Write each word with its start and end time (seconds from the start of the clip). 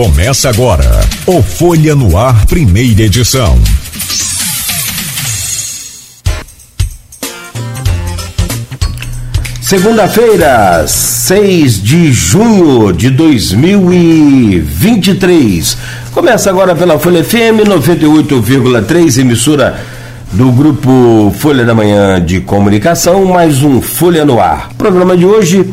Começa 0.00 0.48
agora 0.48 1.02
o 1.26 1.42
Folha 1.42 1.94
no 1.94 2.16
Ar, 2.16 2.46
primeira 2.46 3.02
edição. 3.02 3.58
Segunda-feira, 9.60 10.86
6 10.86 11.82
de 11.82 12.10
junho 12.14 12.94
de 12.94 13.10
2023. 13.10 15.76
Começa 16.12 16.48
agora 16.48 16.74
pela 16.74 16.98
Folha 16.98 17.22
FM 17.22 17.68
98,3, 17.68 19.18
emissora 19.18 19.78
do 20.32 20.50
grupo 20.50 21.30
Folha 21.38 21.66
da 21.66 21.74
Manhã 21.74 22.24
de 22.24 22.40
Comunicação, 22.40 23.26
mais 23.26 23.62
um 23.62 23.82
Folha 23.82 24.24
no 24.24 24.40
Ar. 24.40 24.70
programa 24.78 25.14
de 25.14 25.26
hoje 25.26 25.70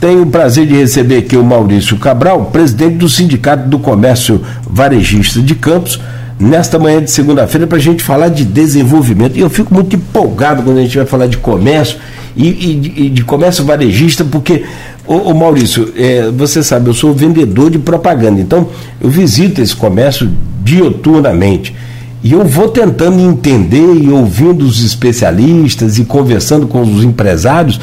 tenho 0.00 0.22
o 0.22 0.26
prazer 0.26 0.66
de 0.66 0.74
receber 0.74 1.18
aqui 1.18 1.36
o 1.36 1.44
Maurício 1.44 1.96
Cabral, 1.98 2.46
presidente 2.46 2.96
do 2.96 3.08
Sindicato 3.08 3.68
do 3.68 3.78
Comércio 3.78 4.40
Varejista 4.68 5.40
de 5.40 5.54
Campos, 5.54 6.00
nesta 6.38 6.78
manhã 6.78 7.02
de 7.02 7.10
segunda-feira, 7.10 7.66
para 7.66 7.78
a 7.78 7.80
gente 7.80 8.02
falar 8.02 8.28
de 8.28 8.44
desenvolvimento. 8.44 9.36
E 9.36 9.40
eu 9.40 9.48
fico 9.48 9.72
muito 9.72 9.96
empolgado 9.96 10.62
quando 10.62 10.78
a 10.78 10.82
gente 10.82 10.96
vai 10.96 11.06
falar 11.06 11.26
de 11.26 11.38
comércio 11.38 11.98
e, 12.36 12.46
e, 12.46 13.06
e 13.06 13.08
de 13.08 13.24
comércio 13.24 13.64
varejista, 13.64 14.22
porque, 14.24 14.64
ô, 15.06 15.30
ô 15.30 15.34
Maurício, 15.34 15.92
é, 15.96 16.30
você 16.30 16.62
sabe, 16.62 16.88
eu 16.88 16.94
sou 16.94 17.14
vendedor 17.14 17.70
de 17.70 17.78
propaganda, 17.78 18.40
então 18.40 18.68
eu 19.00 19.08
visito 19.08 19.62
esse 19.62 19.74
comércio 19.74 20.30
dioturnamente. 20.62 21.74
E 22.22 22.32
eu 22.32 22.44
vou 22.44 22.68
tentando 22.68 23.20
entender 23.20 23.94
e 23.94 24.10
ouvindo 24.10 24.64
os 24.64 24.84
especialistas 24.84 25.98
e 25.98 26.04
conversando 26.04 26.66
com 26.66 26.82
os 26.82 27.04
empresários 27.04 27.80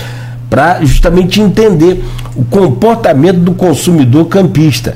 para 0.53 0.85
justamente 0.85 1.41
entender 1.41 2.03
o 2.35 2.45
comportamento 2.45 3.39
do 3.39 3.55
consumidor 3.55 4.27
campista, 4.27 4.95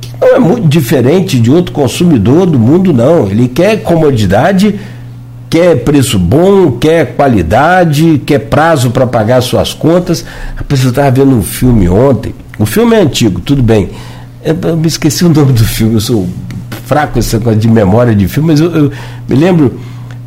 que 0.00 0.10
não 0.18 0.36
é 0.36 0.38
muito 0.38 0.66
diferente 0.68 1.38
de 1.38 1.50
outro 1.50 1.70
consumidor 1.70 2.46
do 2.46 2.58
mundo, 2.58 2.94
não. 2.94 3.26
Ele 3.26 3.46
quer 3.46 3.82
comodidade, 3.82 4.80
quer 5.50 5.84
preço 5.84 6.18
bom, 6.18 6.72
quer 6.72 7.14
qualidade, 7.14 8.22
quer 8.24 8.38
prazo 8.38 8.90
para 8.90 9.06
pagar 9.06 9.42
suas 9.42 9.74
contas. 9.74 10.24
Rapaz, 10.56 10.82
eu 10.82 10.88
estava 10.88 11.10
vendo 11.10 11.36
um 11.36 11.42
filme 11.42 11.86
ontem. 11.90 12.34
O 12.58 12.64
filme 12.64 12.96
é 12.96 13.00
antigo, 13.00 13.42
tudo 13.42 13.62
bem. 13.62 13.90
Eu 14.42 14.78
me 14.78 14.88
esqueci 14.88 15.26
o 15.26 15.28
nome 15.28 15.52
do 15.52 15.64
filme, 15.64 15.92
eu 15.96 16.00
sou 16.00 16.26
fraco 16.86 17.18
essa 17.18 17.38
coisa 17.38 17.60
de 17.60 17.68
memória 17.68 18.14
de 18.14 18.26
filme, 18.28 18.48
mas 18.48 18.60
eu, 18.60 18.74
eu 18.74 18.92
me 19.28 19.36
lembro 19.36 19.78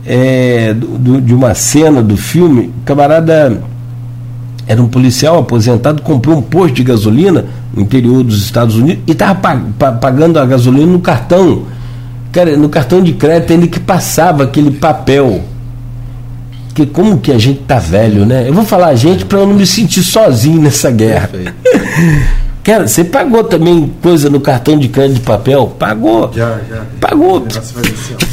é, 0.06 0.76
do, 0.76 1.20
de 1.20 1.34
uma 1.34 1.56
cena 1.56 2.04
do 2.04 2.16
filme, 2.16 2.72
camarada 2.86 3.64
era 4.70 4.80
um 4.80 4.88
policial 4.88 5.40
aposentado, 5.40 6.04
comprou 6.04 6.38
um 6.38 6.44
posto 6.44 6.76
de 6.76 6.84
gasolina 6.84 7.44
no 7.74 7.82
interior 7.82 8.24
dos 8.24 8.44
Estados 8.44 8.76
Unidos 8.76 9.02
e 9.08 9.14
estava 9.14 9.34
pagando 10.00 10.38
a 10.38 10.46
gasolina 10.46 10.86
no 10.86 11.00
cartão. 11.00 11.64
Cara, 12.32 12.56
no 12.56 12.70
cartão 12.70 13.02
de 13.02 13.14
crédito 13.14 13.50
ele 13.50 13.68
que 13.68 13.80
passava 13.80 14.44
aquele 14.44 14.70
papel. 14.70 15.44
Que 16.76 16.86
como 16.86 17.18
que 17.18 17.32
a 17.32 17.40
gente 17.40 17.62
tá 17.62 17.80
velho, 17.80 18.28
né? 18.28 18.48
Eu 18.48 18.54
vou 18.54 18.64
falar 18.64 18.90
a 18.90 18.96
gente 18.96 19.26
para 19.26 19.40
eu 19.40 19.48
não 19.48 19.56
me 19.56 19.66
sentir 19.66 20.04
sozinho 20.04 20.62
nessa 20.62 20.92
guerra. 20.92 21.32
Cara, 22.62 22.88
você 22.88 23.04
pagou 23.04 23.44
também 23.44 23.92
coisa 24.04 24.30
no 24.30 24.40
cartão 24.40 24.78
de 24.78 24.88
crédito 24.88 25.16
de 25.16 25.22
papel? 25.22 25.66
Pagou. 25.80 26.32
Já, 26.32 26.60
já. 26.70 26.84
Pagou. 27.02 27.48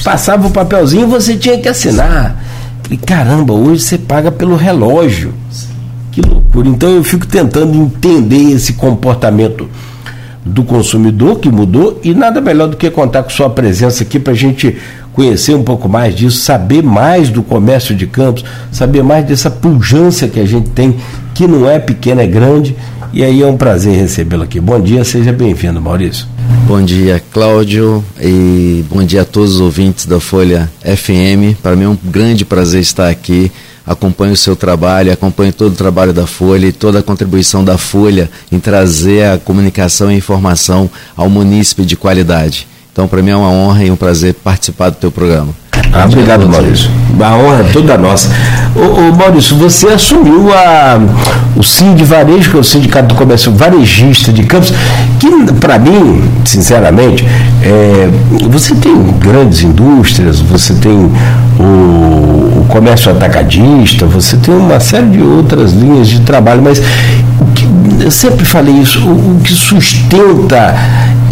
Passava 0.05 0.49
o 0.49 0.51
papelzinho 0.51 1.05
e 1.05 1.11
você 1.11 1.35
tinha 1.35 1.57
que 1.57 1.67
assinar. 1.67 2.45
E 2.91 2.97
caramba, 2.99 3.55
hoje 3.55 3.83
você 3.83 3.97
paga 3.97 4.31
pelo 4.31 4.55
relógio. 4.55 5.33
Que 6.17 6.23
loucura. 6.23 6.67
Então 6.67 6.89
eu 6.89 7.05
fico 7.05 7.27
tentando 7.27 7.77
entender 7.77 8.53
esse 8.53 8.73
comportamento 8.73 9.69
do 10.43 10.65
consumidor 10.65 11.41
que 11.41 11.51
mudou 11.51 12.01
e 12.03 12.15
nada 12.15 12.41
melhor 12.41 12.69
do 12.69 12.77
que 12.79 12.89
contar 12.91 13.23
com 13.23 13.29
sua 13.29 13.51
presença 13.51 14.03
aqui 14.03 14.19
para 14.19 14.33
a 14.33 14.37
gente 14.37 14.79
conhecer 15.13 15.55
um 15.55 15.63
pouco 15.63 15.91
mais 15.91 16.15
disso, 16.15 16.39
saber 16.39 16.83
mais 16.83 17.29
do 17.29 17.43
comércio 17.43 17.95
de 17.95 18.07
campos, 18.07 18.47
saber 18.73 19.03
mais 19.03 19.27
dessa 19.27 19.51
pujança 19.51 20.27
que 20.27 20.41
a 20.41 20.47
gente 20.47 20.71
tem, 20.71 20.97
que 21.35 21.47
não 21.47 21.69
é 21.69 21.79
pequena, 21.79 22.23
é 22.23 22.27
grande. 22.27 22.75
E 23.13 23.23
aí 23.23 23.43
é 23.43 23.47
um 23.47 23.59
prazer 23.59 23.95
recebê-lo 23.95 24.45
aqui. 24.45 24.59
Bom 24.59 24.81
dia, 24.81 25.05
seja 25.05 25.35
bem-vindo, 25.35 25.83
Maurício. 25.83 26.27
Bom 26.67 26.81
dia, 26.81 27.23
Cláudio, 27.31 28.03
e 28.19 28.83
bom 28.89 29.05
dia 29.05 29.21
a 29.21 29.25
todos 29.27 29.57
os 29.57 29.61
ouvintes 29.61 30.07
da 30.07 30.19
Folha 30.19 30.71
FM. 30.81 31.61
Para 31.63 31.77
mim 31.77 31.85
é 31.85 31.89
um 31.89 31.99
grande 32.03 32.47
prazer 32.47 32.81
estar 32.81 33.11
aqui 33.11 33.53
acompanho 33.87 34.33
o 34.33 34.37
seu 34.37 34.57
trabalho, 34.57 35.13
acompanho 35.13 35.53
todo 35.53 35.73
o 35.73 35.77
trabalho 35.77 36.13
da 36.13 36.27
Folha 36.27 36.67
e 36.67 36.73
toda 36.73 36.99
a 36.99 37.03
contribuição 37.03 37.65
da 37.65 37.79
Folha 37.79 38.29
em 38.51 38.59
trazer 38.59 39.25
a 39.31 39.39
comunicação 39.39 40.11
e 40.11 40.17
informação 40.17 40.91
ao 41.17 41.29
munícipe 41.29 41.85
de 41.85 41.97
qualidade. 41.97 42.67
Então, 42.93 43.07
para 43.07 43.23
mim 43.23 43.31
é 43.31 43.37
uma 43.37 43.51
honra 43.51 43.85
e 43.85 43.91
um 43.91 43.97
prazer 43.97 44.35
participar 44.35 44.91
do 44.91 44.97
teu 44.97 45.13
programa. 45.13 45.55
Ah, 45.93 46.07
obrigado, 46.07 46.49
Maurício. 46.49 46.91
A 47.21 47.37
honra 47.37 47.65
toda 47.73 47.97
nossa. 47.97 48.31
Ô, 48.75 49.01
ô, 49.01 49.13
Maurício, 49.15 49.57
você 49.57 49.89
assumiu 49.89 50.53
a, 50.53 50.99
o 51.55 51.63
SIM 51.63 51.95
de 51.95 52.05
Varejo, 52.05 52.51
que 52.51 52.57
é 52.57 52.61
o 52.61 52.65
Sindicato 52.65 53.09
do 53.09 53.15
Comércio 53.15 53.53
Varejista 53.53 54.33
de 54.33 54.45
Campos, 54.45 54.73
que, 55.19 55.53
para 55.61 55.79
mim, 55.79 56.23
sinceramente, 56.45 57.25
é, 57.63 58.09
você 58.49 58.75
tem 58.75 58.95
grandes 59.19 59.63
indústrias, 59.63 60.41
você 60.41 60.75
tem 60.75 61.11
o 61.59 62.36
comércio 62.67 63.11
atacadista, 63.11 64.07
você 64.07 64.37
tem 64.37 64.55
uma 64.55 64.81
série 64.81 65.07
de 65.07 65.23
outras 65.23 65.73
linhas 65.73 66.09
de 66.09 66.21
trabalho, 66.21 66.63
mas 66.63 66.81
que, 67.57 68.05
eu 68.05 68.11
sempre 68.11 68.45
falei 68.45 68.75
isso, 68.75 69.01
o, 69.01 69.37
o 69.37 69.41
que 69.43 69.53
sustenta 69.53 70.75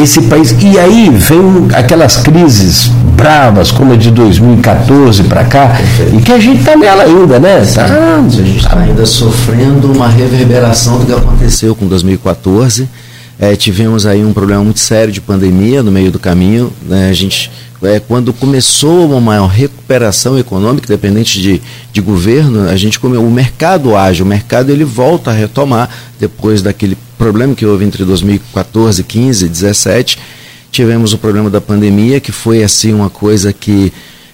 esse 0.03 0.23
país. 0.23 0.57
E 0.61 0.79
aí 0.79 1.11
vem 1.11 1.69
aquelas 1.75 2.17
crises 2.17 2.91
bravas, 3.15 3.71
como 3.71 3.93
a 3.93 3.97
de 3.97 4.11
2014 4.11 5.25
para 5.25 5.45
cá, 5.45 5.77
e 6.13 6.21
que 6.21 6.33
a 6.33 6.39
gente 6.39 6.61
está 6.61 6.77
nela 6.77 7.05
ainda, 7.05 7.39
né? 7.39 7.63
Tá, 7.73 7.85
a 7.85 8.29
gente 8.29 8.57
está 8.57 8.79
ainda 8.79 9.07
sofrendo 9.07 9.93
uma 9.93 10.09
reverberação 10.09 10.99
do 10.99 11.07
que 11.07 11.13
aconteceu 11.13 11.75
com 11.77 11.87
2014. 11.87 12.89
É, 13.39 13.57
tivemos 13.57 14.07
aí 14.07 14.25
um 14.25 14.33
problema 14.33 14.63
muito 14.63 14.81
sério 14.81 15.13
de 15.13 15.21
pandemia 15.21 15.83
no 15.83 15.91
meio 15.91 16.11
do 16.11 16.19
caminho. 16.19 16.73
Né? 16.83 17.09
A 17.11 17.13
gente 17.13 17.51
é, 17.83 18.01
quando 18.01 18.33
começou 18.33 19.07
uma 19.07 19.21
maior 19.21 19.47
recuperação 19.47 20.39
econômica, 20.39 20.87
dependente 20.87 21.41
de, 21.41 21.61
de 21.93 22.01
governo, 22.01 22.69
a 22.69 22.77
gente 22.77 22.99
o 23.05 23.31
mercado 23.31 23.97
age, 23.97 24.23
o 24.23 24.27
mercado 24.27 24.71
ele 24.71 24.85
volta 24.85 25.31
a 25.31 25.35
retomar 25.35 25.91
depois 26.19 26.63
daquele 26.63 26.97
problema 27.19 27.55
que 27.55 27.67
houve 27.67 27.85
entre 27.85 28.05
2014, 28.05 29.03
15, 29.03 29.49
17. 29.49 30.19
Tivemos 30.71 31.13
o 31.13 31.19
problema 31.19 31.51
da 31.51 31.61
pandemia, 31.61 32.21
que 32.21 32.33
foi 32.33 32.63
assim 32.63 32.93
uma 32.93 33.11
coisa 33.11 33.53
que 33.53 33.93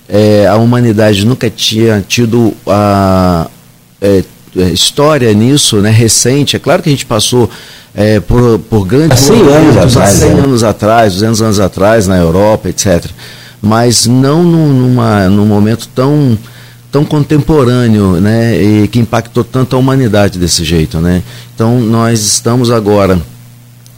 é, 0.09 0.47
a 0.47 0.57
humanidade 0.57 1.27
nunca 1.27 1.51
tinha 1.51 2.05
tido 2.07 2.55
a 2.67 3.49
é 4.01 4.25
história 4.55 5.33
nisso, 5.33 5.77
né, 5.77 5.91
recente. 5.91 6.57
É 6.57 6.59
claro 6.59 6.83
que 6.83 6.89
a 6.89 6.93
gente 6.93 7.07
passou 7.07 7.49
é, 7.95 8.21
por, 8.21 8.59
por 8.59 8.87
grandes 8.87 9.31
há 9.31 9.35
100 9.35 9.41
anos 9.41 9.77
atrás, 9.77 10.11
100 10.13 10.29
né? 10.29 10.43
anos 10.43 10.65
atrás, 10.65 11.13
200 11.15 11.43
anos 11.43 11.61
atrás 11.61 12.07
na 12.07 12.17
Europa, 12.17 12.69
etc 12.69 13.11
mas 13.61 14.07
não 14.07 14.43
numa, 14.43 15.29
num 15.29 15.47
momento 15.47 15.89
tão, 15.95 16.39
tão 16.91 17.05
contemporâneo, 17.05 18.21
né, 18.21 18.61
e 18.61 18.89
que 18.89 18.99
impactou 18.99 19.45
tanto 19.45 19.77
a 19.77 19.79
humanidade 19.79 20.39
desse 20.39 20.65
jeito, 20.65 20.99
né. 20.99 21.23
Então 21.55 21.79
nós 21.81 22.21
estamos 22.21 22.71
agora 22.71 23.21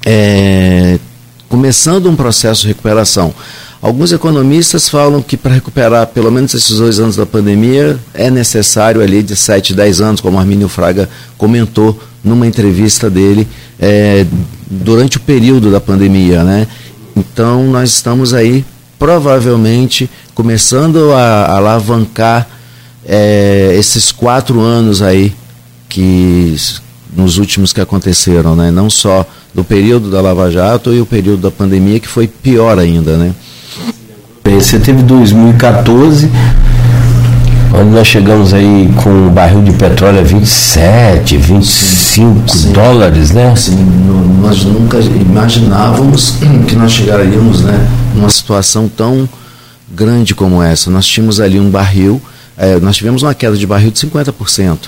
é, 0.04 0.98
começando 1.52 2.08
um 2.08 2.16
processo 2.16 2.62
de 2.62 2.68
recuperação. 2.68 3.34
Alguns 3.82 4.10
economistas 4.10 4.88
falam 4.88 5.20
que 5.20 5.36
para 5.36 5.52
recuperar 5.52 6.06
pelo 6.06 6.32
menos 6.32 6.54
esses 6.54 6.78
dois 6.78 6.98
anos 6.98 7.16
da 7.16 7.26
pandemia 7.26 8.00
é 8.14 8.30
necessário 8.30 9.02
ali 9.02 9.22
de 9.22 9.36
7, 9.36 9.74
10 9.74 10.00
anos, 10.00 10.20
como 10.22 10.38
Arminio 10.38 10.66
Fraga 10.66 11.10
comentou 11.36 12.00
numa 12.24 12.46
entrevista 12.46 13.10
dele 13.10 13.46
é, 13.78 14.24
durante 14.66 15.18
o 15.18 15.20
período 15.20 15.70
da 15.70 15.78
pandemia, 15.78 16.42
né? 16.42 16.66
Então 17.14 17.64
nós 17.64 17.90
estamos 17.90 18.32
aí 18.32 18.64
provavelmente 18.98 20.08
começando 20.34 21.12
a, 21.12 21.18
a 21.18 21.56
alavancar 21.58 22.48
é, 23.04 23.76
esses 23.78 24.10
quatro 24.10 24.58
anos 24.58 25.02
aí 25.02 25.34
que 25.86 26.56
nos 27.14 27.38
últimos 27.38 27.72
que 27.72 27.80
aconteceram, 27.80 28.56
né? 28.56 28.70
Não 28.70 28.88
só 28.88 29.26
do 29.54 29.62
período 29.62 30.10
da 30.10 30.20
Lava 30.20 30.50
Jato 30.50 30.92
e 30.92 31.00
o 31.00 31.06
período 31.06 31.42
da 31.42 31.50
pandemia 31.50 32.00
que 32.00 32.08
foi 32.08 32.26
pior 32.26 32.78
ainda, 32.78 33.16
né? 33.16 33.34
Você 34.44 34.78
teve 34.78 35.02
2014, 35.02 36.30
onde 37.74 37.90
nós 37.90 38.06
chegamos 38.06 38.52
aí 38.52 38.92
com 39.02 39.28
o 39.28 39.30
barril 39.30 39.62
de 39.62 39.72
petróleo 39.72 40.20
a 40.20 40.22
27, 40.22 41.36
25 41.36 42.48
sim, 42.48 42.58
sim. 42.58 42.72
dólares, 42.72 43.30
né? 43.30 43.54
Sim, 43.56 43.76
nós 44.40 44.64
nunca 44.64 44.98
imaginávamos 44.98 46.36
que 46.68 46.74
nós 46.74 46.92
chegaríamos, 46.92 47.62
né? 47.62 47.88
numa 48.14 48.28
situação 48.28 48.88
tão 48.88 49.28
grande 49.90 50.34
como 50.34 50.62
essa. 50.62 50.90
Nós 50.90 51.06
tínhamos 51.06 51.40
ali 51.40 51.58
um 51.58 51.70
barril, 51.70 52.20
é, 52.56 52.78
nós 52.80 52.96
tivemos 52.96 53.22
uma 53.22 53.34
queda 53.34 53.56
de 53.56 53.66
barril 53.66 53.90
de 53.90 53.98
50%. 54.06 54.78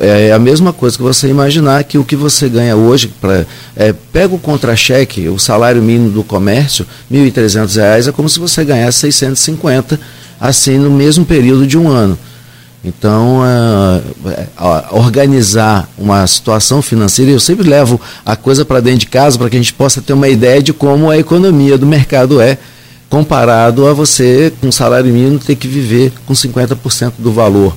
É, 0.00 0.28
é, 0.28 0.32
a 0.32 0.38
mesma 0.38 0.72
coisa 0.72 0.96
que 0.96 1.02
você 1.02 1.28
imaginar 1.28 1.82
que 1.82 1.98
o 1.98 2.04
que 2.04 2.14
você 2.14 2.48
ganha 2.48 2.76
hoje, 2.76 3.08
pra, 3.20 3.44
é, 3.74 3.92
pega 4.12 4.32
o 4.32 4.38
contra-cheque, 4.38 5.28
o 5.28 5.38
salário 5.38 5.82
mínimo 5.82 6.10
do 6.10 6.22
comércio, 6.22 6.86
R$ 7.10 7.18
1.300, 7.18 8.08
é 8.08 8.12
como 8.12 8.28
se 8.28 8.38
você 8.38 8.64
ganhasse 8.64 9.00
650, 9.00 9.98
assim, 10.40 10.78
no 10.78 10.90
mesmo 10.90 11.24
período 11.24 11.66
de 11.66 11.76
um 11.76 11.88
ano. 11.88 12.16
Então, 12.84 13.40
uh, 13.40 14.96
organizar 14.96 15.88
uma 15.96 16.26
situação 16.26 16.82
financeira, 16.82 17.30
eu 17.30 17.38
sempre 17.38 17.68
levo 17.68 18.00
a 18.26 18.34
coisa 18.34 18.64
para 18.64 18.80
dentro 18.80 19.00
de 19.00 19.06
casa 19.06 19.38
para 19.38 19.48
que 19.48 19.56
a 19.56 19.60
gente 19.60 19.72
possa 19.72 20.02
ter 20.02 20.12
uma 20.12 20.28
ideia 20.28 20.60
de 20.60 20.72
como 20.72 21.08
a 21.08 21.16
economia 21.16 21.78
do 21.78 21.86
mercado 21.86 22.40
é, 22.40 22.58
comparado 23.08 23.86
a 23.86 23.92
você, 23.92 24.52
com 24.60 24.72
salário 24.72 25.12
mínimo, 25.12 25.38
ter 25.38 25.54
que 25.54 25.68
viver 25.68 26.12
com 26.26 26.34
50% 26.34 27.12
do 27.18 27.32
valor. 27.32 27.76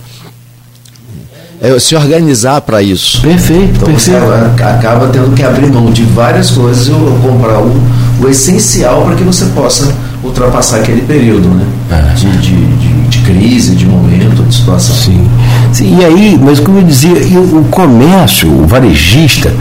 É, 1.66 1.80
se 1.80 1.96
organizar 1.96 2.62
para 2.62 2.80
isso. 2.80 3.22
Perfeito, 3.22 3.74
então, 3.76 3.88
perfeito. 3.88 4.20
Você 4.20 4.64
acaba 4.64 5.08
tendo 5.08 5.34
que 5.34 5.42
abrir 5.42 5.72
mão 5.72 5.90
de 5.90 6.04
várias 6.04 6.52
coisas 6.52 6.88
e 6.88 6.92
comprar 6.92 7.60
o, 7.60 7.74
o 8.22 8.30
essencial 8.30 9.04
para 9.04 9.16
que 9.16 9.24
você 9.24 9.46
possa 9.46 9.92
ultrapassar 10.24 10.78
aquele 10.78 11.02
período 11.02 11.48
né? 11.48 11.66
É. 11.92 12.14
De, 12.14 12.38
de, 12.38 12.66
de, 12.78 13.08
de, 13.08 13.18
crise, 13.20 13.76
de 13.76 13.88
momento, 13.88 14.44
de 14.44 14.54
situação. 14.54 14.96
Sim. 14.96 15.28
Sim. 15.74 15.98
E 16.00 16.06
aí, 16.06 16.40
mas 16.40 16.60
como 16.60 16.78
eu 16.78 16.84
dizia, 16.84 17.14
o 17.40 17.66
comércio, 17.72 18.48
o 18.48 18.68
varejista, 18.68 19.52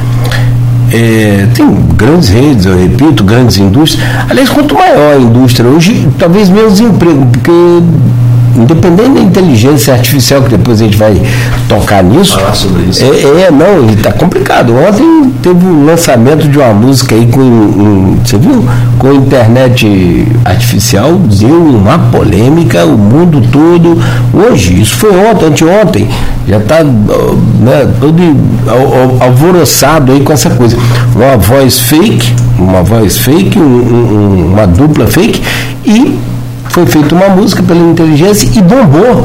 é, 0.92 1.46
tem 1.54 1.66
grandes 1.96 2.28
redes, 2.28 2.66
eu 2.66 2.78
repito, 2.78 3.24
grandes 3.24 3.56
indústrias. 3.56 4.06
Aliás, 4.28 4.50
quanto 4.50 4.74
maior 4.74 5.14
a 5.14 5.18
indústria 5.18 5.68
hoje, 5.68 6.06
talvez 6.18 6.50
menos 6.50 6.80
emprego, 6.80 7.26
porque 7.32 7.50
independente 8.56 9.10
da 9.10 9.20
inteligência 9.20 9.94
artificial, 9.94 10.42
que 10.42 10.50
depois 10.50 10.80
a 10.80 10.84
gente 10.84 10.96
vai 10.96 11.20
tocar 11.68 12.02
nisso. 12.02 12.38
Falar 12.38 12.54
sobre 12.54 12.82
isso. 12.84 13.04
É, 13.04 13.42
é 13.42 13.50
não, 13.50 13.90
está 13.90 14.12
complicado. 14.12 14.74
Ontem 14.74 15.32
teve 15.42 15.66
o 15.66 15.68
um 15.68 15.86
lançamento 15.86 16.48
de 16.48 16.58
uma 16.58 16.72
música 16.72 17.14
aí 17.14 17.26
com. 17.26 17.40
Um, 17.40 18.18
você 18.24 18.38
viu? 18.38 18.64
Com 18.98 19.12
internet 19.12 20.28
artificial, 20.44 21.12
deu 21.14 21.50
uma 21.50 21.98
polêmica, 21.98 22.84
o 22.84 22.96
mundo 22.96 23.42
todo. 23.50 23.98
Hoje, 24.32 24.80
isso 24.80 24.96
foi 24.96 25.10
ontem, 25.10 25.46
anteontem, 25.46 26.08
já 26.46 26.58
está 26.58 26.82
né, 26.84 27.92
todo 28.00 28.22
alvoroçado 29.20 30.12
aí 30.12 30.20
com 30.20 30.32
essa 30.32 30.50
coisa. 30.50 30.76
Uma 31.14 31.36
voz 31.36 31.78
fake, 31.80 32.34
uma 32.58 32.82
voz 32.82 33.18
fake, 33.18 33.58
um, 33.58 33.62
um, 33.62 34.52
uma 34.52 34.66
dupla 34.66 35.06
fake 35.06 35.42
e 35.84 36.18
foi 36.74 36.86
feita 36.86 37.14
uma 37.14 37.28
música 37.28 37.62
pela 37.62 37.78
inteligência 37.78 38.50
e 38.52 38.60
bombou. 38.60 39.24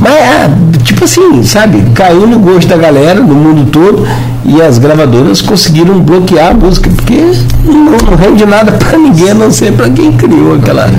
Mas, 0.00 0.12
é, 0.14 0.50
tipo 0.82 1.04
assim, 1.04 1.42
sabe, 1.42 1.82
caiu 1.94 2.26
no 2.26 2.38
gosto 2.38 2.66
da 2.68 2.76
galera, 2.78 3.20
no 3.20 3.34
mundo 3.34 3.70
todo, 3.70 4.08
e 4.46 4.62
as 4.62 4.78
gravadoras 4.78 5.42
conseguiram 5.42 6.00
bloquear 6.00 6.52
a 6.52 6.54
música, 6.54 6.88
porque 6.88 7.20
não, 7.66 7.98
não 7.98 8.16
rende 8.16 8.46
nada 8.46 8.72
para 8.72 8.96
ninguém, 8.96 9.32
a 9.32 9.34
não 9.34 9.50
ser 9.50 9.72
para 9.72 9.90
quem 9.90 10.10
criou 10.12 10.54
aquela, 10.54 10.90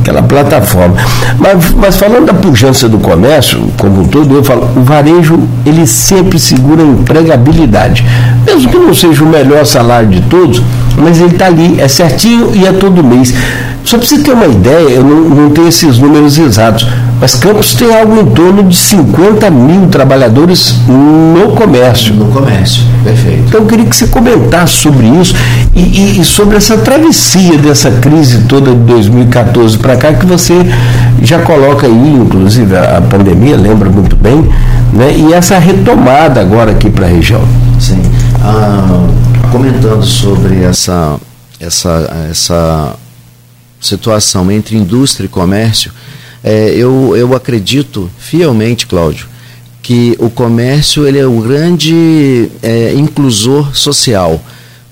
aquela 0.00 0.22
plataforma. 0.22 0.94
Mas, 1.36 1.74
mas 1.74 1.96
falando 1.96 2.26
da 2.26 2.34
pujança 2.34 2.88
do 2.88 2.98
comércio, 2.98 3.68
como 3.78 4.02
um 4.02 4.04
todo, 4.06 4.32
eu 4.32 4.44
falo, 4.44 4.70
o 4.76 4.84
varejo, 4.84 5.40
ele 5.66 5.88
sempre 5.88 6.38
segura 6.38 6.84
a 6.84 6.86
empregabilidade. 6.86 8.06
Mesmo 8.46 8.70
que 8.70 8.78
não 8.78 8.94
seja 8.94 9.24
o 9.24 9.26
melhor 9.26 9.66
salário 9.66 10.08
de 10.08 10.20
todos, 10.20 10.62
mas 10.96 11.20
ele 11.20 11.32
está 11.32 11.46
ali, 11.46 11.80
é 11.80 11.88
certinho 11.88 12.54
e 12.54 12.64
é 12.64 12.72
todo 12.72 13.02
mês. 13.02 13.34
Só 13.84 13.98
para 13.98 14.06
você 14.06 14.18
ter 14.18 14.32
uma 14.32 14.46
ideia, 14.46 14.90
eu 14.90 15.04
não, 15.04 15.28
não 15.28 15.50
tenho 15.50 15.68
esses 15.68 15.98
números 15.98 16.38
exatos, 16.38 16.86
mas 17.20 17.34
Campos 17.34 17.74
tem 17.74 17.94
algo 17.94 18.18
em 18.18 18.26
torno 18.26 18.62
de 18.62 18.76
50 18.76 19.50
mil 19.50 19.88
trabalhadores 19.88 20.76
no 20.86 21.52
comércio. 21.52 22.14
No 22.14 22.26
comércio, 22.26 22.82
perfeito. 23.04 23.44
Então 23.46 23.60
eu 23.60 23.66
queria 23.66 23.84
que 23.84 23.94
você 23.94 24.06
comentasse 24.06 24.74
sobre 24.74 25.06
isso 25.06 25.34
e, 25.74 25.80
e, 25.80 26.20
e 26.20 26.24
sobre 26.24 26.56
essa 26.56 26.78
travessia 26.78 27.58
dessa 27.58 27.90
crise 27.90 28.44
toda 28.48 28.70
de 28.70 28.78
2014 28.78 29.76
para 29.78 29.96
cá, 29.96 30.14
que 30.14 30.24
você 30.24 30.54
já 31.22 31.40
coloca 31.40 31.86
aí, 31.86 32.14
inclusive 32.14 32.74
a, 32.76 33.02
pandemia, 33.02 33.56
lembra 33.56 33.90
muito 33.90 34.16
bem, 34.16 34.48
né? 34.92 35.14
e 35.14 35.32
essa 35.34 35.58
retomada 35.58 36.40
agora 36.40 36.70
aqui 36.70 36.88
para 36.88 37.06
a 37.06 37.10
região. 37.10 37.42
Sim. 37.78 38.00
Ah, 38.42 39.06
comentando 39.52 40.04
sobre 40.04 40.62
essa, 40.62 41.16
essa, 41.60 42.26
essa 42.30 42.94
situação 43.80 44.50
entre 44.50 44.76
indústria 44.76 45.26
e 45.26 45.28
comércio, 45.28 45.92
é, 46.42 46.70
eu, 46.74 47.16
eu 47.16 47.34
acredito 47.34 48.10
fielmente, 48.18 48.86
Cláudio, 48.86 49.28
que 49.82 50.16
o 50.18 50.28
comércio 50.30 51.06
ele 51.06 51.18
é 51.18 51.26
um 51.26 51.40
grande 51.40 52.50
é, 52.62 52.92
inclusor 52.94 53.74
social, 53.74 54.42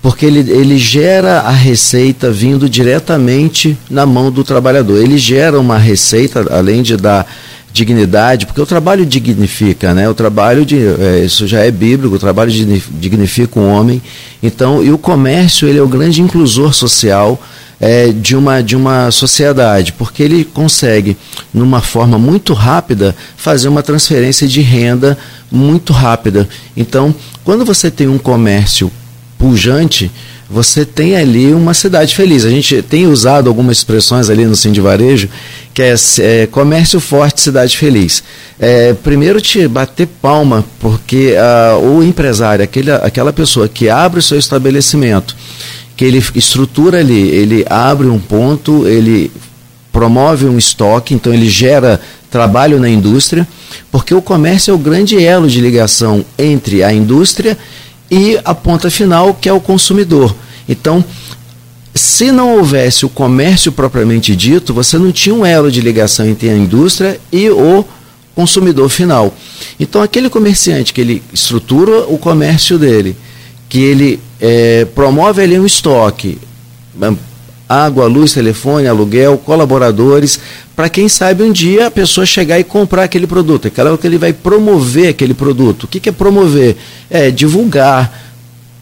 porque 0.00 0.25
ele, 0.25 0.40
ele 0.50 0.79
gera 0.79 1.40
a 1.40 1.50
receita 1.50 2.31
vindo 2.31 2.69
diretamente 2.69 3.76
na 3.90 4.06
mão 4.06 4.31
do 4.31 4.44
trabalhador. 4.44 5.02
Ele 5.02 5.19
gera 5.19 5.58
uma 5.58 5.76
receita, 5.76 6.46
além 6.50 6.82
de 6.82 6.96
dar 6.96 7.26
dignidade, 7.73 8.46
porque 8.46 8.61
o 8.61 8.67
trabalho 8.67 9.05
dignifica, 9.05 9.93
né? 9.93 10.08
O 10.08 10.14
trabalho 10.14 10.64
de, 10.64 10.76
é, 10.79 11.25
isso 11.25 11.46
já 11.46 11.61
é 11.61 11.70
bíblico, 11.70 12.14
o 12.14 12.19
trabalho 12.19 12.50
dignifica 12.50 13.58
o 13.58 13.69
homem. 13.69 14.00
Então, 14.43 14.82
e 14.82 14.90
o 14.90 14.99
comércio 14.99 15.69
ele 15.69 15.79
é 15.79 15.82
o 15.82 15.88
grande 15.88 16.23
inclusor 16.23 16.73
social 16.73 17.40
é, 17.80 18.08
de, 18.08 18.36
uma, 18.36 18.62
de 18.62 18.76
uma 18.76 19.10
sociedade, 19.10 19.92
porque 19.92 20.22
ele 20.22 20.44
consegue, 20.44 21.16
numa 21.52 21.80
forma 21.80 22.19
muito 22.19 22.52
rápida, 22.52 23.14
fazer 23.36 23.69
uma 23.69 23.82
transferência 23.82 24.46
de 24.48 24.60
renda 24.60 25.16
muito 25.50 25.92
rápida. 25.92 26.48
Então, 26.76 27.14
quando 27.44 27.64
você 27.64 27.90
tem 27.90 28.08
um 28.08 28.19
comércio 28.19 28.90
pujante, 29.38 30.10
você 30.50 30.84
tem 30.84 31.14
ali 31.14 31.52
uma 31.52 31.75
cidade 31.75 32.14
feliz. 32.14 32.44
A 32.44 32.50
gente 32.50 32.80
tem 32.82 33.06
usado 33.06 33.48
algumas 33.48 33.78
expressões 33.78 34.30
ali 34.30 34.46
no 34.46 34.56
Sim 34.56 34.72
de 34.72 34.80
Varejo, 34.80 35.28
que 35.75 35.82
é, 35.82 35.94
é 36.20 36.46
comércio 36.46 36.98
forte, 37.00 37.40
cidade 37.40 37.76
feliz. 37.76 38.25
É, 38.58 38.94
primeiro 38.94 39.40
te 39.40 39.69
bater 39.69 40.08
palma, 40.22 40.64
porque 40.80 41.34
uh, 41.34 41.78
o 41.78 42.02
empresário, 42.02 42.64
aquele, 42.64 42.90
aquela 42.90 43.32
pessoa 43.32 43.69
que 43.69 43.90
abre 43.90 44.20
o 44.20 44.22
seu 44.22 44.38
estabelecimento, 44.38 45.36
que 45.98 46.04
ele 46.04 46.24
estrutura 46.36 47.00
ali, 47.00 47.28
ele 47.28 47.66
abre 47.68 48.06
um 48.06 48.20
ponto, 48.20 48.86
ele 48.86 49.32
promove 49.90 50.46
um 50.46 50.56
estoque, 50.56 51.12
então 51.12 51.34
ele 51.34 51.48
gera 51.48 52.00
trabalho 52.30 52.78
na 52.78 52.88
indústria, 52.88 53.46
porque 53.90 54.14
o 54.14 54.22
comércio 54.22 54.70
é 54.70 54.74
o 54.74 54.78
grande 54.78 55.20
elo 55.20 55.48
de 55.48 55.60
ligação 55.60 56.24
entre 56.38 56.84
a 56.84 56.92
indústria 56.92 57.58
e 58.08 58.38
a 58.44 58.54
ponta 58.54 58.88
final, 58.92 59.34
que 59.34 59.48
é 59.48 59.52
o 59.52 59.60
consumidor. 59.60 60.32
Então, 60.68 61.04
se 61.92 62.30
não 62.30 62.58
houvesse 62.58 63.04
o 63.04 63.08
comércio 63.08 63.73
propriamente 63.73 64.37
dito, 64.37 64.73
você 64.73 64.96
não 64.99 65.11
tinha 65.11 65.34
um 65.34 65.44
elo 65.44 65.68
de 65.68 65.80
ligação 65.80 66.28
entre 66.28 66.49
a 66.49 66.56
indústria 66.56 67.20
e 67.32 67.50
o 67.50 67.84
consumidor 68.37 68.88
final. 68.88 69.34
Então, 69.80 70.00
aquele 70.00 70.30
comerciante 70.30 70.92
que 70.92 71.00
ele 71.00 71.25
estrutura 71.32 72.04
o 72.06 72.16
comércio 72.16 72.78
dele, 72.78 73.16
que 73.68 73.82
ele 73.82 74.20
é, 74.40 74.87
promove 74.94 75.42
ali 75.42 75.58
um 75.58 75.66
estoque, 75.66 76.38
água, 77.68 78.06
luz, 78.06 78.32
telefone, 78.32 78.87
aluguel, 78.87 79.37
colaboradores, 79.38 80.40
para 80.75 80.88
quem 80.88 81.08
sabe 81.08 81.42
um 81.42 81.52
dia 81.52 81.88
a 81.88 81.90
pessoa 81.90 82.25
chegar 82.25 82.58
e 82.58 82.64
comprar 82.64 83.02
aquele 83.02 83.26
produto. 83.26 83.66
É 83.66 83.70
claro 83.70 83.98
que 83.98 84.06
ele 84.06 84.16
vai 84.16 84.32
promover 84.32 85.08
aquele 85.08 85.34
produto. 85.34 85.84
O 85.84 85.87
que, 85.87 86.08
é 86.08 86.12
promover? 86.12 86.76
É 87.10 87.30
divulgar, 87.30 88.26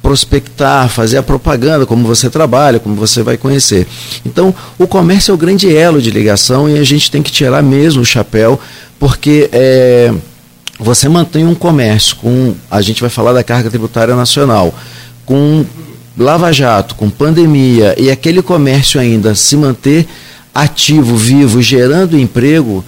prospectar, 0.01 0.89
fazer 0.89 1.17
a 1.17 1.23
propaganda, 1.23 1.85
como 1.85 2.07
você 2.07 2.31
trabalha, 2.31 2.79
como 2.79 2.95
você 2.95 3.25
vai 3.25 3.37
conhecer. 3.37 3.89
Então, 4.25 4.55
o 4.79 4.87
comércio 4.87 5.33
é 5.33 5.35
o 5.35 5.39
grande 5.39 5.75
elo 5.75 6.01
de 6.01 6.13
ligação 6.13 6.69
e 6.69 6.79
a 6.79 6.85
gente 6.85 7.11
tem 7.11 7.23
que 7.23 7.33
tirar 7.33 7.63
mesmo 7.63 8.03
o 8.03 8.05
chapéu, 8.05 8.61
porque 9.01 9.49
é, 9.51 10.15
você 10.79 11.09
mantém 11.09 11.47
um 11.47 11.55
comércio 11.55 12.17
com, 12.17 12.55
a 12.71 12.81
gente 12.83 13.01
vai 13.01 13.11
falar 13.11 13.33
da 13.33 13.43
carga 13.43 13.71
tributária 13.71 14.15
nacional, 14.15 14.75
com 15.25 15.65
Lava 16.17 16.53
Jato, 16.53 16.95
com 16.95 17.11
pandemia 17.11 17.95
e 17.99 18.11
aquele 18.11 18.43
comércio 18.43 19.01
ainda 19.01 19.35
se 19.35 19.57
manter 19.57 20.07
ativo, 20.55 21.17
vivo, 21.17 21.61
gerando 21.61 22.19
emprego, 22.19 22.85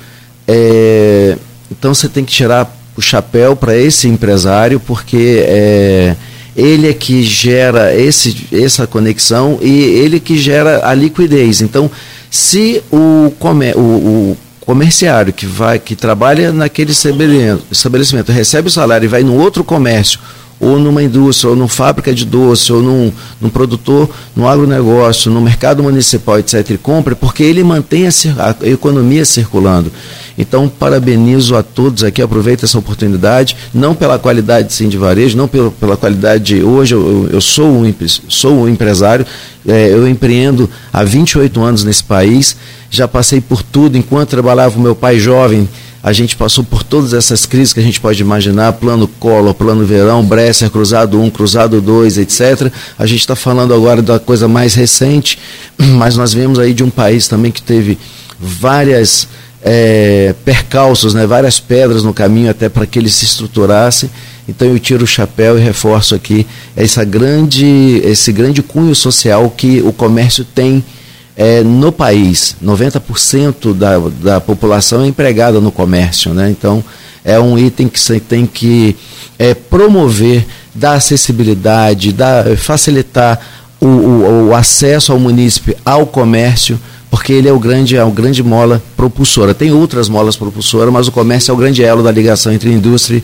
é, 0.46 1.36
então 1.70 1.92
você 1.92 2.08
tem 2.08 2.24
que 2.24 2.32
tirar 2.32 2.74
o 2.96 3.00
chapéu 3.00 3.54
para 3.54 3.76
esse 3.76 4.08
empresário, 4.08 4.80
porque 4.80 5.44
é, 5.46 6.16
ele 6.56 6.88
é 6.88 6.92
que 6.92 7.22
gera 7.22 7.94
esse, 7.94 8.48
essa 8.50 8.86
conexão 8.86 9.58
e 9.62 9.82
ele 9.82 10.18
que 10.18 10.36
gera 10.36 10.88
a 10.88 10.94
liquidez. 10.94 11.60
Então, 11.60 11.90
se 12.30 12.82
o, 12.90 13.32
o, 13.76 13.80
o 13.80 14.36
comerciário 14.68 15.32
que 15.32 15.46
vai 15.46 15.78
que 15.78 15.96
trabalha 15.96 16.52
naquele 16.52 16.92
estabelecimento 16.92 18.30
recebe 18.30 18.68
o 18.68 18.70
salário 18.70 19.06
e 19.06 19.08
vai 19.08 19.22
no 19.22 19.34
outro 19.34 19.64
comércio 19.64 20.20
ou 20.60 20.78
numa 20.78 21.02
indústria, 21.02 21.50
ou 21.50 21.56
numa 21.56 21.68
fábrica 21.68 22.12
de 22.12 22.24
doce, 22.24 22.72
ou 22.72 22.82
num, 22.82 23.12
num 23.40 23.48
produtor, 23.48 24.10
no 24.34 24.48
agronegócio, 24.48 25.30
no 25.30 25.40
mercado 25.40 25.82
municipal, 25.84 26.38
etc., 26.38 26.70
e 26.70 26.76
compra, 26.76 27.14
porque 27.14 27.44
ele 27.44 27.62
mantém 27.62 28.08
a, 28.08 28.10
a 28.60 28.68
economia 28.68 29.24
circulando. 29.24 29.92
Então, 30.36 30.68
parabenizo 30.68 31.54
a 31.54 31.62
todos 31.62 32.02
aqui, 32.02 32.20
aproveito 32.20 32.64
essa 32.64 32.78
oportunidade, 32.78 33.56
não 33.72 33.94
pela 33.94 34.18
qualidade 34.18 34.72
sim 34.72 34.88
de 34.88 34.98
varejo, 34.98 35.36
não 35.36 35.46
pela, 35.46 35.70
pela 35.70 35.96
qualidade 35.96 36.42
de 36.42 36.62
hoje, 36.62 36.94
eu, 36.94 37.28
eu 37.32 37.40
sou, 37.40 37.68
um, 37.68 37.94
sou 38.28 38.62
um 38.62 38.68
empresário, 38.68 39.24
é, 39.66 39.92
eu 39.92 40.08
empreendo 40.08 40.68
há 40.92 41.04
28 41.04 41.60
anos 41.62 41.84
nesse 41.84 42.02
país, 42.02 42.56
já 42.90 43.06
passei 43.06 43.40
por 43.40 43.62
tudo, 43.62 43.96
enquanto 43.96 44.30
trabalhava 44.30 44.78
o 44.78 44.82
meu 44.82 44.94
pai 44.94 45.18
jovem, 45.18 45.68
a 46.02 46.12
gente 46.12 46.36
passou 46.36 46.62
por 46.62 46.82
todas 46.82 47.12
essas 47.12 47.44
crises 47.44 47.72
que 47.72 47.80
a 47.80 47.82
gente 47.82 48.00
pode 48.00 48.22
imaginar, 48.22 48.72
plano 48.74 49.08
Collor, 49.18 49.52
plano 49.52 49.84
Verão, 49.84 50.24
Bresser, 50.24 50.70
Cruzado 50.70 51.20
1, 51.20 51.30
Cruzado 51.30 51.80
2, 51.80 52.18
etc. 52.18 52.72
A 52.98 53.04
gente 53.04 53.20
está 53.20 53.34
falando 53.34 53.74
agora 53.74 54.00
da 54.00 54.18
coisa 54.18 54.46
mais 54.46 54.74
recente, 54.74 55.38
mas 55.76 56.16
nós 56.16 56.32
vemos 56.32 56.58
aí 56.58 56.72
de 56.72 56.84
um 56.84 56.90
país 56.90 57.26
também 57.26 57.50
que 57.50 57.60
teve 57.60 57.98
várias 58.38 59.28
é, 59.62 60.34
percalços, 60.44 61.14
né, 61.14 61.26
várias 61.26 61.58
pedras 61.58 62.04
no 62.04 62.14
caminho 62.14 62.50
até 62.50 62.68
para 62.68 62.86
que 62.86 62.98
ele 62.98 63.10
se 63.10 63.24
estruturasse. 63.24 64.08
Então 64.48 64.68
eu 64.68 64.78
tiro 64.78 65.04
o 65.04 65.06
chapéu 65.06 65.58
e 65.58 65.60
reforço 65.60 66.14
aqui 66.14 66.46
essa 66.74 67.04
grande, 67.04 68.00
esse 68.04 68.32
grande 68.32 68.62
cunho 68.62 68.94
social 68.94 69.50
que 69.50 69.82
o 69.82 69.92
comércio 69.92 70.44
tem 70.44 70.82
é, 71.40 71.62
no 71.62 71.92
país, 71.92 72.56
90% 72.60 73.72
da, 73.72 73.96
da 74.20 74.40
população 74.40 75.04
é 75.04 75.06
empregada 75.06 75.60
no 75.60 75.70
comércio, 75.70 76.34
né? 76.34 76.50
Então, 76.50 76.82
é 77.24 77.38
um 77.38 77.56
item 77.56 77.86
que 77.86 78.00
você 78.00 78.18
tem 78.18 78.44
que 78.44 78.96
é, 79.38 79.54
promover, 79.54 80.44
dar 80.74 80.94
acessibilidade, 80.94 82.12
dar, 82.12 82.56
facilitar 82.56 83.38
o, 83.80 83.86
o, 83.86 84.48
o, 84.48 84.54
acesso 84.54 85.12
ao 85.12 85.18
munícipe 85.20 85.76
ao 85.84 86.06
comércio, 86.06 86.76
porque 87.08 87.32
ele 87.32 87.48
é 87.48 87.52
o 87.52 87.58
grande, 87.60 87.96
é 87.96 88.02
o 88.02 88.10
grande 88.10 88.42
mola 88.42 88.82
propulsora. 88.96 89.54
Tem 89.54 89.70
outras 89.70 90.08
molas 90.08 90.34
propulsoras, 90.34 90.92
mas 90.92 91.06
o 91.06 91.12
comércio 91.12 91.52
é 91.52 91.54
o 91.54 91.56
grande 91.56 91.84
elo 91.84 92.02
da 92.02 92.10
ligação 92.10 92.52
entre 92.52 92.68
a 92.68 92.72
indústria 92.72 93.22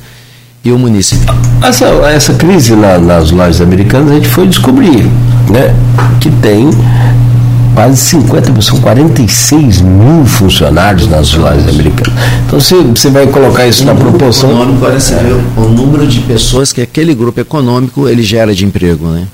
e 0.65 0.71
o 0.71 0.79
município. 0.79 1.27
Essa, 1.61 1.87
essa 1.87 2.35
crise 2.35 2.77
na, 2.77 2.97
nas 2.97 3.33
lojas 3.33 3.61
americanas 3.61 4.13
a 4.13 4.15
gente 4.15 4.29
foi 4.29 4.47
descobrir 4.47 5.03
né, 5.51 5.75
que 6.21 6.31
tem 6.31 6.71
quase 7.75 7.97
50, 7.97 8.63
são 8.63 8.81
46 8.81 9.81
mil 9.81 10.25
funcionários 10.25 11.09
nas 11.09 11.35
lojas 11.35 11.69
americanas. 11.69 12.15
Então 12.47 12.61
você, 12.61 12.77
você 12.77 13.11
vai 13.11 13.27
colocar 13.27 13.67
isso 13.67 13.83
um 13.83 13.87
na 13.87 13.95
proporção. 13.95 14.51
Econômico, 14.51 14.87
é. 14.87 15.61
o 15.61 15.69
número 15.69 16.07
de 16.07 16.21
pessoas 16.21 16.73
que 16.73 16.81
aquele 16.81 17.15
grupo 17.15 17.41
econômico 17.41 18.09
ele 18.09 18.23
gera 18.23 18.55
de 18.55 18.65
emprego, 18.65 19.09
né? 19.09 19.27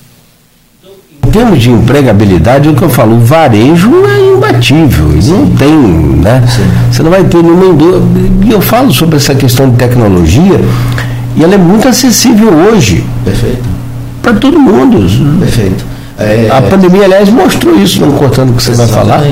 Em 1.27 1.31
termos 1.31 1.63
de 1.63 1.71
empregabilidade, 1.71 2.67
é 2.69 2.73
o 2.73 2.75
que 2.75 2.83
eu 2.83 2.89
falo, 2.89 3.17
o 3.17 3.21
varejo 3.21 3.91
é 4.07 4.35
imbatível, 4.35 5.07
não 5.29 5.51
tem, 5.51 5.71
né? 5.71 6.43
Sim. 6.49 6.65
Você 6.91 7.03
não 7.03 7.11
vai 7.11 7.23
ter 7.25 7.43
nenhuma 7.43 7.67
indústria. 7.67 8.03
E 8.47 8.51
eu 8.51 8.61
falo 8.61 8.93
sobre 8.93 9.17
essa 9.17 9.35
questão 9.35 9.71
de 9.71 9.77
tecnologia, 9.77 10.61
e 11.37 11.45
ela 11.45 11.55
é 11.55 11.59
muito 11.59 11.87
acessível 11.87 12.49
hoje. 12.49 13.05
Perfeito. 13.25 13.63
Para 14.23 14.33
todo 14.35 14.59
mundo. 14.59 14.99
Perfeito. 15.39 15.85
É, 16.21 16.51
a 16.51 16.61
pandemia, 16.61 17.05
aliás, 17.05 17.31
mostrou 17.31 17.75
isso, 17.81 17.99
não 17.99 18.13
cortando 18.13 18.51
o 18.51 18.53
que 18.53 18.63
você 18.63 18.73
vai 18.73 18.87
falar. 18.87 19.25
É, 19.25 19.31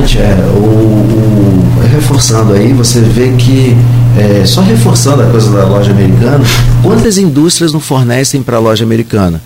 o, 0.57 0.59
o, 0.59 1.81
reforçando 1.93 2.55
aí, 2.55 2.73
você 2.73 3.01
vê 3.01 3.33
que, 3.37 3.77
é, 4.17 4.47
só 4.47 4.63
reforçando 4.63 5.23
a 5.23 5.27
coisa 5.27 5.51
da 5.53 5.67
loja 5.67 5.91
americana, 5.91 6.43
quantas 6.83 7.19
indústrias 7.19 7.75
não 7.75 7.81
fornecem 7.81 8.43
para 8.43 8.57
a 8.57 8.61
loja 8.61 8.85
americana? 8.85 9.41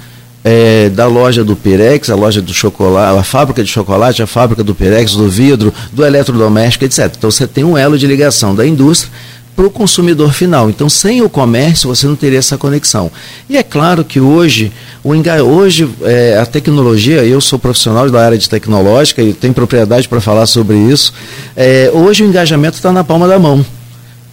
É, 0.45 0.89
da 0.91 1.07
loja 1.07 1.45
do 1.45 1.55
Pirex, 1.55 2.11
a 2.11 2.17
loja 2.17 2.41
do 2.41 2.53
chocolate, 2.53 3.19
a 3.19 3.23
fábrica 3.23 3.63
de 3.63 3.71
chocolate, 3.71 4.23
a 4.23 4.27
fábrica 4.27 4.63
do 4.63 4.75
Pirex, 4.75 5.13
do 5.13 5.29
vidro, 5.29 5.73
do 5.93 6.05
eletrodoméstico, 6.05 6.85
etc. 6.85 7.13
Então 7.17 7.31
você 7.31 7.47
tem 7.47 7.63
um 7.63 7.77
elo 7.77 7.97
de 7.97 8.07
ligação 8.07 8.55
da 8.55 8.67
indústria 8.67 9.13
para 9.55 9.67
o 9.67 9.71
consumidor 9.71 10.33
final. 10.33 10.71
Então, 10.71 10.89
sem 10.89 11.23
o 11.23 11.29
comércio, 11.29 11.89
você 11.89 12.07
não 12.07 12.17
teria 12.17 12.39
essa 12.39 12.57
conexão. 12.57 13.11
E 13.49 13.57
é 13.57 13.63
claro 13.63 14.05
que 14.05 14.19
hoje, 14.19 14.73
o 15.05 15.15
enga... 15.15 15.43
hoje 15.43 15.89
é, 16.03 16.39
a 16.39 16.47
tecnologia, 16.47 17.25
eu 17.25 17.41
sou 17.41 17.59
profissional 17.59 18.09
da 18.11 18.25
área 18.25 18.39
de 18.39 18.49
tecnológica 18.49 19.23
e 19.23 19.33
tenho 19.33 19.53
propriedade 19.53 20.09
para 20.09 20.21
falar 20.21 20.47
sobre 20.47 20.77
isso. 20.77 21.13
É, 21.55 21.91
hoje 21.93 22.23
o 22.23 22.27
engajamento 22.27 22.77
está 22.77 22.91
na 22.93 23.05
palma 23.05 23.29
da 23.29 23.39
mão. 23.39 23.65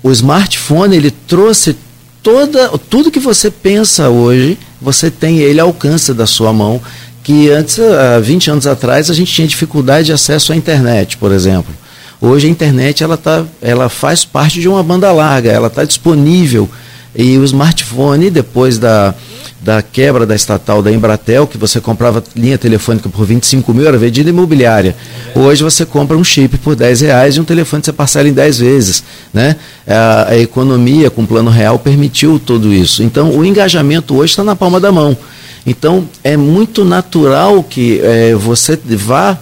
O 0.01 0.11
smartphone 0.11 0.95
ele 0.95 1.11
trouxe 1.11 1.75
toda, 2.23 2.69
tudo 2.89 3.11
que 3.11 3.19
você 3.19 3.51
pensa 3.51 4.09
hoje, 4.09 4.57
você 4.81 5.11
tem 5.11 5.39
ele 5.39 5.59
alcance 5.59 6.13
da 6.13 6.25
sua 6.25 6.53
mão. 6.53 6.81
Que 7.21 7.51
antes, 7.51 7.77
há 7.79 8.19
20 8.19 8.51
anos 8.51 8.65
atrás, 8.65 9.11
a 9.11 9.13
gente 9.13 9.31
tinha 9.31 9.47
dificuldade 9.47 10.07
de 10.07 10.13
acesso 10.13 10.53
à 10.53 10.55
internet, 10.55 11.17
por 11.17 11.31
exemplo. 11.31 11.73
Hoje 12.21 12.47
a 12.47 12.49
internet 12.49 13.01
ela, 13.01 13.15
tá, 13.15 13.45
ela 13.61 13.87
faz 13.87 14.25
parte 14.25 14.59
de 14.59 14.67
uma 14.67 14.83
banda 14.83 15.09
larga, 15.11 15.51
ela 15.51 15.67
está 15.67 15.85
disponível. 15.85 16.69
E 17.15 17.37
o 17.37 17.43
smartphone, 17.45 18.29
depois 18.29 18.77
da, 18.77 19.15
da 19.61 19.81
quebra 19.81 20.25
da 20.25 20.35
estatal 20.35 20.81
da 20.81 20.91
Embratel, 20.91 21.47
que 21.47 21.57
você 21.57 21.79
comprava 21.79 22.23
linha 22.35 22.57
telefônica 22.57 23.09
por 23.09 23.25
25 23.25 23.73
mil, 23.73 23.87
era 23.87 23.97
vendida 23.97 24.29
imobiliária. 24.29 24.95
Hoje 25.33 25.63
você 25.63 25.85
compra 25.85 26.17
um 26.17 26.23
chip 26.23 26.57
por 26.57 26.75
10 26.75 27.01
reais 27.01 27.35
e 27.35 27.39
um 27.39 27.45
telefone 27.45 27.83
você 27.83 27.93
parcela 27.93 28.27
em 28.27 28.33
10 28.33 28.59
vezes. 28.59 29.03
Né? 29.33 29.55
A, 29.87 30.31
a 30.31 30.37
economia 30.37 31.09
com 31.09 31.25
plano 31.25 31.49
real 31.49 31.79
permitiu 31.79 32.37
tudo 32.37 32.73
isso. 32.73 33.01
Então 33.01 33.31
o 33.31 33.45
engajamento 33.45 34.15
hoje 34.15 34.33
está 34.33 34.43
na 34.43 34.55
palma 34.55 34.79
da 34.79 34.91
mão. 34.91 35.17
Então 35.65 36.07
é 36.23 36.35
muito 36.37 36.83
natural 36.83 37.63
que 37.63 38.01
é, 38.03 38.35
você 38.35 38.77
vá 38.85 39.37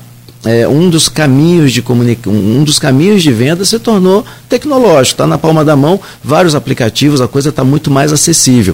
é, 0.47 0.65
um 0.65 0.89
dos 0.89 1.09
caminhos 1.09 1.73
de 1.73 1.83
um 2.25 2.63
dos 2.63 2.79
caminhos 2.79 3.21
de 3.21 3.33
venda 3.33 3.65
se 3.65 3.77
tornou 3.79 4.25
tecnológico, 4.47 5.15
está 5.15 5.27
na 5.27 5.37
palma 5.37 5.65
da 5.65 5.75
mão, 5.75 5.99
vários 6.23 6.55
aplicativos, 6.55 7.19
a 7.19 7.27
coisa 7.27 7.49
está 7.49 7.65
muito 7.65 7.91
mais 7.91 8.13
acessível. 8.13 8.73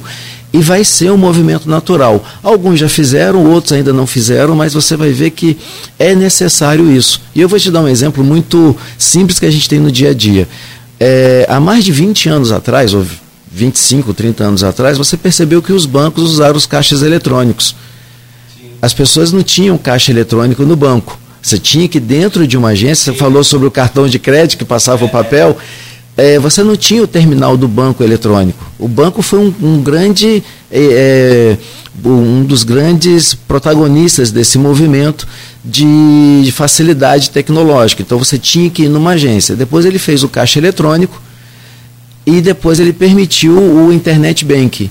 E 0.54 0.60
vai 0.60 0.84
ser 0.84 1.12
um 1.12 1.18
movimento 1.18 1.68
natural. 1.68 2.24
Alguns 2.44 2.80
já 2.80 2.88
fizeram, 2.88 3.44
outros 3.52 3.74
ainda 3.74 3.92
não 3.92 4.06
fizeram, 4.06 4.56
mas 4.56 4.76
você 4.76 4.96
vai 4.96 5.10
ver 5.10 5.32
que 5.32 5.58
é 5.98 6.14
necessário 6.14 6.92
isso. 6.92 7.20
E 7.34 7.42
eu 7.42 7.50
vou 7.50 7.60
te 7.60 7.72
dar 7.72 7.82
um 7.82 7.88
exemplo 7.88 8.24
muito 8.24 8.78
simples 8.96 9.40
que 9.40 9.48
a 9.48 9.52
gente 9.52 9.68
tem 9.68 9.80
no 9.80 9.92
dia 9.92 10.12
a 10.12 10.14
dia. 10.14 10.48
É, 11.00 11.48
há 11.50 11.60
mais 11.60 11.84
de 11.84 11.92
20 11.92 12.30
anos 12.30 12.52
atrás, 12.52 12.94
ou 12.94 13.04
25, 13.52 14.14
30 14.14 14.44
anos 14.44 14.64
atrás, 14.64 14.96
você 14.96 15.18
percebeu 15.18 15.60
que 15.60 15.74
os 15.74 15.88
bancos 15.88 16.24
usaram 16.24 16.56
os 16.56 16.68
caixas 16.68 17.02
eletrônicos. 17.02 17.76
As 18.80 18.94
pessoas 18.94 19.32
não 19.32 19.42
tinham 19.42 19.76
caixa 19.76 20.12
eletrônico 20.12 20.64
no 20.66 20.76
banco. 20.76 21.23
Você 21.44 21.60
tinha 21.60 21.90
que, 21.90 22.00
dentro 22.00 22.48
de 22.48 22.58
uma 22.58 22.70
agência, 22.70 23.12
você 23.12 23.20
falou 23.20 23.44
sobre 23.44 23.68
o 23.68 23.72
cartão 23.72 24.08
de 24.08 24.18
crédito 24.18 24.58
que 24.58 24.64
passava 24.64 25.04
o 25.04 25.10
papel, 25.10 25.58
é, 26.16 26.40
você 26.40 26.64
não 26.64 26.78
tinha 26.78 27.04
o 27.04 27.08
terminal 27.08 27.58
do 27.58 27.68
banco 27.68 28.02
eletrônico. 28.02 28.66
O 28.80 28.88
banco 28.88 29.22
foi 29.22 29.40
um, 29.40 29.54
um 29.62 29.84
grande, 29.84 30.42
é, 30.72 31.58
é 31.58 31.58
um 32.08 32.46
dos 32.46 32.64
grandes 32.64 33.34
protagonistas 33.34 34.32
desse 34.32 34.58
movimento 34.58 35.28
de, 35.66 36.44
de 36.46 36.52
facilidade 36.54 37.30
tecnológica. 37.30 38.02
Então 38.02 38.18
você 38.18 38.38
tinha 38.38 38.70
que 38.70 38.84
ir 38.84 38.90
numa 38.90 39.12
agência. 39.12 39.54
Depois 39.54 39.86
ele 39.86 40.00
fez 40.00 40.24
o 40.24 40.30
caixa 40.30 40.60
eletrônico 40.60 41.22
e 42.26 42.40
depois 42.40 42.80
ele 42.80 42.94
permitiu 42.94 43.58
o 43.60 43.92
internet 43.92 44.46
bank 44.46 44.90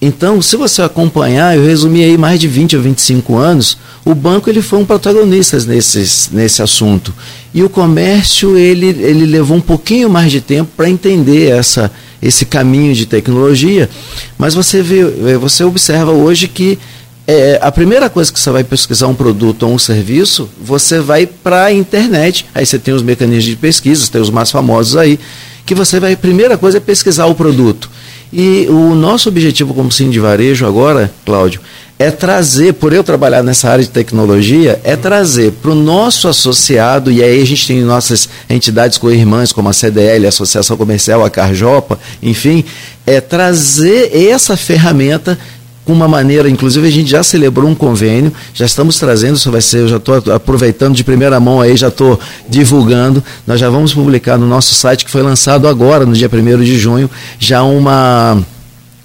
então, 0.00 0.42
se 0.42 0.56
você 0.56 0.82
acompanhar, 0.82 1.56
eu 1.56 1.64
resumi 1.64 2.04
aí 2.04 2.18
mais 2.18 2.38
de 2.38 2.46
20 2.46 2.76
ou 2.76 2.82
25 2.82 3.36
anos, 3.36 3.78
o 4.04 4.14
banco 4.14 4.50
ele 4.50 4.60
foi 4.60 4.78
um 4.78 4.84
protagonista 4.84 5.58
nesse, 5.60 6.30
nesse 6.32 6.62
assunto. 6.62 7.14
E 7.54 7.62
o 7.62 7.70
comércio 7.70 8.58
ele, 8.58 8.88
ele 8.88 9.24
levou 9.24 9.56
um 9.56 9.60
pouquinho 9.60 10.10
mais 10.10 10.30
de 10.30 10.42
tempo 10.42 10.70
para 10.76 10.90
entender 10.90 11.50
essa, 11.50 11.90
esse 12.20 12.44
caminho 12.44 12.94
de 12.94 13.06
tecnologia. 13.06 13.88
Mas 14.36 14.52
você, 14.52 14.82
vê, 14.82 15.00
é, 15.00 15.38
você 15.38 15.64
observa 15.64 16.12
hoje 16.12 16.46
que 16.46 16.78
é, 17.26 17.58
a 17.62 17.72
primeira 17.72 18.10
coisa 18.10 18.30
que 18.30 18.38
você 18.38 18.50
vai 18.50 18.62
pesquisar 18.62 19.08
um 19.08 19.14
produto 19.14 19.62
ou 19.64 19.72
um 19.72 19.78
serviço, 19.78 20.48
você 20.62 21.00
vai 21.00 21.26
para 21.26 21.64
a 21.64 21.72
internet. 21.72 22.44
Aí 22.54 22.66
você 22.66 22.78
tem 22.78 22.92
os 22.92 23.02
mecanismos 23.02 23.44
de 23.44 23.56
pesquisa, 23.56 24.10
tem 24.12 24.20
os 24.20 24.30
mais 24.30 24.50
famosos 24.50 24.94
aí, 24.94 25.18
que 25.64 25.74
você 25.74 25.98
vai, 25.98 26.12
a 26.12 26.16
primeira 26.16 26.58
coisa 26.58 26.76
é 26.76 26.80
pesquisar 26.80 27.24
o 27.26 27.34
produto. 27.34 27.90
E 28.32 28.66
o 28.68 28.94
nosso 28.94 29.28
objetivo 29.28 29.72
como 29.72 29.90
Sim 29.90 30.10
de 30.10 30.18
Varejo 30.18 30.66
agora, 30.66 31.10
Cláudio, 31.24 31.60
é 31.98 32.10
trazer, 32.10 32.74
por 32.74 32.92
eu 32.92 33.02
trabalhar 33.02 33.42
nessa 33.42 33.70
área 33.70 33.82
de 33.82 33.90
tecnologia, 33.90 34.78
é 34.84 34.96
trazer 34.96 35.52
para 35.52 35.70
o 35.70 35.74
nosso 35.74 36.28
associado, 36.28 37.10
e 37.10 37.22
aí 37.22 37.40
a 37.40 37.46
gente 37.46 37.66
tem 37.66 37.80
nossas 37.80 38.28
entidades 38.50 38.98
co-irmãs, 38.98 39.50
como 39.50 39.68
a 39.68 39.72
CDL, 39.72 40.26
a 40.26 40.28
Associação 40.28 40.76
Comercial, 40.76 41.24
a 41.24 41.30
Carjopa, 41.30 41.98
enfim, 42.22 42.64
é 43.06 43.20
trazer 43.20 44.14
essa 44.14 44.56
ferramenta 44.56 45.38
com 45.86 45.92
uma 45.92 46.08
maneira, 46.08 46.50
inclusive 46.50 46.86
a 46.86 46.90
gente 46.90 47.08
já 47.08 47.22
celebrou 47.22 47.70
um 47.70 47.74
convênio, 47.74 48.32
já 48.52 48.66
estamos 48.66 48.98
trazendo, 48.98 49.36
isso 49.36 49.50
vai 49.52 49.60
ser, 49.60 49.82
eu 49.82 49.88
já 49.88 49.96
estou 49.98 50.16
aproveitando 50.34 50.96
de 50.96 51.04
primeira 51.04 51.38
mão 51.38 51.60
aí, 51.60 51.76
já 51.76 51.88
estou 51.88 52.18
divulgando, 52.48 53.22
nós 53.46 53.60
já 53.60 53.70
vamos 53.70 53.94
publicar 53.94 54.36
no 54.36 54.46
nosso 54.48 54.74
site 54.74 55.04
que 55.04 55.10
foi 55.10 55.22
lançado 55.22 55.68
agora, 55.68 56.04
no 56.04 56.12
dia 56.12 56.28
1 56.30 56.64
de 56.64 56.76
junho, 56.76 57.08
já 57.38 57.62
uma 57.62 58.36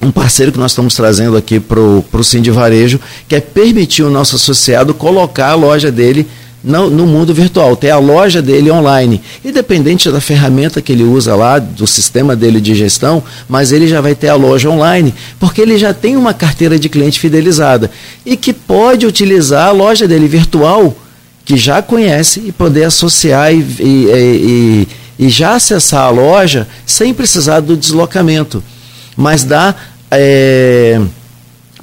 um 0.02 0.10
parceiro 0.10 0.52
que 0.52 0.58
nós 0.58 0.72
estamos 0.72 0.96
trazendo 0.96 1.38
aqui 1.38 1.60
para 1.60 1.80
o 1.80 2.24
Sim 2.24 2.42
de 2.42 2.50
Varejo, 2.50 3.00
que 3.28 3.36
é 3.36 3.40
permitir 3.40 4.02
o 4.02 4.10
nosso 4.10 4.36
associado 4.36 4.96
colocar 4.96 5.50
a 5.50 5.54
loja 5.54 5.92
dele 5.92 6.28
no, 6.64 6.90
no, 6.90 7.08
mundo 7.08 7.34
virtual, 7.34 7.76
ter 7.76 7.90
a 7.90 7.98
loja 7.98 8.42
dele 8.42 8.72
online. 8.72 9.22
Independente 9.44 10.12
da 10.12 10.22
ferramenta 10.22 10.82
que 10.82 10.92
ele 10.92 11.04
usa 11.04 11.36
lá, 11.36 11.60
do 11.60 11.88
sistema 11.88 12.36
dele 12.36 12.62
de 12.62 12.76
gestão, 12.76 13.24
mas 13.50 13.72
ele 13.72 13.88
já 13.88 14.02
vai 14.02 14.14
ter 14.14 14.30
a 14.30 14.36
loja 14.36 14.70
online, 14.70 15.14
porque 15.40 15.62
ele 15.62 15.78
já 15.78 15.94
tem 15.94 16.16
uma 16.16 16.34
carteira 16.34 16.78
de 16.78 16.90
cliente 16.90 17.20
fidelizada 17.20 17.90
e 18.26 18.38
que 18.38 18.54
pode 18.54 19.06
utilizar 19.06 19.68
a 19.68 19.72
loja 19.72 20.08
dele 20.08 20.28
virtual, 20.28 20.96
que 21.44 21.58
já 21.58 21.82
conhece, 21.82 22.42
e 22.46 22.52
poder 22.52 22.84
associar 22.84 23.54
e, 23.54 23.66
e, 23.80 24.88
e, 25.20 25.26
e 25.26 25.30
já 25.30 25.56
acessar 25.56 26.06
a 26.06 26.10
loja 26.10 26.68
sem 26.86 27.14
precisar 27.14 27.60
do 27.60 27.76
deslocamento. 27.76 28.64
Mas 29.18 29.44
dá. 29.44 29.76
É, 30.10 31.00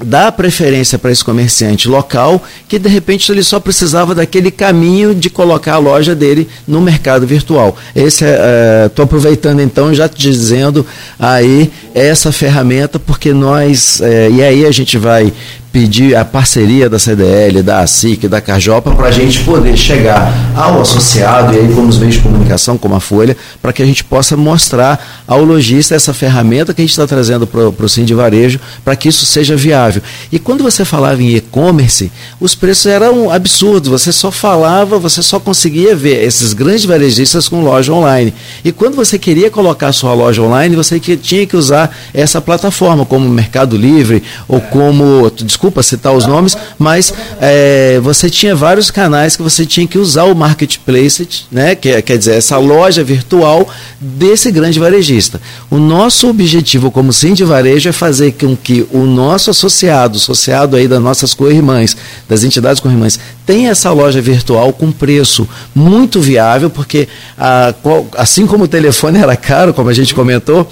dá 0.02 0.31
preferência 0.31 0.99
para 0.99 1.11
esse 1.11 1.25
comerciante 1.25 1.88
local 1.88 2.43
que 2.69 2.78
de 2.78 2.88
repente 2.88 3.31
ele 3.31 3.43
só 3.43 3.59
precisava 3.59 4.14
daquele 4.14 4.50
caminho 4.50 5.14
de 5.14 5.28
colocar 5.28 5.75
a 5.75 5.78
loja 5.78 6.14
dele 6.14 6.49
no 6.67 6.81
mercado 6.81 7.26
virtual. 7.26 7.76
Esse 7.95 8.25
estou 8.25 9.02
é, 9.02 9.07
aproveitando 9.07 9.61
então 9.61 9.93
já 9.93 10.09
te 10.09 10.31
dizendo 10.31 10.87
aí 11.19 11.71
essa 11.95 12.31
ferramenta 12.31 12.99
porque 12.99 13.33
nós 13.33 14.00
é, 14.00 14.31
e 14.31 14.43
aí 14.43 14.64
a 14.64 14.71
gente 14.71 14.97
vai 14.97 15.33
pedir 15.72 16.16
a 16.16 16.25
parceria 16.25 16.88
da 16.88 16.98
CDL, 16.98 17.62
da 17.62 17.80
ASIC, 17.80 18.26
da 18.26 18.40
Carjopa, 18.40 18.92
para 18.92 19.08
a 19.08 19.12
gente 19.12 19.40
poder 19.40 19.76
chegar 19.76 20.32
ao 20.56 20.80
associado 20.80 21.54
e 21.54 21.58
aí 21.58 21.72
com 21.72 21.87
os 21.87 21.98
meios 21.98 22.14
de 22.14 22.20
comunicação, 22.20 22.78
como 22.78 22.94
a 22.94 23.00
Folha, 23.00 23.37
para 23.60 23.72
que 23.72 23.82
a 23.82 23.87
gente 23.87 24.02
possa 24.02 24.37
mostrar 24.37 25.25
ao 25.26 25.44
lojista 25.44 25.94
essa 25.94 26.14
ferramenta 26.14 26.72
que 26.72 26.80
a 26.80 26.84
gente 26.84 26.92
está 26.92 27.06
trazendo 27.06 27.46
para 27.46 27.68
o 27.68 27.88
Sim 27.88 28.04
de 28.04 28.14
Varejo, 28.14 28.58
para 28.84 28.96
que 28.96 29.08
isso 29.08 29.26
seja 29.26 29.56
viável. 29.56 30.02
E 30.32 30.38
quando 30.38 30.62
você 30.62 30.84
falava 30.84 31.22
em 31.22 31.34
e-commerce, 31.34 32.10
os 32.40 32.54
preços 32.54 32.87
eram 32.87 33.30
absurdos, 33.30 33.88
você 33.88 34.12
só 34.12 34.30
falava, 34.30 34.98
você 34.98 35.22
só 35.22 35.38
conseguia 35.38 35.94
ver 35.94 36.25
esses 36.25 36.52
grandes 36.52 36.84
varejistas 36.84 37.48
com 37.48 37.62
loja 37.62 37.92
online. 37.92 38.32
E 38.64 38.72
quando 38.72 38.94
você 38.94 39.18
queria 39.18 39.50
colocar 39.50 39.92
sua 39.92 40.14
loja 40.14 40.42
online, 40.42 40.75
você 40.75 40.98
tinha 40.98 41.46
que 41.46 41.56
usar 41.56 41.94
essa 42.14 42.40
plataforma, 42.40 43.04
como 43.04 43.28
Mercado 43.28 43.76
Livre 43.76 44.22
ou 44.46 44.60
como, 44.60 45.30
desculpa, 45.59 45.83
citar 45.83 46.15
os 46.15 46.25
nomes, 46.25 46.57
mas 46.79 47.12
é, 47.41 47.99
você 48.00 48.31
tinha 48.31 48.55
vários 48.55 48.93
canais 48.93 49.37
que 49.37 49.43
você 49.43 49.67
tinha 49.67 49.88
que 49.88 49.99
usar 49.99 50.23
o 50.25 50.35
marketplace, 50.35 51.27
né, 51.50 51.75
que 51.75 51.88
é, 51.88 52.00
quer 52.00 52.17
dizer, 52.17 52.37
essa 52.37 52.57
loja 52.59 53.03
virtual 53.03 53.69
desse 54.00 54.53
grande 54.53 54.79
varejista. 54.79 55.41
O 55.69 55.77
nosso 55.77 56.29
objetivo 56.29 56.93
como 56.93 57.12
Sim 57.12 57.35
de 57.35 57.45
Varejo 57.45 57.88
é 57.88 57.93
fazer 57.93 58.33
com 58.33 58.57
que 58.57 58.87
o 58.93 59.00
nosso 59.00 59.50
associado, 59.50 60.17
associado 60.17 60.77
aí 60.77 60.87
das 60.87 61.03
nossas 61.03 61.35
co-irmãs, 61.35 61.97
das 62.29 62.45
entidades 62.45 62.81
co-irmãs, 62.81 63.19
tenha 63.45 63.71
essa 63.71 63.91
loja 63.91 64.21
virtual 64.21 64.73
com 64.73 64.93
preço 64.93 65.49
muito 65.75 66.21
viável, 66.21 66.71
porque 66.71 67.09
a, 67.37 67.75
assim 68.17 68.47
como 68.47 68.65
o 68.65 68.69
telefone 68.69 69.19
era 69.19 69.35
caro, 69.35 69.75
como 69.75 69.91
a 69.91 69.95
gente 69.95 70.15
comentou, 70.15 70.71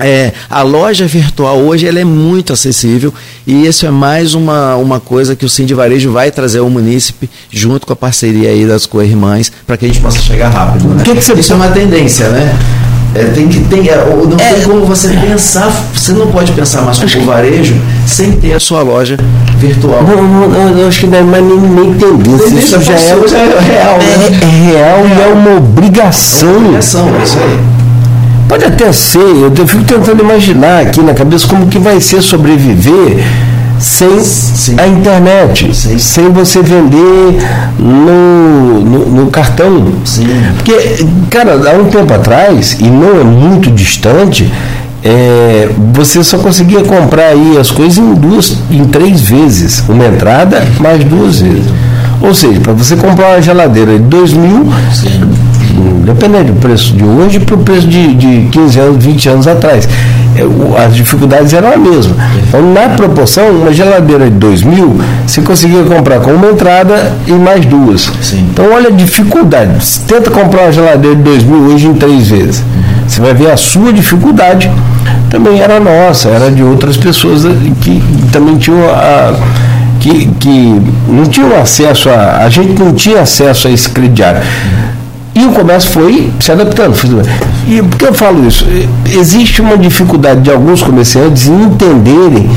é, 0.00 0.32
a 0.48 0.62
loja 0.62 1.06
virtual 1.06 1.58
hoje 1.58 1.86
ela 1.86 2.00
é 2.00 2.04
muito 2.04 2.52
acessível 2.52 3.12
e 3.46 3.66
isso 3.66 3.86
é 3.86 3.90
mais 3.90 4.34
uma, 4.34 4.74
uma 4.76 4.98
coisa 4.98 5.36
que 5.36 5.44
o 5.44 5.48
Sim 5.48 5.66
de 5.66 5.74
Varejo 5.74 6.10
vai 6.10 6.30
trazer 6.30 6.58
ao 6.60 6.70
munícipe 6.70 7.28
junto 7.50 7.86
com 7.86 7.92
a 7.92 7.96
parceria 7.96 8.48
aí 8.48 8.66
das 8.66 8.86
co-irmãs 8.86 9.52
para 9.66 9.76
que 9.76 9.84
a 9.84 9.88
gente 9.88 10.00
possa 10.00 10.20
chegar 10.20 10.48
rápido. 10.48 10.88
Né? 10.88 11.02
Que 11.04 11.14
que 11.14 11.22
você... 11.22 11.34
Isso 11.34 11.52
é 11.52 11.56
uma 11.56 11.68
tendência, 11.68 12.28
né? 12.30 12.58
É, 13.14 13.24
tem 13.24 13.48
que 13.48 13.58
tem, 13.64 13.88
é, 13.88 13.96
não 13.96 14.36
é. 14.38 14.54
tem 14.54 14.62
como 14.62 14.86
você 14.86 15.08
pensar, 15.08 15.68
você 15.92 16.12
não 16.12 16.28
pode 16.28 16.52
pensar 16.52 16.82
mais 16.82 16.98
como 16.98 17.26
varejo 17.26 17.74
sem 18.06 18.32
ter 18.32 18.52
a 18.52 18.60
sua 18.60 18.82
loja 18.82 19.16
virtual. 19.58 20.04
Não, 20.04 20.22
não, 20.22 20.48
não 20.48 20.78
eu 20.78 20.86
acho 20.86 21.00
que 21.00 21.06
não 21.08 21.18
é 21.18 21.22
mais 21.22 21.44
nem, 21.44 21.58
nem 21.58 21.94
tendência. 21.94 22.76
Isso 22.76 22.80
já 22.82 22.94
é, 22.94 23.28
já 23.28 23.38
é 23.38 23.60
real. 23.60 23.98
É, 24.00 24.16
né? 24.16 24.40
é 24.40 24.72
real 24.72 25.06
e 25.08 25.22
é 25.22 25.26
uma 25.34 25.56
obrigação. 25.56 26.48
É 26.48 26.52
uma 26.52 26.58
obrigação, 26.58 27.16
é 27.16 27.22
isso 27.22 27.38
aí. 27.38 27.79
Pode 28.50 28.64
até 28.64 28.90
ser, 28.90 29.20
eu 29.20 29.64
fico 29.64 29.84
tentando 29.84 30.24
imaginar 30.24 30.80
aqui 30.80 31.00
na 31.00 31.14
cabeça 31.14 31.46
como 31.46 31.68
que 31.68 31.78
vai 31.78 32.00
ser 32.00 32.20
sobreviver 32.20 33.24
sem 33.78 34.18
Sim. 34.18 34.74
a 34.76 34.88
internet, 34.88 35.72
Sim. 35.72 35.96
sem 36.00 36.32
você 36.32 36.60
vender 36.60 37.38
no, 37.78 38.80
no, 38.80 39.06
no, 39.06 39.30
cartão. 39.30 39.92
Sim. 40.04 40.26
Porque, 40.56 41.06
cara, 41.30 41.52
há 41.52 41.80
um 41.80 41.84
tempo 41.84 42.12
atrás, 42.12 42.76
e 42.80 42.88
não 42.90 43.20
é 43.20 43.22
muito 43.22 43.70
distante, 43.70 44.52
é, 45.04 45.68
você 45.94 46.24
só 46.24 46.38
conseguia 46.38 46.82
comprar 46.82 47.28
aí 47.28 47.56
as 47.56 47.70
coisas 47.70 47.98
em 47.98 48.14
duas, 48.14 48.58
em 48.68 48.84
três 48.84 49.20
vezes. 49.20 49.84
Uma 49.88 50.06
entrada 50.06 50.66
mais 50.80 51.04
duas 51.04 51.40
vezes. 51.40 51.70
Ou 52.20 52.34
seja, 52.34 52.58
para 52.58 52.72
você 52.72 52.96
comprar 52.96 53.34
uma 53.34 53.42
geladeira 53.42 53.92
de 53.92 54.00
dois 54.00 54.32
mil, 54.32 54.66
dependendo 56.04 56.52
do 56.52 56.60
preço 56.60 56.94
de 56.94 57.04
hoje 57.04 57.40
para 57.40 57.54
o 57.54 57.58
preço 57.58 57.86
de, 57.86 58.14
de 58.14 58.48
15 58.50 58.80
anos, 58.80 59.04
20 59.04 59.28
anos 59.28 59.46
atrás. 59.46 59.88
É, 60.36 60.84
as 60.84 60.94
dificuldades 60.94 61.52
eram 61.52 61.72
a 61.72 61.76
mesma. 61.76 62.14
Então, 62.48 62.72
na 62.72 62.90
proporção, 62.90 63.50
uma 63.50 63.72
geladeira 63.72 64.24
de 64.24 64.36
2 64.36 64.62
mil, 64.62 65.00
você 65.26 65.42
conseguia 65.42 65.82
comprar 65.84 66.20
com 66.20 66.30
uma 66.32 66.50
entrada 66.50 67.12
e 67.26 67.32
mais 67.32 67.64
duas. 67.66 68.10
Sim. 68.20 68.46
Então, 68.50 68.66
olha 68.72 68.88
a 68.88 68.92
dificuldade. 68.92 69.84
Você 69.84 70.00
tenta 70.06 70.30
comprar 70.30 70.62
uma 70.62 70.72
geladeira 70.72 71.16
de 71.16 71.22
2 71.22 71.42
mil 71.44 71.62
hoje 71.72 71.86
em 71.86 71.94
três 71.94 72.28
vezes. 72.28 72.62
Você 73.06 73.20
vai 73.20 73.34
ver 73.34 73.50
a 73.50 73.56
sua 73.56 73.92
dificuldade 73.92 74.70
também 75.30 75.60
era 75.60 75.78
nossa, 75.78 76.28
era 76.28 76.50
de 76.50 76.62
outras 76.62 76.96
pessoas 76.96 77.44
que 77.80 78.02
também 78.32 78.58
tinham 78.58 78.82
a, 78.90 79.32
que, 80.00 80.26
que 80.40 80.82
não 81.08 81.24
tinham 81.24 81.54
acesso 81.60 82.10
a. 82.10 82.38
A 82.38 82.48
gente 82.48 82.80
não 82.80 82.92
tinha 82.92 83.20
acesso 83.20 83.68
a 83.68 83.70
esse 83.70 83.88
crediário. 83.90 84.40
E 85.40 85.46
o 85.46 85.52
comércio 85.52 85.90
foi 85.90 86.30
se 86.38 86.52
adaptando. 86.52 86.94
E 87.66 87.82
por 87.82 87.96
que 87.96 88.04
eu 88.04 88.12
falo 88.12 88.46
isso? 88.46 88.66
Existe 89.10 89.62
uma 89.62 89.78
dificuldade 89.78 90.42
de 90.42 90.50
alguns 90.50 90.82
comerciantes 90.82 91.48
em 91.48 91.62
entenderem 91.62 92.50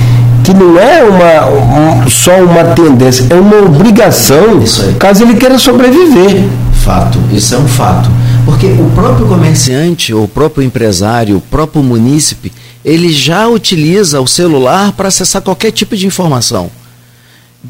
que 0.44 0.54
não 0.54 0.78
é 0.78 1.02
uma, 1.02 2.04
um, 2.04 2.10
só 2.10 2.44
uma 2.44 2.76
tendência, 2.76 3.26
é 3.30 3.36
uma 3.36 3.56
obrigação, 3.60 4.62
caso 5.00 5.24
ele 5.24 5.36
queira 5.36 5.58
sobreviver. 5.58 6.44
Fato, 6.84 7.18
isso 7.32 7.56
é 7.56 7.58
um 7.58 7.68
fato. 7.68 8.10
Porque 8.44 8.66
o 8.66 8.92
próprio 8.94 9.28
comerciante, 9.28 10.14
o 10.14 10.28
próprio 10.28 10.62
empresário, 10.62 11.38
o 11.38 11.42
próprio 11.42 11.82
munícipe, 11.82 12.52
ele 12.84 13.14
já 13.14 13.48
utiliza 13.48 14.20
o 14.20 14.28
celular 14.28 14.92
para 14.92 15.08
acessar 15.08 15.42
qualquer 15.42 15.72
tipo 15.72 15.96
de 15.96 16.06
informação. 16.06 16.70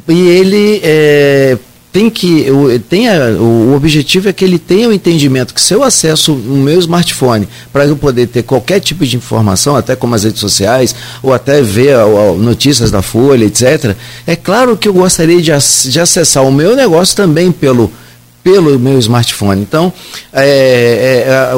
E 0.07 0.19
ele 0.19 0.81
é, 0.83 1.55
tem 1.93 2.09
que 2.09 2.47
tenha, 2.89 3.37
o 3.39 3.75
objetivo 3.75 4.27
é 4.27 4.33
que 4.33 4.43
ele 4.43 4.57
tenha 4.57 4.87
o 4.87 4.89
um 4.89 4.93
entendimento 4.93 5.53
que 5.53 5.61
se 5.61 5.75
eu 5.75 5.83
acesso 5.83 6.33
o 6.33 6.57
meu 6.57 6.79
smartphone 6.79 7.47
para 7.71 7.85
eu 7.85 7.95
poder 7.95 8.27
ter 8.27 8.41
qualquer 8.41 8.79
tipo 8.79 9.05
de 9.05 9.15
informação, 9.15 9.75
até 9.75 9.95
como 9.95 10.15
as 10.15 10.23
redes 10.23 10.39
sociais, 10.39 10.95
ou 11.21 11.31
até 11.31 11.61
ver 11.61 11.95
notícias 12.39 12.89
da 12.89 13.03
Folha, 13.03 13.45
etc., 13.45 13.95
é 14.25 14.35
claro 14.35 14.75
que 14.75 14.87
eu 14.87 14.93
gostaria 14.93 15.39
de, 15.39 15.51
de 15.91 15.99
acessar 15.99 16.43
o 16.43 16.51
meu 16.51 16.75
negócio 16.75 17.15
também 17.15 17.51
pelo, 17.51 17.91
pelo 18.43 18.79
meu 18.79 18.97
smartphone. 18.97 19.61
Então, 19.61 19.93
é, 20.33 21.53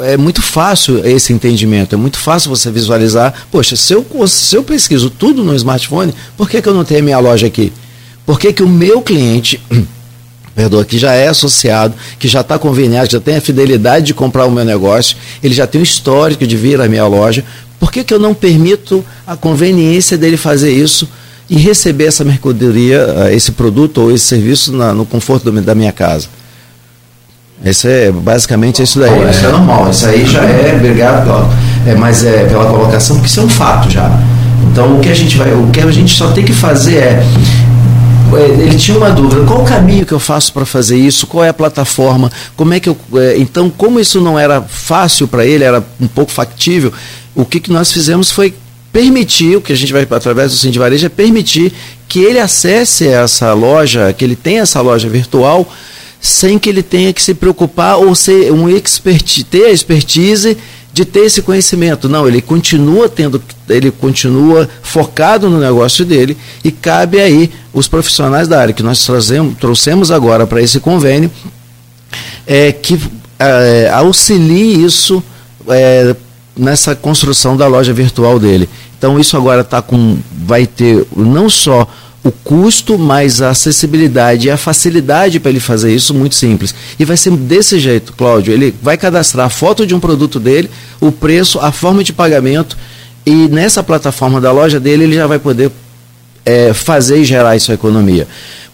é, 0.00 0.06
é, 0.08 0.12
é, 0.14 0.16
muito 0.16 0.42
fácil 0.42 1.06
esse 1.06 1.32
entendimento, 1.32 1.94
é 1.94 1.98
muito 1.98 2.18
fácil 2.18 2.50
você 2.50 2.68
visualizar. 2.68 3.32
Poxa, 3.48 3.76
se 3.76 3.92
eu, 3.94 4.04
se 4.26 4.56
eu 4.56 4.64
pesquiso 4.64 5.08
tudo 5.08 5.44
no 5.44 5.54
smartphone, 5.54 6.12
por 6.36 6.50
que, 6.50 6.60
que 6.60 6.68
eu 6.68 6.74
não 6.74 6.84
tenho 6.84 6.98
a 6.98 7.04
minha 7.04 7.18
loja 7.20 7.46
aqui? 7.46 7.72
Por 8.28 8.38
que, 8.38 8.52
que 8.52 8.62
o 8.62 8.68
meu 8.68 9.00
cliente, 9.00 9.58
perdoa, 10.54 10.84
que 10.84 10.98
já 10.98 11.14
é 11.14 11.28
associado, 11.28 11.94
que 12.18 12.28
já 12.28 12.42
está 12.42 12.58
conveniado, 12.58 13.10
já 13.10 13.18
tem 13.18 13.36
a 13.38 13.40
fidelidade 13.40 14.04
de 14.04 14.12
comprar 14.12 14.44
o 14.44 14.50
meu 14.50 14.66
negócio, 14.66 15.16
ele 15.42 15.54
já 15.54 15.66
tem 15.66 15.80
o 15.80 15.82
histórico 15.82 16.46
de 16.46 16.54
vir 16.54 16.78
à 16.78 16.86
minha 16.86 17.06
loja, 17.06 17.42
por 17.80 17.90
que, 17.90 18.04
que 18.04 18.12
eu 18.12 18.18
não 18.18 18.34
permito 18.34 19.02
a 19.26 19.34
conveniência 19.34 20.18
dele 20.18 20.36
fazer 20.36 20.70
isso 20.70 21.08
e 21.48 21.56
receber 21.56 22.04
essa 22.04 22.22
mercadoria, 22.22 22.98
eh, 23.16 23.34
esse 23.34 23.50
produto 23.52 24.02
ou 24.02 24.12
esse 24.12 24.26
serviço 24.26 24.76
na, 24.76 24.92
no 24.92 25.06
conforto 25.06 25.50
da 25.50 25.74
minha 25.74 25.90
casa? 25.90 26.28
Esse 27.64 27.88
é 27.88 28.12
basicamente 28.12 28.82
isso 28.82 29.00
daí. 29.00 29.30
Isso 29.30 29.46
é 29.46 29.48
normal, 29.48 29.88
isso 29.88 30.06
aí 30.06 30.26
já 30.26 30.42
é, 30.42 30.74
obrigado, 30.76 31.48
é, 31.86 31.94
mas 31.94 32.22
é 32.26 32.44
pela 32.44 32.66
colocação, 32.66 33.16
porque 33.16 33.30
isso 33.30 33.40
é 33.40 33.44
um 33.44 33.48
fato 33.48 33.88
já. 33.88 34.10
Então 34.70 34.98
o 34.98 35.00
que 35.00 35.08
a 35.08 35.14
gente 35.14 35.38
vai, 35.38 35.50
o 35.50 35.70
que 35.70 35.80
a 35.80 35.90
gente 35.90 36.14
só 36.14 36.30
tem 36.30 36.44
que 36.44 36.52
fazer 36.52 36.96
é, 36.96 37.22
ele 38.36 38.76
tinha 38.76 38.96
uma 38.96 39.10
dúvida, 39.10 39.44
qual 39.44 39.62
o 39.62 39.64
caminho 39.64 40.04
que 40.04 40.12
eu 40.12 40.18
faço 40.18 40.52
para 40.52 40.66
fazer 40.66 40.98
isso? 40.98 41.26
Qual 41.26 41.44
é 41.44 41.48
a 41.48 41.54
plataforma? 41.54 42.30
Como 42.56 42.74
é 42.74 42.80
que 42.80 42.88
eu, 42.88 42.96
é, 43.14 43.38
então, 43.38 43.70
como 43.70 43.98
isso 43.98 44.20
não 44.20 44.38
era 44.38 44.60
fácil 44.62 45.26
para 45.26 45.46
ele, 45.46 45.64
era 45.64 45.84
um 46.00 46.06
pouco 46.06 46.30
factível, 46.30 46.92
o 47.34 47.44
que, 47.44 47.60
que 47.60 47.72
nós 47.72 47.92
fizemos 47.92 48.30
foi 48.30 48.54
permitir, 48.92 49.56
o 49.56 49.60
que 49.60 49.72
a 49.72 49.76
gente 49.76 49.92
vai 49.92 50.06
através 50.10 50.50
do 50.50 50.56
Sim 50.56 50.70
de 50.70 50.78
Varejo 50.78 51.06
é 51.06 51.08
permitir 51.08 51.72
que 52.08 52.20
ele 52.20 52.38
acesse 52.38 53.06
essa 53.06 53.52
loja, 53.52 54.12
que 54.12 54.24
ele 54.24 54.36
tenha 54.36 54.62
essa 54.62 54.80
loja 54.80 55.08
virtual, 55.08 55.70
sem 56.20 56.58
que 56.58 56.68
ele 56.68 56.82
tenha 56.82 57.12
que 57.12 57.22
se 57.22 57.34
preocupar 57.34 57.96
ou 57.96 58.14
ser 58.14 58.52
um 58.52 58.68
expert, 58.68 59.44
ter 59.44 59.66
a 59.66 59.70
expertise 59.70 60.56
de 60.98 61.04
ter 61.04 61.20
esse 61.20 61.42
conhecimento. 61.42 62.08
Não, 62.08 62.26
ele 62.26 62.42
continua 62.42 63.08
tendo, 63.08 63.40
ele 63.68 63.88
continua 63.88 64.68
focado 64.82 65.48
no 65.48 65.60
negócio 65.60 66.04
dele 66.04 66.36
e 66.64 66.72
cabe 66.72 67.20
aí 67.20 67.52
os 67.72 67.86
profissionais 67.86 68.48
da 68.48 68.60
área 68.60 68.74
que 68.74 68.82
nós 68.82 69.06
trazemos, 69.06 69.56
trouxemos 69.58 70.10
agora 70.10 70.44
para 70.44 70.60
esse 70.60 70.80
convênio 70.80 71.30
é, 72.44 72.72
que 72.72 73.00
é, 73.38 73.88
auxilie 73.94 74.84
isso 74.84 75.22
é, 75.68 76.16
nessa 76.56 76.96
construção 76.96 77.56
da 77.56 77.68
loja 77.68 77.92
virtual 77.92 78.40
dele. 78.40 78.68
Então 78.98 79.20
isso 79.20 79.36
agora 79.36 79.62
tá 79.62 79.80
com, 79.80 80.18
vai 80.32 80.66
ter 80.66 81.06
não 81.16 81.48
só 81.48 81.86
o 82.28 82.32
custo, 82.44 82.98
mas 82.98 83.40
a 83.40 83.50
acessibilidade 83.50 84.48
e 84.48 84.50
a 84.50 84.56
facilidade 84.56 85.40
para 85.40 85.50
ele 85.50 85.60
fazer 85.60 85.94
isso 85.94 86.12
muito 86.14 86.34
simples. 86.34 86.74
E 86.98 87.04
vai 87.04 87.16
ser 87.16 87.32
desse 87.32 87.78
jeito, 87.78 88.12
Cláudio. 88.12 88.52
Ele 88.52 88.74
vai 88.82 88.96
cadastrar 88.96 89.46
a 89.46 89.50
foto 89.50 89.86
de 89.86 89.94
um 89.94 90.00
produto 90.00 90.38
dele, 90.38 90.70
o 91.00 91.10
preço, 91.10 91.58
a 91.58 91.72
forma 91.72 92.04
de 92.04 92.12
pagamento, 92.12 92.76
e 93.24 93.48
nessa 93.48 93.82
plataforma 93.82 94.40
da 94.40 94.52
loja 94.52 94.78
dele 94.78 95.04
ele 95.04 95.14
já 95.14 95.26
vai 95.26 95.38
poder 95.38 95.70
é, 96.48 96.72
fazer 96.72 97.18
e 97.20 97.24
gerar 97.24 97.56
isso 97.56 97.70
a 97.70 97.74
economia 97.74 98.26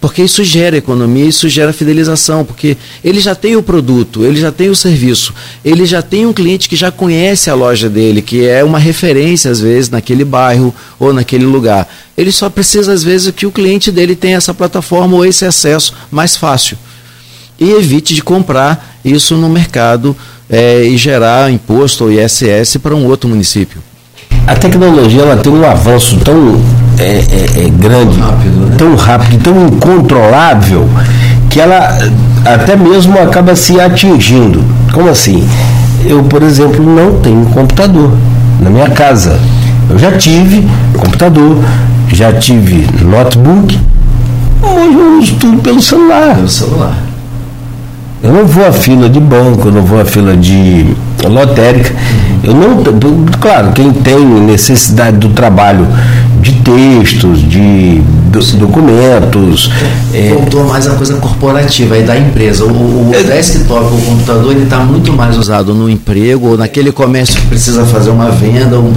porque 0.04 0.22
isso 0.22 0.44
gera 0.44 0.76
economia, 0.76 1.24
isso 1.24 1.48
gera 1.48 1.72
fidelização, 1.72 2.44
porque 2.44 2.76
ele 3.02 3.20
já 3.20 3.34
tem 3.34 3.56
o 3.56 3.62
produto, 3.62 4.22
ele 4.22 4.38
já 4.38 4.52
tem 4.52 4.68
o 4.68 4.76
serviço, 4.76 5.32
ele 5.64 5.86
já 5.86 6.02
tem 6.02 6.26
um 6.26 6.32
cliente 6.34 6.68
que 6.68 6.76
já 6.76 6.90
conhece 6.90 7.48
a 7.48 7.54
loja 7.54 7.88
dele, 7.88 8.20
que 8.20 8.46
é 8.46 8.62
uma 8.62 8.78
referência 8.78 9.50
às 9.50 9.60
vezes 9.60 9.88
naquele 9.88 10.22
bairro 10.22 10.74
ou 11.00 11.10
naquele 11.10 11.46
lugar. 11.46 11.88
Ele 12.18 12.30
só 12.30 12.50
precisa 12.50 12.92
às 12.92 13.02
vezes 13.02 13.30
que 13.30 13.46
o 13.46 13.50
cliente 13.50 13.90
dele 13.90 14.14
tenha 14.14 14.36
essa 14.36 14.52
plataforma 14.52 15.16
ou 15.16 15.24
esse 15.24 15.46
acesso 15.46 15.94
mais 16.10 16.36
fácil. 16.36 16.76
E 17.58 17.70
evite 17.70 18.14
de 18.14 18.22
comprar 18.22 18.98
isso 19.02 19.38
no 19.38 19.48
mercado 19.48 20.14
é, 20.50 20.84
e 20.84 20.98
gerar 20.98 21.50
imposto 21.50 22.04
ou 22.04 22.12
ISS 22.12 22.76
para 22.76 22.94
um 22.94 23.06
outro 23.06 23.26
município. 23.26 23.82
A 24.46 24.54
tecnologia 24.54 25.22
ela 25.22 25.38
tem 25.38 25.50
um 25.50 25.64
avanço 25.64 26.20
tão 26.20 26.62
é, 26.98 27.02
é, 27.04 27.66
é 27.66 27.70
grande, 27.70 28.18
rápido, 28.18 28.66
né? 28.66 28.74
tão 28.76 28.94
rápido, 28.94 29.42
tão 29.42 29.66
incontrolável, 29.66 30.88
que 31.48 31.60
ela 31.60 31.98
até 32.44 32.76
mesmo 32.76 33.18
acaba 33.18 33.54
se 33.56 33.80
atingindo. 33.80 34.62
Como 34.92 35.08
assim? 35.08 35.46
Eu, 36.04 36.22
por 36.24 36.42
exemplo, 36.42 36.84
não 36.84 37.20
tenho 37.20 37.46
computador 37.46 38.12
na 38.60 38.70
minha 38.70 38.90
casa. 38.90 39.38
Eu 39.88 39.98
já 39.98 40.12
tive 40.12 40.66
computador, 40.96 41.58
já 42.12 42.32
tive 42.32 42.86
notebook, 43.02 43.78
hoje 44.62 44.98
eu 44.98 45.18
uso 45.18 45.34
tudo 45.36 45.58
pelo 45.58 45.80
celular. 45.80 46.34
Pelo 46.36 46.48
celular. 46.48 46.94
Eu 48.22 48.32
não 48.32 48.46
vou 48.46 48.66
à 48.66 48.72
fila 48.72 49.06
de 49.06 49.20
banco, 49.20 49.68
eu 49.68 49.72
não 49.72 49.82
vou 49.82 50.00
à 50.00 50.04
fila 50.04 50.34
de 50.34 50.96
lotérica. 51.22 51.92
Eu 52.42 52.54
não, 52.54 52.82
claro, 53.38 53.72
quem 53.72 53.92
tem 53.92 54.24
necessidade 54.24 55.18
do 55.18 55.28
trabalho 55.30 55.86
de 56.44 56.52
textos, 56.60 57.40
de 57.48 58.02
documentos. 58.58 59.70
Voltou 60.28 60.60
é... 60.60 60.64
mais 60.64 60.86
a 60.86 60.94
coisa 60.94 61.14
corporativa 61.14 61.94
aí 61.94 62.02
da 62.02 62.16
empresa. 62.16 62.64
O, 62.64 63.08
o 63.08 63.12
é... 63.14 63.22
desktop, 63.22 63.94
o 63.94 63.98
computador, 64.02 64.52
ele 64.52 64.64
está 64.64 64.78
muito 64.80 65.12
mais 65.12 65.38
usado 65.38 65.74
no 65.74 65.88
emprego 65.88 66.50
ou 66.50 66.58
naquele 66.58 66.92
comércio 66.92 67.40
que 67.40 67.46
precisa 67.46 67.86
fazer 67.86 68.10
uma 68.10 68.30
venda, 68.30 68.78
um, 68.78 68.92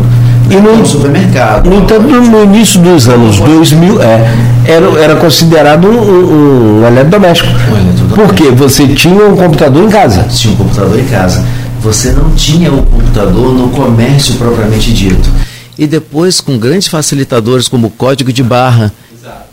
e 0.49 0.55
no, 0.55 0.85
supermercado. 0.85 1.69
No 1.69 1.77
entanto, 1.77 2.07
no 2.07 2.43
início 2.43 2.81
dos 2.81 3.07
anos 3.07 3.39
2000, 3.39 4.01
é, 4.01 4.35
era, 4.65 4.85
era 4.99 5.15
considerado 5.15 5.87
um, 5.87 5.99
um, 5.99 6.81
um 6.81 6.87
eletrodoméstico. 6.87 7.49
Um 7.49 8.15
Porque 8.15 8.49
você 8.51 8.87
tinha 8.87 9.25
um 9.25 9.35
computador 9.35 9.83
em 9.83 9.89
casa. 9.89 10.23
Tinha 10.23 10.53
um 10.53 10.57
computador 10.57 10.99
em 10.99 11.05
casa. 11.05 11.43
Você 11.81 12.11
não 12.11 12.31
tinha 12.31 12.71
o 12.71 12.83
computador 12.83 13.53
no 13.53 13.69
comércio 13.69 14.35
propriamente 14.35 14.91
dito. 14.91 15.29
E 15.77 15.85
depois, 15.85 16.41
com 16.41 16.57
grandes 16.57 16.87
facilitadores 16.87 17.67
como 17.67 17.87
o 17.87 17.91
código 17.91 18.33
de 18.33 18.41
barra, 18.41 18.93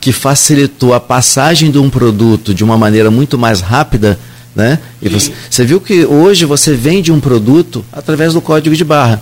que 0.01 0.13
facilitou 0.13 0.95
a 0.95 1.01
passagem 1.01 1.71
de 1.71 1.79
um 1.79 1.91
produto 1.91 2.55
de 2.55 2.63
uma 2.63 2.77
maneira 2.77 3.11
muito 3.11 3.39
mais 3.39 3.61
rápida, 3.61 4.19
né? 4.55 4.79
E 5.03 5.09
você, 5.09 5.33
você 5.51 5.65
viu 5.65 5.81
que 5.81 6.05
hoje 6.05 6.45
você 6.45 6.75
vende 6.75 7.11
um 7.11 7.19
produto 7.19 7.85
através 7.93 8.35
do 8.35 8.41
código 8.41 8.77
de 8.77 8.85
barra. 8.85 9.21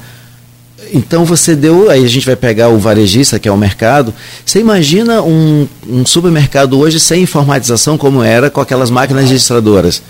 Então 0.93 1.25
você 1.25 1.57
deu, 1.57 1.89
aí 1.89 2.05
a 2.05 2.09
gente 2.09 2.27
vai 2.27 2.37
pegar 2.37 2.69
o 2.69 2.79
varejista, 2.79 3.39
que 3.39 3.49
é 3.49 3.53
o 3.53 3.57
mercado. 3.57 4.13
Você 4.45 4.61
imagina 4.61 5.23
um, 5.23 5.67
um 5.89 6.05
supermercado 6.05 6.79
hoje 6.79 7.01
sem 7.01 7.23
informatização 7.23 7.97
como 7.97 8.23
era 8.23 8.51
com 8.51 8.61
aquelas 8.61 8.91
máquinas 8.91 9.31
registradoras. 9.31 10.03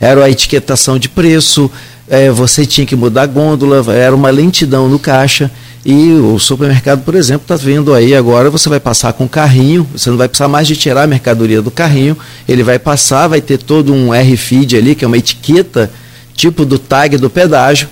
Era 0.00 0.24
a 0.24 0.30
etiquetação 0.30 0.98
de 0.98 1.08
preço, 1.08 1.70
é, 2.08 2.30
você 2.30 2.64
tinha 2.64 2.86
que 2.86 2.96
mudar 2.96 3.22
a 3.22 3.26
gôndola, 3.26 3.84
era 3.92 4.14
uma 4.14 4.30
lentidão 4.30 4.88
no 4.88 4.98
caixa. 4.98 5.50
E 5.84 6.12
o 6.12 6.38
supermercado, 6.38 7.02
por 7.02 7.14
exemplo, 7.16 7.42
está 7.42 7.56
vendo 7.56 7.92
aí 7.92 8.14
agora, 8.14 8.48
você 8.48 8.68
vai 8.68 8.78
passar 8.78 9.12
com 9.14 9.24
o 9.24 9.28
carrinho, 9.28 9.86
você 9.92 10.10
não 10.10 10.16
vai 10.16 10.28
precisar 10.28 10.46
mais 10.46 10.68
de 10.68 10.76
tirar 10.76 11.02
a 11.02 11.06
mercadoria 11.08 11.60
do 11.60 11.72
carrinho, 11.72 12.16
ele 12.48 12.62
vai 12.62 12.78
passar, 12.78 13.26
vai 13.26 13.40
ter 13.40 13.58
todo 13.58 13.92
um 13.92 14.12
RFID 14.12 14.76
ali, 14.76 14.94
que 14.94 15.04
é 15.04 15.08
uma 15.08 15.18
etiqueta, 15.18 15.90
tipo 16.36 16.64
do 16.64 16.78
tag 16.78 17.16
do 17.16 17.28
pedágio, 17.28 17.88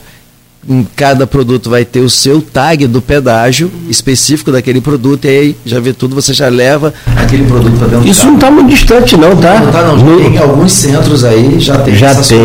cada 0.95 1.27
produto 1.27 1.71
vai 1.71 1.85
ter 1.85 2.01
o 2.01 2.11
seu 2.11 2.41
tag 2.43 2.87
do 2.87 3.01
pedágio 3.01 3.71
específico 3.89 4.53
daquele 4.53 4.81
produto 4.81 5.25
e 5.25 5.29
aí 5.29 5.57
já 5.65 5.81
vê 5.81 5.93
tudo, 5.93 6.15
você 6.15 6.35
já 6.35 6.49
leva 6.49 6.93
aquele 7.17 7.45
produto 7.45 7.79
para 7.79 7.89
dentro 7.89 8.09
Isso 8.09 8.27
não 8.27 8.35
está 8.35 8.51
muito 8.51 8.69
distante 8.69 9.17
não, 9.17 9.35
tá? 9.37 9.59
Não 9.59 9.67
está 9.69 9.83
não, 9.83 9.97
no... 9.97 10.17
tem 10.19 10.39
alguns 10.39 10.73
centros 10.73 11.25
aí, 11.25 11.59
já 11.59 11.79
tem 11.79 11.95
Já 11.95 12.15
tem, 12.15 12.39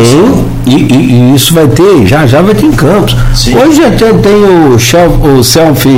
e, 0.66 0.74
e, 0.74 1.32
e, 1.32 1.34
isso 1.34 1.54
vai 1.54 1.68
ter, 1.68 2.06
já 2.06 2.26
já 2.26 2.42
vai 2.42 2.54
ter 2.54 2.66
em 2.66 2.72
Campos. 2.72 3.16
Sim. 3.34 3.56
Hoje 3.56 3.78
já 3.78 3.90
tem, 3.90 4.34
o, 4.74 4.78
shelf, 4.78 5.14
o 5.22 5.44
self 5.44 5.88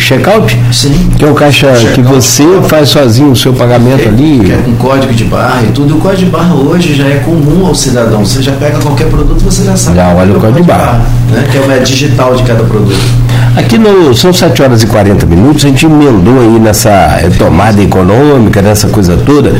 checkout, 0.00 0.58
Sim. 0.72 1.10
que 1.18 1.24
é 1.24 1.30
o 1.30 1.34
caixa 1.34 1.72
que 1.94 2.00
você 2.00 2.44
faz 2.68 2.88
sozinho 2.88 3.32
o 3.32 3.36
seu 3.36 3.52
pagamento 3.52 4.04
é, 4.04 4.08
ali. 4.08 4.50
É 4.50 4.56
com 4.56 4.74
código 4.76 5.12
de 5.12 5.24
barra 5.24 5.62
e 5.62 5.72
tudo. 5.72 5.96
O 5.96 6.00
código 6.00 6.24
de 6.24 6.30
barra 6.30 6.54
hoje 6.54 6.94
já 6.94 7.04
é 7.04 7.16
comum 7.18 7.66
ao 7.66 7.74
cidadão. 7.74 8.24
Você 8.24 8.42
já 8.42 8.52
pega 8.52 8.78
qualquer 8.78 9.08
produto, 9.08 9.42
você 9.42 9.64
já 9.64 9.76
sabe. 9.76 9.96
Já 9.96 10.14
olha 10.14 10.32
o 10.32 10.40
código 10.40 10.60
de 10.60 10.66
barra. 10.66 10.84
barra 10.84 11.23
né? 11.34 11.46
Que 11.50 11.58
é 11.58 11.76
é 11.76 11.78
digital 11.80 12.34
de 12.34 12.42
cada 12.44 12.64
produto. 12.64 13.24
Aqui 13.56 13.78
no, 13.78 14.14
são 14.14 14.32
7 14.32 14.62
horas 14.62 14.82
e 14.82 14.86
40 14.86 15.26
minutos, 15.26 15.64
a 15.64 15.68
gente 15.68 15.86
emendou 15.86 16.40
aí 16.40 16.58
nessa 16.58 17.20
tomada 17.38 17.80
econômica, 17.80 18.60
nessa 18.60 18.88
coisa 18.88 19.16
toda, 19.16 19.52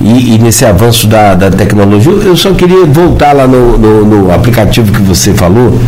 e, 0.00 0.34
e 0.34 0.38
nesse 0.38 0.64
avanço 0.64 1.08
da, 1.08 1.34
da, 1.34 1.50
tecnologia. 1.50 2.12
Eu 2.12 2.36
só 2.36 2.52
queria 2.52 2.86
voltar 2.86 3.32
lá 3.32 3.48
no, 3.48 3.76
no, 3.76 4.04
no 4.04 4.32
aplicativo 4.32 4.92
que 4.92 5.02
você 5.02 5.34
falou, 5.34 5.80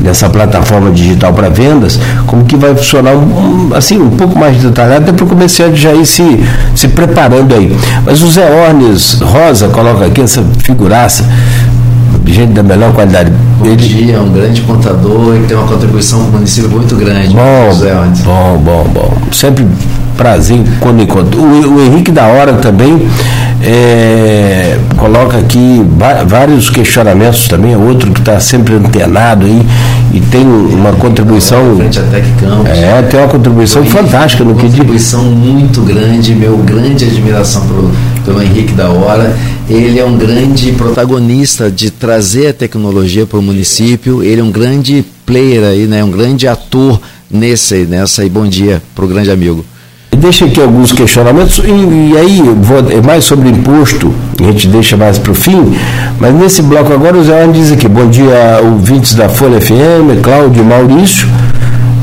nessa 0.00 0.28
plataforma 0.28 0.90
digital 0.90 1.32
para 1.32 1.48
vendas, 1.48 1.98
como 2.26 2.44
que 2.44 2.56
vai 2.56 2.74
funcionar 2.74 3.14
um, 3.14 3.70
assim, 3.74 4.00
um 4.00 4.10
pouco 4.10 4.38
mais 4.38 4.56
detalhado, 4.56 5.02
até 5.02 5.12
para 5.12 5.24
o 5.24 5.28
comerciante 5.28 5.80
já 5.80 5.92
ir 5.92 6.06
se, 6.06 6.44
se 6.74 6.88
preparando 6.88 7.54
aí. 7.54 7.76
Mas 8.04 8.22
o 8.22 8.30
Zé 8.30 8.48
Ornes 8.66 9.20
Rosa 9.20 9.68
coloca 9.68 10.06
aqui 10.06 10.20
essa 10.20 10.42
figuraça 10.60 11.24
gente 12.32 12.52
da 12.52 12.62
melhor 12.62 12.92
qualidade. 12.92 13.30
Bom 13.58 13.66
ele... 13.66 13.76
dia, 13.76 14.16
é 14.16 14.20
um 14.20 14.30
grande 14.30 14.60
contador 14.62 15.36
e 15.36 15.46
tem 15.46 15.56
uma 15.56 15.66
contribuição 15.66 16.20
para 16.20 16.28
o 16.28 16.32
município 16.32 16.70
muito 16.70 16.96
grande. 16.96 17.34
Bom, 17.34 17.74
bom, 18.24 18.58
bom, 18.58 18.84
bom. 18.92 19.12
Sempre 19.32 19.66
prazer 20.16 20.60
quando 20.80 21.02
encontro. 21.02 21.40
O, 21.40 21.76
o 21.76 21.82
Henrique 21.82 22.12
da 22.12 22.26
Hora 22.26 22.52
também 22.54 23.08
é, 23.62 24.78
coloca 24.96 25.38
aqui 25.38 25.82
vários 26.26 26.68
questionamentos 26.68 27.48
também, 27.48 27.72
é 27.72 27.76
outro 27.76 28.10
que 28.10 28.20
está 28.20 28.38
sempre 28.38 28.74
antenado 28.74 29.46
aí 29.46 29.66
e 30.12 30.20
tem 30.20 30.42
uma 30.42 30.92
contribuição. 30.92 31.76
Frente 31.76 31.98
a 31.98 32.02
Tec 32.02 32.24
Campos. 32.38 32.68
É, 32.68 33.02
tem 33.02 33.20
uma 33.20 33.28
contribuição 33.28 33.84
fantástica 33.84 34.44
no 34.44 34.54
que 34.54 34.66
diz. 34.66 34.76
Contribuição 34.76 35.24
muito 35.24 35.80
grande, 35.82 36.34
meu 36.34 36.56
grande 36.58 37.04
admiração 37.04 37.66
pro, 37.66 37.90
pelo 38.24 38.42
Henrique 38.42 38.72
da 38.72 38.90
Hora. 38.90 39.36
Ele 39.68 39.98
é 39.98 40.04
um 40.04 40.16
grande 40.16 40.72
protagonista 40.72 41.70
de 41.70 41.90
trazer 41.90 42.48
a 42.48 42.52
tecnologia 42.52 43.26
para 43.26 43.38
o 43.38 43.42
município, 43.42 44.22
ele 44.22 44.40
é 44.40 44.44
um 44.44 44.50
grande 44.50 45.04
player 45.24 45.64
aí, 45.64 45.86
né? 45.86 46.02
um 46.02 46.10
grande 46.10 46.48
ator 46.48 47.00
nesse, 47.30 47.86
nessa 47.86 48.24
e 48.24 48.28
bom 48.28 48.46
dia 48.46 48.82
para 48.94 49.04
o 49.04 49.08
grande 49.08 49.30
amigo. 49.30 49.64
Deixa 50.16 50.44
aqui 50.44 50.60
alguns 50.60 50.92
questionamentos, 50.92 51.58
e, 51.58 51.70
e 51.70 52.18
aí 52.18 52.42
vou, 52.60 52.90
é 52.90 53.00
mais 53.00 53.24
sobre 53.24 53.48
imposto, 53.48 54.12
a 54.38 54.42
gente 54.42 54.66
deixa 54.66 54.96
mais 54.96 55.18
para 55.18 55.32
o 55.32 55.34
fim, 55.34 55.72
mas 56.18 56.34
nesse 56.34 56.60
bloco 56.60 56.92
agora 56.92 57.16
o 57.16 57.24
Zé 57.24 57.46
diz 57.46 57.72
aqui, 57.72 57.88
bom 57.88 58.06
dia, 58.10 58.60
ouvintes 58.62 59.14
da 59.14 59.28
Folha 59.28 59.60
FM, 59.60 60.20
Cláudio 60.22 60.64
Maurício, 60.64 61.26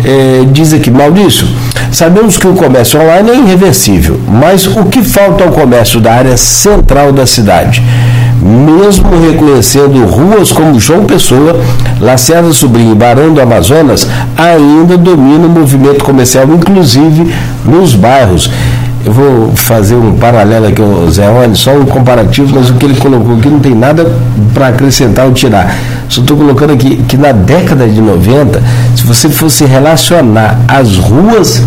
é, 0.04 0.46
diz 0.52 0.74
aqui, 0.74 0.90
Maurício, 0.90 1.46
sabemos 1.92 2.38
que 2.38 2.48
o 2.48 2.54
comércio 2.54 3.00
online 3.00 3.32
é 3.32 3.36
irreversível, 3.36 4.20
mas 4.28 4.68
o 4.68 4.86
que 4.86 5.02
falta 5.02 5.44
ao 5.44 5.52
comércio 5.52 6.00
da 6.00 6.14
área 6.14 6.38
central 6.38 7.12
da 7.12 7.26
cidade? 7.26 7.84
mesmo 8.42 9.10
reconhecendo 9.20 10.06
ruas 10.06 10.52
como 10.52 10.80
João 10.80 11.06
Pessoa, 11.06 11.60
Lacerda 12.00 12.54
Sobrinho 12.54 12.92
e 12.92 12.96
Barão 12.96 13.34
do 13.34 13.42
Amazonas, 13.42 14.08
ainda 14.38 14.98
domina 14.98 15.48
o 15.48 15.50
movimento 15.50 16.04
comercial, 16.04 16.46
inclusive 16.46 17.34
nos 17.66 17.94
bairros. 17.96 18.50
eu 19.06 19.12
vou 19.12 19.52
fazer 19.56 19.96
um 19.96 20.14
paralelo 20.14 20.68
aqui 20.68 20.82
Zé 21.12 21.28
Rony, 21.28 21.56
só 21.56 21.72
um 21.72 21.86
comparativo, 21.86 22.56
mas 22.56 22.70
o 22.70 22.76
que 22.76 22.86
ele 22.86 22.96
colocou 22.96 23.38
aqui 23.38 23.50
não 23.50 23.60
tem 23.60 23.74
nada 23.74 24.12
para 24.54 24.68
acrescentar 24.68 25.26
ou 25.26 25.34
tirar. 25.34 25.76
Só 26.08 26.22
estou 26.22 26.38
colocando 26.38 26.74
aqui 26.74 26.98
que 27.08 27.18
na 27.18 27.32
década 27.32 27.88
de 27.88 28.02
90, 28.02 28.62
se 28.96 29.04
você 29.04 29.30
fosse 29.30 29.66
relacionar 29.66 30.60
as 30.68 30.96
ruas 30.96 31.64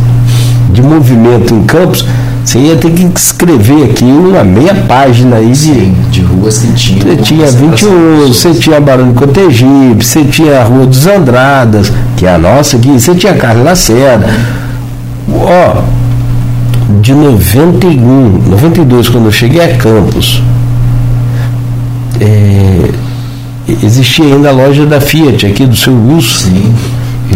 de 0.72 0.82
movimento 0.82 1.54
em 1.54 1.62
Campos, 1.64 2.04
você 2.44 2.58
ia 2.58 2.76
ter 2.76 2.90
que 2.90 3.04
escrever 3.14 3.84
aqui 3.84 4.04
uma 4.04 4.42
meia 4.42 4.74
página 4.74 5.36
aí 5.36 5.50
de, 5.50 5.56
Sim, 5.56 5.96
de 6.10 6.20
ruas 6.22 6.58
que 6.58 6.72
tinham. 6.72 7.00
você 7.00 7.16
tinha 7.16 7.46
21, 7.46 8.26
você 8.28 8.54
tinha 8.54 8.80
Barão 8.80 9.08
de 9.08 9.14
Cotegipe, 9.14 10.04
você 10.04 10.24
tinha 10.24 10.60
a 10.60 10.64
Rua 10.64 10.86
dos 10.86 11.06
Andradas, 11.06 11.92
que 12.16 12.26
é 12.26 12.34
a 12.34 12.38
nossa 12.38 12.76
aqui, 12.76 12.88
você 12.88 13.14
tinha 13.14 13.34
Carlos 13.34 13.64
Lacerda. 13.64 14.26
Ó, 15.32 15.82
de 17.00 17.14
91, 17.14 18.42
92, 18.48 19.08
quando 19.08 19.26
eu 19.26 19.32
cheguei 19.32 19.62
a 19.62 19.76
Campos, 19.76 20.42
é, 22.20 22.90
existia 23.82 24.24
ainda 24.24 24.48
a 24.48 24.52
loja 24.52 24.86
da 24.86 25.00
Fiat 25.00 25.46
aqui 25.46 25.66
do 25.66 25.76
seu 25.76 25.94
Wilson. 25.94 26.48
Sim. 26.48 26.74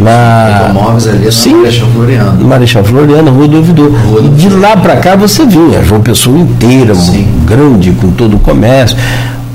Na, 0.01 0.71
Móveis 0.73 1.07
ali 1.07 1.31
Sim. 1.31 1.55
Marechal 1.57 1.89
Floriano. 1.89 2.45
Marechal 2.45 2.85
Floriano, 2.85 3.31
Rua 3.31 3.49
do 3.49 3.57
Ouvidor. 3.59 3.91
Rua 3.91 4.23
do 4.23 4.27
E 4.29 4.31
de 4.31 4.49
lá 4.51 4.77
para 4.77 4.97
cá 4.97 5.17
você 5.17 5.45
vinha, 5.47 5.83
João 5.83 6.01
Pessoa 6.01 6.39
inteira, 6.39 6.95
Sim. 6.95 7.27
grande, 7.47 7.93
com 7.93 8.11
todo 8.11 8.37
o 8.37 8.41
comércio. 8.41 8.97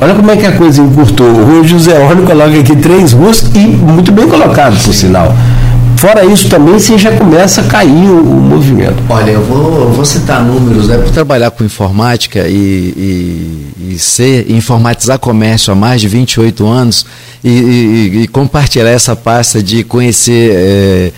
Olha 0.01 0.13
como 0.13 0.31
é 0.31 0.37
que 0.37 0.45
a 0.45 0.53
coisa 0.53 0.81
encurtou. 0.81 1.27
O 1.27 1.67
José 1.67 1.99
Orne 1.99 2.25
coloca 2.25 2.57
aqui 2.57 2.75
três 2.75 3.11
ruas 3.11 3.45
e 3.53 3.59
muito 3.59 4.11
bem 4.13 4.27
colocado, 4.29 4.81
por 4.81 4.93
sinal. 4.93 5.35
Fora 5.99 6.23
isso 6.23 6.47
também, 6.49 6.75
você 6.79 6.97
já 6.97 7.11
começa 7.17 7.59
a 7.59 7.63
cair 7.65 8.09
o, 8.09 8.21
o 8.21 8.39
movimento. 8.41 8.95
Olha, 9.09 9.31
eu 9.31 9.41
vou, 9.43 9.81
eu 9.81 9.89
vou 9.91 10.05
citar 10.05 10.41
números, 10.41 10.87
né? 10.87 10.97
Por 10.97 11.11
trabalhar 11.11 11.51
com 11.51 11.61
informática 11.65 12.47
e, 12.47 12.53
e, 13.83 13.93
e 13.95 13.99
ser 13.99 14.49
informatizar 14.49 15.19
comércio 15.19 15.73
há 15.73 15.75
mais 15.75 15.99
de 15.99 16.07
28 16.07 16.65
anos 16.65 17.05
e, 17.43 17.49
e- 17.49 18.21
e 18.23 18.27
compartilhar 18.29 18.89
essa 18.89 19.13
pasta 19.13 19.61
de 19.61 19.83
conhecer, 19.83 20.51
eh, 20.55 21.11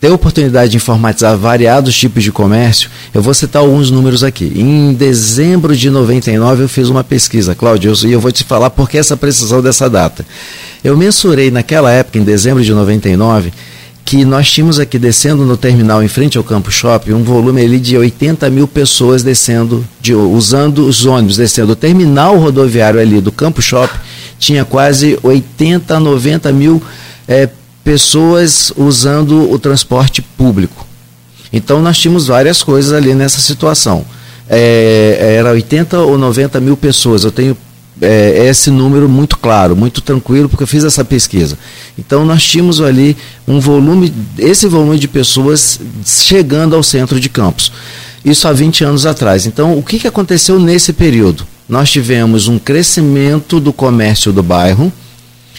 ter 0.00 0.10
oportunidade 0.10 0.70
de 0.70 0.78
informatizar 0.78 1.36
variados 1.36 1.94
tipos 1.94 2.22
de 2.24 2.32
comércio, 2.32 2.88
eu 3.12 3.20
vou 3.20 3.34
citar 3.34 3.60
alguns 3.60 3.90
números 3.90 4.24
aqui. 4.24 4.50
Em 4.56 4.94
dezembro 4.94 5.76
de 5.76 5.90
99 5.90 6.62
eu 6.62 6.68
fiz 6.70 6.88
uma 6.88 7.04
pesquisa, 7.04 7.54
Cláudio, 7.54 7.92
eu- 8.02 8.08
e 8.08 8.12
eu 8.14 8.20
vou 8.20 8.32
te 8.32 8.44
falar 8.44 8.70
por 8.70 8.88
que 8.88 8.96
essa 8.96 9.14
precisão 9.14 9.60
dessa 9.60 9.90
data. 9.90 10.24
Eu 10.82 10.96
mensurei 10.96 11.50
naquela 11.50 11.90
época, 11.92 12.16
em 12.18 12.22
dezembro 12.24 12.64
de 12.64 12.72
99, 12.72 13.52
que 14.06 14.24
nós 14.24 14.48
tínhamos 14.48 14.78
aqui 14.78 15.00
descendo 15.00 15.44
no 15.44 15.56
terminal 15.56 16.00
em 16.00 16.06
frente 16.06 16.38
ao 16.38 16.44
Campo 16.44 16.70
Shopping 16.70 17.12
um 17.12 17.24
volume 17.24 17.60
ali 17.60 17.80
de 17.80 17.98
80 17.98 18.48
mil 18.48 18.68
pessoas 18.68 19.24
descendo, 19.24 19.84
de- 20.00 20.14
usando 20.14 20.86
os 20.86 21.04
ônibus, 21.04 21.36
descendo. 21.36 21.72
O 21.72 21.76
terminal 21.76 22.38
rodoviário 22.38 23.00
ali 23.00 23.20
do 23.20 23.32
Campo 23.32 23.60
Shopping 23.60 23.98
tinha 24.38 24.64
quase 24.64 25.18
80, 25.24 25.98
90 25.98 26.52
mil 26.52 26.80
eh, 27.26 27.48
pessoas 27.82 28.72
usando 28.76 29.50
o 29.50 29.58
transporte 29.58 30.22
público. 30.22 30.86
Então 31.52 31.82
nós 31.82 31.98
tínhamos 31.98 32.28
várias 32.28 32.62
coisas 32.62 32.92
ali 32.92 33.12
nessa 33.12 33.40
situação. 33.40 34.04
É, 34.48 35.34
era 35.38 35.50
80 35.50 35.98
ou 35.98 36.16
90 36.16 36.60
mil 36.60 36.76
pessoas. 36.76 37.24
Eu 37.24 37.32
tenho 37.32 37.56
é, 38.00 38.46
esse 38.46 38.70
número 38.70 39.08
muito 39.08 39.38
claro, 39.38 39.74
muito 39.74 40.00
tranquilo, 40.00 40.48
porque 40.48 40.62
eu 40.62 40.68
fiz 40.68 40.84
essa 40.84 41.04
pesquisa. 41.04 41.58
Então 41.98 42.24
nós 42.24 42.42
tínhamos 42.42 42.80
ali 42.80 43.16
um 43.46 43.58
volume, 43.58 44.12
esse 44.38 44.66
volume 44.66 44.98
de 44.98 45.08
pessoas 45.08 45.80
chegando 46.04 46.76
ao 46.76 46.82
centro 46.82 47.18
de 47.18 47.28
Campos. 47.28 47.72
Isso 48.24 48.48
há 48.48 48.52
20 48.52 48.84
anos 48.84 49.06
atrás. 49.06 49.46
Então, 49.46 49.78
o 49.78 49.82
que, 49.82 50.00
que 50.00 50.08
aconteceu 50.08 50.58
nesse 50.58 50.92
período? 50.92 51.46
Nós 51.68 51.90
tivemos 51.90 52.48
um 52.48 52.58
crescimento 52.58 53.60
do 53.60 53.72
comércio 53.72 54.32
do 54.32 54.42
bairro, 54.42 54.92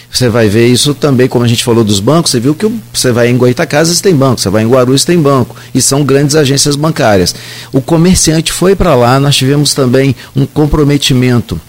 você 0.09 0.29
vai 0.29 0.47
ver 0.47 0.67
isso 0.67 0.93
também, 0.93 1.27
como 1.27 1.43
a 1.43 1.47
gente 1.47 1.63
falou 1.63 1.83
dos 1.83 1.99
bancos, 1.99 2.31
você 2.31 2.39
viu 2.39 2.55
que 2.55 2.69
você 2.93 3.11
vai 3.11 3.29
em 3.29 3.37
Goitacazes 3.37 3.99
tem 3.99 4.15
banco, 4.15 4.39
você 4.39 4.49
vai 4.49 4.63
em 4.63 4.67
Guarulhos 4.67 5.03
tem 5.03 5.21
banco, 5.21 5.55
e 5.75 5.81
são 5.81 6.03
grandes 6.03 6.35
agências 6.35 6.75
bancárias. 6.75 7.35
O 7.73 7.81
comerciante 7.81 8.51
foi 8.51 8.75
para 8.75 8.95
lá, 8.95 9.19
nós 9.19 9.35
tivemos 9.35 9.73
também 9.73 10.15
um 10.35 10.45
comprometimento 10.45 11.59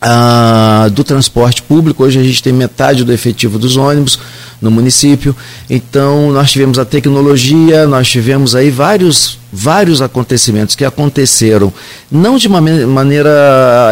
ah, 0.00 0.88
do 0.92 1.02
transporte 1.02 1.62
público. 1.62 2.04
Hoje 2.04 2.18
a 2.18 2.22
gente 2.22 2.42
tem 2.42 2.52
metade 2.52 3.04
do 3.04 3.12
efetivo 3.12 3.58
dos 3.58 3.76
ônibus 3.76 4.18
no 4.60 4.70
município. 4.70 5.34
Então 5.68 6.32
nós 6.32 6.50
tivemos 6.50 6.78
a 6.78 6.84
tecnologia, 6.84 7.86
nós 7.86 8.08
tivemos 8.08 8.54
aí 8.54 8.70
vários 8.70 9.38
vários 9.50 10.02
acontecimentos 10.02 10.76
que 10.76 10.84
aconteceram 10.84 11.72
não 12.10 12.36
de 12.36 12.48
uma 12.48 12.60
maneira 12.60 13.30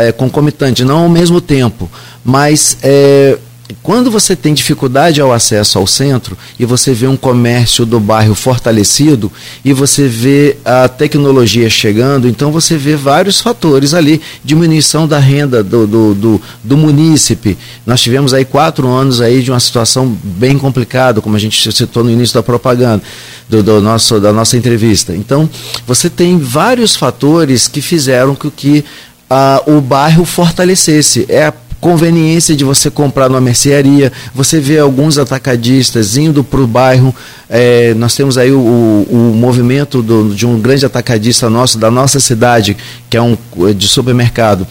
eh, 0.02 0.12
concomitante, 0.12 0.84
não 0.84 1.04
ao 1.04 1.08
mesmo 1.08 1.40
tempo, 1.40 1.90
mas 2.22 2.76
eh, 2.82 3.38
quando 3.82 4.10
você 4.10 4.36
tem 4.36 4.54
dificuldade 4.54 5.20
ao 5.20 5.32
acesso 5.32 5.78
ao 5.78 5.86
centro 5.86 6.36
e 6.58 6.64
você 6.64 6.92
vê 6.92 7.06
um 7.08 7.16
comércio 7.16 7.84
do 7.84 7.98
bairro 7.98 8.34
fortalecido 8.34 9.30
e 9.64 9.72
você 9.72 10.06
vê 10.06 10.56
a 10.64 10.88
tecnologia 10.88 11.68
chegando, 11.68 12.28
então 12.28 12.52
você 12.52 12.76
vê 12.76 12.94
vários 12.94 13.40
fatores 13.40 13.92
ali, 13.92 14.20
diminuição 14.44 15.08
da 15.08 15.18
renda 15.18 15.64
do, 15.64 15.86
do, 15.86 16.14
do, 16.14 16.42
do 16.62 16.76
munícipe. 16.76 17.58
Nós 17.84 18.00
tivemos 18.00 18.32
aí 18.32 18.44
quatro 18.44 18.86
anos 18.88 19.20
aí 19.20 19.42
de 19.42 19.50
uma 19.50 19.60
situação 19.60 20.16
bem 20.22 20.58
complicada, 20.58 21.20
como 21.20 21.34
a 21.34 21.40
gente 21.40 21.72
citou 21.72 22.04
no 22.04 22.10
início 22.10 22.34
da 22.34 22.42
propaganda, 22.42 23.02
do, 23.48 23.62
do 23.62 23.80
nosso, 23.80 24.20
da 24.20 24.32
nossa 24.32 24.56
entrevista. 24.56 25.14
Então, 25.14 25.48
você 25.86 26.08
tem 26.08 26.38
vários 26.38 26.94
fatores 26.94 27.66
que 27.66 27.80
fizeram 27.80 28.34
com 28.34 28.50
que 28.50 28.84
ah, 29.28 29.60
o 29.66 29.80
bairro 29.80 30.24
fortalecesse. 30.24 31.26
É 31.28 31.46
a 31.46 31.52
conveniência 31.80 32.56
de 32.56 32.64
você 32.64 32.90
comprar 32.90 33.28
numa 33.28 33.40
mercearia, 33.40 34.12
você 34.34 34.58
vê 34.60 34.78
alguns 34.78 35.18
atacadistas 35.18 36.16
indo 36.16 36.42
para 36.42 36.60
o 36.60 36.66
bairro, 36.66 37.14
eh, 37.48 37.94
nós 37.96 38.14
temos 38.14 38.36
aí 38.38 38.50
o, 38.50 38.58
o- 38.58 39.06
o 39.10 39.16
movimento 39.36 40.02
do- 40.02 40.34
de 40.34 40.46
um 40.46 40.58
grande 40.60 40.84
atacadista 40.86 41.48
nosso, 41.50 41.78
da 41.78 41.90
nossa 41.90 42.18
cidade, 42.18 42.76
que 43.10 43.16
é 43.16 43.22
um 43.22 43.36
eh, 43.68 43.72
de 43.72 43.86
supermercado, 43.86 44.66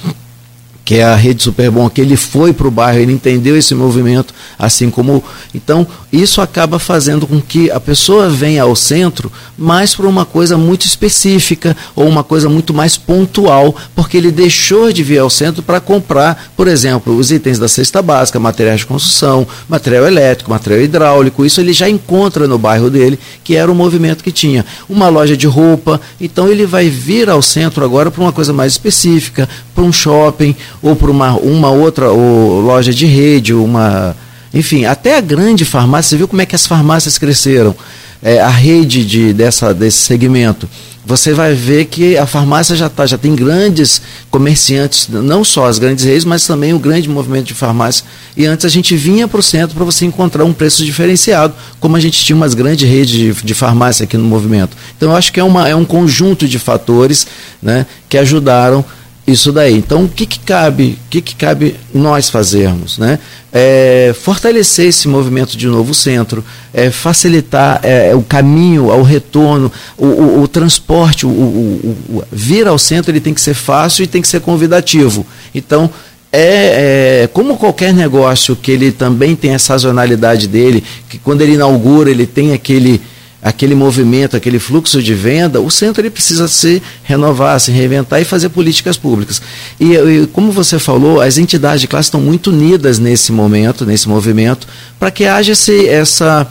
que 0.86 0.96
é 0.96 1.04
a 1.04 1.16
rede 1.16 1.42
Superbom, 1.42 1.90
que 1.90 2.00
ele 2.00 2.16
foi 2.16 2.54
para 2.54 2.68
o 2.68 2.72
bairro, 2.72 3.00
ele 3.00 3.12
entendeu 3.12 3.58
esse 3.58 3.74
movimento, 3.74 4.32
assim 4.58 4.92
como. 4.92 5.24
Então, 5.54 5.86
isso 6.14 6.42
acaba 6.42 6.78
fazendo 6.78 7.26
com 7.26 7.42
que 7.42 7.72
a 7.72 7.80
pessoa 7.80 8.30
venha 8.30 8.62
ao 8.62 8.76
centro 8.76 9.32
mais 9.58 9.96
por 9.96 10.06
uma 10.06 10.26
coisa 10.26 10.58
muito 10.58 10.86
específica 10.86 11.76
ou 11.96 12.08
uma 12.08 12.24
coisa 12.24 12.48
muito 12.48 12.72
mais 12.72 12.98
pontual, 12.98 13.76
porque 13.96 14.16
ele 14.16 14.32
deixou 14.32 14.94
de 14.94 15.02
vir 15.02 15.18
ao 15.18 15.30
centro 15.30 15.64
para 15.64 15.80
comprar, 15.80 16.52
por 16.56 16.68
exemplo, 16.68 17.18
os 17.18 17.32
itens 17.32 17.58
da 17.58 17.68
cesta 17.68 18.00
básica, 18.04 18.40
materiais 18.40 18.82
de 18.82 18.86
construção, 18.86 19.48
material 19.68 20.06
elétrico, 20.06 20.52
material 20.52 20.82
hidráulico, 20.82 21.44
isso 21.44 21.60
ele 21.60 21.74
já 21.74 21.90
encontra 21.90 22.48
no 22.48 22.60
bairro 22.60 22.92
dele, 22.92 23.18
que 23.44 23.56
era 23.56 23.72
o 23.72 23.76
movimento 23.76 24.24
que 24.24 24.32
tinha. 24.32 24.64
Uma 24.88 25.10
loja 25.10 25.36
de 25.36 25.48
roupa, 25.48 26.00
então 26.22 26.48
ele 26.48 26.68
vai 26.68 26.90
vir 26.90 27.28
ao 27.28 27.42
centro 27.42 27.84
agora 27.84 28.12
para 28.12 28.22
uma 28.22 28.32
coisa 28.32 28.54
mais 28.54 28.74
específica, 28.74 29.50
para 29.74 29.84
um 29.84 29.92
shopping 29.92 30.56
ou 30.86 30.96
para 30.96 31.10
uma, 31.10 31.34
uma 31.38 31.72
outra 31.72 32.12
ou 32.12 32.62
loja 32.62 32.94
de 32.94 33.08
rede, 33.08 33.52
uma. 33.56 34.16
Enfim, 34.54 34.86
até 34.86 35.18
a 35.18 35.22
grande 35.22 35.66
farmácia, 35.66 36.10
você 36.10 36.18
viu 36.18 36.28
como 36.28 36.44
é 36.44 36.46
que 36.46 36.56
as 36.56 36.68
farmácias 36.68 37.18
cresceram? 37.18 37.76
É, 38.22 38.40
a 38.40 38.50
rede 38.50 39.04
de, 39.04 39.34
dessa, 39.34 39.74
desse 39.74 39.98
segmento. 39.98 40.70
Você 41.04 41.34
vai 41.34 41.54
ver 41.54 41.86
que 41.86 42.18
a 42.18 42.26
farmácia 42.26 42.76
já, 42.76 42.90
tá, 42.90 43.06
já 43.06 43.18
tem 43.18 43.36
grandes 43.36 44.02
comerciantes, 44.32 45.08
não 45.10 45.44
só 45.44 45.66
as 45.66 45.78
grandes 45.78 46.04
redes, 46.06 46.26
mas 46.26 46.46
também 46.48 46.74
o 46.74 46.80
grande 46.80 47.10
movimento 47.10 47.48
de 47.48 47.54
farmácia. 47.54 48.06
E 48.36 48.46
antes 48.46 48.66
a 48.66 48.70
gente 48.70 48.96
vinha 48.96 49.28
para 49.28 49.40
o 49.40 49.44
centro 49.44 49.76
para 49.76 49.86
você 49.86 50.06
encontrar 50.06 50.46
um 50.46 50.54
preço 50.54 50.84
diferenciado, 50.84 51.54
como 51.80 51.96
a 51.96 52.00
gente 52.00 52.24
tinha 52.24 52.36
umas 52.36 52.54
grandes 52.54 52.88
redes 52.88 53.10
de, 53.10 53.34
de 53.34 53.54
farmácia 53.54 54.04
aqui 54.04 54.18
no 54.18 54.24
movimento. 54.24 54.76
Então 54.98 55.10
eu 55.10 55.16
acho 55.16 55.34
que 55.34 55.40
é, 55.40 55.44
uma, 55.44 55.68
é 55.68 55.76
um 55.76 55.86
conjunto 55.86 56.48
de 56.48 56.58
fatores 56.58 57.28
né, 57.62 57.86
que 58.10 58.18
ajudaram 58.18 58.84
isso 59.28 59.52
daí. 59.52 59.76
Então, 59.76 60.04
o 60.06 60.08
que, 60.08 60.26
que 60.26 60.40
cabe, 60.40 61.00
o 61.06 61.10
que, 61.10 61.20
que 61.22 61.36
cabe 61.36 61.76
nós 61.94 62.30
fazermos, 62.30 62.98
né? 62.98 63.18
É, 63.52 64.14
fortalecer 64.22 64.88
esse 64.88 65.08
movimento 65.08 65.58
de 65.58 65.66
novo 65.68 65.94
centro, 65.94 66.44
é, 66.74 66.92
facilitar 66.92 67.80
é, 67.84 68.14
o 68.14 68.22
caminho 68.22 68.92
ao 68.92 69.02
retorno, 69.02 69.72
o, 69.98 70.06
o- 70.06 70.42
o 70.44 70.48
transporte, 70.48 71.26
o- 71.26 71.30
o- 71.30 72.24
vir 72.32 72.68
ao 72.68 72.78
centro 72.78 73.12
ele 73.12 73.22
tem 73.22 73.34
que 73.34 73.42
ser 73.42 73.54
fácil 73.54 74.04
e 74.04 74.08
tem 74.08 74.22
que 74.22 74.28
ser 74.28 74.42
convidativo. 74.42 75.26
Então, 75.56 75.90
é, 76.32 77.22
é, 77.24 77.28
como 77.32 77.56
qualquer 77.56 77.94
negócio 77.94 78.56
que 78.58 78.70
ele 78.72 78.92
também 78.92 79.36
tem 79.38 79.56
a 79.56 79.60
sazonalidade 79.60 80.48
dele, 80.50 80.84
que 81.10 81.18
quando 81.18 81.42
ele 81.42 81.54
inaugura 81.54 82.12
ele 82.12 82.26
tem 82.28 82.52
aquele 82.52 83.02
aquele 83.46 83.76
movimento, 83.76 84.36
aquele 84.36 84.58
fluxo 84.58 85.04
de 85.04 85.14
venda, 85.14 85.62
o 85.62 85.70
centro 85.70 86.02
ele 86.02 86.10
precisa 86.10 86.48
se 86.48 86.82
renovar, 87.04 87.60
se 87.60 87.72
reinventar 87.72 88.20
e 88.20 88.26
fazer 88.26 88.50
políticas 88.50 88.98
públicas. 88.98 89.40
E, 89.80 89.94
e 89.94 90.28
como 90.34 90.52
você 90.52 90.80
falou, 90.80 91.22
as 91.22 91.38
entidades 91.38 91.80
de 91.80 91.88
classe 91.88 92.08
estão 92.08 92.20
muito 92.20 92.50
unidas 92.50 92.98
nesse 92.98 93.32
momento, 93.32 93.86
nesse 93.86 94.10
movimento, 94.10 94.68
para 94.98 95.12
que 95.12 95.26
haja 95.26 95.52
esse, 95.52 95.88
essa, 95.88 96.48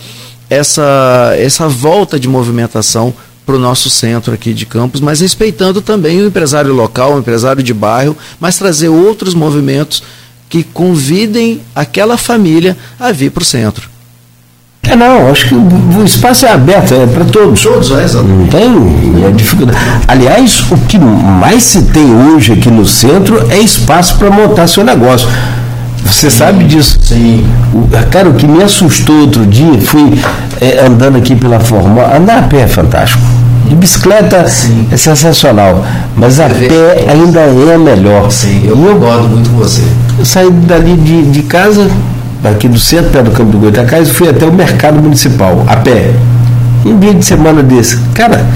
essa, 0.49 1.35
essa 1.37 1.69
volta 1.69 2.19
de 2.19 2.29
movimentação 2.29 3.13
para 3.45 3.57
o 3.57 3.59
nosso 3.59 3.91
centro 3.91 4.33
aqui 4.33 4.55
de 4.55 4.65
Campos, 4.65 5.01
mas 5.01 5.19
respeitando 5.19 5.83
também 5.83 6.23
o 6.23 6.29
empresário 6.29 6.73
local, 6.73 7.17
o 7.17 7.19
empresário 7.19 7.61
de 7.61 7.75
bairro, 7.75 8.17
mas 8.39 8.57
trazer 8.57 8.89
outros 8.89 9.35
movimentos 9.35 10.01
que 10.49 10.63
convidem 10.63 11.61
aquela 11.75 12.17
família 12.17 12.77
a 13.01 13.11
vir 13.11 13.33
para 13.33 13.43
o 13.43 13.45
centro. 13.45 13.94
É, 14.89 14.97
não, 14.97 15.31
acho 15.31 15.49
que 15.49 15.55
o 15.55 16.05
espaço 16.05 16.47
é 16.47 16.53
aberto, 16.53 16.95
é 16.95 17.07
para 17.07 17.25
todos. 17.25 17.63
Todos, 17.63 17.91
é, 17.91 18.05
exatamente. 18.05 18.39
Não 18.39 18.47
tem 18.47 19.25
é 19.27 19.31
dificuldade. 19.31 19.79
Aliás, 20.07 20.65
o 20.71 20.77
que 20.77 20.99
mais 20.99 21.63
se 21.63 21.83
tem 21.85 22.15
hoje 22.15 22.53
aqui 22.53 22.71
no 22.71 22.85
centro 22.85 23.47
é 23.51 23.59
espaço 23.59 24.17
para 24.19 24.31
montar 24.31 24.67
seu 24.67 24.85
negócio. 24.85 25.29
Você 26.05 26.31
sabe 26.31 26.65
disso? 26.65 26.99
Sim. 27.03 27.47
Cara, 28.11 28.29
o 28.29 28.35
que 28.35 28.47
me 28.47 28.63
assustou 28.63 29.21
outro 29.21 29.47
dia, 29.47 29.81
fui 29.81 30.21
é, 30.61 30.85
andando 30.87 31.17
aqui 31.17 31.35
pela 31.35 31.59
Formosa. 31.59 32.17
Andar 32.17 32.39
a 32.39 32.43
pé 32.43 32.61
é 32.61 32.69
fantástico. 32.69 33.23
De 33.67 33.75
bicicleta 33.75 34.47
sim. 34.47 34.87
é 34.93 34.97
sensacional, 34.97 35.85
mas 36.15 36.39
a 36.39 36.49
pé 36.51 37.07
ainda 37.11 37.41
é 37.41 37.79
melhor. 37.79 38.31
Sim, 38.31 38.67
eu 38.67 38.77
concordo 38.77 39.29
muito 39.29 39.49
com 39.49 39.57
você. 39.57 39.83
Eu 40.19 40.25
saí 40.25 40.51
dali 40.51 40.95
de, 40.97 41.23
de 41.23 41.43
casa, 41.43 41.91
aqui 42.51 42.69
do 42.69 42.79
centro, 42.79 43.11
perto 43.11 43.31
do 43.31 43.31
campo 43.33 43.51
do 43.53 43.59
Goitacás, 43.59 44.09
e 44.09 44.13
fui 44.13 44.29
até 44.29 44.47
o 44.47 44.53
mercado 44.53 45.01
municipal, 45.03 45.65
a 45.67 45.77
pé. 45.77 46.11
Um 46.85 46.99
dia 46.99 47.15
de 47.15 47.25
semana 47.25 47.63
desse. 47.63 47.99
Cara, 48.15 48.47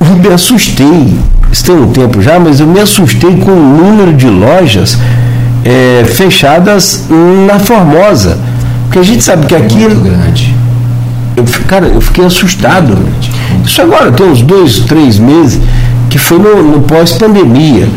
eu 0.00 0.16
me 0.16 0.28
assustei. 0.28 1.18
Isso 1.50 1.64
tem 1.64 1.74
um 1.74 1.90
tempo 1.90 2.22
já, 2.22 2.38
mas 2.38 2.60
eu 2.60 2.66
me 2.66 2.80
assustei 2.80 3.36
com 3.36 3.50
o 3.50 3.76
número 3.76 4.12
de 4.12 4.28
lojas 4.28 4.96
é, 5.64 6.04
fechadas 6.04 7.06
na 7.46 7.58
Formosa. 7.58 8.38
Porque 8.84 8.98
a 8.98 9.02
gente 9.02 9.22
sabe 9.22 9.46
que 9.46 9.54
aqui. 9.54 9.84
É 9.84 9.88
muito 9.88 10.00
grande. 10.00 10.54
Eu, 11.36 11.44
cara, 11.66 11.86
eu 11.86 12.00
fiquei 12.00 12.24
assustado. 12.24 12.98
Isso 13.64 13.80
agora 13.82 14.10
tem 14.12 14.26
uns 14.26 14.42
dois, 14.42 14.80
três 14.80 15.18
meses, 15.18 15.60
que 16.08 16.18
foi 16.18 16.38
no, 16.38 16.62
no 16.62 16.80
pós-pandemia. 16.82 17.88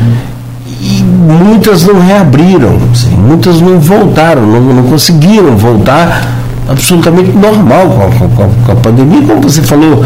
E 0.84 1.02
muitas 1.02 1.86
não 1.86 1.98
reabriram, 1.98 2.78
Sim. 2.94 3.16
muitas 3.16 3.62
não 3.62 3.80
voltaram, 3.80 4.46
não, 4.46 4.60
não 4.60 4.84
conseguiram 4.84 5.56
voltar 5.56 6.28
absolutamente 6.68 7.32
normal 7.32 7.88
com 7.90 8.04
a, 8.04 8.30
com, 8.30 8.44
a, 8.44 8.48
com 8.66 8.72
a, 8.74 8.76
pandemia, 8.76 9.22
como 9.22 9.42
você 9.42 9.62
falou, 9.62 10.04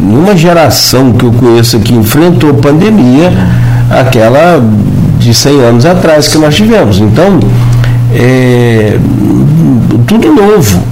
numa 0.00 0.34
geração 0.34 1.12
que 1.12 1.24
eu 1.24 1.32
conheço 1.32 1.78
que 1.80 1.92
enfrentou 1.92 2.54
pandemia, 2.54 3.30
aquela 3.90 4.62
de 5.18 5.34
100 5.34 5.60
anos 5.60 5.86
atrás 5.86 6.28
que 6.28 6.38
nós 6.38 6.54
tivemos. 6.54 6.98
Então, 6.98 7.38
é, 8.14 8.98
tudo 10.06 10.32
novo, 10.32 10.82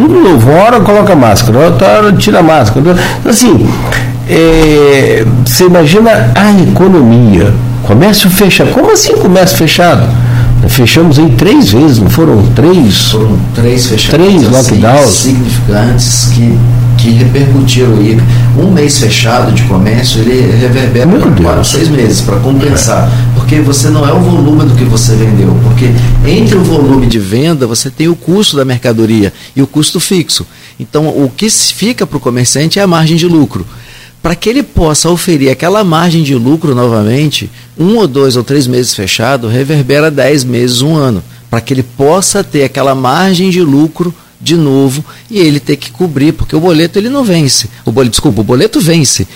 tudo 0.00 0.18
novo. 0.18 0.50
Uma 0.50 0.62
hora 0.62 0.80
coloca 0.80 1.14
máscara, 1.14 1.58
outra 1.58 1.88
hora 1.88 2.12
tira 2.12 2.42
máscara. 2.42 2.80
Então, 2.80 3.30
assim, 3.30 3.68
é, 4.28 5.24
você 5.44 5.64
imagina 5.64 6.32
a 6.34 6.52
economia, 6.62 7.52
comércio 7.82 8.30
fecha. 8.30 8.64
Como 8.66 8.90
assim 8.90 9.16
comércio 9.16 9.58
fechado? 9.58 10.08
Fechamos 10.68 11.18
em 11.18 11.28
três 11.30 11.72
vezes, 11.72 11.98
não 11.98 12.10
foram 12.10 12.42
três? 12.54 13.10
Foram 13.10 13.38
três 13.54 13.86
fechamentos. 13.86 14.48
Três 14.48 14.54
assim, 14.54 14.80
lockdowns. 14.80 15.10
significantes 15.10 16.30
que 16.34 16.58
que 17.00 17.10
repercutiram 17.12 17.94
aí. 17.94 18.20
Um 18.58 18.70
mês 18.70 18.98
fechado 18.98 19.52
de 19.52 19.62
comércio, 19.62 20.20
ele 20.20 20.54
reverbera 20.60 21.06
para 21.42 21.64
seis 21.64 21.88
meses, 21.88 22.20
para 22.20 22.36
compensar. 22.36 23.10
Porque 23.50 23.62
você 23.62 23.90
não 23.90 24.08
é 24.08 24.12
o 24.12 24.20
volume 24.20 24.64
do 24.64 24.76
que 24.76 24.84
você 24.84 25.16
vendeu. 25.16 25.52
Porque 25.64 25.86
entre 26.24 26.56
o 26.56 26.62
volume 26.62 27.08
de 27.08 27.18
venda, 27.18 27.66
você 27.66 27.90
tem 27.90 28.06
o 28.06 28.14
custo 28.14 28.56
da 28.56 28.64
mercadoria 28.64 29.32
e 29.56 29.60
o 29.60 29.66
custo 29.66 29.98
fixo. 29.98 30.46
Então, 30.78 31.08
o 31.08 31.28
que 31.28 31.50
fica 31.50 32.06
para 32.06 32.16
o 32.16 32.20
comerciante 32.20 32.78
é 32.78 32.82
a 32.82 32.86
margem 32.86 33.16
de 33.16 33.26
lucro. 33.26 33.66
Para 34.22 34.36
que 34.36 34.48
ele 34.48 34.62
possa 34.62 35.10
oferir 35.10 35.50
aquela 35.50 35.82
margem 35.82 36.22
de 36.22 36.32
lucro 36.36 36.76
novamente, 36.76 37.50
um 37.76 37.96
ou 37.96 38.06
dois 38.06 38.36
ou 38.36 38.44
três 38.44 38.68
meses 38.68 38.94
fechado, 38.94 39.48
reverbera 39.48 40.12
dez 40.12 40.44
meses, 40.44 40.80
um 40.80 40.94
ano. 40.94 41.20
Para 41.50 41.60
que 41.60 41.74
ele 41.74 41.82
possa 41.82 42.44
ter 42.44 42.62
aquela 42.62 42.94
margem 42.94 43.50
de 43.50 43.62
lucro 43.62 44.14
de 44.40 44.56
novo 44.56 45.04
e 45.28 45.38
ele 45.40 45.58
ter 45.58 45.74
que 45.74 45.90
cobrir, 45.90 46.32
porque 46.32 46.54
o 46.54 46.60
boleto 46.60 47.00
ele 47.00 47.08
não 47.08 47.24
vence. 47.24 47.68
O 47.84 47.90
boleto, 47.90 48.12
desculpa, 48.12 48.42
o 48.42 48.44
boleto 48.44 48.80
vence. 48.80 49.26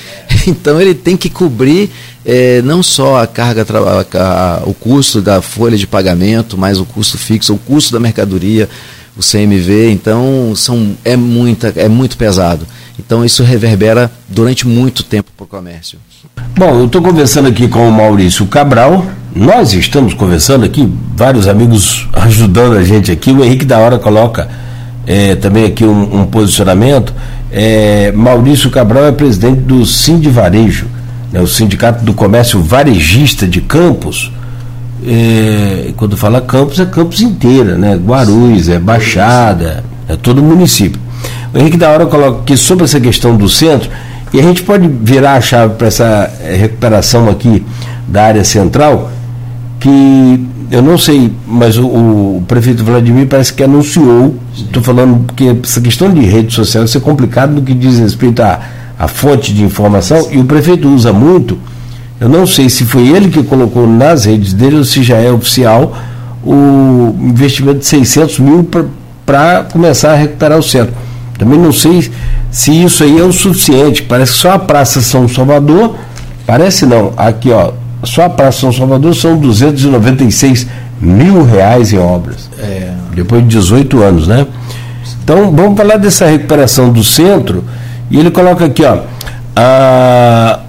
Então 0.54 0.80
ele 0.80 0.94
tem 0.94 1.16
que 1.16 1.28
cobrir 1.28 1.90
é, 2.24 2.62
não 2.62 2.82
só 2.82 3.22
a 3.22 3.26
carga, 3.26 3.66
a, 3.72 4.18
a, 4.18 4.62
o 4.64 4.74
custo 4.74 5.20
da 5.20 5.42
folha 5.42 5.76
de 5.76 5.86
pagamento, 5.86 6.56
mas 6.56 6.78
o 6.78 6.84
custo 6.84 7.18
fixo, 7.18 7.54
o 7.54 7.58
custo 7.58 7.92
da 7.92 8.00
mercadoria, 8.00 8.68
o 9.16 9.20
CMV. 9.20 9.90
Então 9.90 10.52
são, 10.54 10.96
é, 11.04 11.16
muita, 11.16 11.72
é 11.76 11.88
muito 11.88 12.16
pesado. 12.16 12.66
Então 12.98 13.24
isso 13.24 13.42
reverbera 13.42 14.10
durante 14.28 14.66
muito 14.66 15.02
tempo 15.02 15.30
para 15.36 15.44
o 15.44 15.48
comércio. 15.48 15.98
Bom, 16.56 16.78
eu 16.80 16.86
estou 16.86 17.02
conversando 17.02 17.48
aqui 17.48 17.68
com 17.68 17.88
o 17.88 17.92
Maurício 17.92 18.46
Cabral. 18.46 19.06
Nós 19.34 19.72
estamos 19.72 20.14
conversando 20.14 20.64
aqui, 20.64 20.88
vários 21.16 21.48
amigos 21.48 22.08
ajudando 22.12 22.76
a 22.76 22.84
gente 22.84 23.10
aqui. 23.10 23.32
O 23.32 23.44
Henrique 23.44 23.64
da 23.64 23.78
Hora 23.78 23.98
coloca 23.98 24.48
é, 25.06 25.34
também 25.34 25.64
aqui 25.64 25.84
um, 25.84 26.20
um 26.20 26.26
posicionamento. 26.26 27.12
É, 27.50 28.12
Maurício 28.12 28.70
Cabral 28.70 29.04
é 29.04 29.12
presidente 29.12 29.60
do 29.60 29.84
Sind 29.86 30.26
Varejo, 30.28 30.86
né, 31.32 31.40
o 31.40 31.46
Sindicato 31.46 32.04
do 32.04 32.12
Comércio 32.12 32.60
Varejista 32.60 33.46
de 33.46 33.60
Campos. 33.60 34.32
É, 35.06 35.92
quando 35.96 36.16
fala 36.16 36.40
Campos, 36.40 36.80
é 36.80 36.86
Campos 36.86 37.20
inteira, 37.20 37.76
né? 37.76 37.94
Guarulhos, 37.94 38.68
é 38.70 38.78
Baixada, 38.78 39.84
é 40.08 40.16
todo 40.16 40.38
o 40.38 40.42
município. 40.42 40.98
O 41.52 41.58
Henrique 41.58 41.76
da 41.76 41.90
Hora 41.90 42.06
coloca 42.06 42.40
aqui 42.40 42.56
sobre 42.56 42.84
essa 42.84 42.98
questão 42.98 43.36
do 43.36 43.48
centro, 43.48 43.90
e 44.32 44.40
a 44.40 44.42
gente 44.42 44.62
pode 44.62 44.88
virar 44.88 45.34
a 45.34 45.40
chave 45.40 45.74
para 45.74 45.86
essa 45.86 46.32
é, 46.42 46.56
recuperação 46.56 47.28
aqui 47.28 47.64
da 48.08 48.24
área 48.24 48.44
central, 48.44 49.10
que 49.78 50.46
eu 50.74 50.82
não 50.82 50.98
sei, 50.98 51.30
mas 51.46 51.78
o, 51.78 51.86
o, 51.86 52.44
prefeito 52.48 52.82
Vladimir 52.82 53.28
parece 53.28 53.52
que 53.52 53.62
anunciou, 53.62 54.34
estou 54.56 54.82
falando 54.82 55.32
que 55.34 55.56
essa 55.62 55.80
questão 55.80 56.12
de 56.12 56.20
rede 56.22 56.52
social 56.52 56.82
é 56.84 57.00
complicado 57.00 57.52
no 57.52 57.62
que 57.62 57.72
diz 57.72 58.00
respeito 58.00 58.42
à, 58.42 58.58
à 58.98 59.06
fonte 59.06 59.54
de 59.54 59.62
informação, 59.62 60.28
e 60.32 60.38
o 60.38 60.44
prefeito 60.44 60.88
usa 60.88 61.12
muito, 61.12 61.56
eu 62.20 62.28
não 62.28 62.44
sei 62.44 62.68
se 62.68 62.84
foi 62.84 63.06
ele 63.06 63.28
que 63.28 63.44
colocou 63.44 63.86
nas 63.86 64.24
redes 64.24 64.52
dele 64.52 64.78
ou 64.78 64.84
se 64.84 65.04
já 65.04 65.16
é 65.18 65.30
oficial, 65.30 65.96
o 66.42 67.14
investimento 67.20 67.78
de 67.78 67.86
600 67.86 68.40
mil 68.40 68.68
para 69.24 69.64
começar 69.70 70.10
a 70.12 70.16
recuperar 70.16 70.58
o 70.58 70.62
centro. 70.62 70.92
Também 71.38 71.58
não 71.58 71.72
sei 71.72 72.10
se 72.50 72.82
isso 72.82 73.04
aí 73.04 73.16
é 73.16 73.22
o 73.22 73.32
suficiente, 73.32 74.02
parece 74.02 74.32
que 74.32 74.38
só 74.38 74.50
a 74.50 74.58
Praça 74.58 75.00
São 75.00 75.28
Salvador, 75.28 75.94
parece 76.44 76.84
não, 76.84 77.12
aqui 77.16 77.52
ó, 77.52 77.72
só 78.04 78.24
a 78.24 78.30
Praça 78.30 78.60
São 78.60 78.72
Salvador 78.72 79.14
são 79.14 79.36
296 79.36 80.66
mil 81.00 81.44
reais 81.44 81.92
em 81.92 81.98
obras. 81.98 82.48
É. 82.58 82.92
Depois 83.14 83.42
de 83.42 83.48
18 83.48 84.02
anos, 84.02 84.26
né? 84.26 84.46
Então, 85.22 85.50
vamos 85.52 85.76
falar 85.76 85.96
dessa 85.96 86.26
recuperação 86.26 86.92
do 86.92 87.02
centro. 87.02 87.64
E 88.10 88.18
ele 88.18 88.30
coloca 88.30 88.64
aqui, 88.64 88.84
ó. 88.84 89.00
A, 89.56 90.60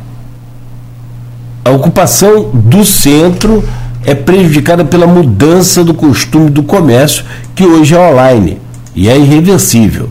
a 1.64 1.72
ocupação 1.72 2.52
do 2.54 2.86
centro 2.86 3.64
é 4.06 4.14
prejudicada 4.14 4.86
pela 4.86 5.08
mudança 5.08 5.84
do 5.84 5.94
costume 5.94 6.50
do 6.50 6.64
comércio, 6.64 7.26
que 7.56 7.66
hoje 7.66 7.96
é 7.96 8.00
online 8.00 8.60
e 8.96 9.10
é 9.10 9.18
irreversível. 9.18 10.10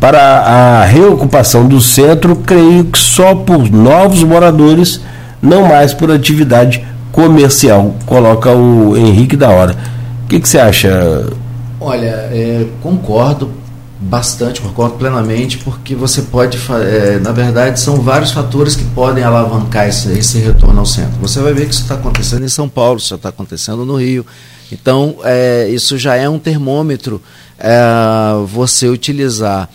Para 0.00 0.20
a 0.20 0.84
reocupação 0.84 1.66
do 1.66 1.80
centro, 1.80 2.36
creio 2.36 2.84
que 2.84 2.98
só 2.98 3.34
por 3.34 3.70
novos 3.70 4.22
moradores 4.22 5.00
não 5.44 5.68
mais 5.68 5.92
por 5.92 6.10
atividade 6.10 6.84
comercial, 7.12 7.94
coloca 8.06 8.50
o 8.50 8.96
Henrique 8.96 9.36
da 9.36 9.50
Hora. 9.50 9.76
O 10.24 10.26
que, 10.26 10.40
que 10.40 10.48
você 10.48 10.58
acha? 10.58 11.28
Olha, 11.78 12.28
é, 12.32 12.66
concordo 12.82 13.50
bastante, 14.00 14.60
concordo 14.60 14.96
plenamente, 14.96 15.58
porque 15.58 15.94
você 15.94 16.22
pode, 16.22 16.58
é, 16.82 17.18
na 17.18 17.30
verdade, 17.30 17.78
são 17.78 18.00
vários 18.00 18.32
fatores 18.32 18.74
que 18.74 18.84
podem 18.84 19.22
alavancar 19.22 19.86
esse, 19.86 20.10
esse 20.12 20.38
retorno 20.38 20.80
ao 20.80 20.86
centro. 20.86 21.20
Você 21.20 21.40
vai 21.40 21.52
ver 21.52 21.66
que 21.66 21.74
isso 21.74 21.82
está 21.82 21.94
acontecendo 21.94 22.44
em 22.44 22.48
São 22.48 22.68
Paulo, 22.68 22.98
isso 22.98 23.14
está 23.14 23.28
acontecendo 23.28 23.84
no 23.84 23.96
Rio. 23.96 24.26
Então, 24.72 25.16
é, 25.24 25.68
isso 25.68 25.98
já 25.98 26.16
é 26.16 26.28
um 26.28 26.38
termômetro 26.38 27.20
é, 27.58 27.78
você 28.46 28.88
utilizar 28.88 29.68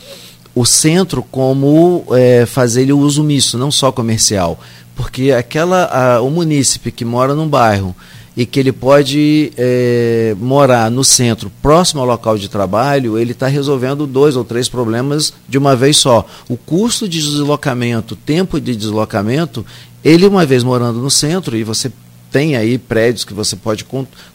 o 0.54 0.66
centro 0.66 1.24
como 1.32 2.06
é, 2.12 2.46
fazer 2.46 2.82
ele 2.82 2.92
uso 2.92 3.24
misto, 3.24 3.58
não 3.58 3.72
só 3.72 3.92
comercial 3.92 4.60
porque 5.00 5.32
aquela 5.32 5.86
a, 5.86 6.22
o 6.22 6.30
munícipe 6.30 6.92
que 6.92 7.06
mora 7.06 7.34
num 7.34 7.48
bairro 7.48 7.96
e 8.36 8.46
que 8.46 8.60
ele 8.60 8.74
pode 8.74 9.50
é, 9.58 10.36
morar 10.38 10.92
no 10.92 11.06
centro, 11.06 11.50
próximo 11.62 12.02
ao 12.02 12.06
local 12.06 12.38
de 12.38 12.50
trabalho, 12.50 13.18
ele 13.18 13.32
está 13.32 13.48
resolvendo 13.48 14.06
dois 14.06 14.36
ou 14.36 14.44
três 14.44 14.68
problemas 14.68 15.34
de 15.48 15.58
uma 15.58 15.74
vez 15.74 15.96
só. 15.96 16.28
O 16.50 16.58
custo 16.58 17.08
de 17.08 17.22
deslocamento, 17.22 18.14
tempo 18.14 18.60
de 18.60 18.76
deslocamento, 18.76 19.66
ele 20.04 20.28
uma 20.28 20.46
vez 20.46 20.66
morando 20.66 21.00
no 21.00 21.10
centro 21.10 21.56
e 21.56 21.64
você 21.64 21.90
tem 22.30 22.58
aí 22.58 22.78
prédios 22.78 23.24
que 23.24 23.34
você 23.34 23.56
pode 23.56 23.86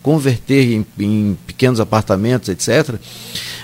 converter 0.03 0.73
em, 0.73 0.87
em, 0.99 1.37
pequenos 1.47 1.79
apartamentos, 1.79 2.49
etc. 2.49 2.95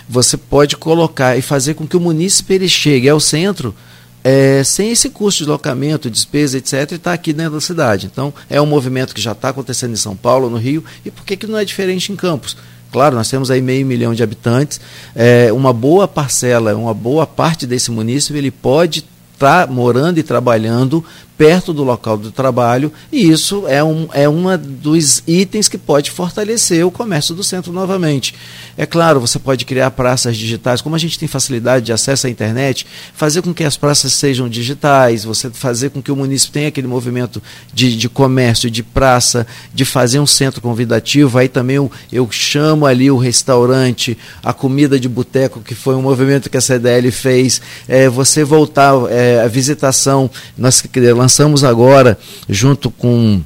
Você 0.06 0.36
pode 0.36 0.76
colocar 0.76 1.34
e 1.38 1.40
fazer 1.40 1.72
com 1.72 1.86
que 1.86 1.96
o 1.96 2.00
munícipe 2.00 2.52
ele 2.52 2.68
chegue 2.68 3.08
ao 3.08 3.20
centro 3.20 3.74
é, 4.22 4.62
sem 4.64 4.90
esse 4.90 5.10
custo 5.10 5.38
de 5.38 5.44
deslocamento, 5.44 6.10
despesa, 6.10 6.58
etc., 6.58 6.92
está 6.92 7.12
aqui 7.12 7.32
dentro 7.32 7.54
da 7.54 7.60
cidade. 7.60 8.06
Então, 8.06 8.32
é 8.48 8.60
um 8.60 8.66
movimento 8.66 9.14
que 9.14 9.20
já 9.20 9.32
está 9.32 9.48
acontecendo 9.48 9.92
em 9.92 9.96
São 9.96 10.16
Paulo, 10.16 10.50
no 10.50 10.56
Rio, 10.56 10.84
e 11.04 11.10
por 11.10 11.24
que, 11.24 11.36
que 11.36 11.46
não 11.46 11.58
é 11.58 11.64
diferente 11.64 12.12
em 12.12 12.16
Campos? 12.16 12.56
Claro, 12.92 13.14
nós 13.14 13.28
temos 13.28 13.50
aí 13.50 13.62
meio 13.62 13.86
milhão 13.86 14.14
de 14.14 14.22
habitantes, 14.22 14.80
é, 15.14 15.52
uma 15.52 15.72
boa 15.72 16.08
parcela, 16.08 16.74
uma 16.74 16.92
boa 16.92 17.26
parte 17.26 17.66
desse 17.66 17.90
município, 17.90 18.36
ele 18.36 18.50
pode 18.50 19.04
estar 19.32 19.66
tá 19.66 19.72
morando 19.72 20.18
e 20.18 20.22
trabalhando 20.22 21.04
perto 21.40 21.72
do 21.72 21.82
local 21.82 22.18
do 22.18 22.30
trabalho, 22.30 22.92
e 23.10 23.30
isso 23.30 23.66
é 23.66 23.82
um 23.82 24.06
é 24.12 24.28
uma 24.28 24.58
dos 24.58 25.22
itens 25.26 25.68
que 25.68 25.78
pode 25.78 26.10
fortalecer 26.10 26.86
o 26.86 26.90
comércio 26.90 27.34
do 27.34 27.42
centro 27.42 27.72
novamente. 27.72 28.34
É 28.76 28.84
claro, 28.84 29.18
você 29.20 29.38
pode 29.38 29.64
criar 29.64 29.90
praças 29.92 30.36
digitais, 30.36 30.82
como 30.82 30.94
a 30.94 30.98
gente 30.98 31.18
tem 31.18 31.26
facilidade 31.26 31.86
de 31.86 31.94
acesso 31.94 32.26
à 32.26 32.30
internet, 32.30 32.86
fazer 33.14 33.40
com 33.40 33.54
que 33.54 33.64
as 33.64 33.74
praças 33.74 34.12
sejam 34.12 34.50
digitais, 34.50 35.24
você 35.24 35.48
fazer 35.48 35.88
com 35.88 36.02
que 36.02 36.12
o 36.12 36.16
município 36.16 36.52
tenha 36.52 36.68
aquele 36.68 36.86
movimento 36.86 37.42
de, 37.72 37.96
de 37.96 38.08
comércio, 38.10 38.70
de 38.70 38.82
praça, 38.82 39.46
de 39.72 39.86
fazer 39.86 40.20
um 40.20 40.26
centro 40.26 40.60
convidativo, 40.60 41.38
aí 41.38 41.48
também 41.48 41.76
eu, 41.76 41.90
eu 42.12 42.30
chamo 42.30 42.84
ali 42.84 43.10
o 43.10 43.16
restaurante, 43.16 44.16
a 44.42 44.52
comida 44.52 45.00
de 45.00 45.08
boteco, 45.08 45.62
que 45.62 45.74
foi 45.74 45.94
um 45.94 46.02
movimento 46.02 46.50
que 46.50 46.58
a 46.58 46.60
CDL 46.60 47.10
fez, 47.10 47.62
é, 47.88 48.10
você 48.10 48.44
voltar 48.44 48.92
é, 49.08 49.40
a 49.40 49.48
visitação, 49.48 50.30
nós 50.58 50.82
lançamos 51.14 51.29
lançamos 51.30 51.62
agora, 51.62 52.18
junto 52.48 52.90
com 52.90 53.40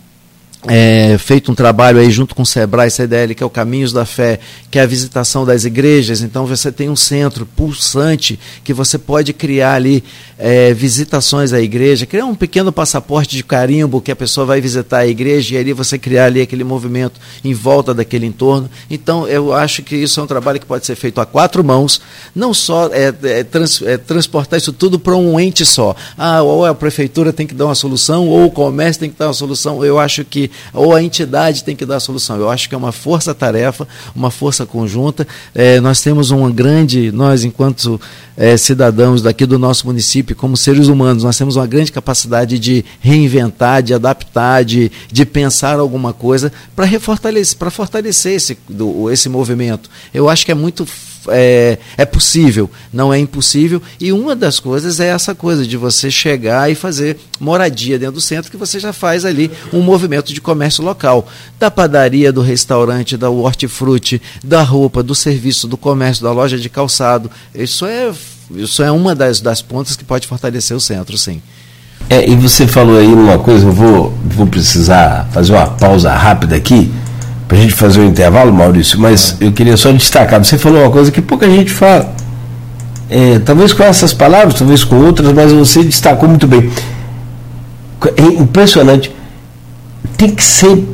é, 0.66 1.16
feito 1.18 1.52
um 1.52 1.54
trabalho 1.54 1.98
aí 1.98 2.10
junto 2.10 2.34
com 2.34 2.42
o 2.42 2.46
Sebrae 2.46 2.90
CDL, 2.90 3.34
que 3.34 3.42
é 3.42 3.46
o 3.46 3.50
Caminhos 3.50 3.92
da 3.92 4.06
Fé, 4.06 4.40
que 4.70 4.78
é 4.78 4.82
a 4.82 4.86
visitação 4.86 5.44
das 5.44 5.64
igrejas. 5.64 6.22
Então 6.22 6.46
você 6.46 6.72
tem 6.72 6.88
um 6.88 6.96
centro 6.96 7.44
pulsante 7.44 8.38
que 8.62 8.72
você 8.72 8.96
pode 8.96 9.32
criar 9.32 9.74
ali 9.74 10.02
é, 10.38 10.72
visitações 10.72 11.52
à 11.52 11.60
igreja, 11.60 12.06
criar 12.06 12.24
um 12.24 12.34
pequeno 12.34 12.72
passaporte 12.72 13.36
de 13.36 13.44
carimbo 13.44 14.00
que 14.00 14.10
a 14.10 14.16
pessoa 14.16 14.46
vai 14.46 14.60
visitar 14.60 14.98
a 14.98 15.06
igreja 15.06 15.54
e 15.54 15.58
ali 15.58 15.72
você 15.72 15.98
criar 15.98 16.26
ali 16.26 16.40
aquele 16.40 16.64
movimento 16.64 17.20
em 17.44 17.52
volta 17.52 17.92
daquele 17.92 18.26
entorno. 18.26 18.70
Então 18.90 19.28
eu 19.28 19.52
acho 19.52 19.82
que 19.82 19.94
isso 19.94 20.18
é 20.18 20.22
um 20.22 20.26
trabalho 20.26 20.58
que 20.58 20.66
pode 20.66 20.86
ser 20.86 20.96
feito 20.96 21.20
a 21.20 21.26
quatro 21.26 21.62
mãos, 21.62 22.00
não 22.34 22.54
só 22.54 22.86
é, 22.86 23.12
é, 23.22 23.44
trans, 23.44 23.82
é 23.82 23.98
transportar 23.98 24.58
isso 24.58 24.72
tudo 24.72 24.98
para 24.98 25.14
um 25.14 25.38
ente 25.38 25.64
só. 25.64 25.94
Ah, 26.16 26.42
ou 26.42 26.64
a 26.64 26.74
prefeitura 26.74 27.32
tem 27.32 27.46
que 27.46 27.54
dar 27.54 27.66
uma 27.66 27.74
solução, 27.74 28.28
ou 28.28 28.46
o 28.46 28.50
comércio 28.50 29.00
tem 29.00 29.10
que 29.10 29.18
dar 29.18 29.28
uma 29.28 29.34
solução. 29.34 29.84
Eu 29.84 29.98
acho 29.98 30.24
que 30.24 30.50
ou 30.72 30.94
a 30.94 31.02
entidade 31.02 31.64
tem 31.64 31.76
que 31.76 31.86
dar 31.86 31.96
a 31.96 32.00
solução. 32.00 32.36
Eu 32.36 32.50
acho 32.50 32.68
que 32.68 32.74
é 32.74 32.78
uma 32.78 32.92
força-tarefa, 32.92 33.86
uma 34.14 34.30
força 34.30 34.66
conjunta. 34.66 35.26
É, 35.54 35.80
nós 35.80 36.00
temos 36.00 36.30
uma 36.30 36.50
grande, 36.50 37.12
nós 37.12 37.44
enquanto 37.44 38.00
é, 38.36 38.56
cidadãos 38.56 39.22
daqui 39.22 39.46
do 39.46 39.58
nosso 39.58 39.86
município, 39.86 40.34
como 40.34 40.56
seres 40.56 40.88
humanos, 40.88 41.24
nós 41.24 41.36
temos 41.36 41.56
uma 41.56 41.66
grande 41.66 41.92
capacidade 41.92 42.58
de 42.58 42.84
reinventar, 43.00 43.82
de 43.82 43.94
adaptar, 43.94 44.64
de, 44.64 44.90
de 45.10 45.24
pensar 45.24 45.78
alguma 45.78 46.12
coisa 46.12 46.52
para 46.74 46.88
fortalecer, 47.00 47.70
fortalecer 47.70 48.34
esse, 48.34 48.58
do, 48.68 49.10
esse 49.10 49.28
movimento. 49.28 49.88
Eu 50.12 50.28
acho 50.28 50.44
que 50.44 50.52
é 50.52 50.54
muito 50.54 50.86
é, 51.28 51.78
é 51.96 52.04
possível, 52.04 52.70
não 52.92 53.12
é 53.12 53.18
impossível. 53.18 53.80
E 54.00 54.12
uma 54.12 54.34
das 54.34 54.58
coisas 54.60 55.00
é 55.00 55.08
essa 55.08 55.34
coisa 55.34 55.66
de 55.66 55.76
você 55.76 56.10
chegar 56.10 56.70
e 56.70 56.74
fazer 56.74 57.18
moradia 57.40 57.98
dentro 57.98 58.16
do 58.16 58.20
centro, 58.20 58.50
que 58.50 58.56
você 58.56 58.78
já 58.78 58.92
faz 58.92 59.24
ali 59.24 59.50
um 59.72 59.80
movimento 59.80 60.32
de 60.32 60.40
comércio 60.40 60.84
local. 60.84 61.26
Da 61.58 61.70
padaria, 61.70 62.32
do 62.32 62.42
restaurante, 62.42 63.16
da 63.16 63.30
hortifruti, 63.30 64.20
da 64.42 64.62
roupa, 64.62 65.02
do 65.02 65.14
serviço, 65.14 65.66
do 65.68 65.76
comércio, 65.76 66.22
da 66.22 66.32
loja 66.32 66.58
de 66.58 66.68
calçado. 66.68 67.30
Isso 67.54 67.86
é, 67.86 68.12
isso 68.54 68.82
é 68.82 68.90
uma 68.90 69.14
das, 69.14 69.40
das 69.40 69.62
pontas 69.62 69.96
que 69.96 70.04
pode 70.04 70.26
fortalecer 70.26 70.76
o 70.76 70.80
centro, 70.80 71.16
sim. 71.16 71.40
É, 72.10 72.28
e 72.28 72.36
você 72.36 72.66
falou 72.66 72.98
aí 72.98 73.06
uma 73.06 73.38
coisa, 73.38 73.66
eu 73.66 73.72
vou, 73.72 74.12
vou 74.26 74.46
precisar 74.46 75.28
fazer 75.32 75.52
uma 75.52 75.66
pausa 75.68 76.12
rápida 76.12 76.54
aqui 76.54 76.92
para 77.46 77.58
a 77.58 77.60
gente 77.60 77.74
fazer 77.74 78.00
um 78.00 78.06
intervalo, 78.06 78.52
Maurício, 78.52 78.98
mas 78.98 79.36
eu 79.40 79.52
queria 79.52 79.76
só 79.76 79.92
destacar. 79.92 80.42
Você 80.42 80.56
falou 80.58 80.82
uma 80.82 80.90
coisa 80.90 81.10
que 81.10 81.20
pouca 81.20 81.48
gente 81.48 81.70
fala. 81.70 82.12
É, 83.10 83.38
talvez 83.44 83.72
com 83.72 83.82
essas 83.82 84.14
palavras, 84.14 84.54
talvez 84.54 84.82
com 84.82 84.96
outras, 84.96 85.32
mas 85.32 85.52
você 85.52 85.82
destacou 85.82 86.28
muito 86.28 86.46
bem. 86.46 86.70
É 88.16 88.22
impressionante. 88.22 89.14
Tem 90.16 90.30
que 90.30 90.42
ser. 90.42 90.88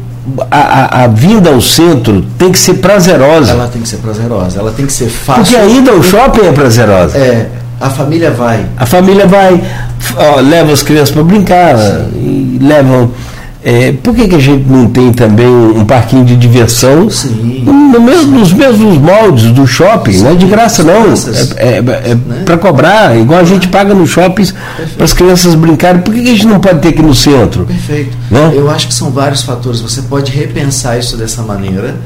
A, 0.50 0.58
a, 0.58 1.04
a, 1.04 1.06
vinda 1.06 1.50
ao 1.50 1.60
centro 1.60 2.24
tem 2.38 2.52
que 2.52 2.58
ser 2.58 2.74
prazerosa. 2.74 3.52
Ela 3.52 3.68
tem 3.68 3.80
que 3.80 3.88
ser 3.88 3.96
prazerosa, 3.96 4.60
ela 4.60 4.70
tem 4.70 4.86
que 4.86 4.92
ser 4.92 5.08
fácil. 5.08 5.44
Porque 5.44 5.56
a 5.56 5.66
ida 5.66 5.92
ao 5.92 6.02
shopping 6.02 6.46
é 6.46 6.52
prazerosa. 6.52 7.16
É, 7.16 7.48
a 7.80 7.88
família 7.88 8.30
vai. 8.30 8.66
A 8.76 8.84
família 8.84 9.26
vai, 9.26 9.60
ó, 10.16 10.40
leva 10.40 10.72
as 10.72 10.82
crianças 10.82 11.10
para 11.10 11.24
brincar, 11.24 11.76
e 12.14 12.58
levam 12.60 13.10
é, 13.62 13.92
por 13.92 14.14
que, 14.14 14.26
que 14.26 14.34
a 14.34 14.38
gente 14.38 14.66
não 14.66 14.88
tem 14.88 15.12
também 15.12 15.46
um 15.46 15.84
parquinho 15.84 16.24
de 16.24 16.34
diversão 16.34 17.08
no 17.66 18.00
mesmo, 18.00 18.38
nos 18.38 18.52
mesmos 18.52 18.96
moldes 18.96 19.52
do 19.52 19.66
shopping? 19.66 20.12
Sim. 20.12 20.22
Não 20.22 20.30
é 20.30 20.34
de 20.34 20.46
graça, 20.46 20.82
não. 20.82 21.12
É, 21.56 21.74
é, 21.74 21.76
é 21.78 22.14
né? 22.14 22.42
para 22.44 22.56
cobrar, 22.56 23.18
igual 23.18 23.40
a 23.40 23.44
gente 23.44 23.68
paga 23.68 23.92
nos 23.94 24.08
shoppings 24.08 24.54
para 24.96 25.04
as 25.04 25.12
crianças 25.12 25.54
brincarem. 25.54 26.00
Por 26.00 26.14
que, 26.14 26.22
que, 26.22 26.30
a 26.30 26.32
gente 26.32 26.46
não 26.46 26.58
pode 26.58 26.80
ter 26.80 26.88
aqui 26.88 27.02
no 27.02 27.14
centro? 27.14 27.66
Perfeito. 27.66 28.16
Né? 28.30 28.52
Eu 28.54 28.70
acho 28.70 28.88
que 28.88 28.94
são 28.94 29.10
vários 29.10 29.42
fatores. 29.42 29.80
Você 29.80 30.02
pode 30.02 30.32
repensar 30.32 30.98
isso 30.98 31.16
dessa 31.18 31.42
maneira 31.42 31.96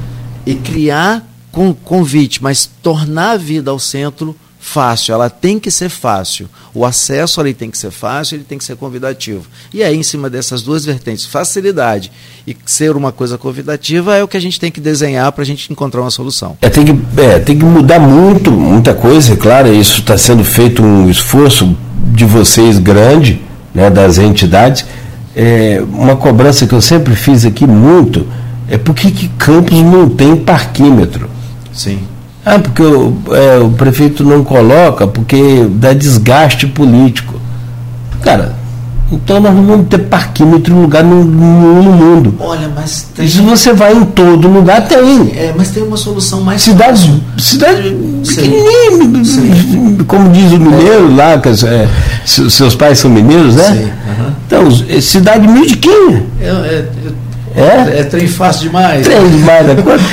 e 0.44 0.54
criar 0.56 1.22
com 1.52 1.72
convite, 1.72 2.42
mas 2.42 2.68
tornar 2.82 3.32
a 3.32 3.36
vida 3.36 3.70
ao 3.70 3.78
centro 3.78 4.34
fácil, 4.64 5.12
ela 5.12 5.28
tem 5.28 5.58
que 5.58 5.70
ser 5.70 5.90
fácil. 5.90 6.48
O 6.72 6.86
acesso 6.86 7.38
ali 7.38 7.52
tem 7.52 7.70
que 7.70 7.76
ser 7.76 7.90
fácil, 7.90 8.36
ele 8.36 8.44
tem 8.44 8.56
que 8.56 8.64
ser 8.64 8.76
convidativo. 8.76 9.44
E 9.72 9.84
aí, 9.84 9.94
em 9.94 10.02
cima 10.02 10.30
dessas 10.30 10.62
duas 10.62 10.86
vertentes, 10.86 11.26
facilidade 11.26 12.10
e 12.46 12.56
ser 12.64 12.96
uma 12.96 13.12
coisa 13.12 13.36
convidativa, 13.36 14.16
é 14.16 14.24
o 14.24 14.26
que 14.26 14.38
a 14.38 14.40
gente 14.40 14.58
tem 14.58 14.72
que 14.72 14.80
desenhar 14.80 15.30
para 15.32 15.42
a 15.42 15.46
gente 15.46 15.70
encontrar 15.70 16.00
uma 16.00 16.10
solução. 16.10 16.56
É, 16.62 16.70
tem, 16.70 16.84
que, 16.84 17.20
é, 17.20 17.38
tem 17.38 17.58
que 17.58 17.64
mudar 17.64 18.00
muito, 18.00 18.50
muita 18.50 18.94
coisa, 18.94 19.34
é 19.34 19.36
claro, 19.36 19.72
isso 19.72 20.00
está 20.00 20.16
sendo 20.16 20.42
feito 20.42 20.82
um 20.82 21.10
esforço 21.10 21.76
de 22.12 22.24
vocês 22.24 22.78
grande, 22.78 23.42
né, 23.74 23.90
das 23.90 24.16
entidades. 24.16 24.86
É, 25.36 25.82
uma 25.92 26.16
cobrança 26.16 26.66
que 26.66 26.72
eu 26.72 26.80
sempre 26.80 27.14
fiz 27.14 27.44
aqui 27.44 27.66
muito 27.66 28.26
é 28.68 28.78
por 28.78 28.94
que 28.94 29.28
Campos 29.36 29.78
não 29.82 30.08
tem 30.08 30.34
parquímetro? 30.36 31.28
Sim. 31.72 32.13
Ah, 32.44 32.58
porque 32.58 32.82
o, 32.82 33.16
é, 33.30 33.58
o 33.58 33.70
prefeito 33.70 34.22
não 34.22 34.44
coloca, 34.44 35.06
porque 35.06 35.66
dá 35.70 35.92
desgaste 35.92 36.66
político. 36.66 37.40
Cara, 38.20 38.54
então 39.10 39.40
nós 39.40 39.54
não 39.54 39.64
vamos 39.64 39.86
ter 39.88 39.98
parquímetro 39.98 40.74
em 40.74 40.80
lugar 40.80 41.04
nenhum 41.04 41.24
no, 41.24 41.92
mundo. 41.92 42.34
Olha, 42.40 42.70
mas 42.74 43.08
tem... 43.14 43.28
Se 43.28 43.40
você 43.40 43.72
vai 43.72 43.94
em 43.94 44.04
todo 44.04 44.48
lugar, 44.48 44.86
tem. 44.86 45.32
É, 45.36 45.54
mas 45.56 45.70
tem 45.70 45.82
uma 45.82 45.96
solução 45.96 46.40
mais 46.42 46.62
Cidades, 46.62 47.08
cidade 47.38 47.96
pequenininha, 48.26 50.04
como 50.06 50.30
diz 50.30 50.52
o 50.52 50.58
mineiro 50.58 51.12
é. 51.12 51.16
lá, 51.16 51.38
que 51.38 51.48
é, 51.48 51.88
seus 52.24 52.74
pais 52.74 52.98
são 52.98 53.10
mineiros, 53.10 53.54
né? 53.56 53.64
Sim. 53.64 53.84
Uhum. 53.84 54.32
Então, 54.46 54.68
é 54.88 55.00
cidade 55.00 55.46
miudiquinha. 55.46 56.24
Eu, 56.40 56.54
eu, 56.56 56.84
eu 57.04 57.12
é? 57.54 58.00
É 58.00 58.04
trem 58.04 58.26
fácil 58.26 58.62
demais. 58.62 59.06
Trem 59.06 59.30
demais 59.30 59.66
da 59.66 59.82
coisa. 59.82 60.04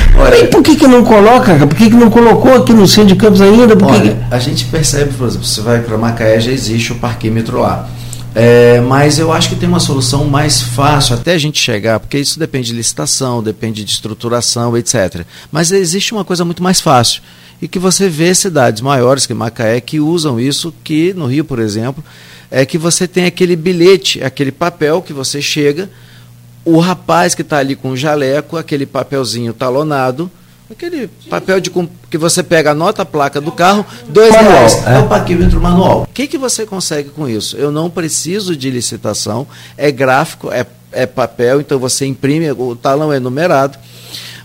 e 0.41 0.47
por 0.47 0.61
que, 0.61 0.75
que 0.75 0.87
não 0.87 1.03
coloca? 1.03 1.55
Por 1.55 1.75
que, 1.75 1.89
que 1.89 1.95
não 1.95 2.09
colocou 2.09 2.55
aqui 2.55 2.73
no 2.73 2.87
centro 2.87 3.09
de 3.09 3.15
Campos 3.15 3.41
ainda? 3.41 3.75
Por 3.75 3.91
Olha, 3.91 4.13
que... 4.13 4.33
a 4.33 4.39
gente 4.39 4.65
percebe, 4.65 5.13
por 5.13 5.27
exemplo, 5.27 5.45
você 5.45 5.61
vai 5.61 5.81
para 5.81 5.97
Macaé, 5.97 6.39
já 6.39 6.51
existe 6.51 6.91
o 6.91 6.95
parquímetro 6.95 7.59
lá. 7.59 7.89
É, 8.33 8.79
mas 8.79 9.19
eu 9.19 9.31
acho 9.31 9.49
que 9.49 9.55
tem 9.55 9.67
uma 9.67 9.79
solução 9.79 10.25
mais 10.25 10.61
fácil 10.61 11.15
até 11.15 11.33
a 11.33 11.37
gente 11.37 11.59
chegar, 11.59 11.99
porque 11.99 12.17
isso 12.17 12.39
depende 12.39 12.67
de 12.67 12.73
licitação, 12.73 13.43
depende 13.43 13.83
de 13.83 13.91
estruturação, 13.91 14.77
etc. 14.77 15.25
Mas 15.51 15.71
existe 15.71 16.13
uma 16.13 16.23
coisa 16.23 16.45
muito 16.45 16.63
mais 16.63 16.79
fácil 16.79 17.21
e 17.61 17.67
que 17.67 17.77
você 17.77 18.07
vê 18.07 18.33
cidades 18.33 18.81
maiores 18.81 19.25
que 19.25 19.33
Macaé 19.33 19.81
que 19.81 19.99
usam 19.99 20.39
isso, 20.39 20.73
que 20.83 21.13
no 21.13 21.25
Rio, 21.25 21.43
por 21.43 21.59
exemplo, 21.59 22.03
é 22.49 22.65
que 22.65 22.77
você 22.77 23.07
tem 23.07 23.25
aquele 23.25 23.55
bilhete, 23.55 24.23
aquele 24.23 24.51
papel 24.51 25.01
que 25.01 25.13
você 25.13 25.41
chega, 25.41 25.89
o 26.63 26.79
rapaz 26.79 27.33
que 27.33 27.41
está 27.41 27.57
ali 27.57 27.75
com 27.75 27.91
o 27.91 27.97
jaleco, 27.97 28.57
aquele 28.57 28.85
papelzinho 28.85 29.53
talonado, 29.53 30.29
aquele 30.69 31.07
papel 31.29 31.59
de 31.59 31.71
que 32.09 32.17
você 32.17 32.43
pega, 32.43 32.71
anota 32.71 33.01
a 33.01 33.05
placa 33.05 33.41
do 33.41 33.51
carro, 33.51 33.85
dois 34.07 34.33
manual, 34.33 34.53
reais. 34.53 34.87
É, 34.87 34.95
é 34.95 34.99
o 34.99 35.07
parquímetro 35.07 35.59
manual. 35.59 36.03
O 36.03 36.07
que, 36.13 36.27
que 36.27 36.37
você 36.37 36.65
consegue 36.65 37.09
com 37.09 37.27
isso? 37.27 37.57
Eu 37.57 37.71
não 37.71 37.89
preciso 37.89 38.55
de 38.55 38.69
licitação, 38.69 39.47
é 39.77 39.91
gráfico, 39.91 40.51
é, 40.51 40.65
é 40.91 41.05
papel, 41.05 41.61
então 41.61 41.79
você 41.79 42.05
imprime, 42.05 42.51
o 42.51 42.75
talão 42.75 43.11
é 43.11 43.19
numerado. 43.19 43.77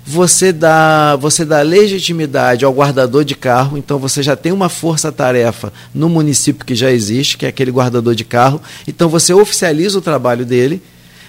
Você 0.09 0.53
dá, 0.53 1.17
você 1.17 1.45
dá 1.45 1.63
legitimidade 1.63 2.65
ao 2.65 2.73
guardador 2.73 3.25
de 3.25 3.35
carro, 3.35 3.77
então 3.77 3.99
você 3.99 4.23
já 4.23 4.37
tem 4.37 4.53
uma 4.53 4.69
força-tarefa 4.69 5.73
no 5.93 6.09
município 6.09 6.65
que 6.65 6.77
já 6.77 6.93
existe, 6.93 7.37
que 7.37 7.45
é 7.45 7.49
aquele 7.49 7.73
guardador 7.73 8.15
de 8.15 8.25
carro. 8.25 8.63
Então 8.87 9.09
você 9.09 9.35
oficializa 9.35 9.99
o 9.99 10.01
trabalho 10.03 10.47
dele 10.47 10.81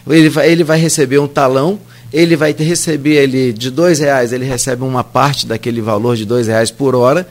ele 0.09 0.29
vai, 0.29 0.49
ele 0.49 0.63
vai 0.63 0.79
receber 0.79 1.19
um 1.19 1.27
talão, 1.27 1.79
ele 2.11 2.35
vai 2.35 2.53
receber 2.53 3.15
ele 3.15 3.51
de 3.51 3.69
dois 3.69 3.99
reais, 3.99 4.31
ele 4.31 4.45
recebe 4.45 4.83
uma 4.83 5.03
parte 5.03 5.45
daquele 5.45 5.81
valor 5.81 6.15
de 6.15 6.25
dois 6.25 6.47
reais 6.47 6.71
por 6.71 6.95
hora. 6.95 7.27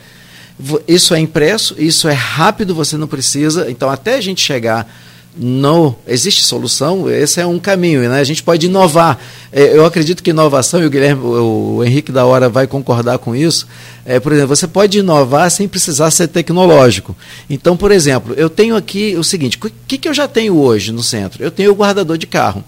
Isso 0.87 1.15
é 1.15 1.19
impresso, 1.19 1.75
isso 1.79 2.09
é 2.09 2.13
rápido, 2.13 2.75
você 2.75 2.97
não 2.97 3.07
precisa. 3.07 3.71
Então, 3.71 3.91
até 3.91 4.15
a 4.15 4.21
gente 4.21 4.41
chegar 4.41 4.91
no 5.39 5.95
existe 6.07 6.43
solução, 6.43 7.11
esse 7.11 7.41
é 7.41 7.47
um 7.47 7.59
caminho, 7.59 8.09
né? 8.09 8.19
A 8.19 8.25
gente 8.25 8.43
pode 8.43 8.67
inovar. 8.67 9.19
É, 9.53 9.77
eu 9.77 9.85
acredito 9.85 10.23
que 10.23 10.31
inovação, 10.31 10.83
e 10.83 10.87
o 10.87 10.91
Guilherme, 10.91 11.23
o 11.23 11.85
Henrique 11.85 12.11
da 12.11 12.25
Hora 12.25 12.49
vai 12.49 12.67
concordar 12.67 13.19
com 13.19 13.37
isso. 13.37 13.67
É, 14.05 14.19
por 14.19 14.33
exemplo, 14.33 14.55
você 14.55 14.67
pode 14.67 14.99
inovar 14.99 15.51
sem 15.51 15.69
precisar 15.69 16.11
ser 16.11 16.29
tecnológico. 16.29 17.15
Então, 17.49 17.77
por 17.77 17.93
exemplo, 17.93 18.35
eu 18.37 18.49
tenho 18.49 18.77
aqui 18.77 19.17
o 19.17 19.25
seguinte: 19.25 19.59
o 19.63 19.71
que, 19.87 19.99
que 19.99 20.09
eu 20.09 20.15
já 20.15 20.27
tenho 20.27 20.57
hoje 20.57 20.93
no 20.93 21.03
centro? 21.03 21.43
Eu 21.43 21.51
tenho 21.51 21.73
o 21.73 21.75
guardador 21.75 22.17
de 22.17 22.27
carro. 22.27 22.65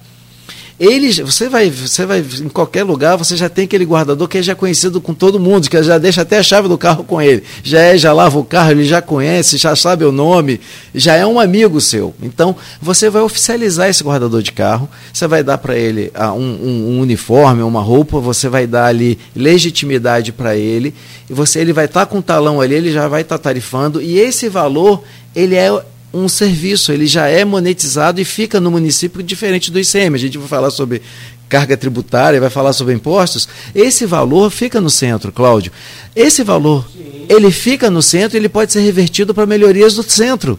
Ele, 0.78 1.10
você 1.24 1.48
vai, 1.48 1.68
você 1.68 2.06
vai 2.06 2.20
em 2.20 2.48
qualquer 2.48 2.84
lugar, 2.84 3.16
você 3.16 3.36
já 3.36 3.48
tem 3.48 3.64
aquele 3.64 3.84
guardador 3.84 4.28
que 4.28 4.38
é 4.38 4.42
já 4.42 4.54
conhecido 4.54 5.00
com 5.00 5.12
todo 5.12 5.40
mundo, 5.40 5.68
que 5.68 5.82
já 5.82 5.98
deixa 5.98 6.22
até 6.22 6.38
a 6.38 6.42
chave 6.42 6.68
do 6.68 6.78
carro 6.78 7.02
com 7.02 7.20
ele. 7.20 7.42
Já 7.64 7.80
é, 7.80 7.98
já 7.98 8.12
lava 8.12 8.38
o 8.38 8.44
carro, 8.44 8.70
ele 8.70 8.84
já 8.84 9.02
conhece, 9.02 9.56
já 9.56 9.74
sabe 9.74 10.04
o 10.04 10.12
nome, 10.12 10.60
já 10.94 11.16
é 11.16 11.26
um 11.26 11.40
amigo 11.40 11.80
seu. 11.80 12.14
Então, 12.22 12.54
você 12.80 13.10
vai 13.10 13.22
oficializar 13.22 13.88
esse 13.88 14.04
guardador 14.04 14.40
de 14.40 14.52
carro, 14.52 14.88
você 15.12 15.26
vai 15.26 15.42
dar 15.42 15.58
para 15.58 15.76
ele 15.76 16.12
ah, 16.14 16.32
um, 16.32 16.38
um, 16.38 16.88
um, 16.90 17.00
uniforme, 17.00 17.62
uma 17.62 17.82
roupa, 17.82 18.20
você 18.20 18.48
vai 18.48 18.64
dar 18.64 18.86
ali 18.86 19.18
legitimidade 19.34 20.30
para 20.30 20.56
ele, 20.56 20.94
e 21.28 21.32
você 21.32 21.58
ele 21.58 21.72
vai 21.72 21.86
estar 21.86 22.06
tá 22.06 22.06
com 22.06 22.18
o 22.18 22.22
talão 22.22 22.60
ali, 22.60 22.76
ele 22.76 22.92
já 22.92 23.08
vai 23.08 23.22
estar 23.22 23.36
tá 23.36 23.42
tarifando, 23.44 24.00
e 24.00 24.16
esse 24.16 24.48
valor, 24.48 25.02
ele 25.34 25.56
é 25.56 25.72
um 26.12 26.28
serviço, 26.28 26.92
ele 26.92 27.06
já 27.06 27.26
é 27.28 27.44
monetizado 27.44 28.20
e 28.20 28.24
fica 28.24 28.60
no 28.60 28.70
município 28.70 29.22
diferente 29.22 29.70
do 29.70 29.78
ICM. 29.78 30.14
A 30.14 30.18
gente 30.18 30.38
vai 30.38 30.48
falar 30.48 30.70
sobre 30.70 31.02
carga 31.48 31.76
tributária, 31.76 32.40
vai 32.40 32.50
falar 32.50 32.72
sobre 32.72 32.94
impostos. 32.94 33.48
Esse 33.74 34.06
valor 34.06 34.50
fica 34.50 34.80
no 34.80 34.90
centro, 34.90 35.32
Cláudio. 35.32 35.72
Esse 36.14 36.42
valor, 36.42 36.86
Sim. 36.92 37.26
ele 37.28 37.50
fica 37.50 37.90
no 37.90 38.02
centro 38.02 38.36
e 38.36 38.40
ele 38.40 38.48
pode 38.48 38.72
ser 38.72 38.80
revertido 38.80 39.34
para 39.34 39.46
melhorias 39.46 39.94
do 39.94 40.02
centro. 40.02 40.58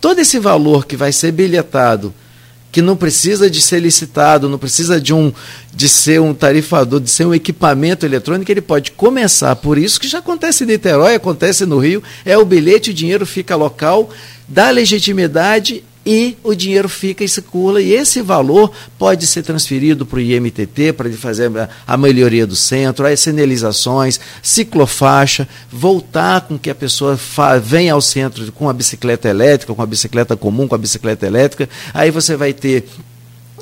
Todo 0.00 0.20
esse 0.20 0.38
valor 0.38 0.86
que 0.86 0.96
vai 0.96 1.12
ser 1.12 1.32
bilhetado 1.32 2.14
que 2.74 2.82
não 2.82 2.96
precisa 2.96 3.48
de 3.48 3.62
ser 3.62 3.78
licitado, 3.78 4.48
não 4.48 4.58
precisa 4.58 5.00
de 5.00 5.14
um 5.14 5.32
de 5.72 5.88
ser 5.88 6.20
um 6.20 6.34
tarifador, 6.34 6.98
de 6.98 7.08
ser 7.08 7.24
um 7.24 7.32
equipamento 7.32 8.04
eletrônico, 8.04 8.50
ele 8.50 8.60
pode 8.60 8.90
começar 8.90 9.54
por 9.54 9.78
isso 9.78 10.00
que 10.00 10.08
já 10.08 10.18
acontece 10.18 10.64
em 10.64 10.66
Niterói, 10.66 11.14
acontece 11.14 11.64
no 11.64 11.78
Rio, 11.78 12.02
é 12.24 12.36
o 12.36 12.44
bilhete, 12.44 12.90
o 12.90 12.94
dinheiro 12.94 13.24
fica 13.24 13.54
local, 13.54 14.10
dá 14.48 14.70
legitimidade 14.70 15.84
e 16.04 16.36
o 16.42 16.54
dinheiro 16.54 16.88
fica 16.88 17.24
e 17.24 17.28
circula, 17.28 17.80
e 17.80 17.92
esse 17.92 18.20
valor 18.20 18.70
pode 18.98 19.26
ser 19.26 19.42
transferido 19.42 20.04
para 20.04 20.18
o 20.18 20.20
IMTT, 20.20 20.92
para 20.92 21.08
ele 21.08 21.16
fazer 21.16 21.50
a 21.86 21.96
melhoria 21.96 22.46
do 22.46 22.56
centro, 22.56 23.06
as 23.06 23.20
sinalizações, 23.20 24.20
ciclofaixa, 24.42 25.48
voltar 25.70 26.42
com 26.42 26.58
que 26.58 26.70
a 26.70 26.74
pessoa 26.74 27.18
venha 27.62 27.94
ao 27.94 28.00
centro 28.00 28.50
com 28.52 28.68
a 28.68 28.72
bicicleta 28.72 29.28
elétrica, 29.28 29.74
com 29.74 29.82
a 29.82 29.86
bicicleta 29.86 30.36
comum, 30.36 30.68
com 30.68 30.74
a 30.74 30.78
bicicleta 30.78 31.26
elétrica, 31.26 31.68
aí 31.92 32.10
você 32.10 32.36
vai 32.36 32.52
ter 32.52 32.84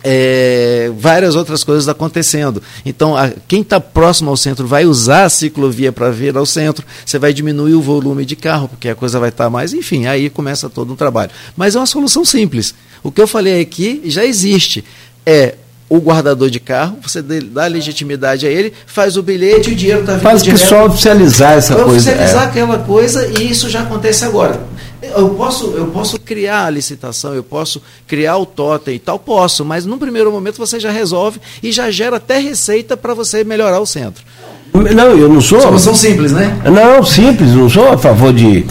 é, 0.04 0.90
várias 0.98 1.34
outras 1.34 1.62
coisas 1.64 1.88
acontecendo. 1.88 2.62
Então, 2.84 3.16
a, 3.16 3.30
quem 3.46 3.62
está 3.62 3.80
próximo 3.80 4.30
ao 4.30 4.36
centro 4.36 4.66
vai 4.66 4.84
usar 4.84 5.24
a 5.24 5.28
ciclovia 5.28 5.92
para 5.92 6.10
vir 6.10 6.36
ao 6.36 6.46
centro, 6.46 6.84
você 7.04 7.18
vai 7.18 7.32
diminuir 7.32 7.74
o 7.74 7.82
volume 7.82 8.24
de 8.24 8.36
carro, 8.36 8.68
porque 8.68 8.88
a 8.88 8.94
coisa 8.94 9.20
vai 9.20 9.28
estar 9.28 9.44
tá 9.44 9.50
mais, 9.50 9.72
enfim, 9.72 10.06
aí 10.06 10.28
começa 10.28 10.68
todo 10.68 10.92
um 10.92 10.96
trabalho. 10.96 11.30
Mas 11.56 11.76
é 11.76 11.78
uma 11.78 11.86
solução 11.86 12.24
simples. 12.24 12.74
O 13.02 13.10
que 13.10 13.20
eu 13.20 13.26
falei 13.26 13.60
aqui 13.60 14.02
já 14.06 14.24
existe. 14.24 14.84
É 15.24 15.56
o 15.92 16.00
guardador 16.00 16.48
de 16.48 16.58
carro, 16.58 16.96
você 17.02 17.20
dá 17.20 17.66
legitimidade 17.66 18.46
a 18.46 18.50
ele, 18.50 18.72
faz 18.86 19.18
o 19.18 19.22
bilhete 19.22 19.68
e 19.68 19.72
o 19.74 19.76
dinheiro 19.76 20.00
está 20.00 20.14
vindo 20.14 20.22
Faz 20.22 20.40
que 20.42 20.56
só 20.56 20.86
oficializar 20.86 21.52
essa 21.52 21.74
coisa. 21.74 21.90
Oficializar 21.90 22.44
é. 22.44 22.46
aquela 22.46 22.78
coisa 22.78 23.26
e 23.38 23.50
isso 23.50 23.68
já 23.68 23.82
acontece 23.82 24.24
agora. 24.24 24.58
Eu 25.02 25.28
posso, 25.30 25.66
eu 25.76 25.88
posso 25.88 26.18
criar 26.18 26.64
a 26.64 26.70
licitação, 26.70 27.34
eu 27.34 27.42
posso 27.42 27.82
criar 28.06 28.38
o 28.38 28.46
totem 28.46 28.94
e 28.94 28.98
tal, 28.98 29.18
posso, 29.18 29.66
mas 29.66 29.84
num 29.84 29.98
primeiro 29.98 30.32
momento 30.32 30.56
você 30.56 30.80
já 30.80 30.90
resolve 30.90 31.38
e 31.62 31.70
já 31.70 31.90
gera 31.90 32.16
até 32.16 32.38
receita 32.38 32.96
para 32.96 33.12
você 33.12 33.44
melhorar 33.44 33.78
o 33.78 33.84
centro. 33.84 34.24
Não, 34.72 35.08
eu 35.08 35.28
não 35.28 35.42
sou. 35.42 35.60
Solução 35.60 35.94
simples, 35.94 36.32
né? 36.32 36.58
Não, 36.64 37.04
simples, 37.04 37.50
não 37.50 37.68
sou 37.68 37.90
a 37.90 37.98
favor 37.98 38.32
de 38.32 38.64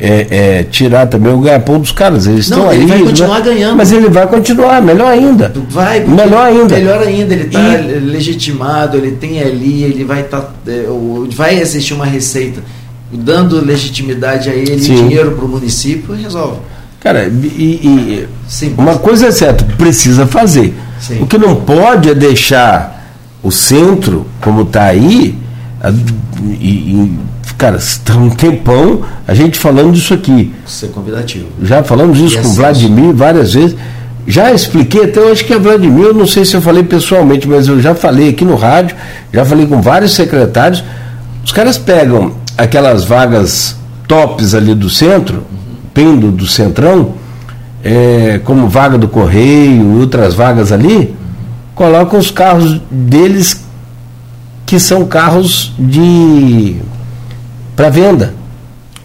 é, 0.00 0.26
é, 0.30 0.62
tirar 0.64 1.06
também 1.06 1.32
o 1.32 1.40
ganha-pão 1.40 1.80
dos 1.80 1.92
caras. 1.92 2.26
Eles 2.26 2.48
não, 2.48 2.58
estão 2.58 2.72
ele 2.72 2.82
aí. 2.82 2.88
vai 2.88 3.08
continuar 3.08 3.38
né? 3.38 3.44
ganhando. 3.44 3.76
Mas 3.76 3.92
ele 3.92 4.08
vai 4.08 4.26
continuar, 4.26 4.82
melhor 4.82 5.12
ainda. 5.12 5.52
Vai, 5.70 6.00
melhor 6.00 6.46
ainda. 6.46 6.76
Melhor 6.76 7.02
ainda, 7.02 7.34
ele 7.34 7.44
está 7.44 7.60
e... 7.60 7.98
legitimado, 8.00 8.96
ele 8.96 9.12
tem 9.12 9.40
ali, 9.40 9.82
ele 9.82 10.04
vai 10.04 10.22
estar. 10.22 10.40
Tá, 10.40 10.52
é, 10.66 10.86
vai 11.34 11.58
existir 11.58 11.94
uma 11.94 12.06
receita 12.06 12.62
dando 13.10 13.64
legitimidade 13.64 14.50
a 14.50 14.54
ele, 14.54 14.78
Sim. 14.78 14.94
dinheiro 14.94 15.32
para 15.32 15.44
o 15.44 15.48
município, 15.48 16.14
resolve. 16.14 16.58
Cara, 17.00 17.26
e, 17.26 18.26
e 18.26 18.28
uma 18.76 18.98
coisa 18.98 19.28
é 19.28 19.30
certa, 19.30 19.64
precisa 19.76 20.26
fazer. 20.26 20.74
Sim. 21.00 21.22
O 21.22 21.26
que 21.26 21.38
não 21.38 21.56
pode 21.56 22.10
é 22.10 22.14
deixar 22.14 23.14
o 23.42 23.50
centro, 23.50 24.26
como 24.40 24.62
está 24.62 24.84
aí, 24.84 25.38
e, 26.42 26.66
e 26.66 27.18
cara, 27.58 27.76
está 27.76 28.14
um 28.14 28.30
tempão 28.30 29.02
a 29.26 29.34
gente 29.34 29.58
falando 29.58 29.92
disso 29.92 30.14
aqui. 30.14 30.54
Ser 30.64 30.88
convidativo. 30.88 31.48
Já 31.62 31.82
falamos 31.82 32.18
isso 32.20 32.38
e 32.38 32.42
com 32.42 32.48
o 32.48 32.52
Vladimir 32.52 33.12
várias 33.12 33.52
vezes. 33.52 33.76
Já 34.26 34.52
expliquei, 34.52 35.04
até 35.04 35.18
eu 35.18 35.32
acho 35.32 35.44
que 35.44 35.52
é 35.52 35.58
Vladimir, 35.58 36.04
eu 36.04 36.14
não 36.14 36.26
sei 36.26 36.44
se 36.44 36.54
eu 36.54 36.62
falei 36.62 36.84
pessoalmente, 36.84 37.48
mas 37.48 37.66
eu 37.66 37.80
já 37.80 37.94
falei 37.94 38.28
aqui 38.28 38.44
no 38.44 38.54
rádio, 38.54 38.94
já 39.32 39.44
falei 39.44 39.66
com 39.66 39.82
vários 39.82 40.12
secretários. 40.12 40.84
Os 41.44 41.50
caras 41.50 41.76
pegam 41.76 42.32
aquelas 42.56 43.04
vagas 43.04 43.76
tops 44.06 44.54
ali 44.54 44.74
do 44.74 44.88
centro, 44.88 45.42
pendo 45.92 46.30
do 46.30 46.46
centrão, 46.46 47.14
é, 47.82 48.40
como 48.44 48.68
vaga 48.68 48.96
do 48.96 49.08
correio, 49.08 49.98
outras 49.98 50.34
vagas 50.34 50.70
ali, 50.70 51.16
colocam 51.74 52.18
os 52.18 52.30
carros 52.30 52.80
deles 52.90 53.64
que 54.66 54.78
são 54.78 55.06
carros 55.06 55.72
de 55.78 56.76
para 57.78 57.90
venda. 57.90 58.34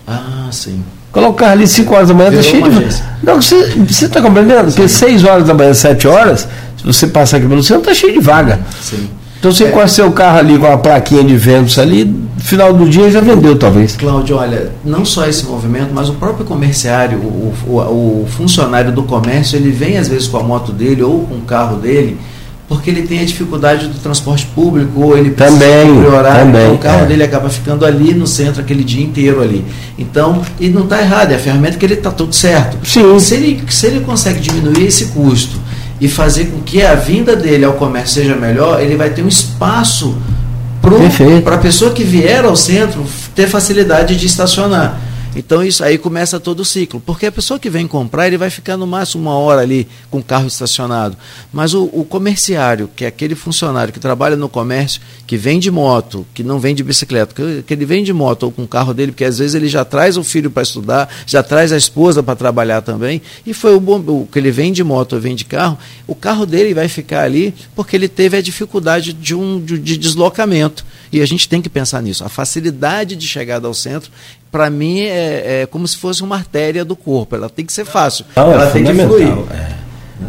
Ah, 0.08 0.48
sim. 0.52 0.84
Coloca 1.12 1.32
o 1.32 1.36
carro 1.36 1.52
ali 1.52 1.68
5 1.68 1.94
horas 1.94 2.08
da 2.08 2.16
manhã, 2.16 2.32
está 2.32 2.42
cheio 2.42 2.64
de. 2.64 3.04
Não, 3.22 3.40
você 3.40 4.06
está 4.06 4.20
compreendendo? 4.20 4.64
Porque 4.64 4.88
6 4.88 5.24
horas 5.24 5.46
da 5.46 5.54
manhã, 5.54 5.76
7 5.76 6.08
horas, 6.08 6.48
se 6.76 6.84
você 6.84 7.06
passar 7.06 7.38
aqui 7.38 7.48
pelo 7.48 7.62
centro, 7.62 7.84
está 7.84 7.94
cheio 7.94 8.14
de 8.14 8.20
vaga. 8.20 8.60
Sim. 8.82 9.08
Então 9.38 9.52
você 9.52 9.66
é. 9.66 9.68
encosta 9.68 9.90
seu 9.90 10.12
carro 10.12 10.40
ali 10.40 10.58
com 10.58 10.66
a 10.66 10.76
plaquinha 10.76 11.24
de 11.24 11.38
vendas 11.38 11.78
ali, 11.78 12.12
final 12.40 12.74
do 12.74 12.90
dia 12.90 13.12
já 13.12 13.22
vendeu, 13.22 13.56
talvez. 13.60 13.96
Cláudio, 13.96 14.38
olha, 14.38 14.72
não 14.84 15.06
só 15.06 15.28
esse 15.28 15.46
movimento, 15.46 15.92
mas 15.94 16.10
o 16.10 16.14
próprio 16.14 16.44
comerciário, 16.44 17.20
o, 17.20 17.54
o, 17.68 18.24
o 18.24 18.28
funcionário 18.28 18.92
do 18.92 19.04
comércio, 19.04 19.56
ele 19.56 19.70
vem 19.70 20.00
às 20.00 20.08
vezes 20.08 20.28
com 20.28 20.38
a 20.38 20.44
moto 20.44 20.72
dele 20.72 21.04
ou 21.04 21.28
com 21.28 21.36
o 21.36 21.42
carro 21.42 21.78
dele 21.78 22.18
porque 22.74 22.90
ele 22.90 23.04
tem 23.04 23.20
a 23.20 23.26
dificuldade 23.26 23.88
do 23.88 24.00
transporte 24.00 24.48
público, 24.48 25.00
ou 25.00 25.16
ele 25.16 25.30
precisa 25.30 25.60
também, 25.60 26.06
horário, 26.06 26.46
também, 26.46 26.64
então 26.64 26.76
o 26.76 26.78
carro 26.80 27.04
é. 27.04 27.06
dele 27.06 27.24
acaba 27.24 27.48
ficando 27.48 27.86
ali 27.86 28.16
no 28.16 28.26
centro 28.26 28.62
aquele 28.62 28.84
dia 28.84 29.04
inteiro 29.04 29.44
ali. 29.44 29.64
Então, 29.98 30.42
e 30.60 30.70
não 30.70 30.84
está 30.86 31.00
errado, 31.00 31.32
é 31.32 31.36
a 31.36 31.40
ferramenta 31.40 31.78
que 31.78 31.86
ele 31.86 31.94
está 31.94 32.10
tudo 32.10 32.34
certo. 32.34 32.78
Sim. 32.84 33.20
Se 33.20 33.36
ele, 33.36 33.64
se 33.70 33.86
ele 33.86 34.00
consegue 34.00 34.40
diminuir 34.40 34.88
esse 34.88 35.06
custo 35.08 35.60
e 36.02 36.08
fazer 36.08 36.46
com 36.46 36.62
que 36.62 36.82
a 36.82 36.96
vinda 36.96 37.36
dele 37.36 37.64
ao 37.64 37.74
comércio 37.74 38.24
seja 38.24 38.36
melhor, 38.36 38.82
ele 38.82 38.96
vai 38.96 39.12
ter 39.12 39.22
um 39.22 39.28
espaço 39.28 40.18
para 41.44 41.56
a 41.56 41.60
pessoa 41.60 41.92
que 41.92 42.04
vier 42.04 42.44
ao 42.44 42.56
centro 42.56 43.06
ter 43.36 43.48
facilidade 43.48 44.16
de 44.16 44.26
estacionar. 44.26 45.00
Então 45.36 45.64
isso 45.64 45.84
aí 45.84 45.98
começa 45.98 46.40
todo 46.40 46.60
o 46.62 46.66
ciclo. 46.66 47.00
Porque 47.00 47.26
a 47.26 47.32
pessoa 47.32 47.60
que 47.60 47.70
vem 47.70 47.88
comprar, 47.88 48.28
ele 48.28 48.38
vai 48.38 48.50
ficar 48.50 48.78
no 48.78 48.86
máximo 48.86 49.24
uma 49.24 49.38
hora 49.38 49.62
ali 49.62 49.88
com 50.10 50.20
o 50.20 50.24
carro 50.24 50.48
estacionado. 50.48 51.18
Mas 51.52 51.74
o, 51.74 51.86
o 51.92 52.06
comerciário, 52.06 52.90
que 52.96 53.06
é 53.06 53.08
aquele 53.08 53.36
funcionário 53.36 53.94
que 53.94 54.00
trabalha 54.00 54.36
no 54.36 54.50
comércio, 54.50 55.02
que 55.26 55.38
vem 55.38 55.60
de 55.60 55.72
moto, 55.72 56.26
que 56.34 56.44
não 56.44 56.60
vem 56.60 56.76
de 56.76 56.84
bicicleta, 56.84 57.34
que, 57.34 57.64
que 57.64 57.74
ele 57.74 57.86
vem 57.86 58.04
de 58.04 58.14
moto 58.14 58.44
ou 58.44 58.52
com 58.52 58.64
o 58.64 58.68
carro 58.68 58.94
dele, 58.94 59.12
porque 59.12 59.26
às 59.26 59.40
vezes 59.40 59.56
ele 59.56 59.68
já 59.68 59.84
traz 59.86 60.18
o 60.18 60.24
filho 60.24 60.52
para 60.52 60.64
estudar, 60.64 61.10
já 61.26 61.42
traz 61.42 61.72
a 61.72 61.78
esposa 61.78 62.22
para 62.22 62.36
trabalhar 62.36 62.82
também, 62.82 63.22
e 63.46 63.54
foi 63.54 63.76
o 63.76 63.84
o, 63.84 64.28
que 64.32 64.40
ele 64.40 64.52
vem 64.52 64.72
de 64.72 64.84
moto 64.84 65.14
ou 65.14 65.22
vem 65.22 65.36
de 65.36 65.46
carro, 65.46 65.78
o 66.08 66.16
carro 66.16 66.46
dele 66.46 66.74
vai 66.74 66.88
ficar 66.88 67.24
ali 67.24 67.54
porque 67.76 67.96
ele 67.96 68.08
teve 68.08 68.38
a 68.38 68.42
dificuldade 68.42 69.14
de 69.14 69.36
um 69.36 69.60
de, 69.60 69.78
de 69.78 69.98
deslocamento. 69.98 70.86
E 71.12 71.22
a 71.22 71.28
gente 71.28 71.48
tem 71.48 71.62
que 71.62 71.70
pensar 71.70 72.02
nisso. 72.02 72.24
A 72.24 72.30
facilidade 72.30 73.16
de 73.16 73.28
chegada 73.28 73.68
ao 73.68 73.74
centro 73.74 74.12
para 74.54 74.70
mim, 74.70 75.00
é, 75.00 75.62
é, 75.64 75.66
como 75.66 75.88
se 75.88 75.98
fosse 75.98 76.22
uma 76.22 76.36
artéria 76.36 76.86
do 76.86 76.96
corpo. 76.96 77.36
Ela 77.36 77.50
tem 77.50 77.66
que 77.66 77.74
ser 77.74 77.86
fácil. 77.86 78.24
Não, 78.36 78.52
ela 78.52 78.68
é 78.68 78.70
tem 78.70 78.86
que 78.86 78.94
fluir. 78.94 79.34
É. 79.52 79.70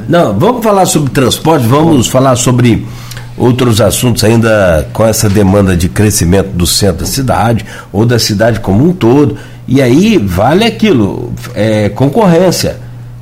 Não, 0.09 0.39
vamos 0.39 0.65
falar 0.65 0.87
sobre 0.87 1.11
transporte, 1.11 1.67
vamos 1.67 2.07
falar 2.07 2.35
sobre 2.35 2.87
outros 3.37 3.83
assuntos 3.83 4.25
ainda 4.25 4.89
com 4.95 5.05
essa 5.05 5.29
demanda 5.29 5.77
de 5.77 5.91
crescimento 5.91 6.49
do 6.49 6.67
centro 6.67 7.05
da 7.05 7.07
cidade 7.07 7.67
ou 7.93 8.07
da 8.07 8.19
cidade 8.19 8.61
como 8.61 8.89
um 8.89 8.95
todo. 8.95 9.37
E 9.69 9.83
aí 9.83 10.17
vale 10.17 10.65
aquilo, 10.65 11.31
é, 11.55 11.91
concorrência. 11.91 12.79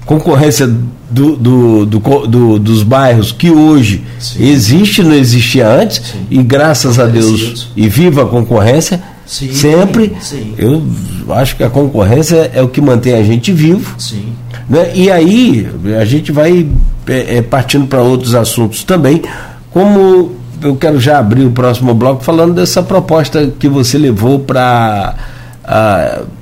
Concorrência 0.06 0.68
do, 1.10 1.36
do, 1.36 1.86
do, 1.86 2.26
do, 2.28 2.58
dos 2.60 2.84
bairros 2.84 3.32
que 3.32 3.50
hoje 3.50 4.04
Sim. 4.20 4.44
existe, 4.44 5.02
não 5.02 5.14
existia 5.14 5.68
antes, 5.68 6.00
Sim. 6.12 6.26
e 6.30 6.42
graças 6.44 7.00
a 7.00 7.06
Deus, 7.06 7.68
e 7.76 7.88
viva 7.88 8.22
a 8.22 8.26
concorrência, 8.26 9.02
Sim, 9.26 9.52
sempre. 9.52 10.14
Sim. 10.20 10.54
Eu 10.58 10.82
acho 11.30 11.56
que 11.56 11.64
a 11.64 11.70
concorrência 11.70 12.50
é 12.54 12.62
o 12.62 12.68
que 12.68 12.80
mantém 12.80 13.14
a 13.14 13.22
gente 13.22 13.52
vivo. 13.52 13.94
Sim. 13.98 14.32
Né? 14.68 14.90
E 14.94 15.10
aí 15.10 15.68
a 16.00 16.04
gente 16.04 16.32
vai 16.32 16.66
é, 17.06 17.38
é, 17.38 17.42
partindo 17.42 17.86
para 17.86 18.00
outros 18.00 18.34
assuntos 18.34 18.84
também, 18.84 19.22
como 19.70 20.32
eu 20.62 20.76
quero 20.76 21.00
já 21.00 21.18
abrir 21.18 21.44
o 21.44 21.50
próximo 21.50 21.92
bloco 21.94 22.22
falando 22.22 22.54
dessa 22.54 22.82
proposta 22.82 23.52
que 23.58 23.68
você 23.68 23.98
levou 23.98 24.38
para 24.38 25.14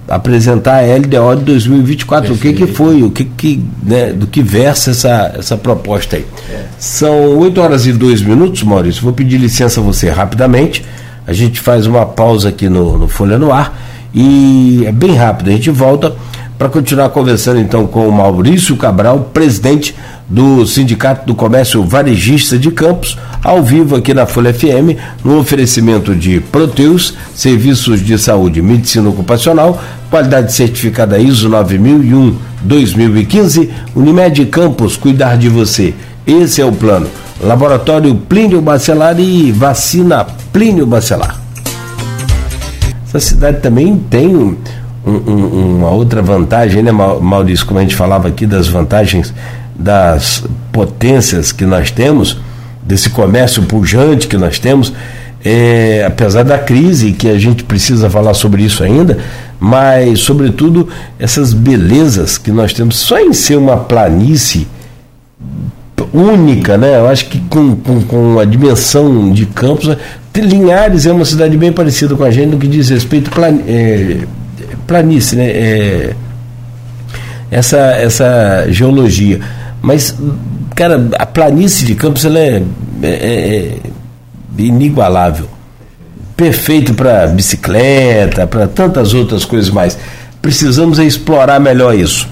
apresentar 0.09 0.83
a 0.83 0.97
LDO 0.97 1.37
de 1.39 1.45
2024. 1.45 2.29
Perfeito. 2.29 2.55
O 2.55 2.59
que, 2.59 2.67
que 2.67 2.73
foi, 2.73 3.03
o 3.03 3.11
que, 3.11 3.25
que 3.25 3.63
né, 3.83 4.13
do 4.13 4.27
que 4.27 4.43
versa 4.43 4.91
essa, 4.91 5.35
essa 5.39 5.57
proposta 5.57 6.17
aí. 6.17 6.27
É. 6.51 6.65
São 6.79 7.39
8 7.39 7.61
horas 7.61 7.87
e 7.87 7.93
2 7.93 8.23
minutos, 8.23 8.63
Maurício. 8.63 9.03
Vou 9.03 9.13
pedir 9.13 9.39
licença 9.39 9.81
a 9.81 9.83
você 9.83 10.11
rapidamente. 10.11 10.85
A 11.31 11.33
gente 11.33 11.61
faz 11.61 11.87
uma 11.87 12.05
pausa 12.05 12.49
aqui 12.49 12.69
no, 12.69 12.99
no 12.99 13.07
Folha 13.07 13.39
no 13.39 13.53
Ar 13.53 13.81
e 14.13 14.83
é 14.85 14.91
bem 14.91 15.15
rápido. 15.15 15.49
A 15.49 15.53
gente 15.53 15.71
volta 15.71 16.13
para 16.59 16.69
continuar 16.69 17.09
conversando 17.11 17.61
então 17.61 17.87
com 17.87 18.09
o 18.09 18.13
Maurício 18.13 18.77
Cabral, 18.77 19.31
presidente 19.33 19.95
do 20.29 20.67
Sindicato 20.67 21.25
do 21.25 21.37
Comércio 21.37 21.85
Varejista 21.85 22.59
de 22.59 22.73
Campos, 22.73 23.17
ao 23.45 23.63
vivo 23.63 23.95
aqui 23.95 24.13
na 24.13 24.27
Folha 24.27 24.53
FM, 24.53 24.99
no 25.25 25.39
oferecimento 25.39 26.17
de 26.17 26.41
Proteus, 26.41 27.15
serviços 27.33 28.05
de 28.05 28.19
saúde 28.19 28.59
e 28.59 28.63
medicina 28.63 29.09
ocupacional, 29.09 29.81
qualidade 30.11 30.53
certificada 30.53 31.17
ISO 31.21 31.49
9001-2015, 32.67 33.71
Unimed 33.95 34.47
Campos, 34.47 34.97
cuidar 34.97 35.39
de 35.39 35.49
você. 35.49 35.95
Esse 36.31 36.61
é 36.61 36.65
o 36.65 36.71
plano. 36.71 37.09
Laboratório 37.41 38.15
Plínio 38.15 38.61
Bacelar 38.61 39.19
e 39.19 39.51
vacina 39.51 40.25
Plínio 40.53 40.87
Bacelar. 40.87 41.41
Essa 43.05 43.19
cidade 43.19 43.59
também 43.61 43.97
tem 43.97 44.37
um, 44.37 44.57
um, 45.05 45.77
uma 45.79 45.91
outra 45.91 46.23
vantagem, 46.23 46.85
né, 46.85 46.93
Maurício? 46.93 47.67
Como 47.67 47.81
a 47.81 47.83
gente 47.83 47.97
falava 47.97 48.29
aqui 48.29 48.47
das 48.47 48.69
vantagens 48.69 49.35
das 49.75 50.45
potências 50.71 51.51
que 51.51 51.65
nós 51.65 51.91
temos, 51.91 52.39
desse 52.81 53.11
comércio 53.11 53.65
pujante 53.65 54.29
que 54.29 54.37
nós 54.37 54.61
temos, 54.61 54.93
é, 55.45 56.05
apesar 56.07 56.45
da 56.45 56.59
crise, 56.59 57.11
que 57.11 57.29
a 57.29 57.41
gente 57.41 57.65
precisa 57.65 58.09
falar 58.09 58.35
sobre 58.35 58.63
isso 58.63 58.85
ainda, 58.85 59.19
mas, 59.59 60.21
sobretudo, 60.21 60.89
essas 61.19 61.53
belezas 61.53 62.39
que 62.39 62.53
nós 62.53 62.73
temos, 62.73 62.97
só 62.99 63.19
em 63.19 63.33
ser 63.33 63.57
uma 63.57 63.79
planície 63.79 64.69
única, 66.13 66.77
né? 66.77 66.97
Eu 66.97 67.09
acho 67.09 67.27
que 67.27 67.41
com, 67.41 67.77
com, 67.77 68.03
com 68.03 68.39
a 68.39 68.45
dimensão 68.45 69.33
de 69.33 69.47
Campos, 69.47 69.97
Linhares 70.35 71.07
é 71.07 71.13
uma 71.13 71.25
cidade 71.25 71.57
bem 71.57 71.73
parecida 71.73 72.15
com 72.15 72.25
a 72.25 72.31
gente 72.31 72.51
no 72.51 72.59
que 72.59 72.67
diz 72.67 72.89
respeito 72.89 73.31
plan, 73.31 73.59
é, 73.67 74.19
planície, 74.87 75.37
né? 75.37 75.47
É, 75.47 76.15
essa, 77.51 77.79
essa 77.79 78.67
geologia. 78.69 79.41
Mas, 79.83 80.15
cara, 80.75 81.09
a 81.19 81.27
planície 81.27 81.87
de 81.87 81.95
Campos 81.95 82.25
ela 82.25 82.39
é, 82.39 82.63
é, 83.03 83.09
é 83.09 83.77
inigualável. 84.59 85.49
Perfeito 86.37 86.95
para 86.95 87.27
bicicleta, 87.27 88.47
para 88.47 88.67
tantas 88.67 89.13
outras 89.13 89.45
coisas 89.45 89.71
mais. 89.71 89.99
Precisamos 90.41 90.99
é 90.99 91.05
explorar 91.05 91.61
melhor 91.61 91.95
isso. 91.95 92.29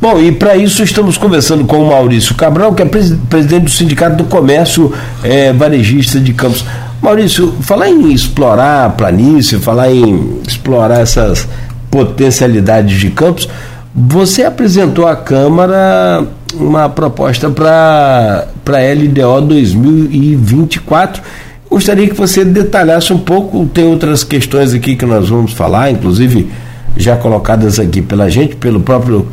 Bom, 0.00 0.18
e 0.18 0.32
para 0.32 0.56
isso 0.56 0.82
estamos 0.82 1.18
conversando 1.18 1.66
com 1.66 1.82
o 1.82 1.88
Maurício 1.88 2.34
Cabral, 2.34 2.72
que 2.72 2.82
é 2.82 2.86
presidente 2.86 3.64
do 3.64 3.70
Sindicato 3.70 4.16
do 4.16 4.24
Comércio 4.24 4.94
é, 5.22 5.52
Varejista 5.52 6.18
de 6.18 6.32
Campos. 6.32 6.64
Maurício, 7.02 7.52
falar 7.60 7.90
em 7.90 8.10
explorar 8.10 8.86
a 8.86 8.88
planície, 8.88 9.58
falar 9.58 9.92
em 9.92 10.40
explorar 10.48 11.00
essas 11.00 11.46
potencialidades 11.90 12.98
de 12.98 13.10
campos, 13.10 13.46
você 13.94 14.44
apresentou 14.44 15.06
à 15.06 15.14
Câmara 15.14 16.26
uma 16.54 16.88
proposta 16.88 17.50
para 17.50 18.48
a 18.66 18.94
LDO 18.94 19.48
2024. 19.48 21.22
Gostaria 21.68 22.08
que 22.08 22.14
você 22.14 22.42
detalhasse 22.42 23.12
um 23.12 23.18
pouco, 23.18 23.66
tem 23.66 23.84
outras 23.84 24.24
questões 24.24 24.72
aqui 24.72 24.96
que 24.96 25.04
nós 25.04 25.28
vamos 25.28 25.52
falar, 25.52 25.90
inclusive 25.90 26.50
já 26.96 27.16
colocadas 27.16 27.78
aqui 27.78 28.00
pela 28.00 28.30
gente, 28.30 28.56
pelo 28.56 28.80
próprio 28.80 29.28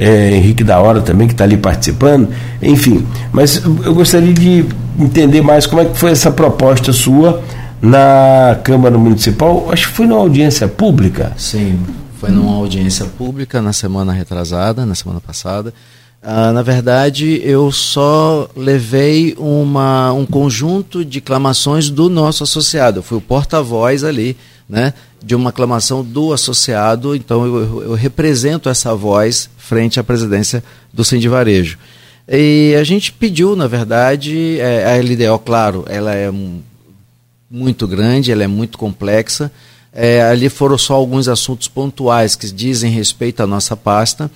é, 0.00 0.34
Henrique 0.34 0.64
da 0.64 0.80
Hora 0.80 1.02
também, 1.02 1.28
que 1.28 1.34
está 1.34 1.44
ali 1.44 1.58
participando, 1.58 2.30
enfim. 2.62 3.06
Mas 3.30 3.62
eu 3.62 3.94
gostaria 3.94 4.32
de 4.32 4.64
entender 4.98 5.42
mais 5.42 5.66
como 5.66 5.82
é 5.82 5.84
que 5.84 5.98
foi 5.98 6.10
essa 6.10 6.30
proposta 6.30 6.90
sua 6.90 7.42
na 7.82 8.58
Câmara 8.64 8.96
Municipal, 8.96 9.68
acho 9.70 9.88
que 9.88 9.94
foi 9.94 10.06
numa 10.06 10.20
audiência 10.20 10.66
pública. 10.66 11.32
Sim, 11.36 11.78
foi 12.18 12.30
numa 12.30 12.56
audiência 12.56 13.04
pública 13.04 13.60
na 13.60 13.74
semana 13.74 14.12
retrasada, 14.12 14.86
na 14.86 14.94
semana 14.94 15.20
passada. 15.20 15.72
Ah, 16.22 16.52
na 16.52 16.62
verdade, 16.62 17.40
eu 17.44 17.72
só 17.72 18.48
levei 18.54 19.34
uma, 19.38 20.12
um 20.12 20.26
conjunto 20.26 21.02
de 21.04 21.20
clamações 21.20 21.88
do 21.88 22.10
nosso 22.10 22.44
associado. 22.44 22.98
Eu 22.98 23.02
fui 23.02 23.16
o 23.16 23.22
porta-voz 23.22 24.04
ali, 24.04 24.36
né, 24.70 24.94
de 25.22 25.34
uma 25.34 25.52
clamação 25.52 26.04
do 26.04 26.32
associado. 26.32 27.14
Então, 27.14 27.44
eu, 27.44 27.82
eu 27.82 27.94
represento 27.94 28.68
essa 28.68 28.94
voz 28.94 29.50
frente 29.58 29.98
à 29.98 30.04
presidência 30.04 30.62
do 30.92 31.04
Sindivarejo. 31.04 31.78
E 32.28 32.74
a 32.80 32.84
gente 32.84 33.12
pediu, 33.12 33.56
na 33.56 33.66
verdade, 33.66 34.58
é, 34.60 34.86
a 34.86 35.02
LDO, 35.02 35.38
claro, 35.40 35.84
ela 35.88 36.14
é 36.14 36.32
muito 37.50 37.86
grande, 37.88 38.30
ela 38.30 38.44
é 38.44 38.46
muito 38.46 38.78
complexa. 38.78 39.50
É, 39.92 40.22
ali 40.22 40.48
foram 40.48 40.78
só 40.78 40.94
alguns 40.94 41.26
assuntos 41.26 41.66
pontuais 41.66 42.36
que 42.36 42.50
dizem 42.50 42.92
respeito 42.92 43.42
à 43.42 43.46
nossa 43.46 43.76
pasta 43.76 44.30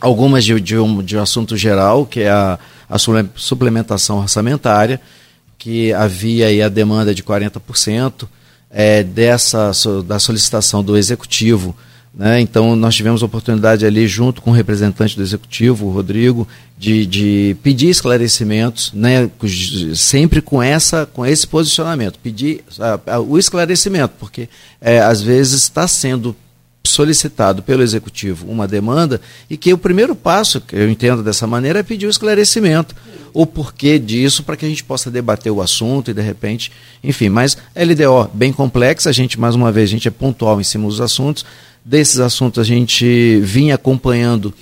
algumas 0.00 0.44
de, 0.44 0.58
de, 0.60 0.78
um, 0.78 1.02
de 1.02 1.16
um 1.16 1.22
assunto 1.22 1.56
geral, 1.56 2.06
que 2.06 2.20
é 2.20 2.30
a, 2.30 2.58
a 2.88 2.96
suplementação 3.34 4.18
orçamentária, 4.18 5.00
que 5.58 5.92
havia 5.92 6.46
aí 6.46 6.62
a 6.62 6.68
demanda 6.68 7.14
de 7.14 7.22
40% 7.22 8.26
é, 8.70 9.02
dessa, 9.02 9.72
da 10.06 10.18
solicitação 10.18 10.82
do 10.82 10.96
executivo. 10.96 11.74
Né? 12.14 12.40
Então, 12.40 12.74
nós 12.74 12.94
tivemos 12.94 13.22
a 13.22 13.26
oportunidade 13.26 13.86
ali, 13.86 14.06
junto 14.06 14.42
com 14.42 14.50
o 14.50 14.54
representante 14.54 15.16
do 15.16 15.22
executivo, 15.22 15.86
o 15.86 15.92
Rodrigo, 15.92 16.46
de, 16.76 17.06
de 17.06 17.56
pedir 17.62 17.88
esclarecimentos, 17.88 18.92
né? 18.92 19.30
sempre 19.94 20.40
com, 20.40 20.62
essa, 20.62 21.06
com 21.06 21.24
esse 21.24 21.46
posicionamento, 21.46 22.18
pedir 22.18 22.64
a, 22.78 23.14
a, 23.14 23.20
o 23.20 23.38
esclarecimento, 23.38 24.14
porque 24.18 24.48
é, 24.80 24.98
às 25.00 25.22
vezes 25.22 25.62
está 25.62 25.86
sendo 25.86 26.34
solicitado 26.90 27.62
pelo 27.62 27.82
executivo 27.82 28.50
uma 28.50 28.66
demanda 28.66 29.20
e 29.48 29.56
que 29.56 29.72
o 29.72 29.78
primeiro 29.78 30.14
passo, 30.14 30.60
que 30.60 30.74
eu 30.74 30.90
entendo 30.90 31.22
dessa 31.22 31.46
maneira, 31.46 31.78
é 31.78 31.82
pedir 31.82 32.06
o 32.06 32.10
esclarecimento, 32.10 32.94
o 33.32 33.46
porquê 33.46 33.98
disso, 33.98 34.42
para 34.42 34.56
que 34.56 34.66
a 34.66 34.68
gente 34.68 34.84
possa 34.84 35.10
debater 35.10 35.52
o 35.52 35.62
assunto 35.62 36.10
e 36.10 36.14
de 36.14 36.22
repente, 36.22 36.72
enfim, 37.02 37.28
mas 37.28 37.56
LDO 37.74 38.30
bem 38.34 38.52
complexa, 38.52 39.08
a 39.08 39.12
gente, 39.12 39.38
mais 39.38 39.54
uma 39.54 39.70
vez, 39.70 39.88
a 39.88 39.92
gente 39.92 40.08
é 40.08 40.10
pontual 40.10 40.60
em 40.60 40.64
cima 40.64 40.86
dos 40.86 41.00
assuntos, 41.00 41.44
desses 41.84 42.20
assuntos 42.20 42.58
a 42.58 42.64
gente 42.64 43.40
vinha 43.40 43.74
acompanhando 43.74 44.52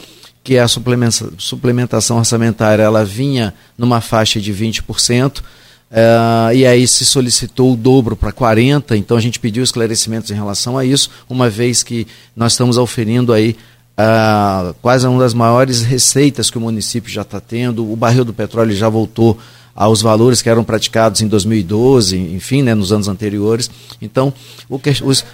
que 0.44 0.56
a 0.56 0.66
suplementação 0.68 2.16
orçamentária 2.16 2.82
ela 2.82 3.04
vinha 3.04 3.52
numa 3.76 4.00
faixa 4.00 4.40
de 4.40 4.52
20%, 4.52 5.42
Uh, 5.90 6.52
e 6.54 6.66
aí 6.66 6.86
se 6.86 7.06
solicitou 7.06 7.72
o 7.72 7.76
dobro 7.76 8.14
para 8.14 8.30
40, 8.30 8.94
então 8.96 9.16
a 9.16 9.20
gente 9.20 9.40
pediu 9.40 9.64
esclarecimentos 9.64 10.30
em 10.30 10.34
relação 10.34 10.76
a 10.76 10.84
isso, 10.84 11.08
uma 11.30 11.48
vez 11.48 11.82
que 11.82 12.06
nós 12.36 12.52
estamos 12.52 12.76
oferindo 12.76 13.32
aí 13.32 13.56
uh, 13.98 14.74
quase 14.82 15.06
uma 15.06 15.18
das 15.18 15.32
maiores 15.32 15.82
receitas 15.82 16.50
que 16.50 16.58
o 16.58 16.60
município 16.60 17.10
já 17.10 17.22
está 17.22 17.40
tendo, 17.40 17.90
o 17.90 17.96
barril 17.96 18.24
do 18.24 18.34
petróleo 18.34 18.76
já 18.76 18.88
voltou 18.88 19.38
aos 19.74 20.02
valores 20.02 20.42
que 20.42 20.50
eram 20.50 20.64
praticados 20.64 21.22
em 21.22 21.28
2012, 21.28 22.18
enfim, 22.18 22.62
né, 22.62 22.74
nos 22.74 22.92
anos 22.92 23.06
anteriores. 23.06 23.70
Então, 24.02 24.34
o 24.68 24.76
que 24.76 24.90
os 25.04 25.24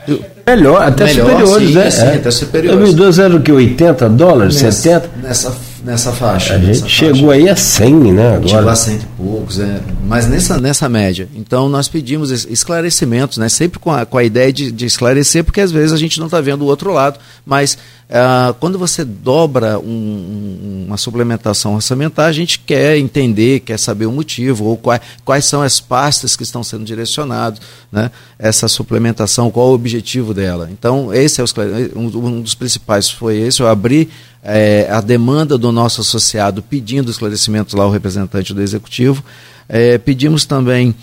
melhor, 0.47 0.83
até 0.83 1.07
melhor, 1.07 1.31
superiores, 1.31 1.69
sim, 1.69 1.75
né? 1.75 1.91
Sim, 1.91 2.03
é. 2.03 2.15
até 2.17 2.31
superiores. 2.31 2.79
2012 2.79 3.23
era 3.23 3.37
o 3.37 3.41
que 3.43 3.51
80 3.51 4.09
dólares, 4.11 4.61
nessa, 4.61 4.83
70? 4.83 5.11
Nessa 5.23 5.57
nessa 5.85 6.13
faixa. 6.13 6.55
A 6.55 6.59
gente 6.59 6.89
chegou 6.89 7.29
faixa. 7.29 7.33
aí 7.33 7.49
a 7.49 7.57
100, 7.57 7.95
né? 8.13 8.35
Agora. 8.35 8.49
Chegou 8.49 8.69
a 8.71 8.75
100 8.75 8.97
e 8.97 9.01
poucos, 9.17 9.61
é. 9.61 9.81
mas 10.07 10.27
nessa, 10.27 10.59
nessa 10.59 10.89
média. 10.89 11.29
Então 11.35 11.69
nós 11.69 11.87
pedimos 11.89 12.31
esclarecimentos, 12.47 13.37
né? 13.39 13.49
sempre 13.49 13.79
com 13.79 13.93
a, 13.93 14.07
com 14.07 14.17
a 14.17 14.25
ideia 14.25 14.53
de, 14.53 14.73
de 14.73 14.87
esclarecer, 14.87 15.45
porque 15.45 15.61
às 15.61 15.71
vezes 15.71 15.93
a 15.93 15.97
gente 15.97 16.19
não 16.19 16.27
está 16.27 16.41
vendo 16.41 16.63
o 16.63 16.67
outro 16.67 16.93
lado, 16.93 17.21
mas 17.45 17.77
uh, 18.09 18.55
quando 18.55 18.79
você 18.79 19.05
dobra 19.05 19.79
um, 19.79 20.87
uma 20.87 20.97
suplementação 20.97 21.75
orçamentária, 21.75 22.31
a 22.31 22.33
gente 22.33 22.59
quer 22.59 22.97
entender, 22.97 23.61
quer 23.61 23.79
saber 23.79 24.07
o 24.07 24.13
motivo, 24.13 24.65
ou 24.65 24.77
quais, 24.77 25.03
quais 25.25 25.45
são 25.45 25.61
as 25.61 25.81
pastas 25.81 26.35
que 26.35 26.43
estão 26.43 26.65
sendo 26.65 26.85
direcionadas, 26.85 27.61
né? 27.93 28.11
essa 28.39 28.69
suplementação, 28.69 29.51
qual 29.51 29.69
o 29.69 29.75
objetivo 29.75 30.33
dela. 30.33 30.69
Então, 30.73 31.13
esse 31.13 31.41
é 31.41 31.45
o, 31.45 31.99
um, 31.99 32.27
um 32.27 32.41
dos 32.41 32.55
principais 32.55 33.11
foi 33.11 33.39
esse, 33.39 33.61
eu 33.61 33.69
abri 33.69 34.09
é, 34.45 34.87
a 34.91 35.01
demanda 35.01 35.57
do 35.57 35.73
nosso 35.73 36.03
associado 36.03 36.63
pedindo 36.63 37.11
esclarecimentos 37.11 37.73
lá 37.73 37.85
ao 37.85 37.91
representante 37.91 38.53
do 38.53 38.61
executivo. 38.61 39.25
É, 39.67 39.97
pedimos 39.97 40.45
também 40.45 40.95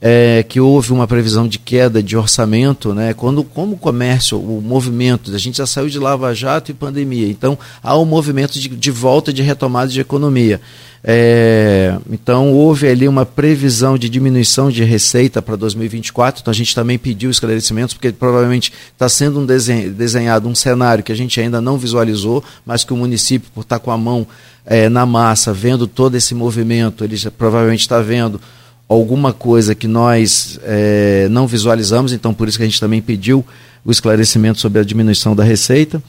é, 0.00 0.44
que 0.48 0.60
houve 0.60 0.92
uma 0.92 1.06
previsão 1.06 1.48
de 1.48 1.58
queda 1.58 2.02
de 2.02 2.16
orçamento, 2.16 2.94
né? 2.94 3.14
Quando 3.14 3.42
como 3.42 3.74
o 3.74 3.78
comércio, 3.78 4.38
o 4.38 4.62
movimento, 4.62 5.34
a 5.34 5.38
gente 5.38 5.58
já 5.58 5.66
saiu 5.66 5.88
de 5.88 5.98
Lava 5.98 6.34
Jato 6.34 6.70
e 6.70 6.74
pandemia, 6.74 7.28
então 7.28 7.58
há 7.82 7.98
um 7.98 8.04
movimento 8.04 8.58
de, 8.58 8.68
de 8.68 8.90
volta 8.90 9.32
de 9.32 9.42
retomada 9.42 9.90
de 9.90 10.00
economia. 10.00 10.60
É, 11.02 11.96
então 12.10 12.52
houve 12.52 12.88
ali 12.88 13.06
uma 13.06 13.24
previsão 13.24 13.96
de 13.96 14.08
diminuição 14.08 14.70
de 14.70 14.82
receita 14.82 15.40
para 15.40 15.56
2024. 15.56 16.40
Então 16.40 16.50
a 16.50 16.54
gente 16.54 16.74
também 16.74 16.98
pediu 16.98 17.30
esclarecimentos, 17.30 17.94
porque 17.94 18.12
provavelmente 18.12 18.72
está 18.92 19.08
sendo 19.08 19.40
um 19.40 19.46
desenhado 19.46 20.48
um 20.48 20.54
cenário 20.54 21.04
que 21.04 21.12
a 21.12 21.16
gente 21.16 21.40
ainda 21.40 21.60
não 21.60 21.78
visualizou, 21.78 22.42
mas 22.66 22.84
que 22.84 22.92
o 22.92 22.96
município, 22.96 23.50
por 23.54 23.62
estar 23.62 23.78
com 23.78 23.90
a 23.90 23.98
mão 23.98 24.26
é, 24.66 24.88
na 24.88 25.06
massa, 25.06 25.52
vendo 25.52 25.86
todo 25.86 26.16
esse 26.16 26.34
movimento, 26.34 27.04
ele 27.04 27.16
já, 27.16 27.30
provavelmente 27.30 27.80
está 27.80 28.00
vendo 28.00 28.40
alguma 28.88 29.32
coisa 29.32 29.74
que 29.74 29.86
nós 29.86 30.58
é, 30.62 31.28
não 31.30 31.46
visualizamos, 31.46 32.12
então 32.12 32.32
por 32.32 32.48
isso 32.48 32.56
que 32.56 32.64
a 32.64 32.66
gente 32.66 32.80
também 32.80 33.02
pediu 33.02 33.44
o 33.84 33.90
esclarecimento 33.90 34.58
sobre 34.58 34.80
a 34.80 34.84
diminuição 34.84 35.36
da 35.36 35.44
receita. 35.44 36.02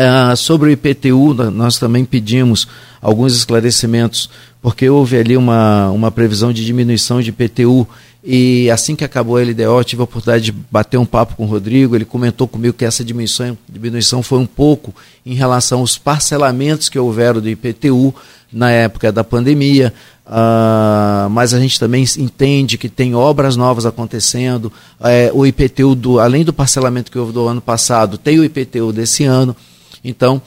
Ah, 0.00 0.36
sobre 0.36 0.68
o 0.68 0.72
IPTU, 0.72 1.34
nós 1.50 1.76
também 1.76 2.04
pedimos 2.04 2.68
alguns 3.02 3.34
esclarecimentos, 3.34 4.30
porque 4.62 4.88
houve 4.88 5.16
ali 5.16 5.36
uma, 5.36 5.90
uma 5.90 6.10
previsão 6.12 6.52
de 6.52 6.64
diminuição 6.64 7.20
de 7.20 7.30
IPTU 7.30 7.86
e 8.22 8.68
assim 8.70 8.96
que 8.96 9.04
acabou 9.04 9.36
a 9.36 9.42
LDO, 9.42 9.84
tive 9.84 10.02
a 10.02 10.04
oportunidade 10.04 10.44
de 10.44 10.52
bater 10.52 10.98
um 10.98 11.06
papo 11.06 11.36
com 11.36 11.44
o 11.44 11.46
Rodrigo. 11.48 11.96
Ele 11.96 12.04
comentou 12.04 12.48
comigo 12.48 12.76
que 12.76 12.84
essa 12.84 13.04
diminuição, 13.04 13.56
diminuição 13.68 14.22
foi 14.22 14.38
um 14.38 14.46
pouco 14.46 14.94
em 15.24 15.34
relação 15.34 15.80
aos 15.80 15.96
parcelamentos 15.96 16.88
que 16.88 16.98
houveram 16.98 17.40
do 17.40 17.48
IPTU 17.48 18.14
na 18.52 18.70
época 18.70 19.12
da 19.12 19.22
pandemia. 19.22 19.94
Uh, 20.28 21.30
mas 21.30 21.54
a 21.54 21.58
gente 21.58 21.80
também 21.80 22.04
entende 22.18 22.76
que 22.76 22.90
tem 22.90 23.14
obras 23.14 23.56
novas 23.56 23.86
acontecendo. 23.86 24.70
É, 25.00 25.30
o 25.32 25.46
IPTU, 25.46 25.94
do, 25.94 26.20
além 26.20 26.44
do 26.44 26.52
parcelamento 26.52 27.10
que 27.10 27.18
houve 27.18 27.32
do 27.32 27.48
ano 27.48 27.62
passado, 27.62 28.18
tem 28.18 28.38
o 28.38 28.44
IPTU 28.44 28.92
desse 28.92 29.24
ano. 29.24 29.56
Então, 30.04 30.42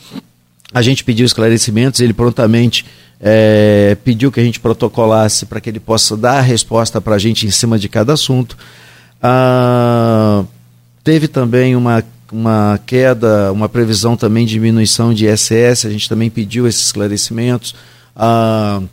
a 0.72 0.84
gente 0.84 1.04
pediu 1.04 1.26
esclarecimentos, 1.26 2.00
ele 2.00 2.14
prontamente 2.14 2.86
é, 3.20 3.98
pediu 4.04 4.32
que 4.32 4.40
a 4.40 4.44
gente 4.44 4.60
protocolasse 4.60 5.48
para 5.48 5.60
que 5.60 5.70
ele 5.70 5.80
possa 5.80 6.16
dar 6.16 6.38
a 6.38 6.42
resposta 6.42 7.02
para 7.02 7.16
a 7.16 7.20
gente 7.20 7.48
em 7.48 7.52
cima 7.52 7.80
de 7.80 7.90
cada 7.90 8.14
assunto. 8.14 8.56
Uh, 9.18 10.48
teve 11.04 11.28
também 11.28 11.76
uma, 11.76 12.04
uma 12.32 12.80
queda, 12.86 13.52
uma 13.52 13.68
previsão 13.68 14.16
também 14.16 14.46
de 14.46 14.54
diminuição 14.54 15.12
de 15.12 15.26
ISS, 15.26 15.86
a 15.86 15.90
gente 15.90 16.08
também 16.08 16.30
pediu 16.30 16.68
esses 16.68 16.86
esclarecimentos. 16.86 17.74
Uh, 18.16 18.88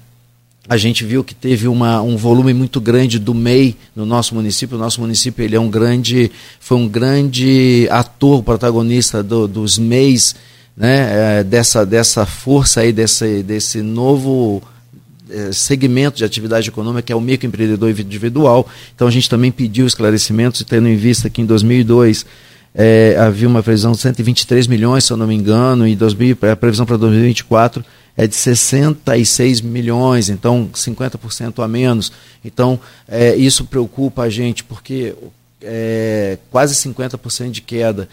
a 0.68 0.76
gente 0.76 1.02
viu 1.04 1.24
que 1.24 1.34
teve 1.34 1.66
uma, 1.66 2.02
um 2.02 2.16
volume 2.16 2.52
muito 2.52 2.80
grande 2.80 3.18
do 3.18 3.32
MEI 3.32 3.74
no 3.96 4.04
nosso 4.04 4.34
município. 4.34 4.76
O 4.76 4.80
nosso 4.80 5.00
município 5.00 5.42
ele 5.42 5.56
é 5.56 5.60
um 5.60 5.70
grande, 5.70 6.30
foi 6.60 6.76
um 6.76 6.86
grande 6.86 7.88
ator, 7.90 8.42
protagonista 8.42 9.22
do, 9.22 9.48
dos 9.48 9.78
MEIs, 9.78 10.36
né, 10.76 11.38
é, 11.38 11.44
dessa, 11.44 11.86
dessa 11.86 12.26
força 12.26 12.82
aí, 12.82 12.92
desse, 12.92 13.42
desse 13.42 13.80
novo 13.80 14.62
é, 15.30 15.52
segmento 15.52 16.18
de 16.18 16.24
atividade 16.24 16.68
econômica, 16.68 17.02
que 17.02 17.12
é 17.12 17.16
o 17.16 17.20
microempreendedor 17.20 17.88
individual. 17.88 18.68
Então 18.94 19.08
a 19.08 19.10
gente 19.10 19.28
também 19.28 19.50
pediu 19.50 19.86
esclarecimentos, 19.86 20.62
tendo 20.64 20.86
em 20.86 20.96
vista 20.96 21.30
que 21.30 21.40
em 21.40 21.46
2002 21.46 22.26
é, 22.74 23.16
havia 23.18 23.48
uma 23.48 23.62
previsão 23.62 23.92
de 23.92 23.98
123 23.98 24.66
milhões, 24.66 25.04
se 25.04 25.12
eu 25.14 25.16
não 25.16 25.26
me 25.26 25.34
engano, 25.34 25.88
e 25.88 25.96
2000, 25.96 26.36
a 26.52 26.56
previsão 26.56 26.84
para 26.84 26.98
2024 26.98 27.82
é 28.18 28.26
de 28.26 28.34
66 28.34 29.60
milhões, 29.60 30.28
então 30.28 30.68
50% 30.74 31.62
a 31.62 31.68
menos. 31.68 32.10
Então, 32.44 32.80
é, 33.06 33.36
isso 33.36 33.64
preocupa 33.64 34.22
a 34.22 34.28
gente, 34.28 34.64
porque 34.64 35.14
é, 35.62 36.36
quase 36.50 36.74
50% 36.74 37.52
de 37.52 37.62
queda. 37.62 38.08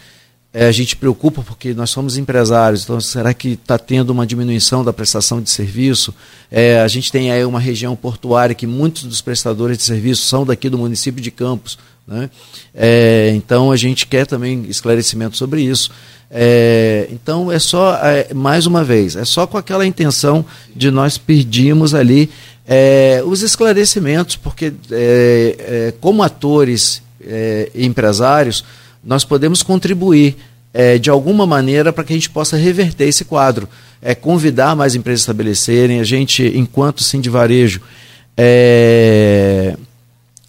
É, 0.54 0.68
a 0.68 0.72
gente 0.72 0.94
preocupa 0.94 1.42
porque 1.42 1.74
nós 1.74 1.90
somos 1.90 2.16
empresários, 2.16 2.84
então 2.84 3.00
será 3.00 3.34
que 3.34 3.54
está 3.54 3.76
tendo 3.76 4.10
uma 4.10 4.24
diminuição 4.24 4.84
da 4.84 4.92
prestação 4.92 5.42
de 5.42 5.50
serviço? 5.50 6.14
É, 6.52 6.80
a 6.80 6.86
gente 6.86 7.10
tem 7.10 7.32
aí 7.32 7.44
uma 7.44 7.58
região 7.58 7.96
portuária 7.96 8.54
que 8.54 8.66
muitos 8.66 9.02
dos 9.02 9.20
prestadores 9.20 9.76
de 9.76 9.82
serviço 9.82 10.22
são 10.22 10.46
daqui 10.46 10.70
do 10.70 10.78
município 10.78 11.20
de 11.20 11.32
Campos. 11.32 11.76
Né? 12.06 12.30
É, 12.72 13.32
então 13.34 13.72
a 13.72 13.76
gente 13.76 14.06
quer 14.06 14.24
também 14.24 14.66
esclarecimento 14.68 15.36
sobre 15.36 15.62
isso. 15.62 15.90
É, 16.30 17.08
então 17.12 17.50
é 17.52 17.58
só, 17.58 17.94
é, 18.02 18.34
mais 18.34 18.66
uma 18.66 18.82
vez, 18.82 19.14
é 19.16 19.24
só 19.24 19.46
com 19.46 19.56
aquela 19.56 19.86
intenção 19.86 20.44
de 20.74 20.90
nós 20.90 21.16
pedirmos 21.16 21.94
ali 21.94 22.30
é, 22.66 23.22
os 23.24 23.42
esclarecimentos, 23.42 24.36
porque 24.36 24.72
é, 24.90 25.56
é, 25.58 25.94
como 26.00 26.22
atores 26.22 27.02
e 27.74 27.84
empresários, 27.84 28.64
nós 29.02 29.24
podemos 29.24 29.60
contribuir 29.60 30.36
de 31.00 31.10
alguma 31.10 31.44
maneira 31.44 31.92
para 31.92 32.04
que 32.04 32.12
a 32.12 32.16
gente 32.16 32.30
possa 32.30 32.56
reverter 32.56 33.08
esse 33.08 33.24
quadro. 33.24 33.68
É 34.00 34.14
convidar 34.14 34.76
mais 34.76 34.94
empresas 34.94 35.22
a 35.22 35.32
estabelecerem, 35.32 35.98
a 35.98 36.04
gente, 36.04 36.44
enquanto 36.54 37.02
sim 37.02 37.20
de 37.20 37.28
varejo, 37.28 37.80
é, 38.36 39.74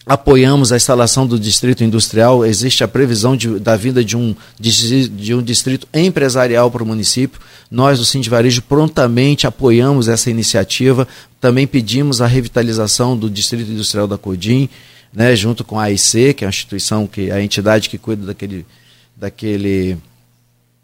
apoiamos 0.08 0.72
a 0.72 0.78
instalação 0.78 1.28
do 1.28 1.38
distrito 1.38 1.84
industrial, 1.84 2.46
existe 2.46 2.84
a 2.84 2.88
previsão 2.88 3.36
de, 3.36 3.60
da 3.60 3.76
vinda 3.76 4.04
de 4.04 4.16
um, 4.16 4.34
de, 4.58 5.10
de 5.10 5.36
um 5.36 5.42
distrito 5.42 5.88
empresarial 5.94 6.72
para 6.72 6.82
o 6.82 6.86
município. 6.86 7.42
Nós, 7.70 8.00
do 8.00 8.06
Cindy 8.06 8.30
Varejo, 8.30 8.62
prontamente 8.62 9.46
apoiamos 9.46 10.08
essa 10.08 10.30
iniciativa. 10.30 11.06
Também 11.42 11.68
pedimos 11.68 12.22
a 12.22 12.28
revitalização 12.28 13.18
do 13.18 13.30
distrito 13.30 13.70
industrial 13.70 14.08
da 14.08 14.18
Codim, 14.18 14.70
né, 15.14 15.36
junto 15.36 15.66
com 15.66 15.78
a 15.78 15.84
AIC, 15.84 16.34
que 16.36 16.46
é 16.46 16.48
a 16.48 16.50
instituição, 16.50 17.06
que 17.06 17.30
a 17.30 17.42
entidade 17.42 17.90
que 17.90 17.98
cuida 17.98 18.28
daquele, 18.28 18.66
daquele, 19.14 19.98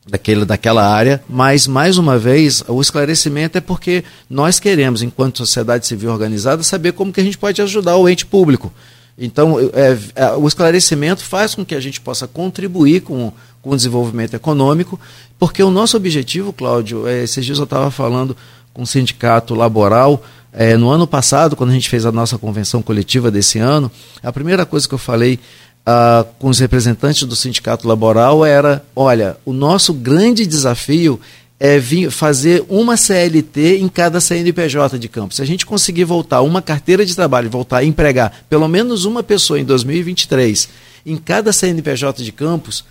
daquele, 0.05 0.43
daquela 0.43 0.85
área. 0.85 1.23
Mas, 1.29 1.65
mais 1.65 1.97
uma 1.97 2.17
vez, 2.17 2.61
o 2.67 2.81
esclarecimento 2.81 3.57
é 3.57 3.61
porque 3.61 4.03
nós 4.29 4.59
queremos, 4.59 5.01
enquanto 5.01 5.37
sociedade 5.37 5.87
civil 5.87 6.11
organizada, 6.11 6.61
saber 6.61 6.91
como 6.91 7.13
que 7.13 7.21
a 7.21 7.23
gente 7.23 7.37
pode 7.37 7.61
ajudar 7.61 7.95
o 7.95 8.09
ente 8.09 8.25
público. 8.25 8.73
Então, 9.17 9.59
é, 9.73 9.97
é, 10.15 10.31
o 10.31 10.47
esclarecimento 10.47 11.23
faz 11.23 11.53
com 11.55 11.63
que 11.63 11.75
a 11.75 11.79
gente 11.79 12.01
possa 12.01 12.27
contribuir 12.27 13.01
com, 13.01 13.31
com 13.61 13.69
o 13.69 13.75
desenvolvimento 13.75 14.33
econômico, 14.33 14.99
porque 15.37 15.61
o 15.61 15.69
nosso 15.69 15.95
objetivo, 15.97 16.51
Cláudio, 16.51 17.07
é, 17.07 17.23
esses 17.23 17.45
dias 17.45 17.57
eu 17.57 17.65
estava 17.65 17.91
falando 17.91 18.35
com 18.73 18.81
o 18.81 18.87
sindicato 18.87 19.53
laboral, 19.53 20.23
é, 20.51 20.77
no 20.77 20.89
ano 20.89 21.07
passado, 21.07 21.55
quando 21.55 21.71
a 21.71 21.73
gente 21.73 21.89
fez 21.89 22.05
a 22.05 22.11
nossa 22.11 22.37
convenção 22.37 22.81
coletiva 22.81 23.31
desse 23.31 23.59
ano, 23.59 23.91
a 24.21 24.31
primeira 24.31 24.65
coisa 24.65 24.87
que 24.87 24.93
eu 24.93 24.99
falei 24.99 25.39
ah, 25.85 26.25
com 26.39 26.47
os 26.47 26.59
representantes 26.59 27.23
do 27.23 27.35
sindicato 27.35 27.87
laboral 27.87 28.45
era: 28.45 28.85
olha, 28.95 29.35
o 29.43 29.51
nosso 29.51 29.93
grande 29.93 30.45
desafio 30.45 31.19
é 31.63 31.79
vir 31.79 32.11
fazer 32.11 32.61
uma 32.67 32.97
CLT 32.97 33.77
em 33.77 33.87
cada 33.87 34.19
CNPJ 34.19 34.99
de 34.99 35.07
campo. 35.07 35.33
Se 35.33 35.41
a 35.41 35.45
gente 35.45 35.65
conseguir 35.65 36.03
voltar 36.03 36.41
uma 36.41 36.61
carteira 36.61 37.05
de 37.05 37.15
trabalho, 37.15 37.49
voltar 37.49 37.77
a 37.77 37.85
empregar 37.85 38.43
pelo 38.49 38.67
menos 38.67 39.05
uma 39.05 39.23
pessoa 39.23 39.57
em 39.57 39.63
2023 39.63 40.67
em 41.05 41.15
cada 41.15 41.53
CNPJ 41.53 42.21
de 42.21 42.33
campos, 42.33 42.83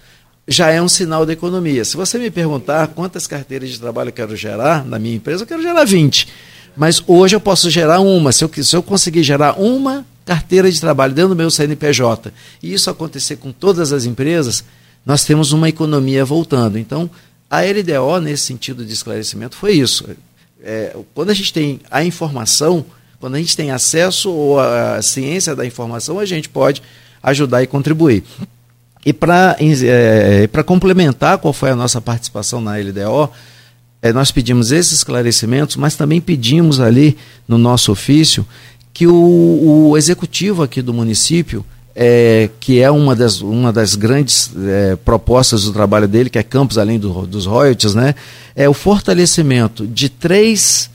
já 0.48 0.70
é 0.70 0.80
um 0.80 0.88
sinal 0.88 1.26
da 1.26 1.34
economia. 1.34 1.84
Se 1.84 1.98
você 1.98 2.16
me 2.16 2.30
perguntar 2.30 2.86
quantas 2.88 3.26
carteiras 3.26 3.68
de 3.68 3.78
trabalho 3.78 4.08
eu 4.08 4.14
quero 4.14 4.34
gerar 4.34 4.86
na 4.86 4.98
minha 4.98 5.16
empresa, 5.16 5.42
eu 5.42 5.46
quero 5.46 5.60
gerar 5.60 5.84
20. 5.84 6.28
Mas 6.74 7.02
hoje 7.06 7.36
eu 7.36 7.40
posso 7.40 7.68
gerar 7.68 8.00
uma. 8.00 8.32
Se 8.32 8.42
eu, 8.42 8.50
se 8.64 8.74
eu 8.74 8.82
conseguir 8.82 9.22
gerar 9.22 9.60
uma 9.60 10.02
carteira 10.24 10.72
de 10.72 10.80
trabalho 10.80 11.12
dentro 11.12 11.28
do 11.28 11.36
meu 11.36 11.50
CNPJ 11.50 12.32
e 12.62 12.72
isso 12.72 12.88
acontecer 12.88 13.36
com 13.36 13.52
todas 13.52 13.92
as 13.92 14.06
empresas, 14.06 14.64
nós 15.04 15.26
temos 15.26 15.52
uma 15.52 15.68
economia 15.68 16.24
voltando. 16.24 16.78
Então, 16.78 17.10
a 17.52 17.60
LDO, 17.60 18.18
nesse 18.18 18.44
sentido 18.44 18.82
de 18.82 18.94
esclarecimento, 18.94 19.54
foi 19.54 19.72
isso. 19.72 20.08
É, 20.64 20.96
quando 21.12 21.28
a 21.28 21.34
gente 21.34 21.52
tem 21.52 21.80
a 21.90 22.02
informação, 22.02 22.82
quando 23.20 23.34
a 23.34 23.38
gente 23.38 23.54
tem 23.54 23.70
acesso 23.70 24.30
ou 24.30 24.58
a 24.58 25.02
ciência 25.02 25.54
da 25.54 25.66
informação, 25.66 26.18
a 26.18 26.24
gente 26.24 26.48
pode 26.48 26.82
ajudar 27.22 27.62
e 27.62 27.66
contribuir. 27.66 28.24
E 29.04 29.12
para 29.12 29.54
é, 29.60 30.48
complementar 30.64 31.36
qual 31.36 31.52
foi 31.52 31.68
a 31.68 31.76
nossa 31.76 32.00
participação 32.00 32.58
na 32.58 32.78
LDO, 32.78 33.30
é, 34.00 34.14
nós 34.14 34.32
pedimos 34.32 34.72
esses 34.72 34.92
esclarecimentos, 34.92 35.76
mas 35.76 35.94
também 35.94 36.22
pedimos 36.22 36.80
ali 36.80 37.18
no 37.46 37.58
nosso 37.58 37.92
ofício 37.92 38.46
que 38.94 39.06
o, 39.06 39.90
o 39.90 39.98
executivo 39.98 40.62
aqui 40.62 40.80
do 40.80 40.94
município 40.94 41.62
é, 41.94 42.48
que 42.58 42.80
é 42.80 42.90
uma 42.90 43.14
das, 43.14 43.40
uma 43.40 43.72
das 43.72 43.94
grandes 43.94 44.50
é, 44.56 44.96
propostas 44.96 45.64
do 45.64 45.72
trabalho 45.72 46.08
dele, 46.08 46.30
que 46.30 46.38
é 46.38 46.42
Campos 46.42 46.78
Além 46.78 46.98
do, 46.98 47.26
dos 47.26 47.46
Royalties, 47.46 47.94
né? 47.94 48.14
é 48.54 48.68
o 48.68 48.74
fortalecimento 48.74 49.86
de 49.86 50.08
três 50.08 50.90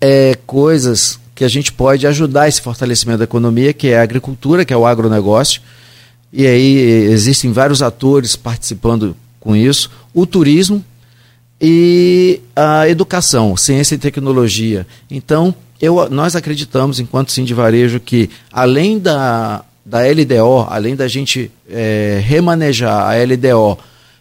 é, 0.00 0.36
coisas 0.46 1.18
que 1.34 1.44
a 1.44 1.48
gente 1.48 1.72
pode 1.72 2.06
ajudar 2.06 2.48
esse 2.48 2.60
fortalecimento 2.60 3.18
da 3.18 3.24
economia, 3.24 3.72
que 3.72 3.88
é 3.88 3.98
a 3.98 4.02
agricultura, 4.02 4.64
que 4.64 4.72
é 4.72 4.76
o 4.76 4.86
agronegócio, 4.86 5.62
e 6.32 6.46
aí 6.46 6.78
existem 7.10 7.52
vários 7.52 7.80
atores 7.80 8.36
participando 8.36 9.16
com 9.40 9.54
isso, 9.54 9.90
o 10.12 10.26
turismo 10.26 10.84
e 11.60 12.40
a 12.54 12.88
educação, 12.88 13.56
ciência 13.56 13.94
e 13.94 13.98
tecnologia. 13.98 14.86
Então, 15.10 15.54
eu, 15.80 16.10
nós 16.10 16.34
acreditamos, 16.34 16.98
enquanto 16.98 17.30
sim 17.30 17.44
de 17.44 17.54
varejo, 17.54 18.00
que 18.00 18.28
além 18.52 18.98
da, 18.98 19.64
da 19.88 20.00
LDO, 20.00 20.66
além 20.68 20.94
da 20.94 21.08
gente 21.08 21.50
é, 21.68 22.20
remanejar 22.22 23.08
a 23.08 23.14
LDO 23.24 23.78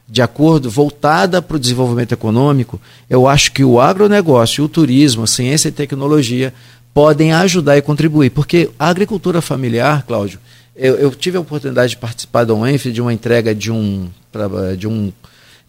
de 0.10 0.22
acordo, 0.22 0.70
voltada 0.70 1.42
para 1.42 1.58
o 1.58 1.60
desenvolvimento 1.60 2.14
econômico, 2.14 2.80
eu 3.10 3.28
acho 3.28 3.52
que 3.52 3.66
o 3.66 3.78
agronegócio, 3.82 4.64
o 4.64 4.70
turismo, 4.70 5.24
a 5.24 5.28
ciência 5.28 5.68
e 5.68 5.72
tecnologia 5.72 6.54
podem 6.94 7.34
ajudar 7.34 7.78
e 7.78 7.82
contribuir. 7.82 8.30
Porque 8.30 8.70
a 8.80 8.88
agricultura 8.88 9.42
familiar, 9.42 10.04
Cláudio, 10.08 10.40
eu, 10.74 10.96
eu 10.96 11.12
tive 11.12 11.38
a 11.38 11.42
oportunidade 11.42 11.90
de 11.90 11.98
participar 11.98 12.46
da 12.46 12.54
UENF, 12.54 12.90
de 12.90 13.02
uma 13.02 13.12
entrega 13.12 13.54
de 13.54 13.70
um, 13.70 14.08
de 14.78 14.88
um, 14.88 15.12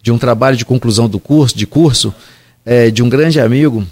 de 0.00 0.12
um 0.12 0.18
trabalho 0.18 0.56
de 0.56 0.64
conclusão 0.64 1.08
do 1.08 1.18
curso, 1.18 1.58
de 1.58 1.66
curso, 1.66 2.14
é, 2.64 2.88
de 2.92 3.02
um 3.02 3.08
grande 3.08 3.40
amigo, 3.40 3.84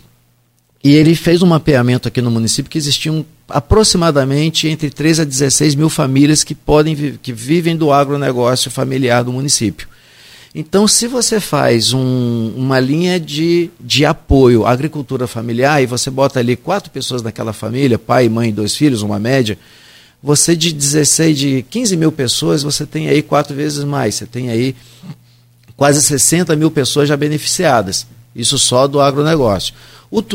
e 0.85 0.95
ele 0.95 1.17
fez 1.17 1.43
um 1.43 1.47
mapeamento 1.47 2.07
aqui 2.07 2.23
no 2.23 2.31
município 2.31 2.71
que 2.71 2.79
existiam 2.79 3.27
aproximadamente 3.49 4.69
entre 4.69 4.91
3 4.91 5.21
a 5.21 5.25
16 5.25 5.75
mil 5.75 5.89
famílias 5.89 6.43
que 6.43 6.55
podem 6.55 7.19
que 7.23 7.33
vivem 7.33 7.77
do 7.77 7.93
agronegócio 7.93 8.71
familiar 8.71 9.23
do 9.23 9.33
município. 9.33 9.89
Então, 10.59 10.89
se 10.89 11.07
você 11.07 11.39
faz 11.39 11.93
um, 11.93 12.53
uma 12.57 12.81
linha 12.81 13.21
de, 13.21 13.71
de 13.79 14.07
apoio 14.07 14.65
à 14.65 14.71
agricultura 14.71 15.27
familiar 15.27 15.83
e 15.83 15.87
você 15.87 16.09
bota 16.11 16.41
ali 16.41 16.57
quatro 16.57 16.91
pessoas 16.91 17.23
naquela 17.23 17.53
família, 17.53 17.99
pai, 17.99 18.27
mãe, 18.31 18.51
dois 18.51 18.75
filhos, 18.75 19.03
uma 19.03 19.19
média, 19.19 19.59
você 20.23 20.57
de 20.57 20.73
16, 20.73 21.39
de 21.39 21.63
15 21.69 21.97
mil 21.99 22.11
pessoas, 22.11 22.63
você 22.63 22.87
tem 22.87 23.09
aí 23.09 23.21
quatro 23.21 23.55
vezes 23.55 23.85
mais. 23.85 24.15
Você 24.15 24.25
tem 24.25 24.49
aí 24.49 24.75
quase 25.77 26.01
60 26.01 26.57
mil 26.57 26.71
pessoas 26.71 27.07
já 27.07 27.19
beneficiadas. 27.19 28.07
Isso 28.37 28.59
só 28.59 28.87
do 28.87 29.01
agronegócio. 29.01 29.75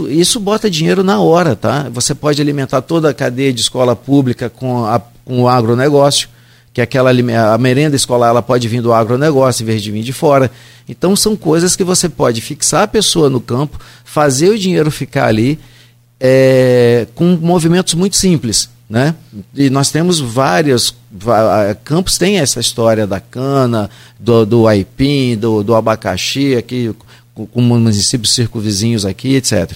Isso 0.10 0.40
bota 0.40 0.70
dinheiro 0.70 1.04
na 1.04 1.22
hora, 1.22 1.56
tá? 1.56 1.88
Você 1.94 2.14
pode 2.14 2.42
alimentar 2.42 2.82
toda 2.82 3.10
a 3.10 3.14
cadeia 3.14 3.54
de 3.54 3.62
escola 3.62 3.96
pública 3.96 4.50
com, 4.50 4.86
a, 4.86 5.00
com 5.24 5.44
o 5.44 5.48
agronegócio 5.48 6.28
que 6.74 6.82
aquela 6.82 7.12
a 7.12 7.58
merenda 7.58 7.96
escolar 7.96 8.30
ela 8.30 8.42
pode 8.42 8.68
vir 8.68 8.82
do 8.82 8.94
agronegócio 8.94 9.64
em 9.64 9.66
vez 9.66 9.84
de 9.84 9.92
vir 9.92 10.04
de 10.04 10.14
fora. 10.14 10.50
Então 10.88 11.16
são 11.16 11.36
coisas 11.36 11.76
que 11.76 11.84
você 11.84 12.08
pode 12.08 12.42
fixar 12.42 12.84
a 12.84 12.88
pessoa 12.88 13.30
no 13.30 13.42
campo, 13.42 13.80
fazer 14.06 14.50
o 14.50 14.58
dinheiro 14.58 14.90
ficar 14.90 15.28
ali 15.28 15.60
é, 16.20 17.08
com 17.14 17.38
movimentos 17.42 17.94
muito 17.94 18.16
simples. 18.16 18.70
Né? 18.90 19.16
E 19.56 19.70
nós 19.70 19.90
temos 19.90 20.20
vários 20.20 20.94
campos 21.86 22.18
tem 22.18 22.40
essa 22.40 22.60
história 22.60 23.08
da 23.08 23.22
cana, 23.22 23.90
do, 24.20 24.46
do 24.46 24.68
aipim, 24.68 25.38
do, 25.38 25.64
do 25.64 25.76
abacaxi, 25.76 26.56
aqui 26.58 26.94
com, 27.46 27.46
com 27.46 27.62
municípios 27.62 28.34
circunvizinhos 28.34 29.06
aqui, 29.06 29.36
etc. 29.36 29.72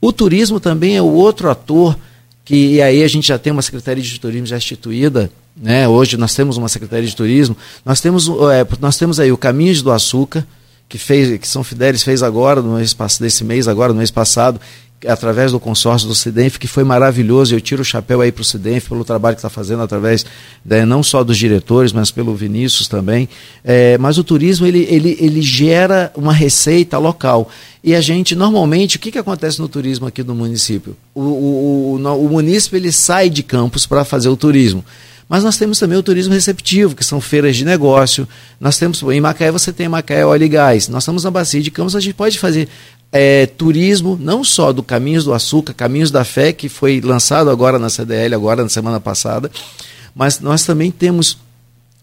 O 0.00 0.12
turismo 0.12 0.60
também 0.60 0.96
é 0.96 1.02
o 1.02 1.12
outro 1.12 1.50
ator 1.50 1.98
que 2.44 2.74
e 2.74 2.82
aí 2.82 3.02
a 3.02 3.08
gente 3.08 3.28
já 3.28 3.38
tem 3.38 3.52
uma 3.52 3.62
secretaria 3.62 4.02
de 4.02 4.18
turismo 4.18 4.46
já 4.46 4.56
instituída 4.56 5.30
né? 5.60 5.88
Hoje 5.88 6.16
nós 6.16 6.34
temos 6.34 6.56
uma 6.56 6.68
Secretaria 6.68 7.08
de 7.08 7.16
Turismo, 7.16 7.56
nós 7.84 8.00
temos, 8.00 8.28
é, 8.28 8.66
nós 8.80 8.96
temos 8.96 9.18
aí 9.18 9.32
o 9.32 9.36
Caminhos 9.36 9.82
do 9.82 9.90
Açúcar, 9.90 10.46
que 10.88 10.96
fez, 10.96 11.38
que 11.38 11.48
São 11.48 11.64
Fidélis 11.64 12.02
fez 12.02 12.22
agora, 12.22 12.62
no 12.62 12.76
mês, 12.76 12.96
desse 13.20 13.44
mês, 13.44 13.66
agora, 13.66 13.92
no 13.92 13.98
mês 13.98 14.10
passado, 14.10 14.60
através 15.06 15.52
do 15.52 15.60
consórcio 15.60 16.08
do 16.08 16.14
Cidenf, 16.14 16.56
que 16.56 16.66
foi 16.66 16.82
maravilhoso. 16.82 17.54
Eu 17.54 17.60
tiro 17.60 17.82
o 17.82 17.84
chapéu 17.84 18.20
aí 18.20 18.32
para 18.32 18.42
o 18.42 18.44
Cidenf 18.44 18.88
pelo 18.88 19.04
trabalho 19.04 19.36
que 19.36 19.38
está 19.38 19.50
fazendo 19.50 19.82
através 19.82 20.26
né, 20.64 20.84
não 20.84 21.02
só 21.02 21.22
dos 21.22 21.38
diretores, 21.38 21.92
mas 21.92 22.10
pelo 22.10 22.34
Vinícius 22.34 22.88
também. 22.88 23.28
É, 23.64 23.96
mas 23.98 24.18
o 24.18 24.24
turismo 24.24 24.66
ele, 24.66 24.86
ele, 24.90 25.16
ele 25.20 25.42
gera 25.42 26.12
uma 26.16 26.32
receita 26.32 26.98
local. 26.98 27.48
E 27.82 27.94
a 27.94 28.00
gente, 28.00 28.34
normalmente, 28.34 28.96
o 28.96 28.98
que, 28.98 29.12
que 29.12 29.18
acontece 29.18 29.60
no 29.60 29.68
turismo 29.68 30.06
aqui 30.06 30.24
no 30.24 30.34
município? 30.34 30.96
O, 31.14 31.20
o, 31.20 32.00
o, 32.02 32.24
o 32.24 32.28
município 32.28 32.76
ele 32.76 32.90
sai 32.90 33.30
de 33.30 33.42
campos 33.42 33.86
para 33.86 34.04
fazer 34.04 34.28
o 34.28 34.36
turismo. 34.36 34.84
Mas 35.28 35.44
nós 35.44 35.58
temos 35.58 35.78
também 35.78 35.98
o 35.98 36.02
turismo 36.02 36.32
receptivo, 36.32 36.96
que 36.96 37.04
são 37.04 37.20
feiras 37.20 37.54
de 37.54 37.64
negócio. 37.64 38.26
Nós 38.58 38.78
temos, 38.78 39.02
em 39.02 39.20
Macaé 39.20 39.52
você 39.52 39.72
tem 39.72 39.86
Macaé 39.86 40.24
Óleo 40.24 40.44
e 40.44 40.48
Gás. 40.48 40.88
Nós 40.88 41.02
estamos 41.02 41.22
na 41.22 41.30
Bacia 41.30 41.60
de 41.60 41.70
Campos, 41.70 41.94
a 41.94 42.00
gente 42.00 42.14
pode 42.14 42.38
fazer 42.38 42.66
é, 43.10 43.46
turismo, 43.46 44.18
não 44.20 44.44
só 44.44 44.72
do 44.72 44.82
Caminhos 44.82 45.24
do 45.24 45.32
Açúcar, 45.32 45.72
Caminhos 45.72 46.10
da 46.10 46.24
Fé, 46.24 46.52
que 46.52 46.68
foi 46.68 47.00
lançado 47.00 47.50
agora 47.50 47.78
na 47.78 47.88
CDL, 47.88 48.34
agora 48.34 48.62
na 48.62 48.68
semana 48.68 49.00
passada, 49.00 49.50
mas 50.14 50.40
nós 50.40 50.64
também 50.64 50.90
temos 50.90 51.38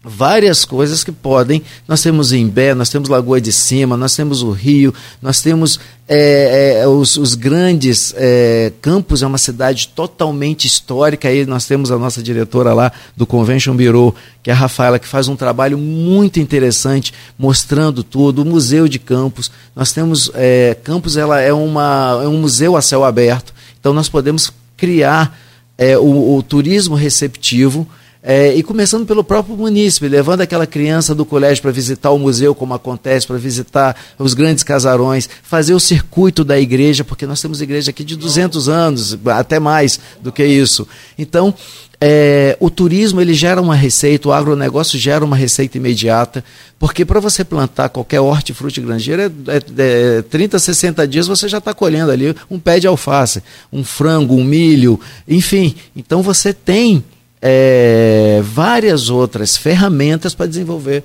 várias 0.06 0.64
coisas 0.64 1.02
que 1.02 1.10
podem. 1.10 1.62
Nós 1.88 2.00
temos 2.00 2.32
Imbé, 2.32 2.74
nós 2.74 2.88
temos 2.88 3.08
Lagoa 3.08 3.40
de 3.40 3.52
Cima, 3.52 3.96
nós 3.96 4.14
temos 4.14 4.40
o 4.40 4.52
Rio, 4.52 4.94
nós 5.20 5.42
temos 5.42 5.80
é, 6.08 6.80
é, 6.82 6.86
os, 6.86 7.16
os, 7.16 7.34
grandes 7.34 8.14
é, 8.16 8.72
campos, 8.80 9.22
é 9.22 9.26
uma 9.26 9.38
cidade 9.38 9.88
totalmente 9.88 10.64
histórica. 10.64 11.28
Aí 11.28 11.44
nós 11.44 11.66
temos 11.66 11.90
a 11.90 11.98
nossa 11.98 12.22
diretora 12.22 12.72
lá 12.72 12.92
do 13.16 13.26
Convention 13.26 13.76
Bureau, 13.76 14.14
que 14.42 14.50
é 14.50 14.52
a 14.52 14.56
Rafaela, 14.56 15.00
que 15.00 15.08
faz 15.08 15.26
um 15.26 15.34
trabalho 15.34 15.76
muito 15.76 16.38
interessante, 16.38 17.12
mostrando 17.36 18.04
tudo. 18.04 18.42
O 18.42 18.44
Museu 18.44 18.86
de 18.86 19.00
Campos, 19.00 19.50
nós 19.74 19.92
temos 19.92 20.30
é, 20.34 20.76
Campos, 20.84 21.16
ela 21.16 21.40
é, 21.40 21.52
uma, 21.52 22.20
é 22.22 22.28
um 22.28 22.38
museu 22.38 22.76
a 22.76 22.82
céu 22.82 23.04
aberto, 23.04 23.52
então 23.80 23.92
nós 23.92 24.08
podemos 24.08 24.52
criar 24.76 25.36
é, 25.76 25.98
o, 25.98 26.36
o 26.36 26.42
turismo 26.42 26.94
receptivo 26.94 27.88
é, 28.28 28.52
e 28.56 28.62
começando 28.64 29.06
pelo 29.06 29.22
próprio 29.22 29.56
munícipe, 29.56 30.08
levando 30.08 30.40
aquela 30.40 30.66
criança 30.66 31.14
do 31.14 31.24
colégio 31.24 31.62
para 31.62 31.70
visitar 31.70 32.10
o 32.10 32.18
museu, 32.18 32.56
como 32.56 32.74
acontece, 32.74 33.24
para 33.24 33.36
visitar 33.36 33.96
os 34.18 34.34
grandes 34.34 34.64
casarões, 34.64 35.28
fazer 35.44 35.74
o 35.74 35.78
circuito 35.78 36.42
da 36.42 36.58
igreja, 36.58 37.04
porque 37.04 37.24
nós 37.24 37.40
temos 37.40 37.62
igreja 37.62 37.90
aqui 37.90 38.02
de 38.02 38.16
200 38.16 38.68
anos, 38.68 39.16
até 39.26 39.60
mais 39.60 40.00
do 40.20 40.32
que 40.32 40.44
isso. 40.44 40.88
Então, 41.16 41.54
é, 42.00 42.56
o 42.58 42.68
turismo 42.68 43.20
ele 43.20 43.32
gera 43.32 43.62
uma 43.62 43.76
receita, 43.76 44.28
o 44.28 44.32
agronegócio 44.32 44.98
gera 44.98 45.24
uma 45.24 45.36
receita 45.36 45.78
imediata, 45.78 46.44
porque 46.80 47.04
para 47.04 47.20
você 47.20 47.44
plantar 47.44 47.90
qualquer 47.90 48.18
hortifruti 48.18 48.80
granjeiro, 48.80 49.22
é, 49.22 49.26
é, 49.26 50.18
é 50.18 50.22
30, 50.22 50.58
60 50.58 51.06
dias 51.06 51.28
você 51.28 51.48
já 51.48 51.58
está 51.58 51.72
colhendo 51.72 52.10
ali 52.10 52.34
um 52.50 52.58
pé 52.58 52.80
de 52.80 52.88
alface, 52.88 53.40
um 53.72 53.84
frango, 53.84 54.34
um 54.34 54.42
milho, 54.42 54.98
enfim. 55.28 55.76
Então 55.94 56.22
você 56.22 56.52
tem 56.52 57.04
é, 57.40 58.40
várias 58.42 59.10
outras 59.10 59.56
ferramentas 59.56 60.34
para 60.34 60.46
desenvolver 60.46 61.04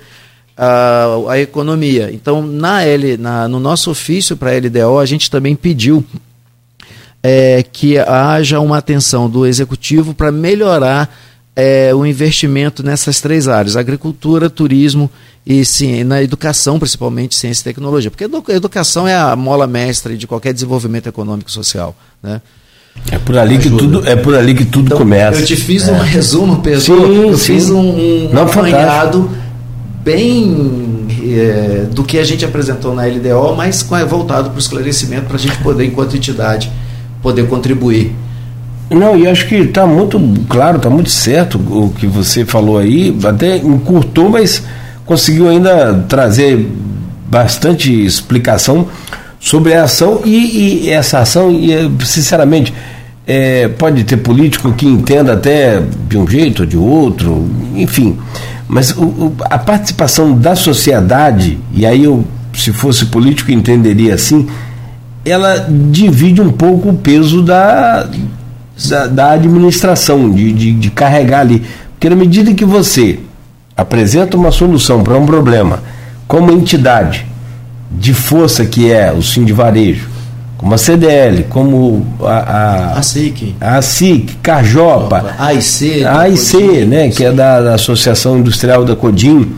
a, 0.58 1.40
economia. 1.40 2.10
Então, 2.14 2.42
na 2.42 2.84
L, 2.84 3.18
na, 3.18 3.48
no 3.48 3.60
nosso 3.60 3.90
ofício 3.90 4.38
para 4.38 4.52
a 4.52 4.58
LDO, 4.58 5.00
a 5.00 5.06
gente 5.06 5.30
também 5.30 5.56
pediu 5.56 6.06
é, 7.24 7.64
que 7.64 7.98
haja 7.98 8.60
uma 8.60 8.78
atenção 8.78 9.30
do 9.30 9.46
executivo 9.46 10.14
para 10.14 10.32
melhorar 10.32 11.14
é, 11.56 11.94
o 11.94 12.06
investimento 12.06 12.84
nessas 12.84 13.20
três 13.20 13.48
áreas: 13.48 13.76
agricultura, 13.76 14.50
turismo 14.50 15.10
e 15.46 15.66
sim, 15.66 16.04
na 16.04 16.22
educação, 16.22 16.78
principalmente 16.78 17.36
ciência 17.36 17.62
e 17.62 17.66
tecnologia. 17.66 18.12
Porque 18.12 18.52
a 18.52 18.56
educação 18.56 19.08
é 19.08 19.16
a 19.16 19.36
mola 19.36 19.66
mestra 19.66 20.16
de 20.16 20.28
qualquer 20.28 20.54
desenvolvimento 20.54 21.08
econômico 21.08 21.50
e 21.50 21.54
social. 21.54 21.96
Né? 22.22 22.42
É 23.12 23.18
por 23.18 23.38
ali 23.38 23.58
que 23.58 23.70
tudo 23.70 24.08
é 24.08 24.16
por 24.16 24.36
ali 24.36 24.54
que 24.54 24.66
tudo 24.66 24.88
então, 24.88 24.98
começa. 24.98 25.42
Eu 25.42 25.46
te 25.46 25.56
fiz 25.56 25.88
é. 25.88 25.92
um 25.92 26.00
resumo, 26.00 26.62
Pedro. 26.62 26.94
eu 26.94 27.38
sim. 27.38 27.54
fiz 27.54 27.70
um, 27.70 27.80
um 27.80 28.30
Não, 28.32 28.44
apanhado 28.44 29.30
bem 30.04 31.08
é, 31.24 31.86
do 31.92 32.04
que 32.04 32.18
a 32.18 32.24
gente 32.24 32.44
apresentou 32.44 32.96
na 32.96 33.06
LDO, 33.06 33.56
mas 33.56 33.84
voltado 34.08 34.50
para 34.50 34.58
o 34.58 34.60
esclarecimento 34.60 35.26
para 35.26 35.36
a 35.36 35.40
gente 35.40 35.58
poder, 35.60 35.86
enquanto 35.86 36.16
entidade, 36.16 36.72
poder 37.22 37.48
contribuir. 37.48 38.16
Não, 38.90 39.18
e 39.18 39.28
acho 39.28 39.48
que 39.48 39.56
está 39.56 39.86
muito 39.86 40.20
claro, 40.50 40.78
está 40.78 40.90
muito 40.90 41.10
certo 41.10 41.58
o 41.58 41.94
que 41.98 42.08
você 42.08 42.44
falou 42.44 42.78
aí, 42.78 43.18
até 43.24 43.58
encurtou, 43.58 44.30
mas 44.30 44.64
conseguiu 45.06 45.48
ainda 45.48 46.06
trazer 46.10 46.68
bastante 47.30 48.06
explicação 48.06 48.88
sobre 49.42 49.74
a 49.74 49.84
ação 49.84 50.22
e, 50.24 50.86
e 50.86 50.90
essa 50.92 51.20
ação, 51.20 51.52
e, 51.52 51.72
sinceramente, 52.06 52.72
é, 53.26 53.68
pode 53.68 54.04
ter 54.04 54.18
político 54.18 54.72
que 54.72 54.86
entenda 54.86 55.34
até 55.34 55.82
de 56.08 56.18
um 56.18 56.28
jeito 56.28 56.62
ou 56.62 56.66
de 56.66 56.78
outro, 56.78 57.50
enfim, 57.76 58.18
mas 58.68 58.92
o, 58.92 59.04
o, 59.04 59.36
a 59.42 59.58
participação 59.58 60.38
da 60.38 60.56
sociedade, 60.56 61.58
e 61.74 61.86
aí 61.86 62.04
eu, 62.04 62.24
se 62.54 62.72
fosse 62.72 63.08
político, 63.08 63.52
entenderia 63.52 64.14
assim, 64.14 64.48
ela 65.26 65.68
divide 65.90 66.40
um 66.40 66.52
pouco 66.52 66.90
o 66.90 66.94
peso 66.94 67.42
da, 67.42 68.08
da, 68.90 69.08
da 69.08 69.32
administração, 69.32 70.30
de, 70.32 70.54
de, 70.54 70.74
de 70.74 70.92
carregar 70.92 71.42
ali. 71.42 71.64
Porque 71.92 72.10
na 72.10 72.16
medida 72.16 72.54
que 72.54 72.66
você 72.66 73.20
apresenta 73.76 74.38
uma 74.38 74.52
solução 74.52 75.04
para 75.04 75.18
um 75.18 75.26
problema 75.26 75.84
como 76.28 76.52
entidade, 76.52 77.26
de 77.92 78.14
força 78.14 78.66
que 78.66 78.92
é 78.92 79.12
o 79.12 79.22
Sim 79.22 79.44
de 79.44 79.54
Varejo, 79.54 80.10
como 80.58 80.74
a 80.74 80.78
CDL, 80.78 81.44
como 81.50 82.06
a, 82.22 82.28
a, 82.28 83.00
a 83.00 83.02
SIC, 83.02 83.56
a 83.60 83.82
SIC, 83.82 84.36
Carjopa, 84.44 85.36
a 85.38 85.46
AIC, 85.48 86.06
a 86.06 86.20
AIC, 86.22 86.86
né, 86.86 87.10
que 87.10 87.26
é 87.26 87.32
da, 87.32 87.62
da, 87.62 87.74
Associação 87.76 88.38
Industrial 88.38 88.86
da 88.86 88.96
Codim, 88.96 89.54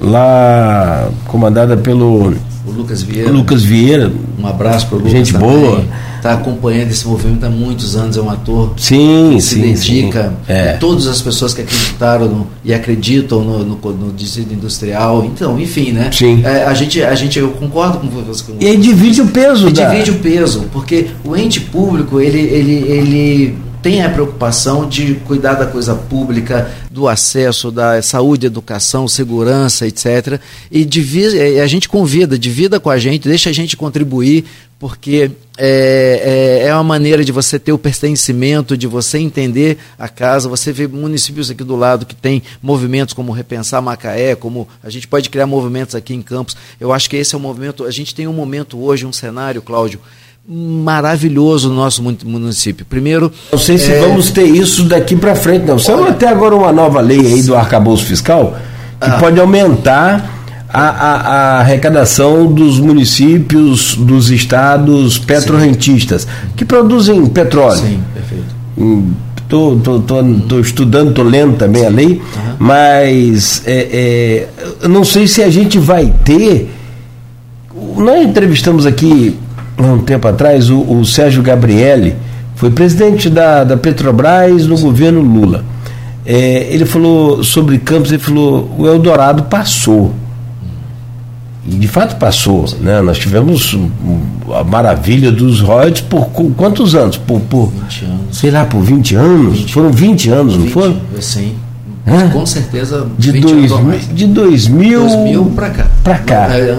lá 0.00 1.08
comandada 1.26 1.76
pelo 1.76 2.34
o 2.66 2.70
Lucas 2.70 3.02
Vieira. 3.02 3.30
Lucas 3.30 3.62
Vieira. 3.62 4.12
Um 4.38 4.46
abraço 4.46 4.86
para 4.88 4.96
o 4.96 4.98
Lucas. 4.98 5.12
Gente 5.12 5.32
também. 5.32 5.48
boa. 5.48 5.84
Está 6.26 6.34
acompanhando 6.34 6.90
esse 6.90 7.06
movimento 7.06 7.44
há 7.44 7.50
muitos 7.50 7.96
anos, 7.96 8.16
é 8.16 8.20
um 8.20 8.28
ator 8.28 8.74
sim, 8.76 9.32
que 9.34 9.40
se 9.40 9.54
sim, 9.54 9.60
dedica. 9.60 10.34
Sim. 10.46 10.52
É. 10.52 10.72
Todas 10.74 11.06
as 11.06 11.22
pessoas 11.22 11.54
que 11.54 11.62
acreditaram 11.62 12.26
no, 12.26 12.46
e 12.64 12.74
acreditam 12.74 13.42
no, 13.44 13.64
no, 13.64 13.76
no 13.76 14.12
distrito 14.12 14.52
industrial. 14.52 15.24
Então, 15.24 15.58
enfim, 15.58 15.92
né? 15.92 16.10
Sim. 16.12 16.42
É, 16.44 16.64
a, 16.64 16.74
gente, 16.74 17.02
a 17.02 17.14
gente, 17.14 17.38
eu 17.38 17.50
concordo 17.50 17.98
com 17.98 18.08
você. 18.08 18.42
Com 18.42 18.56
e 18.60 18.76
divide 18.76 19.22
o 19.22 19.28
peso, 19.28 19.68
e 19.68 19.72
da... 19.72 19.88
divide 19.88 20.10
o 20.10 20.18
peso, 20.18 20.66
porque 20.72 21.06
o 21.24 21.36
ente 21.36 21.60
público, 21.60 22.20
ele, 22.20 22.40
ele, 22.40 22.72
ele 22.72 23.58
tem 23.86 24.02
a 24.02 24.10
preocupação 24.10 24.88
de 24.88 25.14
cuidar 25.14 25.54
da 25.54 25.64
coisa 25.64 25.94
pública, 25.94 26.68
do 26.90 27.06
acesso, 27.06 27.70
da 27.70 28.02
saúde, 28.02 28.44
educação, 28.44 29.06
segurança, 29.06 29.86
etc. 29.86 30.40
E 30.72 30.84
divide, 30.84 31.38
a 31.60 31.66
gente 31.68 31.88
convida, 31.88 32.36
divida 32.36 32.80
com 32.80 32.90
a 32.90 32.98
gente, 32.98 33.28
deixa 33.28 33.48
a 33.48 33.52
gente 33.52 33.76
contribuir, 33.76 34.44
porque 34.76 35.30
é, 35.56 36.62
é, 36.64 36.66
é 36.66 36.74
uma 36.74 36.82
maneira 36.82 37.24
de 37.24 37.30
você 37.30 37.60
ter 37.60 37.70
o 37.70 37.78
pertencimento, 37.78 38.76
de 38.76 38.88
você 38.88 39.18
entender 39.18 39.78
a 39.96 40.08
casa. 40.08 40.48
Você 40.48 40.72
vê 40.72 40.88
municípios 40.88 41.48
aqui 41.48 41.62
do 41.62 41.76
lado 41.76 42.04
que 42.04 42.14
tem 42.16 42.42
movimentos 42.60 43.14
como 43.14 43.30
Repensar 43.30 43.80
Macaé, 43.80 44.34
como 44.34 44.66
a 44.82 44.90
gente 44.90 45.06
pode 45.06 45.30
criar 45.30 45.46
movimentos 45.46 45.94
aqui 45.94 46.12
em 46.12 46.22
Campos. 46.22 46.56
Eu 46.80 46.92
acho 46.92 47.08
que 47.08 47.16
esse 47.16 47.36
é 47.36 47.38
o 47.38 47.40
movimento. 47.40 47.84
A 47.84 47.92
gente 47.92 48.12
tem 48.16 48.26
um 48.26 48.32
momento 48.32 48.82
hoje, 48.82 49.06
um 49.06 49.12
cenário, 49.12 49.62
Cláudio, 49.62 50.00
maravilhoso 50.48 51.68
no 51.68 51.76
nosso 51.76 52.02
município. 52.02 52.86
Primeiro. 52.88 53.32
Não 53.50 53.58
sei 53.58 53.78
se 53.78 53.90
é... 53.92 54.00
vamos 54.00 54.30
ter 54.30 54.44
isso 54.44 54.84
daqui 54.84 55.16
para 55.16 55.34
frente, 55.34 55.64
não. 55.64 55.78
Saiu 55.78 56.06
até 56.06 56.28
agora 56.28 56.54
uma 56.54 56.72
nova 56.72 57.00
lei 57.00 57.18
aí 57.18 57.42
do 57.42 57.56
arcabouço 57.56 58.04
fiscal 58.04 58.56
que 59.00 59.10
ah. 59.10 59.18
pode 59.18 59.38
aumentar 59.38 60.36
a, 60.68 60.82
a, 60.82 61.14
a, 61.14 61.60
arrecadação 61.60 62.46
dos 62.52 62.78
municípios, 62.78 63.94
dos 63.94 64.30
estados 64.30 65.18
petrorrentistas, 65.18 66.22
Sim. 66.22 66.28
que 66.56 66.64
produzem 66.64 67.24
petróleo. 67.26 67.78
Sim, 67.78 68.00
perfeito. 68.14 68.56
Estou 69.42 69.78
tô, 69.78 70.00
tô, 70.00 70.22
tô, 70.22 70.24
tô, 70.48 70.60
estudando, 70.60 71.10
estou 71.10 71.24
lendo 71.24 71.56
também 71.56 71.82
Sim. 71.82 71.86
a 71.86 71.90
lei, 71.90 72.06
uhum. 72.06 72.20
mas 72.58 73.62
é, 73.66 74.48
é, 74.82 74.88
não 74.88 75.04
sei 75.04 75.28
se 75.28 75.42
a 75.42 75.50
gente 75.50 75.78
vai 75.78 76.12
ter. 76.24 76.72
Nós 77.96 78.26
entrevistamos 78.26 78.86
aqui 78.86 79.38
um 79.78 79.98
tempo 79.98 80.26
atrás, 80.26 80.70
o, 80.70 80.80
o 80.80 81.04
Sérgio 81.04 81.42
Gabrielli 81.42 82.16
foi 82.54 82.70
presidente 82.70 83.28
da, 83.28 83.64
da 83.64 83.76
Petrobras 83.76 84.66
no 84.66 84.78
governo 84.78 85.20
Lula. 85.20 85.64
É, 86.24 86.68
ele 86.72 86.84
falou 86.84 87.44
sobre 87.44 87.78
Campos, 87.78 88.10
ele 88.10 88.20
falou, 88.20 88.70
o 88.78 88.86
Eldorado 88.86 89.44
passou. 89.44 90.12
E 91.66 91.70
de 91.70 91.88
fato 91.88 92.16
passou. 92.16 92.64
Né? 92.80 93.00
Nós 93.00 93.18
tivemos 93.18 93.76
a 94.54 94.64
maravilha 94.64 95.30
dos 95.30 95.60
royalties 95.60 96.00
por 96.00 96.26
quantos 96.56 96.94
anos? 96.94 97.16
Por, 97.16 97.40
por 97.40 97.70
20 97.70 98.04
anos. 98.04 98.20
Sei 98.32 98.50
lá, 98.50 98.64
por 98.64 98.82
20 98.82 99.14
anos? 99.16 99.58
20. 99.58 99.72
Foram 99.72 99.90
20 99.90 100.30
anos, 100.30 100.54
20, 100.54 100.64
não 100.64 100.70
foram? 100.72 101.00
Sim. 101.20 101.54
É? 102.06 102.28
Com 102.28 102.46
certeza. 102.46 103.06
De, 103.18 103.40
dois, 103.40 103.70
de 104.14 104.26
2000, 104.26 105.00
2000 105.00 105.44
para 105.56 105.70
cá. 105.70 105.86
Para 106.04 106.18
cá. 106.18 106.48
É, 106.56 106.78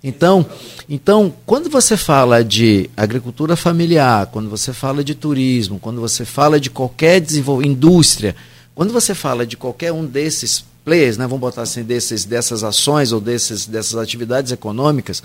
Então, 0.02 0.46
então, 0.88 1.32
quando 1.44 1.68
você 1.68 1.94
fala 1.94 2.42
de 2.42 2.88
agricultura 2.96 3.54
familiar, 3.54 4.26
quando 4.26 4.48
você 4.48 4.72
fala 4.72 5.04
de 5.04 5.14
turismo, 5.14 5.78
quando 5.78 6.00
você 6.00 6.24
fala 6.24 6.58
de 6.58 6.70
qualquer 6.70 7.22
indústria, 7.62 8.34
quando 8.75 8.93
você 8.93 9.14
fala 9.14 9.47
de 9.47 9.57
qualquer 9.57 9.93
um 9.93 10.05
desses 10.05 10.64
players, 10.85 11.16
né, 11.16 11.25
vamos 11.25 11.41
botar 11.41 11.62
assim, 11.62 11.83
desses, 11.83 12.25
dessas 12.25 12.64
ações 12.64 13.12
ou 13.12 13.21
desses, 13.21 13.66
dessas 13.66 13.97
atividades 13.97 14.53
econômicas, 14.53 15.23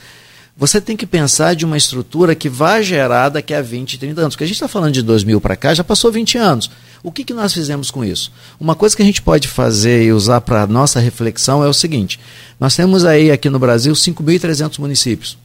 você 0.58 0.80
tem 0.80 0.96
que 0.96 1.06
pensar 1.06 1.54
de 1.54 1.66
uma 1.66 1.76
estrutura 1.76 2.34
que 2.34 2.48
vai 2.48 2.82
gerar 2.82 3.28
daqui 3.30 3.54
a 3.54 3.62
20, 3.62 3.98
30 3.98 4.22
anos. 4.22 4.36
Porque 4.36 4.46
a 4.46 4.48
gente 4.48 4.56
está 4.56 4.70
falando 4.70 4.94
de 4.94 5.02
2000 5.02 5.42
para 5.42 5.56
cá, 5.56 5.74
já 5.74 5.84
passou 5.84 6.12
20 6.12 6.38
anos. 6.38 6.72
O 7.04 7.12
que, 7.12 7.26
que 7.26 7.34
nós 7.34 7.54
fizemos 7.54 7.92
com 7.92 8.06
isso? 8.06 8.32
Uma 8.60 8.74
coisa 8.74 8.96
que 8.96 9.02
a 9.02 9.06
gente 9.06 9.22
pode 9.22 9.48
fazer 9.48 10.04
e 10.04 10.14
usar 10.14 10.42
para 10.42 10.64
a 10.64 10.68
nossa 10.68 11.00
reflexão 11.00 11.64
é 11.64 11.68
o 11.68 11.74
seguinte: 11.74 12.20
nós 12.60 12.76
temos 12.76 13.04
aí 13.04 13.32
aqui 13.32 13.50
no 13.50 13.60
Brasil 13.60 13.94
5.300 13.94 14.80
municípios, 14.80 15.38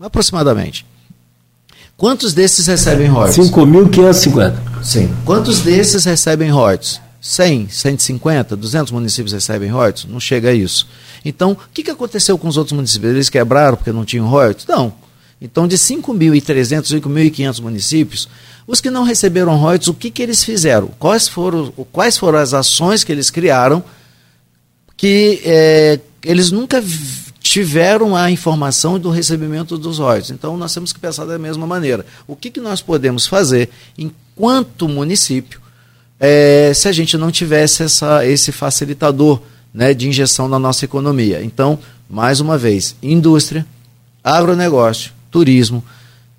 aproximadamente. 0.00 0.84
Quantos 1.96 2.34
desses 2.34 2.66
recebem 2.66 3.06
royalties? 3.06 3.48
5.550. 3.50 4.54
Sim. 4.82 5.14
Quantos 5.24 5.60
desses 5.60 6.04
recebem 6.04 6.50
royalties? 6.50 7.00
100, 7.26 7.68
150, 7.70 8.54
200 8.54 8.92
municípios 8.92 9.32
recebem 9.32 9.68
royalties? 9.68 10.04
Não 10.04 10.20
chega 10.20 10.50
a 10.50 10.54
isso. 10.54 10.86
Então, 11.24 11.52
o 11.52 11.58
que, 11.74 11.82
que 11.82 11.90
aconteceu 11.90 12.38
com 12.38 12.46
os 12.46 12.56
outros 12.56 12.72
municípios? 12.72 13.12
Eles 13.12 13.28
quebraram 13.28 13.76
porque 13.76 13.90
não 13.90 14.04
tinham 14.04 14.28
royalties? 14.28 14.64
Não. 14.66 14.94
Então, 15.40 15.66
de 15.66 15.76
5.300, 15.76 17.00
5.500 17.00 17.60
municípios, 17.60 18.28
os 18.64 18.80
que 18.80 18.90
não 18.90 19.02
receberam 19.02 19.56
royalties, 19.56 19.88
o 19.88 19.94
que, 19.94 20.08
que 20.08 20.22
eles 20.22 20.44
fizeram? 20.44 20.86
Quais 21.00 21.26
foram, 21.26 21.72
quais 21.90 22.16
foram 22.16 22.38
as 22.38 22.54
ações 22.54 23.02
que 23.02 23.10
eles 23.10 23.28
criaram 23.28 23.82
que 24.96 25.42
é, 25.44 25.98
eles 26.24 26.52
nunca 26.52 26.82
tiveram 27.40 28.14
a 28.14 28.30
informação 28.30 29.00
do 29.00 29.10
recebimento 29.10 29.76
dos 29.76 29.98
royalties? 29.98 30.30
Então, 30.30 30.56
nós 30.56 30.72
temos 30.72 30.92
que 30.92 31.00
pensar 31.00 31.24
da 31.24 31.40
mesma 31.40 31.66
maneira. 31.66 32.06
O 32.24 32.36
que, 32.36 32.52
que 32.52 32.60
nós 32.60 32.80
podemos 32.80 33.26
fazer 33.26 33.68
enquanto 33.98 34.88
município 34.88 35.65
é, 36.18 36.72
se 36.74 36.88
a 36.88 36.92
gente 36.92 37.16
não 37.16 37.30
tivesse 37.30 37.82
essa, 37.82 38.26
esse 38.26 38.52
facilitador 38.52 39.40
né, 39.72 39.92
de 39.92 40.08
injeção 40.08 40.48
na 40.48 40.58
nossa 40.58 40.84
economia. 40.84 41.42
Então, 41.42 41.78
mais 42.08 42.40
uma 42.40 42.56
vez, 42.56 42.96
indústria, 43.02 43.66
agronegócio, 44.24 45.12
turismo, 45.30 45.84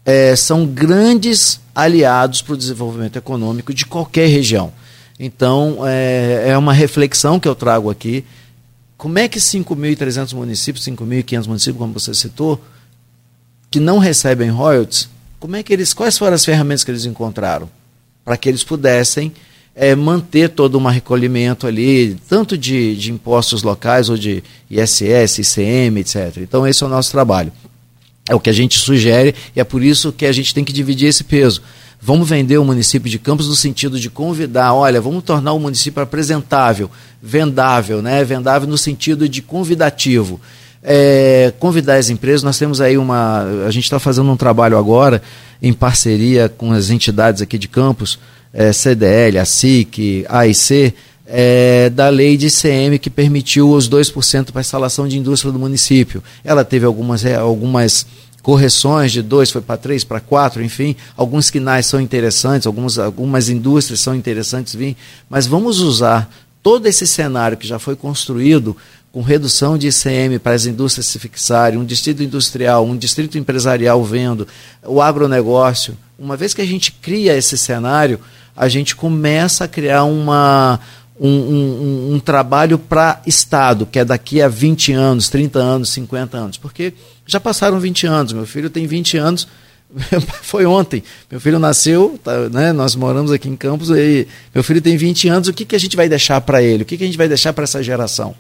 é, 0.04 0.36
são 0.36 0.66
grandes 0.66 1.60
aliados 1.76 2.42
para 2.42 2.54
o 2.54 2.58
desenvolvimento 2.58 3.18
econômico 3.18 3.74
de 3.74 3.86
qualquer 3.86 4.28
região. 4.28 4.72
Então, 5.20 5.80
é, 5.86 6.46
é 6.48 6.58
uma 6.58 6.74
reflexão 6.74 7.40
que 7.40 7.48
eu 7.48 7.56
trago 7.56 7.90
aqui. 7.90 8.24
Como 8.98 9.20
é 9.20 9.28
que 9.28 9.40
5.300 9.40 10.34
municípios, 10.34 10.86
5.500 10.86 11.48
municípios, 11.48 11.78
como 11.78 11.94
você 11.94 12.14
citou, 12.14 12.60
que 13.70 13.80
não 13.80 14.00
recebem 14.00 14.50
royalties, 14.50 15.10
como 15.40 15.56
é 15.56 15.62
que 15.62 15.72
eles, 15.72 15.94
quais 15.94 16.18
foram 16.18 16.34
as 16.34 16.46
ferramentas 16.46 16.84
que 16.84 16.90
eles 16.90 17.06
encontraram 17.06 17.70
para 18.26 18.38
que 18.38 18.50
eles 18.50 18.64
pudessem 18.64 19.32
é, 19.80 19.96
manter 19.96 20.50
todo 20.50 20.80
um 20.80 20.88
recolhimento 20.88 21.68
ali, 21.68 22.18
tanto 22.28 22.58
de, 22.58 22.96
de 22.96 23.12
impostos 23.12 23.62
locais 23.62 24.10
ou 24.10 24.18
de 24.18 24.44
ISS, 24.72 25.38
ICM, 25.38 26.00
etc. 26.00 26.38
Então, 26.38 26.68
esse 26.68 26.84
é 26.84 26.88
o 26.88 26.90
nosso 26.90 27.12
trabalho. 27.12 27.52
É 28.28 28.34
o 28.34 28.40
que 28.40 28.50
a 28.50 28.54
gente 28.54 28.80
sugere 28.80 29.36
e 29.56 29.60
é 29.60 29.64
por 29.64 29.84
isso 29.84 30.12
que 30.12 30.26
a 30.26 30.32
gente 30.32 30.52
tem 30.52 30.66
que 30.66 30.74
dividir 30.74 31.08
esse 31.08 31.24
peso. 31.24 31.62
Vamos 32.02 32.28
vender 32.28 32.58
o 32.58 32.66
município 32.66 33.10
de 33.10 33.20
Campos 33.20 33.48
no 33.48 33.56
sentido 33.56 34.00
de 34.00 34.10
convidar, 34.10 34.74
olha, 34.74 35.00
vamos 35.00 35.24
tornar 35.24 35.54
o 35.54 35.60
município 35.60 36.02
apresentável, 36.02 36.90
vendável, 37.22 38.02
né? 38.02 38.24
Vendável 38.24 38.68
no 38.68 38.78
sentido 38.78 39.30
de 39.30 39.42
convidativo. 39.42 40.42
É, 40.84 41.54
convidar 41.60 41.96
as 41.96 42.10
empresas, 42.10 42.44
nós 42.44 42.58
temos 42.58 42.82
aí 42.82 42.98
uma. 42.98 43.44
A 43.66 43.72
gente 43.72 43.86
está 43.86 44.00
fazendo 44.00 44.30
um 44.30 44.38
trabalho 44.38 44.78
agora 44.78 45.22
em 45.62 45.74
parceria 45.74 46.50
com 46.50 46.72
as 46.72 46.90
entidades 46.90 47.42
aqui 47.42 47.58
de 47.58 47.68
Campos, 47.68 48.20
é, 48.58 48.74
CDL, 48.74 49.38
a 49.38 49.46
SIC, 49.46 50.26
AIC, 50.28 50.94
é, 51.28 51.92
da 51.92 52.10
lei 52.10 52.36
de 52.36 52.48
ICM 52.48 52.98
que 52.98 53.10
permitiu 53.10 53.70
os 53.70 53.88
2% 53.88 54.52
para 54.52 54.62
a 54.62 54.62
instalação 54.62 55.08
de 55.08 55.16
indústria 55.16 55.52
do 55.52 55.60
município. 55.60 56.24
Ela 56.44 56.66
teve 56.66 56.84
algumas, 56.84 57.24
é, 57.24 57.36
algumas 57.36 58.08
correções 58.42 59.12
de 59.12 59.22
2 59.22 59.52
foi 59.52 59.62
para 59.62 59.78
3, 59.78 60.04
para 60.04 60.20
4, 60.20 60.64
enfim, 60.64 60.96
alguns 61.16 61.52
quinais 61.52 61.86
são 61.86 62.02
interessantes, 62.02 62.66
alguns, 62.66 62.98
algumas 62.98 63.48
indústrias 63.48 64.00
são 64.00 64.16
interessantes 64.16 64.74
vir, 64.74 64.98
mas 65.30 65.46
vamos 65.46 65.80
usar 65.80 66.28
todo 66.64 66.88
esse 66.88 67.06
cenário 67.06 67.58
que 67.58 67.68
já 67.68 67.78
foi 67.78 67.96
construído 67.96 68.76
com 69.12 69.22
redução 69.22 69.78
de 69.78 69.88
ICM 69.88 70.40
para 70.40 70.54
as 70.54 70.66
indústrias 70.66 71.08
se 71.08 71.20
fixarem, 71.20 71.78
um 71.78 71.86
distrito 71.86 72.24
industrial, 72.24 72.86
um 72.86 72.98
distrito 72.98 73.38
empresarial 73.38 74.04
vendo, 74.04 74.48
o 74.84 75.02
agronegócio. 75.02 75.98
Uma 76.18 76.36
vez 76.36 76.54
que 76.54 76.62
a 76.62 76.66
gente 76.66 76.92
cria 76.92 77.36
esse 77.36 77.58
cenário, 77.58 78.20
a 78.58 78.68
gente 78.68 78.96
começa 78.96 79.66
a 79.66 79.68
criar 79.68 80.04
uma, 80.04 80.80
um, 81.20 81.30
um, 81.30 82.14
um 82.16 82.20
trabalho 82.20 82.80
para 82.80 83.22
Estado, 83.26 83.86
que 83.86 84.00
é 84.00 84.04
daqui 84.04 84.42
a 84.42 84.48
20 84.48 84.94
anos, 84.94 85.30
30 85.30 85.60
anos, 85.60 85.90
50 85.90 86.38
anos. 86.38 86.58
Porque 86.58 86.94
já 87.26 87.40
passaram 87.40 87.80
20 87.80 88.08
anos, 88.08 88.34
meu 88.34 88.48
filho 88.48 88.70
tem 88.70 88.88
20 88.88 89.18
anos, 89.18 89.48
foi 90.42 90.66
ontem. 90.66 91.04
Meu 91.30 91.40
filho 91.40 91.60
nasceu, 91.60 92.20
tá, 92.24 92.50
né, 92.50 92.74
nós 92.74 92.96
moramos 92.96 93.32
aqui 93.32 93.48
em 93.48 93.56
Campos, 93.56 93.92
e 93.92 94.28
meu 94.54 94.64
filho 94.64 94.82
tem 94.82 94.98
20 94.98 95.30
anos, 95.30 95.48
o 95.48 95.54
que, 95.54 95.64
que 95.64 95.76
a 95.76 95.80
gente 95.80 95.96
vai 95.96 96.10
deixar 96.10 96.42
para 96.42 96.62
ele? 96.62 96.82
O 96.82 96.86
que, 96.86 96.98
que 96.98 97.04
a 97.04 97.08
gente 97.08 97.18
vai 97.18 97.28
deixar 97.28 97.54
para 97.54 97.64
essa 97.64 97.84
geração? 97.84 98.36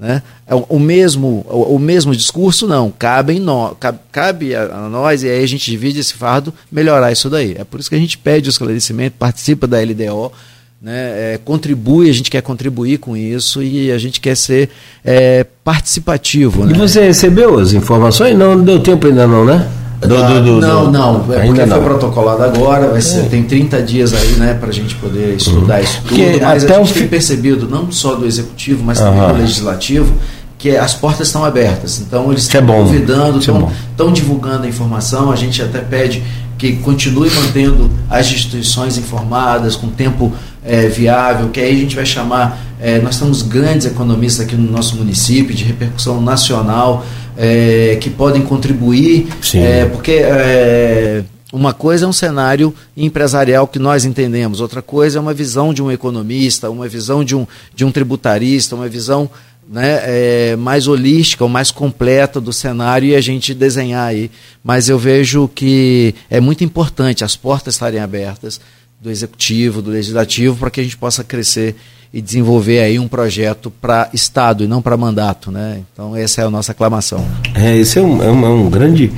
Né? 0.00 0.22
É 0.46 0.54
o, 0.54 0.78
mesmo, 0.78 1.44
o, 1.46 1.74
o, 1.74 1.78
mesmo 1.78 2.16
discurso, 2.16 2.66
não. 2.66 2.90
Cabe, 2.90 3.38
no, 3.38 3.76
cabe, 3.78 3.98
cabe 4.10 4.54
a, 4.54 4.62
a, 4.62 4.88
nós, 4.88 5.22
e 5.22 5.28
aí 5.28 5.44
a 5.44 5.46
gente 5.46 5.70
divide 5.70 6.00
esse 6.00 6.14
fardo, 6.14 6.54
melhorar 6.72 7.12
isso 7.12 7.28
daí. 7.28 7.54
É 7.58 7.64
por 7.64 7.78
isso 7.78 7.90
que 7.90 7.96
a 7.96 7.98
gente 7.98 8.16
pede 8.16 8.48
o 8.48 8.50
esclarecimento, 8.50 9.16
participa 9.18 9.66
da 9.66 9.78
LDO, 9.78 10.32
né, 10.80 11.34
é, 11.34 11.40
contribui, 11.44 12.08
a 12.08 12.14
gente 12.14 12.30
quer 12.30 12.40
contribuir 12.40 12.96
com 12.96 13.14
isso 13.14 13.62
e 13.62 13.92
a 13.92 13.98
gente 13.98 14.22
quer 14.22 14.34
ser 14.34 14.70
é, 15.04 15.44
participativo. 15.62 16.64
E 16.64 16.72
né? 16.72 16.78
você 16.78 17.02
recebeu 17.02 17.58
as 17.58 17.74
informações? 17.74 18.34
Não, 18.34 18.56
não 18.56 18.64
deu 18.64 18.80
tempo 18.80 19.06
ainda 19.06 19.26
não, 19.26 19.44
né? 19.44 19.70
Do, 20.00 20.08
do, 20.08 20.42
do, 20.42 20.60
não, 20.60 20.90
não, 20.90 21.34
é 21.34 21.42
ainda 21.42 21.66
não. 21.66 21.76
foi 21.76 21.84
protocolado 21.84 22.42
agora, 22.42 22.88
vai 22.88 23.02
ser, 23.02 23.20
é. 23.20 23.22
tem 23.24 23.42
30 23.42 23.82
dias 23.82 24.14
aí, 24.14 24.32
né, 24.36 24.54
para 24.54 24.70
a 24.70 24.72
gente 24.72 24.94
poder 24.94 25.34
estudar 25.36 25.76
uhum. 25.76 25.84
isso 25.84 25.96
tudo, 25.98 26.08
Porque 26.08 26.40
mas 26.40 26.64
a 26.64 26.78
gente 26.78 26.90
o... 26.90 26.94
tem 26.94 27.06
percebido, 27.06 27.68
não 27.68 27.92
só 27.92 28.14
do 28.14 28.24
executivo, 28.24 28.82
mas 28.82 28.98
também 28.98 29.20
uhum. 29.20 29.32
do 29.34 29.38
legislativo, 29.38 30.14
que 30.56 30.76
as 30.76 30.94
portas 30.94 31.26
estão 31.26 31.44
abertas. 31.44 32.00
Então 32.00 32.30
eles 32.30 32.42
estão 32.42 32.62
é 32.62 32.66
convidando, 32.66 33.38
estão 33.38 33.68
é 33.98 34.12
divulgando 34.12 34.64
a 34.64 34.68
informação, 34.68 35.30
a 35.30 35.36
gente 35.36 35.60
até 35.62 35.80
pede 35.80 36.22
que 36.60 36.76
continue 36.76 37.30
mantendo 37.30 37.90
as 38.08 38.30
instituições 38.30 38.98
informadas, 38.98 39.74
com 39.74 39.88
tempo 39.88 40.30
é, 40.62 40.86
viável, 40.88 41.48
que 41.48 41.58
aí 41.58 41.72
a 41.72 41.76
gente 41.76 41.96
vai 41.96 42.04
chamar. 42.04 42.58
É, 42.78 42.98
nós 42.98 43.18
temos 43.18 43.40
grandes 43.40 43.86
economistas 43.86 44.46
aqui 44.46 44.56
no 44.56 44.70
nosso 44.70 44.96
município, 44.96 45.54
de 45.54 45.64
repercussão 45.64 46.20
nacional, 46.20 47.04
é, 47.42 47.96
que 47.96 48.10
podem 48.10 48.42
contribuir, 48.42 49.26
é, 49.54 49.86
porque 49.86 50.12
é, 50.12 51.24
uma 51.50 51.72
coisa 51.72 52.04
é 52.04 52.08
um 52.08 52.12
cenário 52.12 52.74
empresarial 52.94 53.66
que 53.66 53.78
nós 53.78 54.04
entendemos, 54.04 54.60
outra 54.60 54.82
coisa 54.82 55.18
é 55.18 55.20
uma 55.20 55.32
visão 55.32 55.72
de 55.72 55.82
um 55.82 55.90
economista, 55.90 56.68
uma 56.68 56.86
visão 56.86 57.24
de 57.24 57.34
um, 57.34 57.46
de 57.74 57.82
um 57.82 57.90
tributarista, 57.90 58.76
uma 58.76 58.88
visão 58.88 59.30
né, 59.66 60.00
é, 60.02 60.56
mais 60.56 60.86
holística 60.86 61.42
ou 61.42 61.48
mais 61.48 61.70
completa 61.70 62.42
do 62.42 62.52
cenário 62.52 63.08
e 63.08 63.14
a 63.14 63.20
gente 63.22 63.54
desenhar 63.54 64.08
aí. 64.08 64.30
Mas 64.62 64.90
eu 64.90 64.98
vejo 64.98 65.48
que 65.48 66.14
é 66.28 66.40
muito 66.40 66.62
importante 66.62 67.24
as 67.24 67.36
portas 67.36 67.74
estarem 67.74 68.00
abertas 68.00 68.60
do 69.00 69.10
executivo, 69.10 69.80
do 69.80 69.90
legislativo, 69.90 70.56
para 70.56 70.70
que 70.70 70.80
a 70.80 70.84
gente 70.84 70.98
possa 70.98 71.24
crescer 71.24 71.74
e 72.12 72.20
desenvolver 72.20 72.80
aí 72.80 72.98
um 72.98 73.06
projeto 73.06 73.70
para 73.70 74.08
Estado 74.12 74.64
e 74.64 74.66
não 74.66 74.82
para 74.82 74.96
mandato. 74.96 75.50
Né? 75.50 75.80
Então 75.92 76.16
essa 76.16 76.42
é 76.42 76.44
a 76.44 76.50
nossa 76.50 76.72
aclamação. 76.72 77.24
É, 77.54 77.76
esse 77.76 77.98
é 77.98 78.02
um, 78.02 78.22
é 78.22 78.30
um, 78.30 78.44
é 78.44 78.48
um 78.48 78.70
grande, 78.70 79.12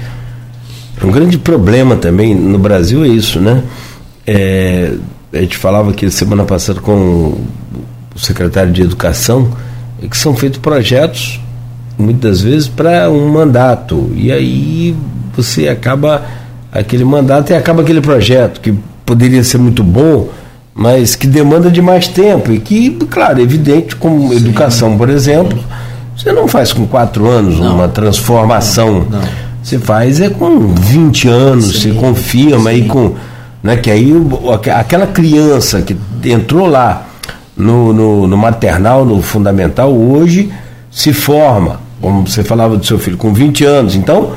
um 1.02 1.10
grande 1.10 1.38
problema 1.38 1.96
também 1.96 2.34
no 2.34 2.58
Brasil, 2.58 3.04
é 3.04 3.08
isso, 3.08 3.40
né? 3.40 3.62
É, 4.26 4.94
a 5.32 5.38
gente 5.38 5.56
falava 5.56 5.90
aqui 5.90 6.10
semana 6.10 6.44
passada 6.44 6.80
com 6.80 7.38
o 8.14 8.18
secretário 8.18 8.72
de 8.72 8.82
Educação, 8.82 9.50
é 10.02 10.06
que 10.06 10.16
são 10.16 10.36
feitos 10.36 10.58
projetos, 10.58 11.40
muitas 11.96 12.40
vezes, 12.40 12.68
para 12.68 13.10
um 13.10 13.28
mandato. 13.28 14.12
E 14.14 14.30
aí 14.30 14.94
você 15.34 15.68
acaba 15.68 16.24
aquele 16.70 17.04
mandato 17.04 17.50
e 17.50 17.54
acaba 17.54 17.82
aquele 17.82 18.00
projeto 18.00 18.60
que 18.60 18.74
poderia 19.04 19.42
ser 19.42 19.58
muito 19.58 19.82
bom, 19.82 20.28
mas 20.74 21.14
que 21.14 21.26
demanda 21.26 21.70
de 21.70 21.82
mais 21.82 22.08
tempo. 22.08 22.52
E 22.52 22.58
que, 22.58 22.90
claro, 23.10 23.40
é 23.40 23.42
evidente, 23.42 23.96
como 23.96 24.28
Sim. 24.28 24.36
educação, 24.36 24.96
por 24.96 25.10
exemplo, 25.10 25.58
você 26.16 26.32
não 26.32 26.48
faz 26.48 26.72
com 26.72 26.86
quatro 26.86 27.28
anos 27.28 27.58
não. 27.58 27.76
uma 27.76 27.88
transformação. 27.88 29.06
Não. 29.08 29.22
Você 29.62 29.78
faz 29.78 30.20
é 30.20 30.28
com 30.28 30.74
20 30.74 31.28
anos, 31.28 31.80
Sim. 31.80 31.92
você 31.92 31.98
confirma 31.98 32.70
Sim. 32.70 32.76
aí 32.76 32.84
com. 32.86 33.14
Né, 33.62 33.76
que 33.76 33.90
aí 33.90 34.12
aquela 34.76 35.06
criança 35.06 35.82
que 35.82 35.96
entrou 36.24 36.66
lá 36.66 37.06
no, 37.56 37.92
no, 37.92 38.26
no 38.26 38.36
maternal, 38.36 39.04
no 39.04 39.22
fundamental, 39.22 39.94
hoje 39.94 40.50
se 40.90 41.12
forma, 41.12 41.80
como 42.00 42.26
você 42.26 42.42
falava 42.42 42.76
do 42.76 42.84
seu 42.84 42.98
filho, 42.98 43.16
com 43.16 43.32
20 43.32 43.64
anos. 43.64 43.94
Então, 43.94 44.32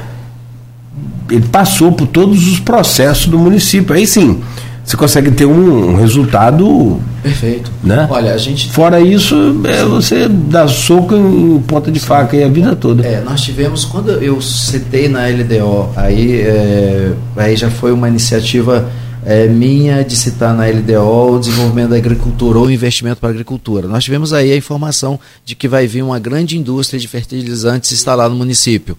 ele 1.29 1.47
passou 1.47 1.91
por 1.91 2.05
todos 2.07 2.47
os 2.47 2.59
processos 2.59 3.27
do 3.27 3.39
município. 3.39 3.95
Aí 3.95 4.05
sim, 4.05 4.41
você 4.85 4.95
consegue 4.95 5.31
ter 5.31 5.45
um, 5.45 5.93
um 5.93 5.95
resultado. 5.95 7.01
Perfeito. 7.23 7.71
Né? 7.83 8.07
Olha, 8.09 8.33
a 8.33 8.37
gente. 8.37 8.71
Fora 8.71 8.99
isso, 8.99 9.35
é, 9.65 9.83
você 9.83 10.29
dá 10.29 10.67
soco 10.67 11.15
em 11.15 11.59
ponta 11.61 11.91
de 11.91 11.99
faca 11.99 12.37
aí 12.37 12.43
a 12.43 12.47
vida 12.47 12.75
toda. 12.75 13.05
É, 13.05 13.19
nós 13.21 13.41
tivemos, 13.41 13.83
quando 13.83 14.11
eu 14.11 14.39
citei 14.41 15.09
na 15.09 15.27
LDO, 15.27 15.89
aí, 15.95 16.41
é, 16.41 17.13
aí 17.35 17.55
já 17.55 17.71
foi 17.71 17.91
uma 17.91 18.07
iniciativa 18.07 18.87
é, 19.25 19.47
minha 19.47 20.03
de 20.03 20.15
citar 20.15 20.53
na 20.53 20.67
LDO 20.67 21.35
o 21.35 21.39
desenvolvimento 21.39 21.89
da 21.89 21.95
agricultura 21.95 22.59
ou 22.59 22.69
investimento 22.69 23.19
para 23.19 23.29
a 23.29 23.31
agricultura. 23.31 23.87
Nós 23.87 24.03
tivemos 24.03 24.31
aí 24.33 24.51
a 24.51 24.55
informação 24.55 25.19
de 25.43 25.55
que 25.55 25.67
vai 25.67 25.87
vir 25.87 26.03
uma 26.03 26.19
grande 26.19 26.57
indústria 26.59 26.99
de 26.99 27.07
fertilizantes 27.07 27.91
instalar 27.91 28.29
no 28.29 28.35
município. 28.35 28.95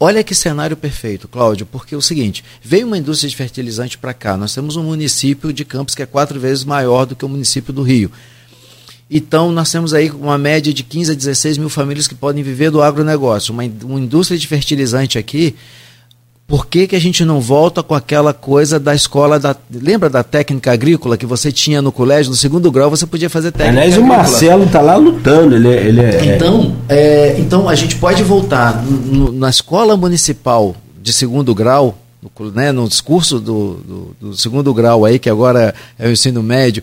Olha 0.00 0.22
que 0.22 0.34
cenário 0.34 0.76
perfeito, 0.76 1.26
Cláudio, 1.26 1.66
porque 1.66 1.94
é 1.94 1.98
o 1.98 2.02
seguinte: 2.02 2.44
veio 2.62 2.86
uma 2.86 2.98
indústria 2.98 3.28
de 3.28 3.36
fertilizante 3.36 3.98
para 3.98 4.14
cá. 4.14 4.36
Nós 4.36 4.54
temos 4.54 4.76
um 4.76 4.84
município 4.84 5.52
de 5.52 5.64
Campos 5.64 5.94
que 5.94 6.02
é 6.02 6.06
quatro 6.06 6.38
vezes 6.38 6.64
maior 6.64 7.04
do 7.04 7.16
que 7.16 7.24
o 7.24 7.28
município 7.28 7.72
do 7.72 7.82
Rio. 7.82 8.10
Então, 9.10 9.50
nós 9.50 9.72
temos 9.72 9.94
aí 9.94 10.10
uma 10.10 10.36
média 10.36 10.72
de 10.72 10.82
15 10.82 11.12
a 11.12 11.14
16 11.14 11.58
mil 11.58 11.70
famílias 11.70 12.06
que 12.06 12.14
podem 12.14 12.42
viver 12.44 12.70
do 12.70 12.82
agronegócio. 12.82 13.54
Uma, 13.54 13.64
uma 13.82 13.98
indústria 13.98 14.38
de 14.38 14.46
fertilizante 14.46 15.18
aqui 15.18 15.56
por 16.48 16.66
que, 16.66 16.86
que 16.86 16.96
a 16.96 16.98
gente 16.98 17.26
não 17.26 17.42
volta 17.42 17.82
com 17.82 17.94
aquela 17.94 18.32
coisa 18.32 18.80
da 18.80 18.94
escola 18.94 19.38
da. 19.38 19.54
Lembra 19.70 20.08
da 20.08 20.24
técnica 20.24 20.72
agrícola 20.72 21.18
que 21.18 21.26
você 21.26 21.52
tinha 21.52 21.82
no 21.82 21.92
colégio? 21.92 22.30
No 22.30 22.36
segundo 22.36 22.72
grau 22.72 22.88
você 22.88 23.06
podia 23.06 23.28
fazer 23.28 23.52
técnica 23.52 23.82
Aliás, 23.82 23.92
agrícola. 23.92 24.14
o 24.14 24.16
Marcelo 24.16 24.64
está 24.64 24.80
lá 24.80 24.96
lutando. 24.96 25.54
Ele, 25.54 25.68
é, 25.68 25.86
ele 25.86 26.00
é... 26.00 26.34
Então, 26.34 26.74
é, 26.88 27.36
então 27.38 27.68
a 27.68 27.74
gente 27.74 27.96
pode 27.96 28.22
voltar 28.22 28.82
no, 28.82 29.30
na 29.30 29.50
escola 29.50 29.94
municipal 29.94 30.74
de 31.02 31.12
segundo 31.12 31.54
grau, 31.54 31.98
no, 32.22 32.50
né, 32.50 32.72
no 32.72 32.88
discurso 32.88 33.38
do, 33.38 33.74
do, 33.74 34.16
do, 34.18 34.36
segundo 34.36 34.72
grau 34.72 35.04
aí, 35.04 35.18
que 35.18 35.28
agora 35.28 35.74
é 35.98 36.08
o 36.08 36.10
ensino 36.10 36.42
médio. 36.42 36.82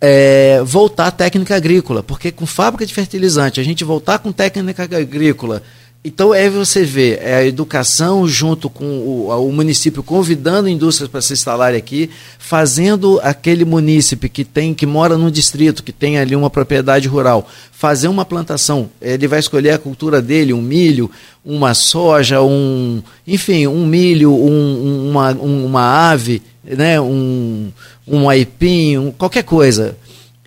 É, 0.00 0.60
voltar 0.64 1.06
à 1.06 1.10
técnica 1.12 1.54
agrícola, 1.54 2.02
porque 2.02 2.32
com 2.32 2.46
fábrica 2.46 2.84
de 2.84 2.92
fertilizante, 2.92 3.60
a 3.60 3.64
gente 3.64 3.84
voltar 3.84 4.18
com 4.18 4.32
técnica 4.32 4.82
agrícola, 4.82 5.62
então 6.04 6.32
é 6.32 6.48
você 6.48 6.84
ver 6.84 7.18
é 7.20 7.34
a 7.34 7.44
educação 7.44 8.26
junto 8.26 8.70
com 8.70 8.84
o, 8.84 9.48
o 9.48 9.52
município 9.52 10.02
convidando 10.02 10.68
indústrias 10.68 11.10
para 11.10 11.20
se 11.20 11.32
instalarem 11.32 11.76
aqui, 11.76 12.08
fazendo 12.38 13.20
aquele 13.22 13.64
munícipe 13.64 14.28
que 14.28 14.44
tem 14.44 14.72
que 14.72 14.86
mora 14.86 15.18
num 15.18 15.30
distrito 15.30 15.82
que 15.82 15.92
tem 15.92 16.18
ali 16.18 16.36
uma 16.36 16.48
propriedade 16.48 17.08
rural 17.08 17.48
fazer 17.72 18.08
uma 18.08 18.24
plantação. 18.24 18.88
Ele 19.00 19.26
vai 19.26 19.40
escolher 19.40 19.70
a 19.70 19.78
cultura 19.78 20.22
dele, 20.22 20.52
um 20.52 20.62
milho, 20.62 21.10
uma 21.44 21.74
soja, 21.74 22.40
um 22.42 23.02
enfim, 23.26 23.66
um 23.66 23.86
milho, 23.86 24.32
um, 24.32 25.10
uma, 25.10 25.32
uma 25.32 26.10
ave, 26.10 26.42
né, 26.64 27.00
um, 27.00 27.70
um 28.06 28.28
aipim, 28.28 28.98
um, 28.98 29.10
qualquer 29.10 29.42
coisa 29.42 29.96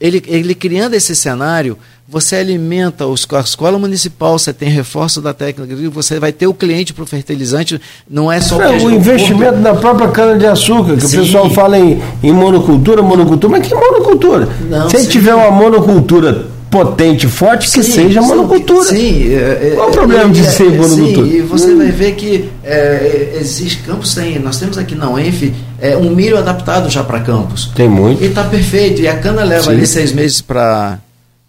ele, 0.01 0.21
ele 0.25 0.55
criando 0.55 0.95
esse 0.95 1.15
cenário, 1.15 1.77
você 2.11 2.35
alimenta 2.35 3.07
os, 3.07 3.25
a 3.31 3.39
escola 3.39 3.79
municipal, 3.79 4.37
você 4.37 4.51
tem 4.51 4.67
reforço 4.67 5.21
da 5.21 5.33
técnica, 5.33 5.73
você 5.89 6.19
vai 6.19 6.33
ter 6.33 6.45
o 6.45 6.53
cliente 6.53 6.93
para 6.93 7.05
o 7.05 7.07
fertilizante, 7.07 7.79
não 8.09 8.29
é 8.29 8.41
só 8.41 8.59
não, 8.59 8.85
o 8.85 8.91
investimento 8.91 9.59
da 9.59 9.73
própria 9.73 10.09
cana-de-açúcar, 10.09 10.97
que 10.97 11.07
Sim. 11.07 11.19
o 11.19 11.21
pessoal 11.21 11.49
fala 11.51 11.79
em, 11.79 12.01
em 12.21 12.33
monocultura, 12.33 13.01
monocultura, 13.01 13.57
mas 13.57 13.65
que 13.65 13.73
monocultura? 13.73 14.49
Não, 14.69 14.89
Se 14.89 15.07
tiver 15.07 15.33
uma 15.33 15.51
monocultura 15.51 16.47
potente, 16.69 17.27
forte, 17.27 17.69
sim, 17.69 17.79
que 17.79 17.85
seja 17.85 18.21
monocultura. 18.21 18.83
Sim, 18.83 19.33
é, 19.33 19.69
é, 19.69 19.73
Qual 19.75 19.87
o 19.87 19.91
problema 19.91 20.29
de 20.29 20.41
é, 20.41 20.43
ser 20.43 20.69
monocultura? 20.69 21.27
Sim, 21.27 21.37
e 21.37 21.41
você 21.41 21.71
hum. 21.71 21.77
vai 21.77 21.91
ver 21.91 22.15
que 22.15 22.49
é, 22.61 23.37
existe 23.39 23.83
campos, 23.83 24.13
tem, 24.13 24.37
nós 24.37 24.59
temos 24.59 24.77
aqui 24.77 24.95
na 24.95 25.09
UENF 25.09 25.53
é, 25.79 25.95
um 25.95 26.13
milho 26.13 26.37
adaptado 26.37 26.89
já 26.89 27.05
para 27.05 27.21
campos. 27.21 27.71
Tem 27.73 27.87
muito. 27.87 28.21
E 28.21 28.27
está 28.27 28.43
perfeito. 28.43 29.01
E 29.01 29.07
a 29.07 29.17
cana 29.17 29.43
leva 29.43 29.63
sim. 29.63 29.71
ali 29.71 29.87
seis 29.87 30.11
meses 30.11 30.41
para 30.41 30.99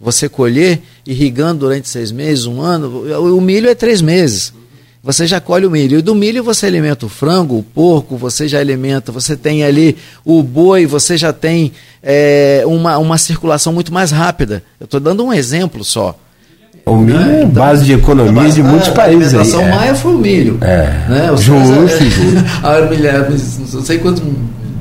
você 0.02 0.28
colher, 0.28 0.82
irrigando 1.06 1.60
durante 1.60 1.88
seis 1.88 2.10
meses, 2.10 2.44
um 2.44 2.60
ano. 2.60 3.04
O 3.34 3.40
milho 3.40 3.70
é 3.70 3.74
três 3.74 4.02
meses 4.02 4.52
você 5.02 5.26
já 5.26 5.40
colhe 5.40 5.66
o 5.66 5.70
milho. 5.70 5.98
E 5.98 6.02
do 6.02 6.14
milho 6.14 6.44
você 6.44 6.66
alimenta 6.66 7.04
o 7.06 7.08
frango, 7.08 7.58
o 7.58 7.62
porco, 7.62 8.16
você 8.16 8.46
já 8.46 8.60
alimenta, 8.60 9.10
você 9.10 9.36
tem 9.36 9.64
ali 9.64 9.96
o 10.24 10.42
boi, 10.42 10.86
você 10.86 11.16
já 11.16 11.32
tem 11.32 11.72
é, 12.02 12.62
uma, 12.66 12.98
uma 12.98 13.18
circulação 13.18 13.72
muito 13.72 13.92
mais 13.92 14.12
rápida. 14.12 14.62
Eu 14.78 14.84
estou 14.84 15.00
dando 15.00 15.24
um 15.24 15.32
exemplo 15.32 15.82
só. 15.82 16.16
O 16.86 16.96
milho 16.96 17.18
é 17.18 17.42
então, 17.42 17.50
base 17.50 17.84
de 17.84 17.92
economia 17.92 18.50
de 18.50 18.62
muitos 18.62 18.88
países. 18.88 19.34
A 19.34 19.40
alimentação 19.40 19.60
é. 19.60 19.70
maia 19.70 19.94
foi 19.94 20.14
o 20.14 20.18
milho. 20.18 20.58
É. 20.60 20.86
Né? 21.08 21.28
justo, 21.36 21.88
justo. 21.88 23.76
não 23.76 23.84
sei 23.84 23.98
quantos 23.98 24.22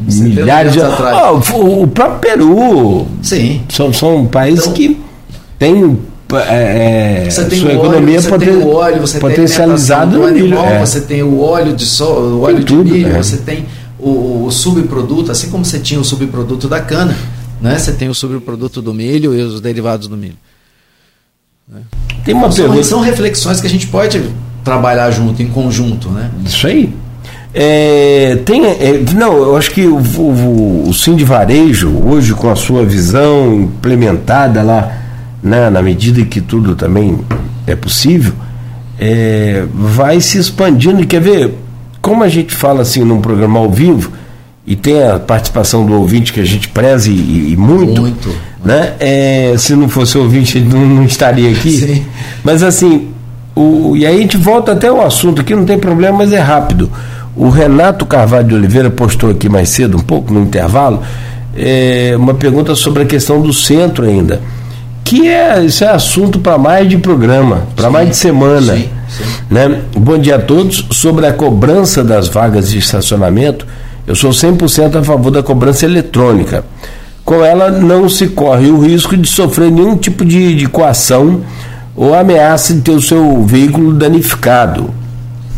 milhares 0.08 0.74
de 0.74 0.82
atrás. 0.82 1.50
Oh, 1.52 1.84
o 1.84 1.88
próprio 1.88 2.20
Peru. 2.20 3.08
Sim. 3.22 3.62
São, 3.70 3.94
são 3.94 4.26
países 4.26 4.66
então, 4.66 4.74
que 4.74 5.00
têm 5.62 6.00
é, 6.34 7.26
é, 7.26 7.30
você 7.30 7.46
tem 7.46 7.60
sua 7.60 7.74
economia 7.74 8.16
óleo, 8.16 8.22
você 8.22 8.30
poten, 8.30 8.48
tem 8.48 8.58
o 8.58 8.74
óleo, 8.74 9.02
você 9.02 9.20
potencializada 9.20 10.18
tem 10.18 10.28
animal, 10.28 10.66
é. 10.66 10.80
você 10.80 11.02
tem 11.02 11.24
o 11.24 11.40
óleo 11.42 11.76
de 11.76 11.86
sol, 11.86 12.20
o 12.20 12.42
óleo 12.42 12.64
de 12.64 12.74
milho, 12.74 13.16
é. 13.16 13.22
você 13.22 13.38
tem 13.38 13.66
o, 14.00 14.46
o, 14.46 14.52
subproduto, 14.52 15.32
assim 15.32 15.50
como 15.50 15.64
você 15.64 15.78
tinha 15.78 16.00
o 16.00 16.04
subproduto 16.04 16.68
da 16.68 16.80
cana, 16.80 17.16
né? 17.62 17.78
Você 17.78 17.92
tem 17.92 18.10
o 18.10 18.16
subproduto 18.16 18.82
do 18.82 18.94
milho 18.94 19.36
e 19.36 19.42
os 19.42 19.60
derivados 19.60 20.08
do 20.08 20.18
milho. 20.18 20.38
Né? 21.68 21.82
Tem 22.24 22.34
uma 22.34 22.50
são, 22.50 22.66
pergunta... 22.66 22.84
são 22.86 23.02
reflexões 23.02 23.60
que 23.60 23.68
a 23.68 23.70
gente 23.70 23.88
pode 23.88 24.24
trabalhar 24.64 25.12
junto, 25.12 25.44
em 25.44 25.48
conjunto, 25.48 26.10
né? 26.10 26.32
Isso 26.46 26.66
aí. 26.66 26.96
É, 27.54 28.40
tem, 28.46 28.66
é, 28.66 29.04
não, 29.14 29.36
eu 29.36 29.58
acho 29.58 29.72
que 29.72 29.86
o, 29.86 29.98
o, 29.98 30.90
o 30.90 30.94
Sim 30.94 31.18
de 31.18 31.26
Varejo, 31.26 31.90
hoje 32.08 32.34
com 32.34 32.50
a 32.50 32.56
sua 32.56 32.86
visão 32.86 33.54
implementada 33.64 34.64
lá 34.64 35.01
né, 35.44 35.70
na 35.70 35.82
medida 35.82 36.24
que 36.24 36.40
tudo 36.40 36.76
também 36.76 37.20
é 37.66 37.76
possível, 37.76 38.34
é, 39.00 39.66
vai 39.74 40.22
se 40.22 40.38
expandindo. 40.38 41.02
E 41.02 41.06
quer 41.06 41.22
ver, 41.22 41.56
como 42.02 42.24
a 42.24 42.30
gente 42.30 42.54
fala 42.54 42.82
assim 42.82 43.04
num 43.04 43.22
programa 43.22 43.60
ao 43.60 43.70
vivo, 43.70 44.12
e 44.66 44.76
tem 44.76 45.04
a 45.04 45.18
participação 45.18 45.86
do 45.86 45.94
ouvinte 45.94 46.32
que 46.32 46.40
a 46.40 46.46
gente 46.46 46.70
preza 46.70 47.10
e, 47.10 47.54
e 47.54 47.58
muito, 47.58 48.02
muito, 48.02 48.30
né? 48.64 48.94
É, 49.00 49.56
se 49.58 49.76
não 49.76 49.90
fosse 49.90 50.18
ouvinte, 50.18 50.60
ele 50.60 50.70
não, 50.70 50.86
não 50.86 51.04
estaria 51.04 51.50
aqui. 51.50 51.72
Sim. 51.72 52.06
Mas 52.44 52.62
assim, 52.62 53.10
o, 53.56 53.98
e 53.98 54.06
aí 54.06 54.18
a 54.18 54.22
gente 54.22 54.38
volta 54.38 54.74
até 54.74 54.92
o 54.92 55.02
assunto 55.02 55.42
aqui, 55.42 55.56
não 55.56 55.66
tem 55.66 55.80
problema, 55.80 56.20
mas 56.20 56.32
é 56.32 56.40
rápido. 56.40 56.92
O 57.36 57.50
Renato 57.50 58.06
Carvalho 58.06 58.50
de 58.50 58.56
Oliveira 58.56 58.90
postou 58.92 59.32
aqui 59.32 59.50
mais 59.50 59.70
cedo, 59.70 59.98
um 59.98 60.02
pouco 60.02 60.32
no 60.32 60.42
intervalo, 60.42 61.02
é, 61.58 62.14
uma 62.16 62.36
pergunta 62.36 62.76
sobre 62.76 63.02
a 63.02 63.06
questão 63.06 63.42
do 63.42 63.52
centro 63.52 64.06
ainda 64.06 64.42
que 65.12 65.28
é, 65.28 65.62
isso 65.66 65.84
é 65.84 65.90
assunto 65.90 66.40
para 66.40 66.58
mais 66.58 66.88
de 66.88 66.98
programa, 66.98 67.68
para 67.76 67.90
mais 67.90 68.08
de 68.08 68.16
semana. 68.16 68.78
Sim, 68.78 68.90
sim. 69.10 69.24
Né? 69.50 69.82
Bom 69.94 70.18
dia 70.18 70.38
a 70.38 70.40
todos. 70.40 70.88
Sobre 70.92 71.28
a 71.28 71.34
cobrança 71.34 72.02
das 72.02 72.30
vagas 72.30 72.70
de 72.70 72.78
estacionamento, 72.78 73.68
eu 74.08 74.16
sou 74.16 74.32
100% 74.32 74.96
a 74.96 75.04
favor 75.04 75.30
da 75.30 75.44
cobrança 75.44 75.84
eletrônica. 75.84 76.64
Com 77.26 77.44
ela 77.44 77.70
não 77.70 78.08
se 78.08 78.28
corre 78.28 78.70
o 78.70 78.80
risco 78.80 79.18
de 79.18 79.28
sofrer 79.28 79.70
nenhum 79.70 79.98
tipo 79.98 80.24
de, 80.24 80.56
de 80.56 80.66
coação 80.68 81.42
ou 81.94 82.16
ameaça 82.16 82.74
de 82.74 82.80
ter 82.80 82.92
o 82.92 83.02
seu 83.02 83.44
veículo 83.44 83.92
danificado. 83.92 84.92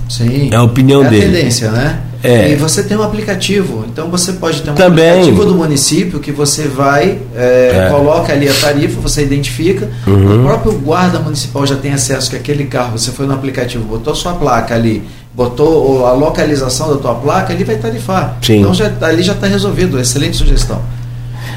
Sim. 0.09 0.49
É 0.51 0.55
a 0.55 0.63
opinião 0.63 1.05
é 1.05 1.09
dele. 1.09 1.25
É 1.25 1.27
a 1.27 1.31
tendência, 1.31 1.71
né? 1.71 1.99
É. 2.23 2.51
E 2.51 2.55
você 2.55 2.81
tem 2.81 2.95
um 2.95 3.03
aplicativo, 3.03 3.83
então 3.85 4.09
você 4.09 4.31
pode 4.31 4.61
ter 4.61 4.71
um 4.71 4.75
Também. 4.75 5.09
aplicativo 5.09 5.45
do 5.45 5.55
município 5.55 6.21
que 6.21 6.31
você 6.31 6.69
vai, 6.69 7.19
é, 7.35 7.87
é. 7.87 7.89
coloca 7.89 8.31
ali 8.31 8.47
a 8.47 8.53
tarifa, 8.53 9.01
você 9.01 9.23
identifica, 9.23 9.91
uhum. 10.07 10.39
o 10.39 10.43
próprio 10.45 10.71
guarda 10.79 11.19
municipal 11.19 11.67
já 11.67 11.75
tem 11.75 11.91
acesso 11.91 12.29
que 12.29 12.37
aquele 12.37 12.63
carro, 12.63 12.97
você 12.97 13.11
foi 13.11 13.25
no 13.25 13.33
aplicativo, 13.33 13.83
botou 13.83 14.15
sua 14.15 14.33
placa 14.33 14.73
ali, 14.73 15.03
botou 15.33 16.05
a 16.05 16.13
localização 16.13 16.89
da 16.89 16.95
tua 16.95 17.15
placa, 17.15 17.51
ele 17.51 17.65
vai 17.65 17.75
tarifar. 17.75 18.37
Sim. 18.41 18.61
Então 18.61 18.73
já, 18.73 18.89
ali 19.01 19.21
já 19.21 19.33
está 19.33 19.47
resolvido, 19.47 19.99
excelente 19.99 20.37
sugestão. 20.37 20.81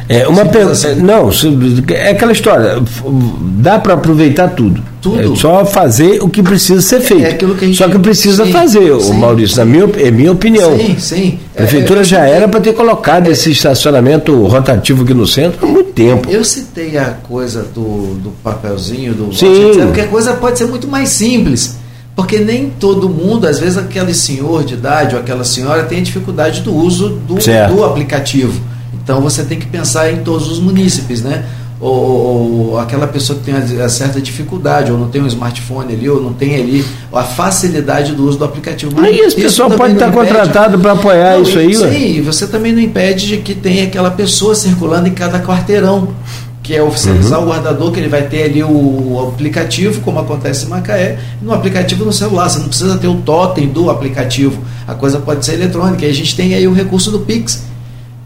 É 0.09 0.27
uma 0.29 0.45
pergunta. 0.45 0.73
Assim. 0.73 1.01
Não, 1.01 1.31
é 1.91 2.11
aquela 2.11 2.33
história. 2.33 2.81
Dá 3.59 3.79
para 3.79 3.95
aproveitar 3.95 4.49
tudo. 4.49 4.83
Tudo. 5.03 5.35
É 5.35 5.37
só 5.37 5.65
fazer 5.65 6.23
o 6.23 6.29
que 6.29 6.43
precisa 6.43 6.81
ser 6.81 7.01
feito. 7.01 7.25
É 7.25 7.31
aquilo 7.31 7.55
que 7.55 7.65
a 7.65 7.69
gente... 7.69 7.77
Só 7.77 7.89
que 7.89 7.99
precisa 7.99 8.45
sim, 8.45 8.53
fazer, 8.53 9.01
sim, 9.01 9.11
o 9.11 9.15
Maurício, 9.15 9.59
na 9.59 9.65
minha, 9.65 9.89
é 9.99 10.11
minha 10.11 10.33
opinião. 10.33 10.77
Sim, 10.79 10.97
sim. 10.99 11.39
A 11.55 11.59
prefeitura 11.59 12.01
é, 12.01 12.05
já 12.05 12.27
era 12.27 12.49
para 12.49 12.61
ter 12.61 12.73
colocado 12.73 13.29
esse 13.29 13.51
estacionamento 13.51 14.47
rotativo 14.47 15.03
aqui 15.03 15.15
no 15.15 15.27
centro 15.27 15.67
há 15.67 15.69
muito 15.69 15.93
tempo. 15.93 16.29
Eu 16.31 16.45
citei 16.45 16.97
a 16.99 17.07
coisa 17.07 17.63
do, 17.63 18.15
do 18.15 18.31
papelzinho, 18.43 19.15
do. 19.15 19.35
Sim. 19.35 19.73
Porque 19.87 20.01
a 20.03 20.09
coisa 20.09 20.35
pode 20.35 20.59
ser 20.59 20.67
muito 20.67 20.87
mais 20.87 21.09
simples. 21.09 21.77
Porque 22.15 22.39
nem 22.39 22.71
todo 22.71 23.11
mundo, 23.11 23.47
às 23.47 23.61
vezes 23.61 23.77
aquele 23.77 24.15
senhor 24.15 24.65
de 24.65 24.75
idade 24.75 25.15
ou 25.15 25.21
aquela 25.21 25.45
senhora 25.45 25.83
tem 25.83 26.03
dificuldade 26.03 26.63
do 26.63 26.75
uso 26.75 27.11
do, 27.11 27.35
do 27.35 27.85
aplicativo. 27.85 28.59
Então 29.07 29.21
você 29.21 29.45
tem 29.45 29.57
que 29.57 29.67
pensar 29.67 30.11
em 30.11 30.25
todos 30.25 30.51
os 30.51 30.59
munícipes, 30.59 31.23
né? 31.23 31.45
Ou, 31.81 31.93
ou, 32.73 32.79
aquela 32.81 33.07
pessoa 33.07 33.39
que 33.39 33.45
tem 33.45 33.55
uma 33.55 33.89
certa 33.89 34.21
dificuldade, 34.21 34.91
ou 34.91 34.99
não 34.99 35.09
tem 35.09 35.23
um 35.23 35.29
smartphone 35.29 35.93
ali, 35.93 36.09
ou 36.09 36.21
não 36.21 36.33
tem 36.33 36.57
ali 36.57 36.85
a 37.13 37.23
facilidade 37.23 38.17
do 38.17 38.27
uso 38.27 38.37
do 38.37 38.45
aplicativo. 38.45 38.93
Mas 38.97 39.15
e 39.15 39.21
esse 39.21 39.37
pessoal 39.37 39.71
pode 39.71 39.93
estar 39.93 40.09
impede... 40.09 40.27
contratado 40.27 40.79
para 40.81 40.93
apoiar 40.93 41.35
não, 41.35 41.43
isso 41.43 41.57
aí, 41.57 41.73
Sim, 41.73 42.17
ué? 42.17 42.23
você 42.23 42.49
também 42.49 42.73
não 42.73 42.81
impede 42.81 43.29
de 43.29 43.37
que 43.37 43.55
tenha 43.55 43.85
aquela 43.85 44.11
pessoa 44.11 44.57
circulando 44.57 45.07
em 45.07 45.13
cada 45.13 45.39
quarteirão, 45.39 46.09
que 46.61 46.75
é 46.75 46.83
oficializar 46.83 47.39
uhum. 47.39 47.47
o 47.47 47.49
guardador, 47.51 47.93
que 47.93 48.01
ele 48.01 48.09
vai 48.09 48.23
ter 48.23 48.43
ali 48.43 48.65
o 48.65 49.31
aplicativo, 49.33 50.01
como 50.01 50.19
acontece 50.19 50.67
em 50.67 50.69
Macaé, 50.69 51.17
no 51.41 51.55
aplicativo 51.55 52.05
no 52.05 52.13
celular. 52.13 52.49
Você 52.49 52.59
não 52.59 52.69
precisa 52.69 52.99
ter 52.99 53.07
o 53.07 53.19
totem 53.19 53.69
do 53.69 53.89
aplicativo. 53.89 54.61
A 54.89 54.95
coisa 54.95 55.21
pode 55.21 55.47
ser 55.47 55.55
eletrônica. 55.55 56.05
E 56.05 56.09
a 56.09 56.13
gente 56.13 56.35
tem 56.35 56.55
aí 56.55 56.67
o 56.67 56.73
recurso 56.73 57.13
do 57.13 57.21
Pix 57.21 57.76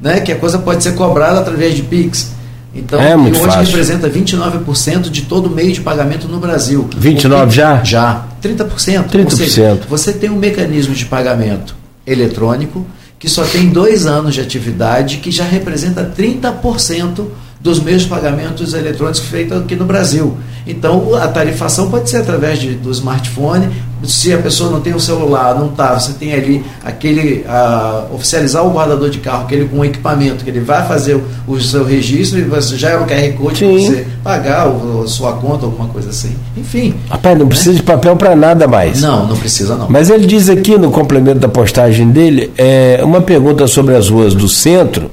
né, 0.01 0.21
que 0.21 0.33
a 0.33 0.37
coisa 0.37 0.59
pode 0.59 0.83
ser 0.83 0.95
cobrada 0.95 1.41
através 1.41 1.75
de 1.75 1.83
Pix. 1.83 2.33
Então, 2.75 3.01
é 3.01 3.17
hoje 3.17 3.41
fácil. 3.41 3.63
representa 3.65 4.09
29% 4.09 5.11
de 5.11 5.23
todo 5.23 5.47
o 5.47 5.51
meio 5.51 5.73
de 5.73 5.81
pagamento 5.81 6.29
no 6.29 6.39
Brasil. 6.39 6.89
29 6.97 7.51
já? 7.51 7.83
Já. 7.83 8.27
30%. 8.43 9.09
30%. 9.11 9.31
Seja, 9.31 9.81
você 9.89 10.13
tem 10.13 10.31
um 10.31 10.37
mecanismo 10.37 10.95
de 10.95 11.05
pagamento 11.05 11.75
eletrônico 12.07 12.87
que 13.19 13.29
só 13.29 13.45
tem 13.45 13.69
dois 13.69 14.07
anos 14.07 14.35
de 14.35 14.41
atividade, 14.41 15.19
que 15.19 15.31
já 15.31 15.45
representa 15.45 16.11
30% 16.17 17.27
dos 17.61 17.79
meios 17.79 18.03
de 18.03 18.09
pagamentos 18.09 18.73
eletrônicos 18.73 19.21
feitos 19.21 19.59
aqui 19.59 19.77
no 19.77 19.85
Brasil. 19.85 20.39
Então, 20.67 21.15
a 21.15 21.29
tarifação 21.29 21.91
pode 21.91 22.09
ser 22.09 22.19
através 22.19 22.59
de, 22.59 22.75
do 22.75 22.91
smartphone. 22.91 23.69
Se 24.05 24.33
a 24.33 24.39
pessoa 24.39 24.71
não 24.71 24.81
tem 24.81 24.93
o 24.93 24.97
um 24.97 25.01
celular, 25.01 25.55
não 25.55 25.67
está, 25.67 25.99
você 25.99 26.13
tem 26.13 26.33
ali 26.33 26.65
aquele. 26.85 27.45
A, 27.49 28.07
oficializar 28.13 28.65
o 28.67 28.71
guardador 28.71 29.11
de 29.11 29.19
carro, 29.19 29.45
aquele 29.45 29.67
com 29.69 29.85
equipamento, 29.85 30.45
que 30.45 30.51
ele 30.51 30.61
vai 30.61 30.87
fazer 30.87 31.15
o, 31.15 31.25
o 31.47 31.61
seu 31.61 31.85
registro 31.85 32.39
e 32.39 32.43
você 32.43 32.77
já 32.77 32.91
é 32.91 32.97
o 32.97 33.07
QR 33.07 33.33
Code 33.37 33.65
para 33.65 33.73
você 33.75 34.07
pagar 34.23 34.67
a 34.67 35.07
sua 35.07 35.33
conta, 35.35 35.67
alguma 35.67 35.89
coisa 35.89 36.11
assim. 36.11 36.35
Enfim. 36.57 36.95
Rapaz, 37.09 37.39
não 37.39 37.45
né? 37.45 37.51
precisa 37.51 37.75
de 37.75 37.83
papel 37.83 38.17
para 38.17 38.35
nada 38.35 38.67
mais. 38.67 39.01
Não, 39.01 39.27
não 39.27 39.37
precisa 39.37 39.77
não. 39.77 39.89
Mas 39.89 40.11
ele 40.11 40.27
diz 40.27 40.49
aqui 40.49 40.79
no 40.79 40.91
complemento 40.91 41.39
da 41.41 41.49
postagem 41.49 42.11
dele, 42.11 42.53
é, 42.57 43.01
uma 43.05 43.21
pergunta 43.21 43.67
sobre 43.67 43.95
as 43.95 44.09
ruas 44.09 44.35
do 44.35 44.49
centro, 44.49 45.11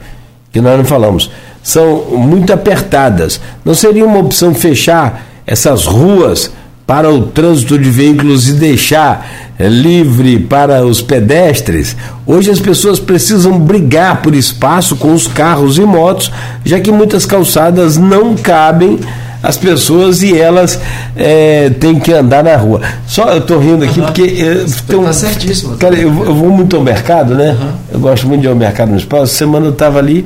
que 0.52 0.62
nós 0.62 0.78
não 0.78 0.86
falamos 0.86 1.30
são 1.68 2.06
muito 2.12 2.54
apertadas. 2.54 3.42
Não 3.66 3.74
seria 3.74 4.06
uma 4.06 4.20
opção 4.20 4.56
fechar 4.56 5.28
essas 5.46 5.86
ruas 5.86 6.50
para 6.88 7.12
o 7.12 7.24
trânsito 7.24 7.78
de 7.78 7.90
veículos 7.92 8.48
e 8.48 8.54
deixar 8.54 9.54
livre 9.60 10.40
para 10.40 10.86
os 10.86 11.02
pedestres? 11.02 11.96
Hoje 12.26 12.50
as 12.50 12.60
pessoas 12.60 12.98
precisam 12.98 13.60
brigar 13.60 14.22
por 14.22 14.34
espaço 14.34 14.96
com 14.96 15.14
os 15.14 15.28
carros 15.28 15.78
e 15.78 15.82
motos, 15.82 16.32
já 16.64 16.80
que 16.80 16.92
muitas 16.92 17.26
calçadas 17.26 17.98
não 17.98 18.36
cabem 18.36 18.98
as 19.44 19.58
pessoas 19.58 20.24
e 20.24 20.36
elas 20.36 20.80
é, 21.16 21.70
têm 21.70 22.00
que 22.00 22.12
andar 22.12 22.44
na 22.44 22.56
rua. 22.56 22.82
Só 23.06 23.30
eu 23.34 23.40
estou 23.40 23.60
rindo 23.60 23.84
aqui 23.84 24.00
uhum. 24.00 24.06
porque. 24.08 24.22
Está 24.24 24.98
um, 24.98 25.14
certíssimo. 25.14 25.78
Cara, 25.78 25.96
eu, 25.96 26.10
eu, 26.10 26.34
vou 26.34 26.50
muito 26.50 26.76
ao 26.76 26.82
mercado, 26.82 27.36
né? 27.36 27.52
Uhum. 27.52 27.72
Eu 27.94 28.00
gosto 28.00 28.28
muito 28.28 28.42
de 28.42 28.48
ir 28.48 28.50
ao 28.50 28.56
mercado 28.56 28.90
no 28.90 28.98
espaço. 28.98 29.36
Semana 29.36 29.68
eu 29.68 29.74
estava 29.74 30.00
ali 30.00 30.26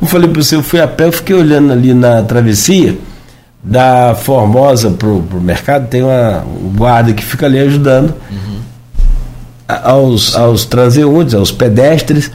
Eu 0.00 0.06
falei 0.06 0.28
para 0.28 0.42
você, 0.42 0.54
eu 0.54 0.62
fui 0.62 0.80
a 0.80 0.86
pé, 0.86 1.06
eu 1.06 1.12
fiquei 1.12 1.34
olhando 1.34 1.72
ali 1.72 1.92
na 1.92 2.22
travessia 2.22 2.96
da 3.68 4.14
Formosa 4.14 4.92
pro, 4.92 5.20
pro 5.22 5.40
mercado, 5.40 5.88
tem 5.88 6.02
uma, 6.02 6.42
um 6.42 6.72
guarda 6.74 7.12
que 7.12 7.22
fica 7.22 7.44
ali 7.44 7.58
ajudando 7.58 8.14
uhum. 8.30 8.60
aos, 9.68 10.34
aos 10.34 10.64
transeuntes, 10.64 11.34
aos 11.34 11.52
pedestres 11.52 12.30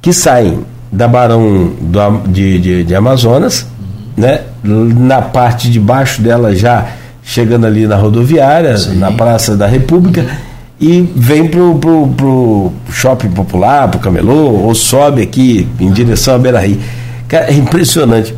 que 0.00 0.12
saem 0.12 0.64
da 0.92 1.08
Barão 1.08 1.72
do, 1.80 2.28
de, 2.28 2.60
de, 2.60 2.84
de 2.84 2.94
Amazonas, 2.94 3.66
uhum. 3.80 4.22
né? 4.22 4.42
na 4.62 5.20
parte 5.20 5.68
de 5.68 5.80
baixo 5.80 6.22
dela 6.22 6.54
já 6.54 6.86
chegando 7.20 7.66
ali 7.66 7.88
na 7.88 7.96
rodoviária, 7.96 8.76
Sim. 8.76 8.96
na 8.96 9.10
Praça 9.10 9.56
da 9.56 9.66
República, 9.66 10.20
uhum. 10.20 10.28
e 10.80 11.12
vem 11.16 11.48
pro, 11.48 11.74
pro, 11.80 12.06
pro 12.16 12.72
shopping 12.92 13.30
popular, 13.30 13.88
pro 13.88 13.98
camelô, 13.98 14.52
ou 14.52 14.72
sobe 14.72 15.22
aqui 15.22 15.66
em 15.80 15.90
direção 15.90 16.36
a 16.36 16.38
Beira 16.38 16.60
Rio. 16.60 16.78
Cara, 17.26 17.46
é 17.50 17.54
impressionante. 17.54 18.36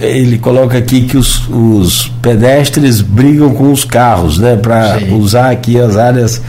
Ele 0.00 0.38
coloca 0.38 0.78
aqui 0.78 1.02
que 1.02 1.16
os, 1.16 1.48
os 1.48 2.06
pedestres 2.22 3.00
brigam 3.00 3.52
com 3.52 3.72
os 3.72 3.84
carros, 3.84 4.38
né? 4.38 4.56
Para 4.56 4.98
usar 5.12 5.50
aqui 5.50 5.78
as 5.78 5.96
áreas, 5.96 6.40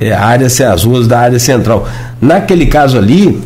é, 0.00 0.12
áreas, 0.12 0.58
as 0.60 0.84
ruas 0.84 1.06
da 1.06 1.18
área 1.18 1.38
central. 1.38 1.86
Naquele 2.20 2.66
caso 2.66 2.96
ali, 2.96 3.38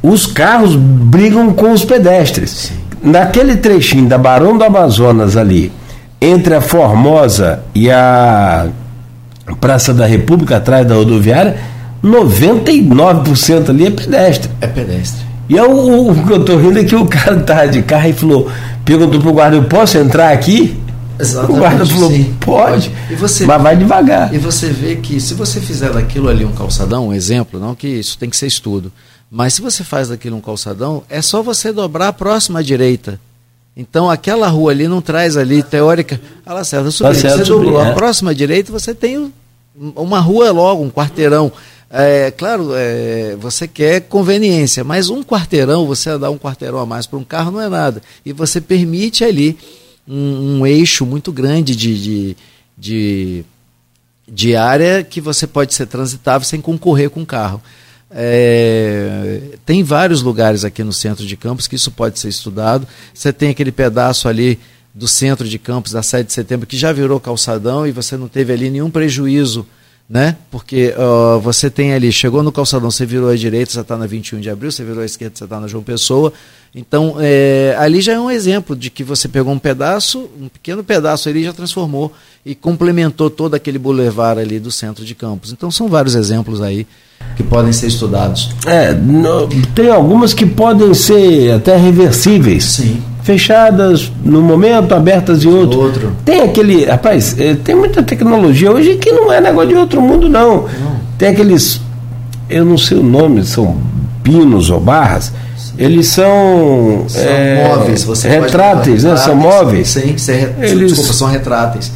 os 0.00 0.26
carros 0.26 0.76
brigam 0.76 1.52
com 1.52 1.72
os 1.72 1.84
pedestres. 1.84 2.50
Sim. 2.50 2.74
Naquele 3.02 3.56
trechinho 3.56 4.08
da 4.08 4.16
Barão 4.16 4.56
do 4.56 4.64
Amazonas 4.64 5.36
ali, 5.36 5.72
entre 6.20 6.54
a 6.54 6.60
Formosa 6.60 7.60
e 7.74 7.90
a 7.90 8.68
Praça 9.60 9.92
da 9.92 10.06
República, 10.06 10.56
atrás 10.56 10.86
da 10.86 10.94
rodoviária, 10.94 11.56
99% 12.02 13.70
ali 13.70 13.86
é 13.86 13.90
pedestre. 13.90 14.50
É 14.60 14.66
pedestre. 14.66 15.25
E 15.48 15.54
eu, 15.54 15.70
o, 15.70 16.10
o 16.10 16.26
que 16.26 16.32
eu 16.32 16.40
estou 16.40 16.58
rindo 16.58 16.78
é 16.78 16.84
que 16.84 16.96
o 16.96 17.06
cara 17.06 17.40
tá 17.40 17.66
de 17.66 17.82
carro 17.82 18.08
e 18.08 18.12
falou, 18.12 18.50
perguntou 18.84 19.20
pro 19.20 19.32
guarda, 19.32 19.56
eu 19.56 19.64
posso 19.64 19.96
entrar 19.98 20.32
aqui? 20.32 20.76
Exatamente, 21.18 21.56
o 21.56 21.60
guarda 21.60 21.86
falou, 21.86 22.10
sim, 22.10 22.36
pode, 22.40 22.92
você, 23.16 23.46
mas 23.46 23.62
vai 23.62 23.76
devagar. 23.76 24.34
E 24.34 24.38
você 24.38 24.68
vê 24.68 24.96
que 24.96 25.20
se 25.20 25.34
você 25.34 25.60
fizer 25.60 25.92
daquilo 25.92 26.28
ali 26.28 26.44
um 26.44 26.52
calçadão, 26.52 27.08
um 27.08 27.14
exemplo, 27.14 27.58
não 27.58 27.74
que 27.74 27.88
isso 27.88 28.18
tem 28.18 28.28
que 28.28 28.36
ser 28.36 28.46
estudo, 28.46 28.92
mas 29.30 29.54
se 29.54 29.62
você 29.62 29.82
faz 29.82 30.08
daquilo 30.08 30.36
um 30.36 30.40
calçadão, 30.40 31.02
é 31.08 31.22
só 31.22 31.42
você 31.42 31.72
dobrar 31.72 32.08
a 32.08 32.12
próxima 32.12 32.62
direita. 32.62 33.18
Então 33.76 34.10
aquela 34.10 34.48
rua 34.48 34.72
ali 34.72 34.88
não 34.88 35.02
traz 35.02 35.36
ali 35.36 35.62
teórica. 35.62 36.20
Ah, 36.44 36.54
lá 36.54 36.64
certo, 36.64 36.90
subindo. 36.90 37.22
Tá 37.22 37.28
você 37.30 37.44
dobrou 37.44 37.80
é. 37.80 37.90
a 37.90 37.92
próxima 37.92 38.34
direita, 38.34 38.72
você 38.72 38.94
tem 38.94 39.32
uma 39.94 40.18
rua 40.18 40.50
logo, 40.50 40.82
um 40.82 40.90
quarteirão. 40.90 41.52
É, 41.88 42.30
claro, 42.32 42.70
é, 42.74 43.36
você 43.36 43.68
quer 43.68 44.02
conveniência, 44.02 44.82
mas 44.82 45.08
um 45.08 45.22
quarteirão, 45.22 45.86
você 45.86 46.18
dar 46.18 46.30
um 46.30 46.38
quarteirão 46.38 46.78
a 46.78 46.86
mais 46.86 47.06
para 47.06 47.18
um 47.18 47.24
carro 47.24 47.52
não 47.52 47.60
é 47.60 47.68
nada. 47.68 48.02
E 48.24 48.32
você 48.32 48.60
permite 48.60 49.24
ali 49.24 49.56
um, 50.06 50.58
um 50.58 50.66
eixo 50.66 51.06
muito 51.06 51.32
grande 51.32 51.76
de, 51.76 52.02
de, 52.02 52.36
de, 52.76 53.44
de 54.28 54.56
área 54.56 55.04
que 55.04 55.20
você 55.20 55.46
pode 55.46 55.74
ser 55.74 55.86
transitável 55.86 56.46
sem 56.46 56.60
concorrer 56.60 57.08
com 57.08 57.22
o 57.22 57.26
carro. 57.26 57.62
É, 58.10 59.40
tem 59.64 59.82
vários 59.82 60.22
lugares 60.22 60.64
aqui 60.64 60.82
no 60.84 60.92
centro 60.92 61.26
de 61.26 61.36
Campos 61.36 61.66
que 61.66 61.76
isso 61.76 61.90
pode 61.90 62.18
ser 62.18 62.28
estudado. 62.28 62.86
Você 63.12 63.32
tem 63.32 63.50
aquele 63.50 63.72
pedaço 63.72 64.28
ali 64.28 64.58
do 64.94 65.06
centro 65.06 65.46
de 65.46 65.58
Campos, 65.58 65.92
da 65.92 66.02
7 66.02 66.26
de 66.26 66.32
setembro, 66.32 66.66
que 66.66 66.76
já 66.76 66.92
virou 66.92 67.20
calçadão 67.20 67.86
e 67.86 67.92
você 67.92 68.16
não 68.16 68.28
teve 68.28 68.52
ali 68.52 68.70
nenhum 68.70 68.90
prejuízo, 68.90 69.66
né? 70.08 70.36
Porque 70.50 70.94
uh, 70.96 71.40
você 71.40 71.68
tem 71.68 71.92
ali, 71.92 72.12
chegou 72.12 72.42
no 72.42 72.52
calçadão, 72.52 72.90
você 72.90 73.04
virou 73.04 73.28
à 73.28 73.34
direita, 73.34 73.72
você 73.72 73.80
está 73.80 73.96
na 73.96 74.06
21 74.06 74.40
de 74.40 74.48
abril, 74.48 74.70
você 74.70 74.84
virou 74.84 75.02
à 75.02 75.04
esquerda, 75.04 75.36
você 75.36 75.44
está 75.44 75.60
na 75.60 75.66
João 75.66 75.82
Pessoa. 75.82 76.32
Então, 76.78 77.14
é, 77.18 77.74
ali 77.78 78.02
já 78.02 78.12
é 78.12 78.20
um 78.20 78.30
exemplo 78.30 78.76
de 78.76 78.90
que 78.90 79.02
você 79.02 79.26
pegou 79.26 79.50
um 79.50 79.58
pedaço, 79.58 80.28
um 80.38 80.46
pequeno 80.46 80.84
pedaço 80.84 81.26
ali 81.26 81.42
já 81.42 81.54
transformou 81.54 82.12
e 82.44 82.54
complementou 82.54 83.30
todo 83.30 83.54
aquele 83.54 83.78
boulevard 83.78 84.38
ali 84.38 84.60
do 84.60 84.70
centro 84.70 85.02
de 85.02 85.14
Campos. 85.14 85.50
Então, 85.50 85.70
são 85.70 85.88
vários 85.88 86.14
exemplos 86.14 86.60
aí 86.60 86.86
que 87.34 87.42
podem 87.42 87.72
ser 87.72 87.86
estudados. 87.86 88.50
É, 88.66 88.92
no, 88.92 89.48
tem 89.74 89.88
algumas 89.88 90.34
que 90.34 90.44
podem 90.44 90.92
ser 90.92 91.52
até 91.52 91.78
reversíveis. 91.78 92.64
Sim. 92.64 93.02
Fechadas 93.22 94.12
no 94.22 94.42
momento, 94.42 94.94
abertas 94.94 95.44
em 95.44 95.48
outro. 95.48 95.80
outro. 95.80 96.16
Tem 96.26 96.42
aquele. 96.42 96.84
Rapaz, 96.84 97.40
é, 97.40 97.54
tem 97.54 97.74
muita 97.74 98.02
tecnologia 98.02 98.70
hoje 98.70 98.96
que 98.96 99.10
não 99.10 99.32
é 99.32 99.40
negócio 99.40 99.70
de 99.70 99.76
outro 99.76 100.02
mundo, 100.02 100.28
não. 100.28 100.64
não. 100.64 101.00
Tem 101.16 101.30
aqueles. 101.30 101.80
Eu 102.50 102.66
não 102.66 102.76
sei 102.76 102.98
o 102.98 103.02
nome, 103.02 103.44
são 103.44 103.80
pinos 104.22 104.68
ou 104.68 104.78
barras. 104.78 105.32
Eles 105.78 106.08
são. 106.08 107.04
São 107.08 107.22
é, 107.22 107.68
móveis, 107.68 108.04
você 108.04 108.28
retráteis, 108.28 109.04
né? 109.04 109.16
São 109.16 109.36
móveis. 109.36 109.88
Sim, 109.88 110.16
sim, 110.16 110.48
eles, 110.58 110.88
desculpa, 110.88 111.12
são 111.12 111.28
retráteis 111.28 111.92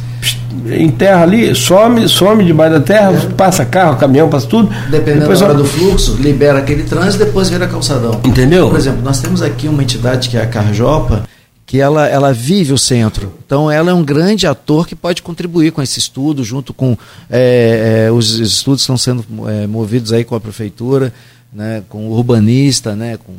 enterra 0.79 1.23
ali, 1.23 1.55
some, 1.55 2.07
some 2.07 2.43
debaixo 2.45 2.73
da 2.73 2.81
terra, 2.81 3.11
é. 3.11 3.33
passa 3.33 3.65
carro, 3.65 3.97
caminhão, 3.97 4.29
passa 4.29 4.47
tudo. 4.47 4.69
Dependendo 4.89 5.21
depois, 5.21 5.39
da 5.39 5.47
hora 5.47 5.55
do 5.55 5.65
fluxo, 5.65 6.15
libera 6.15 6.59
aquele 6.59 6.83
trânsito 6.83 7.23
e 7.23 7.25
depois 7.25 7.49
vira 7.49 7.67
calçadão. 7.67 8.21
Entendeu? 8.23 8.69
Por 8.69 8.77
exemplo, 8.77 9.01
nós 9.01 9.19
temos 9.19 9.41
aqui 9.41 9.67
uma 9.67 9.81
entidade 9.81 10.29
que 10.29 10.37
é 10.37 10.41
a 10.41 10.47
Carjopa, 10.47 11.27
que 11.65 11.79
ela, 11.79 12.07
ela 12.07 12.33
vive 12.33 12.73
o 12.73 12.77
centro. 12.77 13.33
Então, 13.45 13.71
ela 13.71 13.91
é 13.91 13.93
um 13.93 14.03
grande 14.03 14.45
ator 14.45 14.87
que 14.87 14.95
pode 14.95 15.21
contribuir 15.21 15.71
com 15.71 15.81
esse 15.81 15.99
estudo, 15.99 16.43
junto 16.43 16.73
com 16.73 16.97
é, 17.29 18.05
é, 18.07 18.11
os 18.11 18.39
estudos 18.39 18.81
que 18.81 18.83
estão 18.83 18.97
sendo 18.97 19.25
é, 19.47 19.65
movidos 19.67 20.11
aí 20.11 20.23
com 20.23 20.35
a 20.35 20.39
prefeitura, 20.39 21.13
né, 21.51 21.83
com 21.89 22.07
o 22.07 22.11
urbanista, 22.11 22.95
né, 22.95 23.17
com 23.17 23.33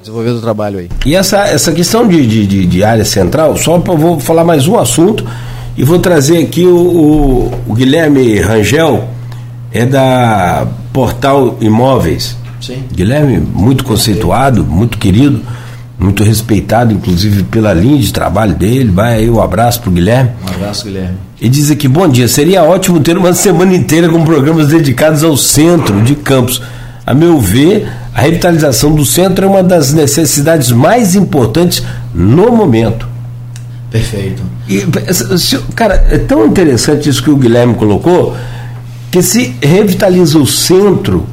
desenvolvendo 0.00 0.38
o 0.38 0.40
trabalho 0.40 0.80
aí. 0.80 0.88
E 1.04 1.14
essa, 1.14 1.38
essa 1.46 1.70
questão 1.70 2.06
de, 2.08 2.26
de, 2.26 2.66
de 2.66 2.84
área 2.84 3.04
central, 3.04 3.56
só 3.56 3.76
eu 3.76 3.96
vou 3.96 4.18
falar 4.18 4.44
mais 4.44 4.66
um 4.66 4.76
assunto 4.76 5.24
e 5.76 5.84
vou 5.84 6.00
trazer 6.00 6.38
aqui 6.38 6.66
o, 6.66 6.76
o, 6.76 7.52
o 7.68 7.74
Guilherme 7.74 8.40
Rangel, 8.40 9.08
é 9.70 9.86
da 9.86 10.66
Portal 10.92 11.56
Imóveis. 11.60 12.36
Sim. 12.60 12.82
Guilherme, 12.92 13.38
muito 13.38 13.84
conceituado, 13.84 14.64
muito 14.64 14.98
querido, 14.98 15.40
muito 15.96 16.24
respeitado, 16.24 16.92
inclusive 16.92 17.44
pela 17.44 17.72
linha 17.72 17.98
de 17.98 18.12
trabalho 18.12 18.54
dele. 18.54 18.90
Vai 18.90 19.18
aí 19.18 19.30
um 19.30 19.40
abraço 19.40 19.80
para 19.80 19.90
o 19.90 19.92
Guilherme. 19.92 20.30
Um 20.44 20.54
abraço, 20.56 20.86
Guilherme. 20.86 21.18
E 21.40 21.48
diz 21.48 21.70
aqui: 21.70 21.86
bom 21.86 22.08
dia, 22.08 22.26
seria 22.26 22.64
ótimo 22.64 22.98
ter 22.98 23.16
uma 23.16 23.32
semana 23.32 23.76
inteira 23.76 24.08
com 24.08 24.24
programas 24.24 24.68
dedicados 24.68 25.22
ao 25.22 25.36
centro 25.36 26.02
de 26.02 26.16
Campos. 26.16 26.60
A 27.06 27.14
meu 27.14 27.38
ver, 27.38 27.88
a 28.16 28.20
revitalização 28.22 28.94
do 28.94 29.04
centro 29.04 29.44
é 29.44 29.48
uma 29.48 29.62
das 29.62 29.92
necessidades 29.92 30.72
mais 30.72 31.14
importantes 31.14 31.82
no 32.14 32.50
momento. 32.50 33.06
Perfeito. 33.90 34.42
E, 34.66 34.86
cara, 35.74 36.06
é 36.10 36.16
tão 36.16 36.46
interessante 36.46 37.10
isso 37.10 37.22
que 37.22 37.28
o 37.28 37.36
Guilherme 37.36 37.74
colocou, 37.74 38.34
que 39.10 39.20
se 39.20 39.54
revitaliza 39.60 40.38
o 40.38 40.46
centro, 40.46 41.26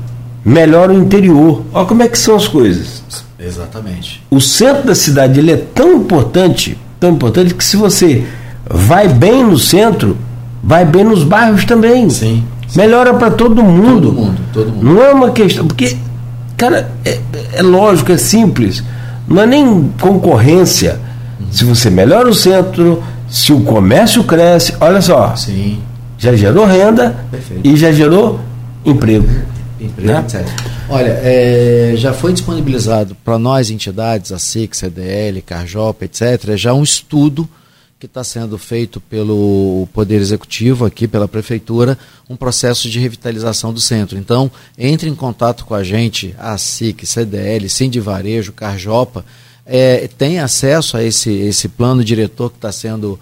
melhora 0.43 0.91
o 0.91 0.97
interior. 0.97 1.64
Olha 1.72 1.85
como 1.85 2.03
é 2.03 2.07
que 2.10 2.19
são 2.19 2.35
as 2.35 2.49
coisas. 2.49 3.01
Exatamente. 3.39 4.22
O 4.30 4.41
centro 4.41 4.85
da 4.85 4.93
cidade 4.93 5.39
ele 5.39 5.53
é 5.53 5.57
tão 5.73 5.95
importante, 5.95 6.77
tão 6.99 7.11
importante 7.11 7.53
que 7.53 7.64
se 7.64 7.77
você 7.77 8.26
vai 8.69 9.07
bem 9.07 9.41
no 9.41 9.57
centro, 9.57 10.18
vai 10.61 10.84
bem 10.84 11.05
nos 11.05 11.23
bairros 11.23 11.64
também. 11.64 12.10
Sim. 12.10 12.43
sim. 12.68 12.77
Melhora 12.77 13.14
para 13.14 13.31
todo 13.31 13.64
mundo. 13.64 14.07
Todo 14.10 14.14
mundo, 14.14 14.41
todo 14.51 14.69
mundo. 14.69 14.84
Não 14.84 15.01
é 15.01 15.14
uma 15.14 15.31
questão, 15.31 15.65
porque 15.65 15.95
cara, 16.64 16.90
é, 17.03 17.19
é 17.53 17.61
lógico, 17.61 18.11
é 18.11 18.18
simples. 18.18 18.81
Não 19.27 19.41
é 19.41 19.45
nem 19.45 19.91
concorrência 19.99 20.99
se 21.52 21.65
você 21.65 21.90
melhora 21.90 22.30
o 22.30 22.34
centro, 22.34 23.03
se 23.30 23.52
o 23.52 23.61
comércio 23.61 24.23
cresce, 24.23 24.73
olha 24.80 25.02
só. 25.02 25.35
Sim. 25.35 25.80
Já 26.18 26.35
gerou 26.35 26.65
renda 26.65 27.15
Perfeito. 27.30 27.68
e 27.68 27.76
já 27.76 27.91
gerou 27.91 28.40
emprego. 28.85 29.27
Emprego, 29.80 30.14
né? 30.14 30.19
etc. 30.19 30.48
Olha, 30.90 31.19
é, 31.22 31.94
já 31.95 32.14
foi 32.14 32.31
disponibilizado 32.31 33.15
para 33.26 33.38
nós, 33.38 33.69
entidades, 33.69 34.31
a 34.31 34.40
SIC, 34.40 34.73
CDL, 34.76 35.41
Carjop, 35.41 36.06
etc., 36.06 36.56
já 36.56 36.73
um 36.73 36.84
estudo 36.84 37.48
que 38.04 38.08
está 38.08 38.22
sendo 38.22 38.58
feito 38.58 39.00
pelo 39.00 39.88
Poder 39.94 40.20
Executivo, 40.20 40.84
aqui 40.84 41.08
pela 41.08 41.26
Prefeitura, 41.26 41.98
um 42.30 42.36
processo 42.36 42.90
de 42.90 43.00
revitalização 43.00 43.72
do 43.72 43.80
centro. 43.80 44.18
Então, 44.18 44.52
entre 44.78 45.10
em 45.10 45.16
contato 45.16 45.64
com 45.64 45.74
a 45.74 45.84
gente, 45.84 46.36
a 46.38 46.58
SIC, 46.58 47.06
CDL, 47.06 47.70
Sim 47.70 47.90
Varejo, 48.02 48.52
Carjopa, 48.52 49.24
é, 49.66 50.10
tem 50.18 50.40
acesso 50.40 50.98
a 50.98 51.04
esse, 51.04 51.32
esse 51.32 51.70
plano 51.70 52.04
diretor 52.04 52.50
que 52.50 52.58
está 52.58 52.74
sendo 52.74 53.18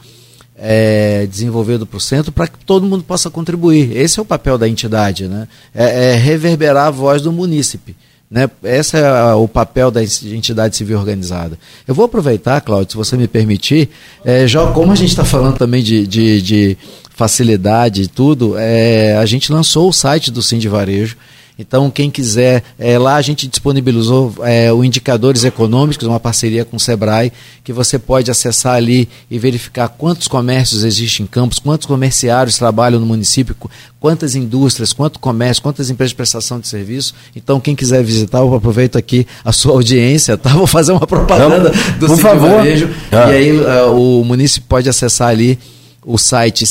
é, 0.56 1.28
desenvolvido 1.28 1.86
para 1.86 1.98
o 1.98 2.02
centro 2.02 2.32
para 2.32 2.48
que 2.48 2.66
todo 2.66 2.84
mundo 2.84 3.04
possa 3.04 3.30
contribuir. 3.30 3.96
Esse 3.96 4.18
é 4.18 4.24
o 4.24 4.26
papel 4.26 4.58
da 4.58 4.68
entidade, 4.68 5.28
né? 5.28 5.48
é, 5.76 6.14
é 6.14 6.16
reverberar 6.16 6.88
a 6.88 6.92
voz 6.92 7.22
do 7.22 7.32
munícipe. 7.32 7.96
Né? 8.32 8.50
Esse 8.64 8.98
é 8.98 9.34
o 9.34 9.46
papel 9.46 9.92
da 9.92 10.02
entidade 10.02 10.78
civil 10.78 10.98
organizada. 10.98 11.60
Eu 11.86 11.94
vou 11.94 12.06
aproveitar, 12.06 12.62
Cláudio, 12.62 12.92
se 12.92 12.98
você 12.98 13.18
me 13.18 13.28
permitir, 13.28 13.90
é, 14.24 14.48
já 14.48 14.66
como 14.72 14.94
a 14.94 14.96
gente 14.96 15.10
está 15.10 15.26
falando 15.26 15.58
também 15.58 15.84
de, 15.84 16.08
de, 16.08 16.42
de 16.42 16.78
facilidade 17.14 18.04
e 18.04 18.08
tudo, 18.08 18.56
é, 18.58 19.18
a 19.18 19.26
gente 19.26 19.52
lançou 19.52 19.90
o 19.90 19.94
site 19.94 20.32
do 20.32 20.42
Sim 20.42 20.60
de 20.60 20.70
Varejo, 20.70 21.18
Então, 21.62 21.92
quem 21.92 22.10
quiser, 22.10 22.64
é, 22.80 22.98
lá 22.98 23.16
a 23.16 23.22
gente 23.22 23.48
disponibilizou 23.48 24.34
é, 24.42 24.74
o 24.74 24.84
Indicadores 24.84 25.44
Econômicos, 25.44 26.08
uma 26.08 26.20
parceria 26.20 26.66
com 26.66 26.78
o 26.78 26.80
Sebrae, 26.80 27.32
que 27.64 27.72
você 27.72 28.00
pode 28.00 28.32
acessar 28.32 28.74
ali 28.74 29.08
e 29.30 29.38
verificar 29.38 29.88
quantos 29.90 30.28
comércios 30.28 30.84
existem 30.84 31.24
em 31.24 31.28
Campos, 31.28 31.60
quantos 31.60 31.86
comerciários 31.86 32.58
trabalham 32.58 33.00
no 33.00 33.06
município, 33.06 33.56
quantas 34.00 34.34
indústrias, 34.34 34.92
quanto 34.92 35.20
comércio, 35.20 35.62
quantas 35.62 35.92
empresas 35.92 36.10
de 36.10 36.16
prestação 36.16 36.60
de 36.60 36.68
serviço. 36.68 37.14
Então, 37.36 37.60
quem 37.60 37.76
quiser 37.76 38.04
visitar, 38.04 38.40
eu 38.40 38.54
aproveito 38.56 38.98
aqui 38.98 39.28
a 39.46 39.52
sua 39.52 39.74
audiência, 39.74 40.36
tá? 40.38 40.50
Vou 40.50 40.68
fazer 40.68 40.92
uma 40.94 41.06
propaganda 41.06 41.72
do 42.00 42.08
por 42.08 42.18
favor. 42.18 42.58
Varejo. 42.58 42.90
Ah. 43.12 43.30
E 43.30 43.36
aí 43.36 43.52
uh, 43.52 43.92
o 43.96 44.26
município 44.26 44.68
pode 44.68 44.90
acessar 44.90 45.30
ali 45.30 45.60
o 46.04 46.18
site 46.18 46.66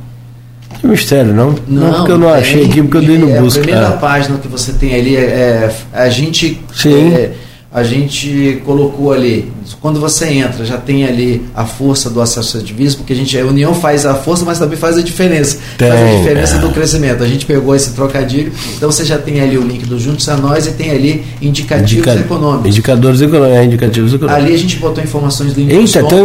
Que 0.80 0.86
mistério, 0.86 1.34
não? 1.34 1.54
Não, 1.68 1.92
porque 1.92 2.12
eu 2.12 2.18
não 2.18 2.32
achei 2.32 2.64
aqui, 2.64 2.80
porque 2.82 2.96
eu 2.96 3.02
dei 3.02 3.18
no 3.18 3.30
é, 3.30 3.40
busca. 3.40 3.60
A 3.60 3.62
primeira 3.62 3.88
Ah. 3.88 3.92
página 3.98 4.38
que 4.38 4.48
você 4.48 4.72
tem 4.72 4.94
ali, 4.94 5.16
é, 5.16 5.20
é, 5.20 5.72
a 5.92 6.08
gente. 6.08 6.60
Sim. 6.74 7.12
é, 7.14 7.32
a 7.72 7.84
gente 7.84 8.60
colocou 8.64 9.12
ali, 9.12 9.50
quando 9.80 10.00
você 10.00 10.26
entra, 10.26 10.64
já 10.64 10.76
tem 10.76 11.04
ali 11.04 11.46
a 11.54 11.64
força 11.64 12.10
do 12.10 12.20
associativismo, 12.20 12.98
porque 12.98 13.12
a 13.12 13.16
gente, 13.16 13.38
a 13.38 13.44
união 13.46 13.72
faz 13.72 14.04
a 14.04 14.14
força, 14.14 14.44
mas 14.44 14.58
também 14.58 14.76
faz 14.76 14.98
a 14.98 15.02
diferença. 15.02 15.58
Tem, 15.78 15.88
faz 15.88 16.00
a 16.02 16.16
diferença 16.18 16.56
é. 16.56 16.58
do 16.58 16.70
crescimento. 16.70 17.22
A 17.22 17.28
gente 17.28 17.46
pegou 17.46 17.72
esse 17.76 17.92
trocadilho, 17.92 18.52
então 18.76 18.90
você 18.90 19.04
já 19.04 19.18
tem 19.18 19.40
ali 19.40 19.56
o 19.56 19.62
link 19.62 19.86
do 19.86 20.00
Juntos 20.00 20.28
a 20.28 20.36
Nós 20.36 20.66
e 20.66 20.72
tem 20.72 20.90
ali 20.90 21.24
indicativos 21.40 21.92
Indica- 22.08 22.14
econômicos. 22.18 22.66
Indicadores 22.70 23.20
econômicos, 23.20 23.56
é, 23.58 23.64
indicativos 23.64 24.14
econômicos. 24.14 24.44
Ali 24.44 24.54
a 24.54 24.58
gente 24.58 24.76
botou 24.78 25.04
informações 25.04 25.52
do 25.54 25.60
Eita, 25.60 25.70
tem 25.70 25.78
um 25.78 25.82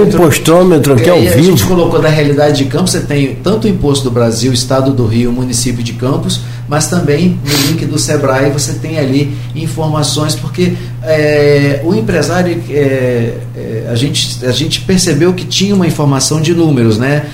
impostômetro. 0.08 0.18
impostômetro 0.24 0.94
aqui 0.94 1.06
E 1.06 1.10
ao 1.10 1.18
aí 1.18 1.28
a 1.28 1.38
gente 1.38 1.58
vivo. 1.58 1.68
colocou 1.68 2.02
da 2.02 2.10
realidade 2.10 2.64
de 2.64 2.66
Campos, 2.66 2.92
você 2.92 3.02
tem 3.02 3.36
tanto 3.44 3.66
o 3.66 3.70
imposto 3.70 4.04
do 4.06 4.10
Brasil, 4.10 4.52
Estado 4.52 4.92
do 4.92 5.06
Rio, 5.06 5.32
município 5.32 5.84
de 5.84 5.94
Campos, 5.94 6.42
mas 6.68 6.88
também 6.88 7.40
no 7.44 7.68
link 7.68 7.86
do 7.86 7.98
Sebrae 7.98 8.50
você 8.50 8.74
tem 8.74 8.98
ali 8.98 9.36
informações, 9.56 10.36
porque 10.36 10.74
é, 11.04 11.82
o 11.84 11.94
empresário, 11.94 12.62
é, 12.70 13.34
é, 13.56 13.88
a, 13.90 13.96
gente, 13.96 14.46
a 14.46 14.52
gente 14.52 14.82
percebeu 14.82 15.34
que 15.34 15.46
tinha 15.46 15.76
uma 15.76 15.88
informação 15.88 16.42
de 16.42 16.54
números, 16.54 16.98
né? 16.98 17.28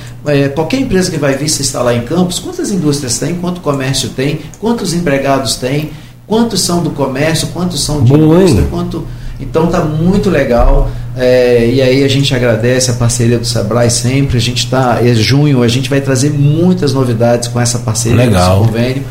Qualquer 0.53 0.79
empresa 0.79 1.09
que 1.09 1.17
vai 1.17 1.35
vir 1.35 1.49
se 1.49 1.63
instalar 1.63 1.95
em 1.95 2.03
Campos, 2.03 2.37
quantas 2.37 2.69
indústrias 2.71 3.17
tem, 3.17 3.35
quanto 3.35 3.59
comércio 3.59 4.09
tem, 4.09 4.41
quantos 4.59 4.93
empregados 4.93 5.55
tem, 5.55 5.89
quantos 6.27 6.61
são 6.61 6.83
do 6.83 6.91
comércio, 6.91 7.47
quantos 7.47 7.83
são 7.83 8.03
de 8.03 8.11
Bom, 8.11 8.35
indústria, 8.35 8.67
quanto 8.69 9.07
então 9.41 9.67
tá 9.67 9.79
muito 9.83 10.29
legal. 10.29 10.89
é, 11.17 11.69
e 11.73 11.81
aí 11.81 12.03
a 12.03 12.07
gente 12.07 12.33
agradece 12.33 12.91
a 12.91 12.93
parceria 12.93 13.39
do 13.39 13.45
Sebrae 13.45 13.89
sempre. 13.89 14.37
A 14.37 14.41
gente 14.41 14.65
está, 14.65 14.99
é 15.03 15.13
junho, 15.15 15.63
a 15.63 15.67
gente 15.67 15.89
vai 15.89 15.99
trazer 15.99 16.29
muitas 16.29 16.93
novidades 16.93 17.47
com 17.49 17.59
essa 17.59 17.79
parceria, 17.79 18.25
Legal. 18.25 18.59
com 18.59 18.63
esse 18.63 18.71
convênio. 18.71 19.03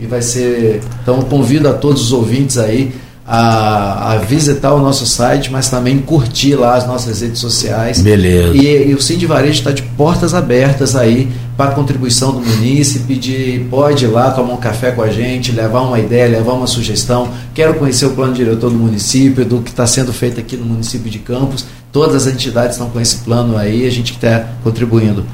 E 0.00 0.06
vai 0.06 0.22
ser. 0.22 0.80
Então 1.02 1.20
convido 1.22 1.68
a 1.68 1.72
todos 1.72 2.02
os 2.02 2.12
ouvintes 2.12 2.56
aí 2.58 2.92
a, 3.32 4.14
a 4.14 4.16
visitar 4.16 4.74
o 4.74 4.80
nosso 4.80 5.06
site, 5.06 5.52
mas 5.52 5.70
também 5.70 5.98
curtir 5.98 6.56
lá 6.56 6.74
as 6.74 6.84
nossas 6.84 7.20
redes 7.20 7.38
sociais. 7.38 8.00
Beleza. 8.00 8.56
E, 8.56 8.90
e 8.90 8.92
o 8.92 8.98
de 8.98 9.26
Varejo 9.26 9.58
está 9.58 9.70
de 9.70 9.82
portas 9.82 10.34
abertas 10.34 10.96
aí 10.96 11.28
para 11.56 11.70
a 11.70 11.74
contribuição 11.74 12.32
do 12.32 12.40
munícipe, 12.40 13.14
de 13.14 13.64
pode 13.70 14.04
ir 14.04 14.08
lá 14.08 14.32
tomar 14.32 14.54
um 14.54 14.56
café 14.56 14.90
com 14.90 15.02
a 15.02 15.10
gente, 15.10 15.52
levar 15.52 15.82
uma 15.82 16.00
ideia, 16.00 16.28
levar 16.28 16.54
uma 16.54 16.66
sugestão. 16.66 17.28
Quero 17.54 17.74
conhecer 17.74 18.06
o 18.06 18.10
plano 18.10 18.32
diretor 18.32 18.68
do 18.68 18.76
município, 18.76 19.44
do 19.44 19.60
que 19.60 19.70
está 19.70 19.86
sendo 19.86 20.12
feito 20.12 20.40
aqui 20.40 20.56
no 20.56 20.64
município 20.64 21.08
de 21.08 21.20
Campos. 21.20 21.66
Todas 21.92 22.26
as 22.26 22.34
entidades 22.34 22.72
estão 22.72 22.90
com 22.90 23.00
esse 23.00 23.18
plano 23.18 23.56
aí, 23.56 23.86
a 23.86 23.90
gente 23.90 24.12
está 24.12 24.44
contribuindo 24.64 25.24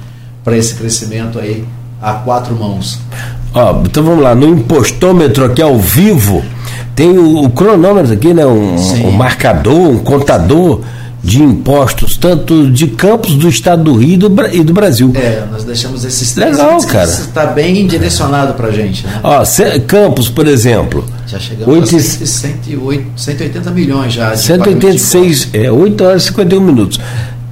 para 0.45 0.55
esse 0.55 0.75
crescimento 0.75 1.39
aí 1.39 1.65
a 2.03 2.13
quatro 2.13 2.55
mãos. 2.55 2.99
Ó, 3.57 3.81
então 3.87 4.05
vamos 4.05 4.23
lá, 4.23 4.35
no 4.35 4.47
impostômetro 4.47 5.47
aqui 5.47 5.63
ao 5.63 5.79
vivo, 5.79 6.45
tem 6.95 7.17
o, 7.19 7.45
o 7.45 7.51
cronômetro 7.51 8.13
aqui, 8.13 8.35
né? 8.35 8.45
Um, 8.45 8.77
um 9.07 9.11
marcador, 9.13 9.75
um 9.75 9.99
contador 9.99 10.83
de 11.25 11.43
impostos, 11.43 12.17
tanto 12.17 12.71
de 12.71 12.87
campos 12.89 13.35
do 13.35 13.49
estado 13.49 13.85
do 13.85 13.95
Rio 13.97 14.15
e 14.15 14.17
do, 14.17 14.47
e 14.53 14.63
do 14.63 14.73
Brasil. 14.75 15.11
É, 15.15 15.45
nós 15.51 15.65
deixamos 15.65 16.05
esses 16.05 16.33
três 16.33 16.57
Legal, 16.57 16.79
cara. 16.87 17.09
Está 17.11 17.47
bem 17.47 17.87
direcionado 17.87 18.53
para 18.55 18.69
a 18.69 18.71
gente, 18.71 19.05
né? 19.07 19.21
Ó, 19.25 19.43
Campos, 19.87 20.29
por 20.29 20.47
exemplo, 20.47 21.05
Já 21.27 21.39
chegamos 21.39 21.75
Oito- 21.75 21.97
a 21.97 22.01
100, 22.01 22.27
108, 22.27 23.07
180 23.17 23.71
milhões 23.71 24.13
já. 24.13 24.35
de 24.35 24.43
pagamento 24.47 24.91
de 24.93 24.99
186, 24.99 25.49
é, 25.55 25.73
8 25.73 26.05
horas 26.05 26.23
e 26.23 26.27
51 26.27 26.61
minutos. 26.61 27.01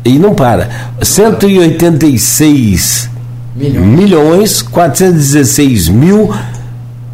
E 0.05 0.19
não 0.19 0.35
para. 0.35 0.69
186 1.03 3.09
Milhões. 3.55 3.87
milhões 3.87 4.63
416 4.63 5.89
mil 5.89 6.35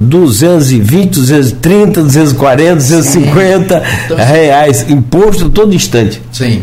220, 0.01 1.11
230, 1.21 2.03
240, 2.03 2.75
250 2.77 3.83
Então, 4.07 4.17
reais. 4.17 4.87
Imposto 4.89 5.51
todo 5.51 5.75
instante. 5.75 6.21
Sim. 6.33 6.62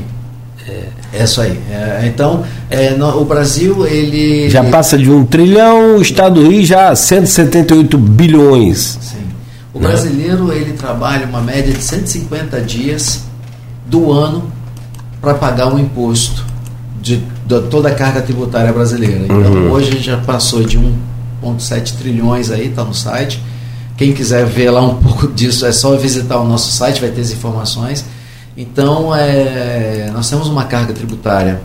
É 1.13 1.23
isso 1.23 1.39
aí. 1.41 1.57
É, 1.71 2.03
então, 2.05 2.43
é, 2.69 2.91
no- 2.91 3.21
o 3.21 3.25
Brasil, 3.25 3.87
ele. 3.87 4.49
Já 4.49 4.63
passa 4.65 4.97
de 4.97 5.09
um 5.09 5.25
trilhão, 5.25 5.95
o 5.97 6.01
Estado 6.01 6.41
do 6.43 6.49
Rio 6.49 6.63
já 6.65 6.93
178 6.95 7.97
bilhões. 7.97 8.97
Sim. 9.01 9.17
O 9.73 9.79
Né? 9.79 9.87
brasileiro, 9.87 10.51
ele 10.51 10.73
trabalha 10.73 11.25
uma 11.25 11.41
média 11.41 11.73
de 11.73 11.81
150 11.83 12.59
dias 12.61 13.21
do 13.87 14.11
ano 14.11 14.51
para 15.21 15.33
pagar 15.35 15.67
um 15.73 15.79
imposto 15.79 16.45
de, 17.07 17.17
de 17.17 17.61
toda 17.69 17.89
a 17.89 17.95
carga 17.95 18.21
tributária 18.21 18.71
brasileira. 18.73 19.23
Então, 19.25 19.37
Uhum. 19.37 19.71
hoje 19.71 19.89
a 19.89 19.91
gente 19.93 20.03
já 20.05 20.17
passou 20.17 20.63
de 20.63 20.77
1,7 20.77 21.97
trilhões 21.97 22.51
aí, 22.51 22.67
está 22.67 22.83
no 22.83 22.93
site. 22.93 23.41
Quem 23.97 24.13
quiser 24.13 24.45
ver 24.45 24.69
lá 24.69 24.81
um 24.81 24.95
pouco 25.01 25.27
disso, 25.27 25.65
é 25.65 25.71
só 25.71 25.95
visitar 25.95 26.37
o 26.39 26.45
nosso 26.47 26.71
site, 26.71 27.01
vai 27.01 27.09
ter 27.09 27.21
as 27.21 27.31
informações. 27.31 28.05
Então, 28.55 29.15
é, 29.15 30.09
nós 30.13 30.29
temos 30.29 30.47
uma 30.47 30.65
carga 30.65 30.93
tributária. 30.93 31.61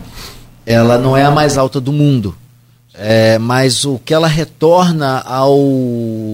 Ela 0.65 0.97
não 0.97 1.17
é 1.17 1.23
a 1.25 1.31
mais 1.31 1.57
alta 1.57 1.81
do 1.81 1.91
mundo. 1.91 2.35
É, 2.95 3.39
mas 3.39 3.83
o 3.85 3.97
que 3.97 4.13
ela 4.13 4.27
retorna 4.27 5.19
ao 5.25 5.59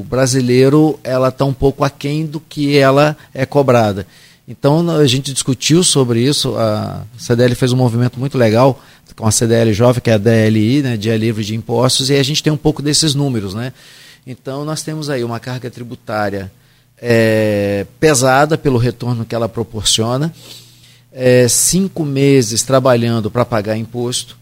brasileiro, 0.09 0.99
ela 1.05 1.29
está 1.29 1.45
um 1.45 1.53
pouco 1.53 1.85
aquém 1.85 2.25
do 2.25 2.39
que 2.39 2.77
ela 2.77 3.15
é 3.33 3.45
cobrada. 3.45 4.05
Então 4.49 4.89
a 4.89 5.05
gente 5.05 5.31
discutiu 5.31 5.83
sobre 5.83 6.23
isso, 6.23 6.57
a 6.57 7.03
CDL 7.19 7.53
fez 7.53 7.71
um 7.71 7.77
movimento 7.77 8.19
muito 8.19 8.35
legal 8.35 8.81
com 9.15 9.27
a 9.27 9.31
CDL 9.31 9.71
Jovem, 9.73 10.01
que 10.01 10.09
é 10.09 10.13
a 10.13 10.17
DLI, 10.17 10.81
né, 10.81 10.97
Dia 10.97 11.15
Livre 11.15 11.43
de 11.43 11.55
Impostos, 11.55 12.09
e 12.09 12.15
a 12.15 12.23
gente 12.23 12.41
tem 12.41 12.51
um 12.51 12.57
pouco 12.57 12.81
desses 12.81 13.13
números. 13.13 13.53
Né? 13.53 13.71
Então 14.25 14.65
nós 14.65 14.81
temos 14.81 15.07
aí 15.07 15.23
uma 15.23 15.39
carga 15.39 15.69
tributária 15.69 16.51
é, 16.99 17.85
pesada 17.99 18.57
pelo 18.57 18.79
retorno 18.79 19.23
que 19.23 19.35
ela 19.35 19.47
proporciona, 19.47 20.33
é, 21.13 21.47
cinco 21.47 22.03
meses 22.03 22.63
trabalhando 22.63 23.29
para 23.29 23.45
pagar 23.45 23.77
imposto, 23.77 24.35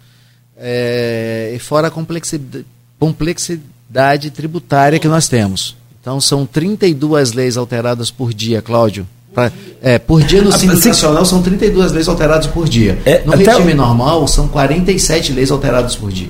é, 0.55 1.51
e 1.53 1.59
fora 1.59 1.89
a 1.89 1.91
complexidade, 1.91 2.65
complexidade 2.97 4.31
tributária 4.31 4.99
que 4.99 5.07
nós 5.09 5.27
temos. 5.27 5.75
Então, 5.99 6.21
são 6.21 6.45
32 6.45 7.33
leis 7.33 7.57
alteradas 7.57 8.09
por 8.09 8.33
dia, 8.33 8.61
Cláudio. 8.61 9.05
Pra, 9.37 9.51
é, 9.83 9.99
por 9.99 10.23
dia 10.23 10.41
no 10.41 10.51
Simples 10.51 10.79
se- 10.79 10.87
Nacional 10.87 11.23
são 11.23 11.43
32 11.43 11.91
leis 11.91 12.07
alteradas 12.07 12.47
por 12.47 12.67
dia. 12.67 12.97
É, 13.05 13.21
no 13.23 13.33
regime 13.33 13.73
o- 13.73 13.75
normal, 13.75 14.27
são 14.27 14.47
47 14.47 15.31
leis 15.31 15.51
alteradas 15.51 15.95
por 15.95 16.11
dia. 16.11 16.29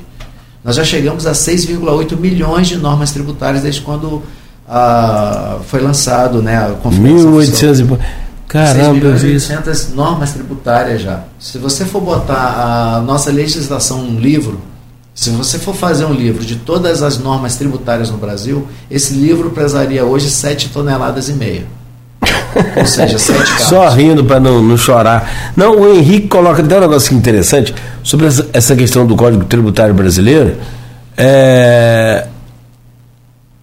Nós 0.61 0.75
já 0.75 0.83
chegamos 0.83 1.25
a 1.25 1.31
6,8 1.31 2.17
milhões 2.17 2.67
de 2.67 2.75
normas 2.75 3.11
tributárias 3.11 3.63
desde 3.63 3.79
quando 3.79 4.21
ah, 4.67 5.59
foi 5.67 5.79
lançado 5.79 6.41
né, 6.41 6.57
a 6.57 6.71
Conferência 6.83 7.29
1800 7.29 7.79
e... 7.79 7.83
Caramba, 8.45 8.99
6.800 9.17 9.93
normas 9.93 10.33
tributárias 10.33 11.01
já. 11.01 11.23
Se 11.39 11.57
você 11.57 11.85
for 11.85 12.01
botar 12.01 12.95
a 12.97 13.01
nossa 13.01 13.31
legislação 13.31 14.01
num 14.01 14.19
livro, 14.19 14.59
se 15.15 15.29
você 15.29 15.57
for 15.57 15.73
fazer 15.73 16.03
um 16.03 16.13
livro 16.13 16.43
de 16.45 16.57
todas 16.57 17.01
as 17.01 17.17
normas 17.17 17.55
tributárias 17.55 18.09
no 18.11 18.17
Brasil, 18.17 18.67
esse 18.91 19.13
livro 19.13 19.51
pesaria 19.51 20.03
hoje 20.03 20.29
7 20.29 20.69
toneladas 20.69 21.29
e 21.29 21.33
meia. 21.33 21.65
Ou 22.75 22.85
seja, 22.85 23.17
sete 23.19 23.39
carros. 23.45 23.63
Só 23.63 23.89
rindo 23.89 24.23
para 24.23 24.39
não, 24.39 24.61
não 24.61 24.77
chorar. 24.77 25.51
Não, 25.55 25.79
o 25.79 25.93
Henrique 25.93 26.27
coloca 26.27 26.61
até 26.61 26.77
um 26.77 26.81
negócio 26.81 27.15
interessante 27.15 27.73
sobre 28.03 28.27
essa 28.53 28.75
questão 28.75 29.05
do 29.05 29.15
Código 29.15 29.45
Tributário 29.45 29.93
Brasileiro. 29.93 30.55
É, 31.17 32.27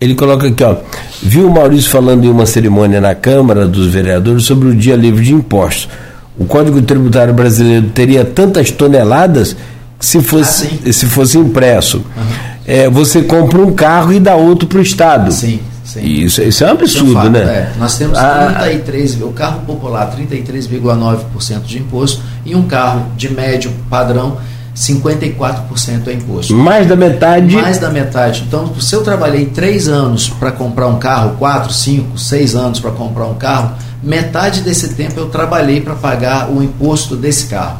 ele 0.01 0.15
coloca 0.15 0.47
aqui, 0.47 0.63
ó. 0.63 0.77
Viu 1.23 1.47
o 1.47 1.51
Maurício 1.51 1.91
falando 1.91 2.25
em 2.25 2.29
uma 2.29 2.47
cerimônia 2.47 3.01
na 3.01 3.15
Câmara 3.15 3.67
dos 3.67 3.87
Vereadores 3.87 4.45
sobre 4.45 4.69
o 4.69 4.75
Dia 4.75 4.97
Livre 4.97 5.25
de 5.25 5.33
Impostos. 5.33 5.89
O 6.37 6.45
Código 6.45 6.83
Tributário 6.83 7.33
Brasileiro 7.33 7.87
teria 7.89 8.25
tantas 8.25 8.71
toneladas 8.71 9.57
se 10.01 10.21
fosse, 10.21 10.81
ah, 10.87 10.93
se 10.93 11.07
fosse 11.07 11.39
impresso. 11.39 11.99
Uhum. 11.99 12.55
É, 12.67 12.91
você 12.91 13.23
compra 13.23 13.61
um 13.61 13.73
carro 13.73 14.13
e 14.13 14.21
dá 14.21 14.35
outro 14.35 14.69
para 14.69 14.79
o 14.79 14.83
Estado. 14.83 15.33
Sim. 15.33 15.61
Sim. 15.95 16.05
Isso, 16.05 16.43
isso 16.43 16.65
é 16.65 16.67
um 16.67 16.71
absurdo, 16.73 17.07
é 17.07 17.11
um 17.11 17.15
fato, 17.15 17.31
né? 17.31 17.41
É. 17.41 17.73
Nós 17.79 17.97
temos 17.97 18.19
33, 18.19 19.23
ah, 19.23 19.27
o 19.27 19.33
carro 19.33 19.61
popular 19.61 20.13
33,9% 20.17 21.63
de 21.63 21.79
imposto 21.79 22.21
e 22.45 22.57
um 22.57 22.65
carro 22.65 23.07
de 23.17 23.33
médio 23.33 23.71
padrão 23.89 24.37
54% 24.75 26.09
é 26.09 26.13
imposto. 26.15 26.53
Mais 26.53 26.89
da 26.89 26.97
metade? 26.97 27.55
Mais 27.55 27.79
da 27.79 27.91
metade. 27.91 28.43
Então, 28.45 28.75
se 28.81 28.93
eu 28.93 29.05
trabalhei 29.05 29.47
três 29.47 29.87
anos 29.87 30.29
para 30.29 30.51
comprar 30.51 30.89
um 30.89 30.99
carro, 30.99 31.37
quatro, 31.39 31.73
cinco, 31.73 32.19
seis 32.19 32.57
anos 32.57 32.81
para 32.81 32.91
comprar 32.91 33.27
um 33.27 33.35
carro, 33.35 33.77
metade 34.03 34.63
desse 34.63 34.95
tempo 34.95 35.21
eu 35.21 35.27
trabalhei 35.27 35.81
para 35.81 35.95
pagar 35.95 36.51
o 36.51 36.61
imposto 36.61 37.15
desse 37.15 37.47
carro. 37.47 37.79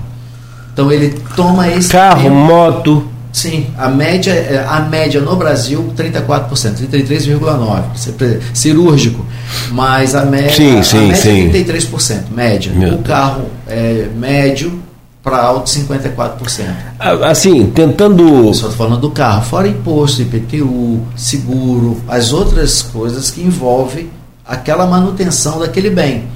Então 0.73 0.93
ele 0.93 1.21
toma 1.35 1.69
esse 1.69 1.89
carro, 1.89 2.23
tempo, 2.23 2.35
moto, 2.35 3.09
Sim, 3.35 3.67
a 3.77 3.89
média, 3.89 4.31
é, 4.31 4.65
a 4.65 4.79
média 4.79 5.21
no 5.21 5.35
Brasil 5.35 5.93
34%, 5.97 6.87
33,9%. 6.89 8.41
Cirúrgico, 8.55 9.27
mas 9.73 10.15
a 10.15 10.25
média, 10.25 10.53
sim, 10.53 10.81
sim, 10.85 10.99
a 10.99 11.01
média 11.01 11.17
sim. 11.17 11.49
é 11.49 11.65
33%, 11.65 12.31
média. 12.31 12.73
Meu 12.73 12.95
o 12.95 13.03
carro 13.03 13.51
é 13.67 14.09
médio 14.17 14.81
para 15.21 15.43
alto 15.43 15.69
54%. 15.69 16.65
Assim, 17.29 17.73
tentando. 17.73 18.55
Só 18.55 18.69
estou 18.69 18.87
falando 18.87 19.01
do 19.01 19.11
carro, 19.11 19.43
fora 19.43 19.67
imposto, 19.67 20.23
IPTU, 20.23 21.03
seguro, 21.17 22.01
as 22.07 22.33
outras 22.33 22.83
coisas 22.83 23.33
que 23.33 23.43
envolvem 23.43 24.11
aquela 24.47 24.87
manutenção 24.87 25.59
daquele 25.59 25.91
bem. 25.91 26.29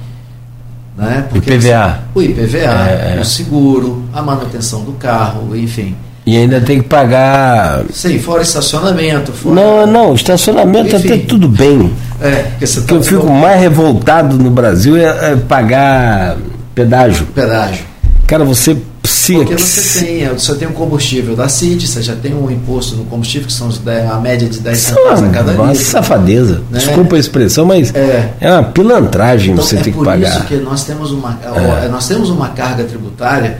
Né? 0.97 1.25
Porque 1.29 1.53
IPVA. 1.53 2.01
O 2.13 2.21
IPVA, 2.21 2.57
é, 2.57 3.15
é, 3.15 3.21
o 3.21 3.23
seguro, 3.23 4.03
a 4.11 4.21
manutenção 4.21 4.83
do 4.83 4.91
carro, 4.91 5.55
enfim. 5.55 5.95
E 6.29 6.37
ainda 6.37 6.61
tem 6.61 6.79
que 6.79 6.87
pagar. 6.87 7.81
Sim, 7.91 8.19
fora 8.19 8.43
estacionamento. 8.43 9.31
Fora... 9.31 9.55
Não, 9.55 9.87
não, 9.87 10.13
estacionamento 10.13 10.95
Enfim, 10.95 11.07
até 11.07 11.17
tudo 11.25 11.47
bem. 11.49 11.91
É, 12.21 12.43
porque 12.43 12.67
você 12.67 12.81
tá 12.81 12.93
eu 12.93 13.01
fico 13.01 13.27
mais 13.31 13.59
revoltado 13.59 14.37
no 14.37 14.51
Brasil 14.51 14.95
é, 14.95 15.31
é, 15.31 15.35
pagar 15.35 16.37
pedágio. 16.75 17.25
Pedágio. 17.33 17.83
Cara, 18.27 18.45
você 18.45 18.77
se 19.03 19.33
Porque 19.33 19.57
você 19.57 20.05
tem, 20.05 20.29
você 20.29 20.53
tem 20.53 20.67
um 20.67 20.71
combustível 20.71 21.35
da 21.35 21.49
CID, 21.49 21.87
você 21.87 22.03
já 22.03 22.15
tem 22.15 22.31
um 22.31 22.51
imposto 22.51 22.95
no 22.95 23.05
combustível, 23.05 23.47
que 23.47 23.53
são 23.53 23.67
os 23.67 23.79
10, 23.79 24.11
a 24.11 24.19
média 24.19 24.47
de 24.47 24.59
10 24.59 24.77
centavos 24.77 25.23
a 25.23 25.29
cada 25.29 25.51
litro. 25.51 25.75
safadeza. 25.83 26.61
Né? 26.69 26.77
Desculpa 26.77 27.15
a 27.15 27.19
expressão, 27.19 27.65
mas 27.65 27.91
é, 27.95 28.33
é 28.39 28.51
uma 28.51 28.61
pilantragem 28.61 29.53
então, 29.53 29.65
você 29.65 29.77
é 29.77 29.81
tem 29.81 29.93
que 29.93 30.03
pagar. 30.03 30.27
É 30.27 30.31
por 30.31 30.37
isso 30.37 30.47
que 30.47 30.55
nós 30.57 30.83
temos 30.83 31.11
uma, 31.11 31.39
é. 31.83 31.87
nós 31.87 32.07
temos 32.07 32.29
uma 32.29 32.49
carga 32.49 32.83
tributária 32.83 33.57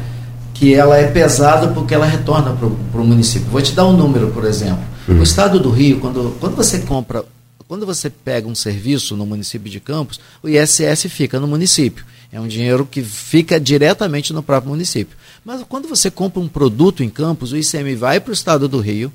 que 0.60 0.76
ela 0.76 0.98
é 0.98 1.08
pesada 1.08 1.70
porque 1.70 1.94
ela 1.94 2.06
retorna 2.06 2.54
para 2.54 3.02
o 3.02 3.06
município. 3.06 3.48
Vou 3.48 3.62
te 3.62 3.72
dar 3.72 3.88
um 3.88 3.96
número, 3.96 4.30
por 4.32 4.44
exemplo. 4.44 4.84
Uhum. 5.08 5.22
O 5.22 5.24
estado 5.24 5.58
do 5.58 5.70
Rio, 5.70 6.02
quando, 6.02 6.36
quando 6.38 6.54
você 6.54 6.80
compra, 6.80 7.24
quando 7.66 7.86
você 7.86 8.10
pega 8.10 8.46
um 8.46 8.54
serviço 8.54 9.16
no 9.16 9.26
município 9.26 9.72
de 9.72 9.80
Campos, 9.80 10.20
o 10.44 10.50
ISS 10.50 11.06
fica 11.10 11.40
no 11.40 11.48
município. 11.48 12.04
É 12.30 12.42
um 12.42 12.48
dinheiro 12.48 12.86
que 12.86 13.02
fica 13.02 13.58
diretamente 13.58 14.34
no 14.34 14.44
próprio 14.44 14.72
município. 14.72 15.18
Mas 15.46 15.64
quando 15.64 15.88
você 15.88 16.12
compra 16.12 16.42
um 16.42 16.48
produto 16.48 17.04
em 17.06 17.10
Campos, 17.10 17.54
o 17.54 17.58
ICM 17.58 17.96
vai 17.96 18.20
para 18.20 18.32
o 18.32 18.34
estado 18.34 18.68
do 18.68 18.82
Rio 18.82 19.14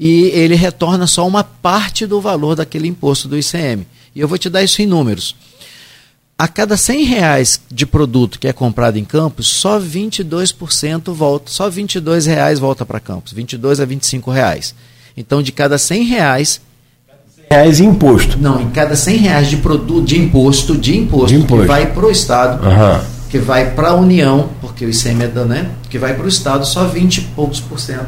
e 0.00 0.24
ele 0.34 0.56
retorna 0.56 1.06
só 1.06 1.24
uma 1.26 1.44
parte 1.44 2.06
do 2.06 2.20
valor 2.20 2.56
daquele 2.56 2.88
imposto 2.88 3.28
do 3.28 3.38
ICM. 3.38 3.86
E 4.16 4.20
eu 4.20 4.26
vou 4.26 4.36
te 4.36 4.50
dar 4.50 4.64
isso 4.64 4.82
em 4.82 4.86
números 4.86 5.36
a 6.38 6.48
cada 6.48 6.76
100 6.76 7.04
reais 7.04 7.60
de 7.70 7.86
produto 7.86 8.38
que 8.38 8.48
é 8.48 8.52
comprado 8.52 8.98
em 8.98 9.04
Campos, 9.04 9.46
só 9.46 9.78
22% 9.78 11.12
volta, 11.12 11.50
só 11.50 11.70
22 11.70 12.26
reais 12.26 12.58
volta 12.58 12.84
para 12.84 12.98
Campos, 13.00 13.32
22 13.32 13.80
a 13.80 13.84
25 13.84 14.30
reais. 14.30 14.74
Então, 15.16 15.42
de 15.42 15.52
cada 15.52 15.78
100 15.78 16.04
reais 16.04 16.60
reais 17.50 17.80
em 17.80 17.86
imposto. 17.86 18.38
Não, 18.38 18.60
em 18.60 18.70
cada 18.70 18.96
100 18.96 19.16
reais 19.18 19.50
de 19.50 19.58
produto 19.58 20.06
de 20.06 20.18
imposto, 20.18 20.76
de 20.76 20.96
imposto, 20.96 21.28
de 21.28 21.36
imposto. 21.36 21.62
que 21.62 21.68
vai 21.68 21.86
para 21.86 22.06
o 22.06 22.10
Estado, 22.10 22.66
uhum. 22.66 23.00
que 23.30 23.38
vai 23.38 23.70
para 23.72 23.90
a 23.90 23.94
União, 23.94 24.48
porque 24.60 24.86
o 24.86 24.88
ICM 24.88 25.24
é 25.24 25.28
da, 25.28 25.44
né? 25.44 25.70
Que 25.90 25.98
vai 25.98 26.14
para 26.14 26.24
o 26.24 26.28
Estado, 26.28 26.66
só 26.66 26.86
20 26.86 27.18
e 27.18 27.20
poucos 27.20 27.60
por 27.60 27.78
cento, 27.78 28.06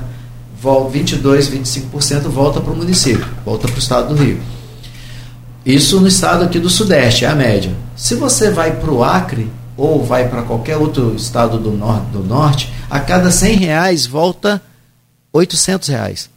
22, 0.91 1.51
25% 1.51 2.23
volta 2.23 2.59
para 2.59 2.73
o 2.73 2.77
município, 2.77 3.27
volta 3.45 3.69
para 3.69 3.77
o 3.77 3.79
Estado 3.79 4.15
do 4.15 4.23
Rio. 4.23 4.41
Isso 5.65 6.01
no 6.01 6.09
estado 6.09 6.45
aqui 6.45 6.59
do 6.59 6.71
Sudeste, 6.71 7.25
é 7.25 7.29
a 7.29 7.35
média. 7.35 7.73
Se 7.97 8.15
você 8.15 8.51
vai 8.51 8.79
para 8.79 8.91
o 8.91 9.03
Acre 9.05 9.51
ou 9.77 10.05
vai 10.05 10.29
para 10.29 10.43
qualquer 10.43 10.77
outro 10.77 11.15
estado 11.15 11.59
do 11.59 11.71
norte, 11.71 12.07
do 12.11 12.23
norte, 12.23 12.73
a 12.89 13.01
cada 13.01 13.31
100 13.31 13.57
reais 13.57 14.07
volta 14.07 14.63
800 15.33 15.89
reais. 15.89 16.31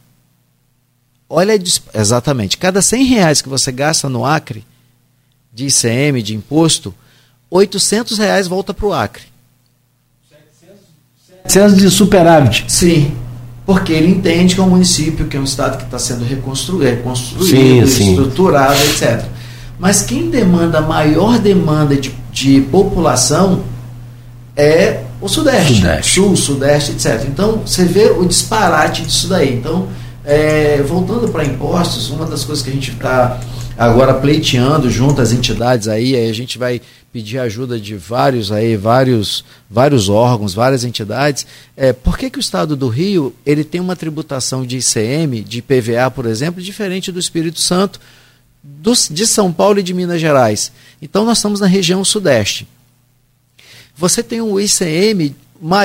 Olha, 1.28 1.52
exatamente, 1.94 2.56
cada 2.56 2.80
100 2.80 3.04
reais 3.04 3.42
que 3.42 3.48
você 3.48 3.70
gasta 3.70 4.08
no 4.08 4.24
Acre, 4.24 4.64
de 5.52 5.66
ICM, 5.66 6.22
de 6.22 6.34
imposto, 6.34 6.94
800 7.50 8.18
reais 8.18 8.48
volta 8.48 8.72
para 8.72 8.86
o 8.86 8.92
Acre. 8.92 9.24
700 11.46 11.78
de 11.78 11.90
superávit. 11.90 12.64
Sim 12.68 13.16
porque 13.68 13.92
ele 13.92 14.10
entende 14.10 14.54
que 14.54 14.60
é 14.62 14.64
um 14.64 14.70
município, 14.70 15.26
que 15.26 15.36
é 15.36 15.40
um 15.40 15.44
estado 15.44 15.76
que 15.76 15.84
está 15.84 15.98
sendo 15.98 16.24
reconstruído, 16.24 16.84
reconstruído 16.84 17.86
sim, 17.86 18.12
estruturado, 18.12 18.78
sim. 18.78 19.04
etc. 19.04 19.26
Mas 19.78 20.02
quem 20.02 20.28
demanda 20.30 20.80
maior 20.80 21.38
demanda 21.38 21.96
de, 21.96 22.12
de 22.32 22.60
população 22.62 23.62
é 24.56 25.04
o 25.20 25.28
Sudeste, 25.28 25.74
Sudeste, 25.74 26.14
Sul, 26.14 26.36
Sudeste, 26.36 26.92
etc. 26.92 27.26
Então 27.28 27.62
você 27.64 27.84
vê 27.84 28.10
o 28.10 28.24
disparate 28.24 29.02
disso 29.02 29.28
daí. 29.28 29.54
Então, 29.54 29.88
é, 30.24 30.82
voltando 30.82 31.28
para 31.28 31.44
impostos, 31.44 32.10
uma 32.10 32.26
das 32.26 32.44
coisas 32.44 32.64
que 32.64 32.70
a 32.70 32.72
gente 32.72 32.90
está 32.90 33.40
agora 33.76 34.14
pleiteando 34.14 34.90
junto 34.90 35.20
às 35.22 35.30
entidades 35.32 35.86
aí, 35.86 36.16
aí 36.16 36.28
a 36.28 36.34
gente 36.34 36.58
vai 36.58 36.80
pedir 37.12 37.38
ajuda 37.38 37.78
de 37.78 37.96
vários 37.96 38.50
aí, 38.52 38.76
vários, 38.76 39.44
vários 39.70 40.08
órgãos, 40.08 40.52
várias 40.52 40.84
entidades. 40.84 41.46
É, 41.76 41.92
por 41.92 42.18
que, 42.18 42.28
que 42.28 42.38
o 42.38 42.40
Estado 42.40 42.76
do 42.76 42.88
Rio 42.88 43.32
ele 43.46 43.64
tem 43.64 43.80
uma 43.80 43.96
tributação 43.96 44.66
de 44.66 44.78
ICM, 44.78 45.42
de 45.42 45.62
PVA, 45.62 46.10
por 46.12 46.26
exemplo, 46.26 46.60
diferente 46.60 47.10
do 47.10 47.18
Espírito 47.18 47.60
Santo, 47.60 48.00
do, 48.80 48.92
de 49.10 49.26
São 49.26 49.52
Paulo 49.52 49.78
e 49.78 49.82
de 49.82 49.94
Minas 49.94 50.20
Gerais? 50.20 50.72
Então 51.00 51.24
nós 51.24 51.38
estamos 51.38 51.60
na 51.60 51.66
região 51.66 52.04
sudeste. 52.04 52.66
Você 53.96 54.22
tem 54.22 54.40
o 54.40 54.60
ICM, 54.60 55.34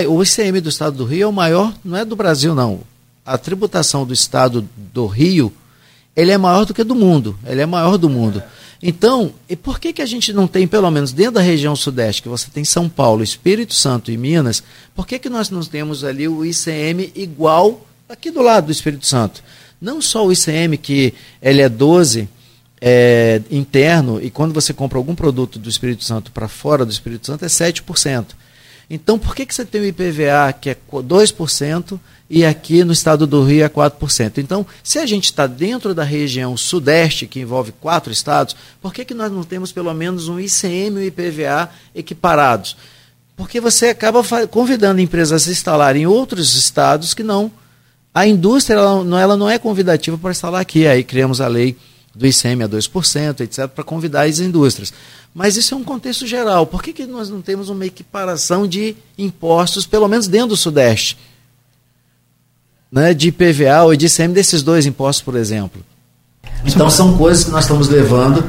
o 0.08 0.24
ICM 0.24 0.62
do 0.62 0.70
Estado 0.70 0.98
do 0.98 1.06
Rio 1.06 1.24
é 1.24 1.28
o 1.28 1.34
maior, 1.34 1.74
não 1.84 1.98
é 1.98 2.06
do 2.06 2.16
Brasil 2.16 2.54
não. 2.54 2.82
A 3.26 3.38
tributação 3.38 4.06
do 4.06 4.14
Estado 4.14 4.68
do 4.76 5.08
Rio 5.08 5.52
ele 6.16 6.32
é 6.32 6.38
maior 6.38 6.66
do 6.66 6.74
que 6.74 6.84
do 6.84 6.96
mundo. 6.96 7.38
Ele 7.46 7.62
é 7.62 7.66
maior 7.66 7.98
do 7.98 8.10
mundo. 8.10 8.42
Então, 8.82 9.34
e 9.50 9.56
por 9.56 9.80
que, 9.80 9.94
que 9.94 10.02
a 10.02 10.06
gente 10.06 10.34
não 10.34 10.46
tem, 10.46 10.68
pelo 10.68 10.92
menos 10.92 11.12
dentro 11.12 11.36
da 11.36 11.42
região 11.42 11.76
sudeste, 11.76 12.22
que 12.22 12.30
você 12.30 12.50
tem 12.52 12.66
São 12.66 12.90
Paulo, 12.90 13.24
Espírito 13.24 13.74
Santo 13.74 14.12
e 14.12 14.18
Minas, 14.18 14.62
por 14.94 15.08
que, 15.08 15.18
que 15.18 15.30
nós 15.30 15.50
não 15.50 15.62
temos 15.62 16.04
ali 16.04 16.28
o 16.28 16.46
ICM 16.46 17.12
igual 17.16 17.86
aqui 18.10 18.30
do 18.30 18.42
lado 18.42 18.66
do 18.66 18.72
Espírito 18.72 19.08
Santo? 19.08 19.42
Não 19.82 20.02
só 20.02 20.26
o 20.26 20.32
ICM, 20.32 20.78
que 20.78 21.14
ele 21.42 21.62
é 21.62 21.70
12 21.70 22.28
é, 22.86 23.42
interno, 23.50 24.22
e 24.22 24.30
quando 24.30 24.54
você 24.54 24.74
compra 24.74 24.98
algum 24.98 25.16
produto 25.16 25.58
do 25.58 25.70
Espírito 25.70 26.04
Santo 26.04 26.34
para 26.34 26.50
fora 26.50 26.86
do 26.86 26.92
Espírito 26.92 27.26
Santo 27.26 27.46
é 27.46 27.48
7%. 27.48 28.26
Então, 28.90 29.18
por 29.18 29.34
que, 29.34 29.46
que 29.46 29.56
você 29.56 29.64
tem 29.64 29.80
o 29.80 29.86
IPVA, 29.86 30.52
que 30.60 30.70
é 30.72 30.78
2%, 30.92 32.00
e 32.30 32.46
aqui 32.46 32.84
no 32.84 32.92
estado 32.92 33.26
do 33.26 33.42
Rio 33.42 33.64
é 33.64 33.70
4%. 33.70 34.40
Então, 34.40 34.66
se 34.84 35.00
a 35.00 35.06
gente 35.06 35.26
está 35.26 35.48
dentro 35.48 35.96
da 35.96 36.04
região 36.04 36.58
sudeste, 36.58 37.26
que 37.26 37.40
envolve 37.40 37.72
quatro 37.80 38.12
estados, 38.12 38.54
por 38.82 38.94
que, 38.94 39.06
que 39.06 39.14
nós 39.14 39.32
não 39.32 39.44
temos 39.44 39.72
pelo 39.72 39.94
menos 39.94 40.28
um 40.28 40.38
ICM 40.38 41.00
e 41.00 41.04
um 41.04 41.04
IPVA 41.04 41.70
equiparados? 41.96 42.76
Porque 43.38 43.62
você 43.62 43.88
acaba 43.88 44.22
convidando 44.48 45.00
empresas 45.00 45.44
a 45.44 45.46
se 45.46 45.52
instalarem 45.52 46.04
em 46.04 46.06
outros 46.06 46.54
estados 46.56 47.14
que 47.14 47.24
não 47.24 47.50
A 48.14 48.28
indústria 48.28 48.76
ela 48.76 49.22
ela 49.22 49.38
não 49.38 49.50
é 49.50 49.58
convidativa 49.58 50.18
para 50.18 50.32
instalar 50.32 50.62
aqui. 50.62 50.86
Aí 50.86 51.04
criamos 51.04 51.40
a 51.40 51.48
lei 51.48 51.78
do 52.16 52.28
ICM 52.28 52.64
a 52.64 52.70
2%, 52.70 53.40
etc., 53.42 53.68
para 53.68 53.84
convidar 53.84 54.24
as 54.24 54.40
indústrias. 54.40 54.94
Mas 55.34 55.58
isso 55.58 55.74
é 55.74 55.78
um 55.78 55.84
contexto 55.84 56.28
geral. 56.28 56.68
Por 56.68 56.84
que, 56.84 56.94
que 56.94 57.06
nós 57.06 57.30
não 57.30 57.42
temos 57.42 57.70
uma 57.70 57.86
equiparação 57.86 58.68
de 58.68 58.96
impostos, 59.18 59.86
pelo 59.86 60.08
menos 60.08 60.28
dentro 60.28 60.50
do 60.50 60.58
Sudeste? 60.58 61.18
Né, 62.92 63.14
de 63.14 63.30
IPVA 63.30 63.84
ou 63.84 63.96
de 63.96 64.06
ICM 64.06 64.34
desses 64.34 64.62
dois 64.62 64.86
impostos, 64.86 65.24
por 65.24 65.36
exemplo. 65.36 65.84
Então 66.64 66.90
são 66.90 67.18
coisas 67.18 67.44
que 67.44 67.50
nós 67.50 67.64
estamos 67.64 67.90
levando 67.90 68.44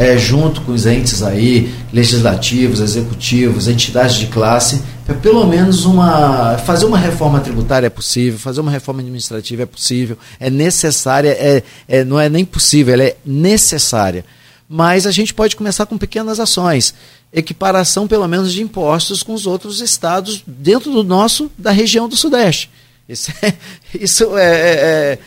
é, 0.00 0.16
junto 0.16 0.62
com 0.62 0.72
os 0.72 0.86
entes 0.86 1.22
aí, 1.22 1.70
legislativos, 1.92 2.80
executivos, 2.80 3.68
entidades 3.68 4.16
de 4.16 4.28
classe, 4.28 4.82
para 5.04 5.14
pelo 5.14 5.46
menos 5.46 5.84
uma. 5.84 6.56
fazer 6.56 6.86
uma 6.86 6.96
reforma 6.96 7.38
tributária 7.38 7.86
é 7.86 7.90
possível, 7.90 8.38
fazer 8.38 8.62
uma 8.62 8.70
reforma 8.70 9.02
administrativa 9.02 9.64
é 9.64 9.66
possível, 9.66 10.16
é 10.40 10.48
necessária, 10.48 11.28
é, 11.28 11.62
é, 11.86 12.02
não 12.02 12.18
é 12.18 12.30
nem 12.30 12.46
possível, 12.46 12.94
ela 12.94 13.02
é 13.04 13.16
necessária. 13.26 14.24
Mas 14.66 15.06
a 15.06 15.10
gente 15.10 15.34
pode 15.34 15.54
começar 15.54 15.84
com 15.84 15.98
pequenas 15.98 16.40
ações. 16.40 16.94
Equiparação, 17.30 18.08
pelo 18.08 18.26
menos, 18.26 18.54
de 18.54 18.62
impostos 18.62 19.22
com 19.22 19.34
os 19.34 19.46
outros 19.46 19.82
estados 19.82 20.42
dentro 20.46 20.90
do 20.90 21.04
nosso, 21.04 21.50
da 21.58 21.72
região 21.72 22.08
do 22.08 22.16
Sudeste. 22.16 22.70
Isso 23.06 23.30
é, 23.42 23.54
isso 24.00 24.38
é, 24.38 24.44
é, 24.44 24.72
é 24.72 25.18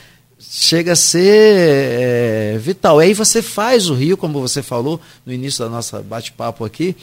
chega 0.50 0.94
a 0.94 0.96
ser 0.96 1.22
é, 1.26 2.58
vital. 2.60 3.02
E 3.02 3.06
aí 3.06 3.14
você 3.14 3.42
faz 3.42 3.90
o 3.90 3.94
Rio, 3.94 4.18
como 4.18 4.42
você 4.42 4.62
falou 4.62 5.00
no 5.26 5.34
início 5.34 5.64
da 5.64 5.70
nossa 5.70 6.02
bate-papo 6.02 6.66
aqui. 6.66 6.96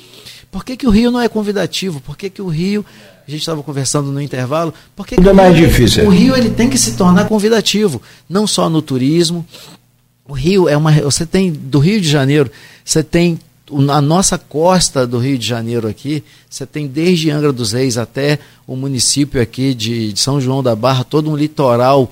Por 0.51 0.65
que, 0.65 0.77
que 0.77 0.87
o 0.87 0.91
Rio 0.91 1.11
não 1.11 1.21
é 1.21 1.29
convidativo? 1.29 2.01
Por 2.01 2.17
que, 2.17 2.29
que 2.29 2.43
o 2.43 2.49
Rio, 2.49 2.85
a 3.27 3.31
gente 3.31 3.41
estava 3.41 3.63
conversando 3.63 4.11
no 4.11 4.21
intervalo, 4.21 4.75
por 4.97 5.07
que, 5.07 5.17
que 5.17 5.29
é 5.29 5.33
mais 5.33 5.57
difícil. 5.57 6.07
O 6.07 6.11
Rio 6.11 6.37
ele 6.37 6.51
tem 6.51 6.69
que 6.69 6.79
se 6.79 6.97
tornar 6.97 7.29
convidativo, 7.29 8.03
não 8.29 8.47
só 8.47 8.69
no 8.69 8.83
turismo. 8.83 9.47
O 10.27 10.33
Rio 10.33 10.69
é 10.69 10.77
uma. 10.77 10.93
Você 10.93 11.25
tem, 11.25 11.53
do 11.53 11.79
Rio 11.79 12.01
de 12.01 12.09
Janeiro, 12.09 12.51
você 12.85 13.03
tem 13.03 13.39
a 13.89 14.01
nossa 14.01 14.37
costa 14.37 15.07
do 15.07 15.19
Rio 15.19 15.39
de 15.39 15.47
Janeiro 15.47 15.87
aqui, 15.87 16.25
você 16.49 16.67
tem 16.67 16.89
desde 16.89 17.31
Angra 17.31 17.53
dos 17.53 17.73
Reis 17.73 17.97
até 17.97 18.39
o 18.67 18.75
município 18.75 19.41
aqui 19.41 19.75
de, 19.75 20.13
de 20.13 20.19
São 20.21 20.41
João 20.41 20.63
da 20.63 20.75
Barra, 20.75 21.05
todo 21.05 21.31
um 21.31 21.37
litoral 21.37 22.11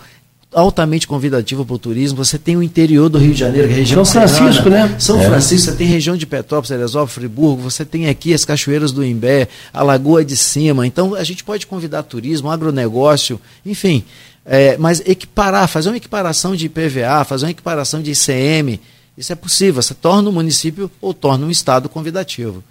altamente 0.52 1.06
convidativo 1.06 1.64
para 1.64 1.74
o 1.74 1.78
turismo. 1.78 2.24
Você 2.24 2.38
tem 2.38 2.56
o 2.56 2.62
interior 2.62 3.08
do 3.08 3.18
Rio 3.18 3.32
de 3.32 3.40
Janeiro, 3.40 3.70
é 3.70 3.72
região 3.72 4.04
São 4.04 4.26
Francisco, 4.26 4.68
né? 4.68 4.94
São 4.98 5.20
é. 5.20 5.26
Francisco, 5.26 5.70
você 5.70 5.76
tem 5.76 5.86
região 5.86 6.16
de 6.16 6.26
Petrópolis, 6.26 6.68
Teresópolis, 6.68 7.14
Friburgo, 7.14 7.62
você 7.62 7.84
tem 7.84 8.08
aqui 8.08 8.32
as 8.32 8.44
cachoeiras 8.44 8.92
do 8.92 9.04
Imbé, 9.04 9.48
a 9.72 9.82
Lagoa 9.82 10.24
de 10.24 10.36
Cima. 10.36 10.86
Então 10.86 11.14
a 11.14 11.24
gente 11.24 11.44
pode 11.44 11.66
convidar 11.66 12.02
turismo, 12.02 12.50
agronegócio, 12.50 13.40
enfim. 13.64 14.04
É, 14.44 14.78
mas 14.78 15.02
equiparar, 15.04 15.68
fazer 15.68 15.90
uma 15.90 15.98
equiparação 15.98 16.56
de 16.56 16.66
IPVA, 16.66 17.22
fazer 17.24 17.44
uma 17.44 17.50
equiparação 17.50 18.00
de 18.00 18.12
ICM, 18.12 18.80
isso 19.16 19.32
é 19.32 19.36
possível. 19.36 19.82
Você 19.82 19.92
torna 19.92 20.30
o 20.30 20.32
município 20.32 20.90
ou 21.02 21.12
torna 21.12 21.44
um 21.44 21.50
estado 21.50 21.88
convidativo. 21.88 22.64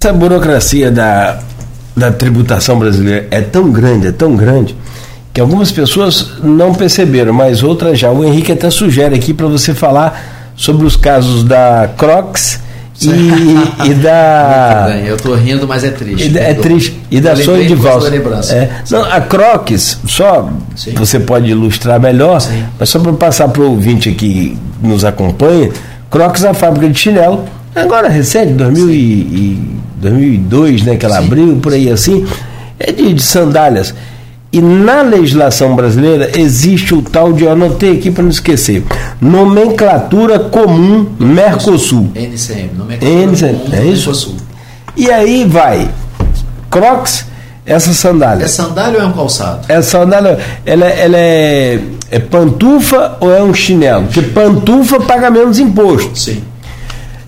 Essa 0.00 0.12
burocracia 0.12 0.90
da, 0.90 1.40
da 1.94 2.10
tributação 2.10 2.78
brasileira 2.78 3.28
é 3.30 3.42
tão 3.42 3.70
grande, 3.70 4.08
é 4.08 4.12
tão 4.12 4.34
grande, 4.34 4.74
que 5.32 5.40
algumas 5.40 5.70
pessoas 5.70 6.32
não 6.42 6.74
perceberam, 6.74 7.32
mas 7.32 7.62
outras 7.62 7.98
já. 7.98 8.10
O 8.10 8.24
Henrique 8.24 8.52
até 8.52 8.70
sugere 8.70 9.14
aqui 9.14 9.32
para 9.32 9.46
você 9.46 9.74
falar 9.74 10.52
sobre 10.56 10.86
os 10.86 10.96
casos 10.96 11.44
da 11.44 11.88
Crocs 11.96 12.60
e, 13.02 13.90
e, 13.90 13.94
da. 13.94 14.88
Bem, 14.92 15.06
eu 15.06 15.16
estou 15.16 15.34
rindo, 15.34 15.66
mas 15.66 15.84
é 15.84 15.90
triste. 15.90 16.30
E, 16.30 16.38
é 16.38 16.52
triste. 16.52 17.00
E 17.10 17.20
da 17.20 17.34
sonho 17.34 17.66
de 17.66 17.74
valsa. 17.74 18.10
É. 18.54 18.70
Não, 18.90 19.02
a 19.04 19.20
Crocs, 19.20 20.00
só 20.06 20.50
Sim. 20.76 20.92
você 20.94 21.18
pode 21.18 21.50
ilustrar 21.50 21.98
melhor, 21.98 22.40
Sim. 22.40 22.64
mas 22.78 22.88
só 22.88 22.98
para 22.98 23.12
passar 23.12 23.48
para 23.48 23.62
o 23.62 23.70
ouvinte 23.70 24.12
que 24.12 24.58
nos 24.82 25.04
acompanha, 25.04 25.70
Crocs 26.10 26.44
é 26.44 26.48
a 26.48 26.54
fábrica 26.54 26.88
de 26.90 26.98
chinelo, 26.98 27.44
agora 27.74 28.08
recente, 28.08 28.52
2000 28.52 28.90
e, 28.90 29.80
2002, 29.96 30.82
né, 30.82 30.96
que 30.96 31.06
ela 31.06 31.18
Sim. 31.18 31.26
abriu, 31.26 31.56
por 31.56 31.72
aí 31.72 31.90
assim, 31.90 32.26
é 32.78 32.90
de, 32.92 33.14
de 33.14 33.22
sandálias. 33.22 33.94
E 34.52 34.60
na 34.60 35.02
legislação 35.02 35.76
brasileira 35.76 36.32
existe 36.36 36.92
o 36.92 37.00
tal 37.00 37.32
de, 37.32 37.44
eu 37.44 37.52
anotei 37.52 37.96
aqui 37.96 38.10
para 38.10 38.24
não 38.24 38.30
esquecer, 38.30 38.84
nomenclatura 39.20 40.40
comum 40.40 41.06
Mercosul. 41.20 42.10
NCM, 42.16 42.70
nomenclatura 42.76 43.22
NCM, 43.22 43.58
comum 43.58 43.72
é? 43.72 43.80
Mercosul. 43.80 44.36
E 44.96 45.08
aí 45.08 45.44
vai, 45.44 45.88
Crocs, 46.68 47.26
essa 47.64 47.94
sandália. 47.94 48.44
É 48.44 48.48
sandália 48.48 48.98
ou 48.98 49.04
é 49.04 49.06
um 49.06 49.12
calçado? 49.12 49.60
É 49.68 49.80
sandália, 49.82 50.36
ela, 50.66 50.86
ela 50.86 51.16
é, 51.16 51.78
é 52.10 52.18
pantufa 52.18 53.18
ou 53.20 53.32
é 53.32 53.40
um 53.40 53.54
chinelo? 53.54 54.06
Porque 54.06 54.22
pantufa 54.22 54.98
paga 54.98 55.30
menos 55.30 55.60
imposto. 55.60 56.18
Sim. 56.18 56.42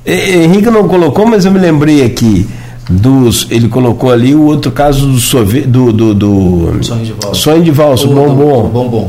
Henrique 0.04 0.68
não 0.68 0.88
colocou, 0.88 1.24
mas 1.24 1.44
eu 1.44 1.52
me 1.52 1.60
lembrei 1.60 2.04
aqui 2.04 2.48
dos. 2.88 3.46
Ele 3.50 3.68
colocou 3.68 4.10
ali 4.10 4.34
o 4.34 4.42
outro 4.44 4.70
caso 4.70 5.06
do 5.06 5.18
sorvete. 5.18 5.66
Do, 5.66 5.92
do, 5.92 6.14
do 6.14 6.84
sonho 6.84 7.04
de 7.04 7.12
valsa. 7.12 7.40
Sonho 7.40 7.62
de 7.62 7.70
valsa, 7.70 8.06
bombom. 8.06 8.68
Bombom. 8.68 9.06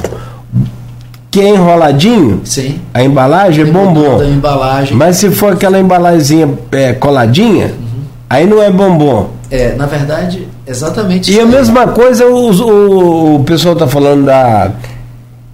Que 1.32 1.42
é 1.42 1.50
enroladinho, 1.50 2.42
Sim. 2.44 2.80
a 2.94 3.04
embalagem 3.04 3.68
é 3.68 3.72
bombom. 3.72 4.20
Da 4.20 4.26
embalagem. 4.26 4.96
Mas 4.96 5.18
se 5.18 5.32
for 5.32 5.54
aquela 5.54 5.80
embalagenzinha 5.80 6.48
é, 6.72 6.94
coladinha, 6.94 7.68
uhum. 7.68 8.04
aí 8.30 8.46
não 8.46 8.62
é 8.62 8.70
bombom. 8.70 9.32
É, 9.50 9.76
na 9.76 9.86
verdade, 9.86 10.48
exatamente 10.66 11.32
E 11.32 11.40
a 11.40 11.46
mesma 11.46 11.88
coisa 11.88 12.26
o, 12.26 12.52
o, 12.52 13.36
o 13.36 13.44
pessoal 13.44 13.74
está 13.74 13.88
falando 13.88 14.26
da. 14.26 14.72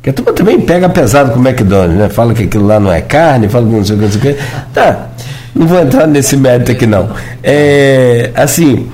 Que 0.01 0.09
a 0.09 0.13
turma 0.13 0.31
também 0.31 0.59
pega 0.61 0.87
pesado 0.87 1.31
com 1.31 1.39
o 1.39 1.45
McDonald's, 1.45 1.97
né? 1.97 2.09
Fala 2.09 2.33
que 2.33 2.43
aquilo 2.43 2.65
lá 2.65 2.79
não 2.79 2.91
é 2.91 3.01
carne, 3.01 3.49
fala 3.49 3.65
que 3.65 3.71
não 3.73 3.83
sei 3.83 3.95
o 3.95 3.99
que, 3.99 4.05
não 4.05 4.11
sei 4.11 4.19
o 4.19 4.35
que. 4.35 4.41
Tá. 4.73 5.09
Não 5.53 5.67
vou 5.67 5.79
entrar 5.79 6.07
nesse 6.07 6.37
mérito 6.37 6.71
aqui, 6.71 6.85
não. 6.85 7.09
É, 7.43 8.31
assim, 8.35 8.87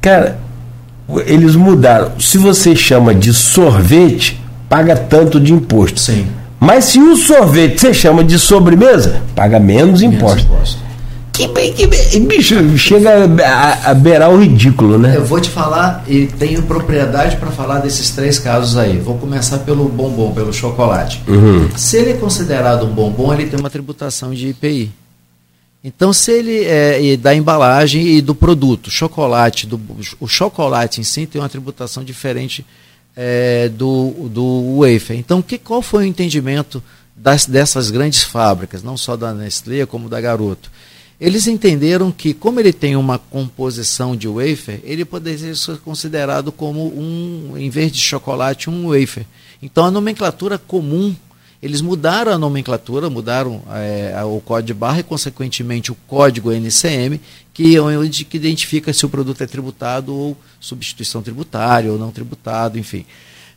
cara, 0.00 0.38
eles 1.26 1.56
mudaram. 1.56 2.12
Se 2.18 2.38
você 2.38 2.74
chama 2.74 3.14
de 3.14 3.32
sorvete, 3.32 4.40
paga 4.68 4.96
tanto 4.96 5.40
de 5.40 5.52
imposto. 5.52 6.00
Sim. 6.00 6.26
Mas 6.58 6.86
se 6.86 6.98
o 6.98 7.16
sorvete 7.16 7.80
você 7.80 7.92
chama 7.92 8.24
de 8.24 8.38
sobremesa, 8.38 9.20
paga 9.34 9.58
menos, 9.60 10.00
menos 10.00 10.02
imposto. 10.02 10.46
imposto. 10.46 10.84
Que, 11.34 11.48
que, 11.48 12.20
bicho, 12.20 12.78
chega 12.78 13.10
a, 13.44 13.90
a, 13.90 13.94
beirar 13.94 14.30
o 14.30 14.40
ridículo, 14.40 14.96
né? 14.98 15.16
Eu 15.16 15.24
vou 15.24 15.40
te 15.40 15.50
falar 15.50 16.04
e 16.06 16.26
tenho 16.26 16.62
propriedade 16.62 17.36
para 17.38 17.50
falar 17.50 17.80
desses 17.80 18.10
três 18.10 18.38
casos 18.38 18.76
aí. 18.76 18.98
Vou 18.98 19.18
começar 19.18 19.58
pelo 19.58 19.88
bombom, 19.88 20.32
pelo 20.32 20.52
chocolate. 20.52 21.20
Uhum. 21.26 21.68
Se 21.76 21.96
ele 21.96 22.12
é 22.12 22.14
considerado 22.14 22.86
um 22.86 22.90
bombom, 22.90 23.34
ele 23.34 23.46
tem 23.46 23.58
uma 23.58 23.68
tributação 23.68 24.32
de 24.32 24.50
IPI. 24.50 24.92
Então, 25.86 26.14
se 26.14 26.32
ele 26.32 26.64
é 26.64 27.14
da 27.18 27.34
embalagem 27.34 28.16
e 28.16 28.22
do 28.22 28.34
produto, 28.34 28.90
chocolate, 28.90 29.66
do, 29.66 29.78
o 30.18 30.26
chocolate 30.26 31.02
em 31.02 31.04
si 31.04 31.26
tem 31.26 31.42
uma 31.42 31.48
tributação 31.48 32.02
diferente 32.02 32.64
é, 33.14 33.68
do, 33.68 34.30
do 34.30 34.78
wafer. 34.78 35.14
Então, 35.18 35.42
que, 35.42 35.58
qual 35.58 35.82
foi 35.82 36.04
o 36.04 36.06
entendimento 36.06 36.82
das, 37.14 37.44
dessas 37.44 37.90
grandes 37.90 38.22
fábricas, 38.22 38.82
não 38.82 38.96
só 38.96 39.14
da 39.14 39.34
Nestlé 39.34 39.84
como 39.84 40.08
da 40.08 40.22
Garoto? 40.22 40.70
Eles 41.20 41.46
entenderam 41.46 42.10
que, 42.10 42.32
como 42.32 42.58
ele 42.58 42.72
tem 42.72 42.96
uma 42.96 43.18
composição 43.18 44.16
de 44.16 44.26
wafer, 44.26 44.80
ele 44.84 45.04
poderia 45.04 45.54
ser 45.54 45.76
considerado 45.78 46.50
como 46.50 46.88
um, 46.98 47.58
em 47.58 47.68
vez 47.68 47.92
de 47.92 47.98
chocolate, 47.98 48.70
um 48.70 48.88
wafer. 48.88 49.26
Então, 49.62 49.84
a 49.84 49.90
nomenclatura 49.90 50.56
comum 50.56 51.14
eles 51.64 51.80
mudaram 51.80 52.30
a 52.30 52.36
nomenclatura, 52.36 53.08
mudaram 53.08 53.62
é, 53.72 54.22
o 54.22 54.38
código 54.38 54.66
de 54.66 54.74
barra 54.74 55.00
e, 55.00 55.02
consequentemente, 55.02 55.90
o 55.90 55.94
código 56.06 56.52
NCM, 56.52 57.18
que 57.54 57.74
é 57.74 57.80
onde 57.80 58.26
que 58.26 58.36
identifica 58.36 58.92
se 58.92 59.06
o 59.06 59.08
produto 59.08 59.42
é 59.42 59.46
tributado 59.46 60.14
ou 60.14 60.36
substituição 60.60 61.22
tributária 61.22 61.90
ou 61.90 61.98
não 61.98 62.10
tributado, 62.10 62.78
enfim. 62.78 63.06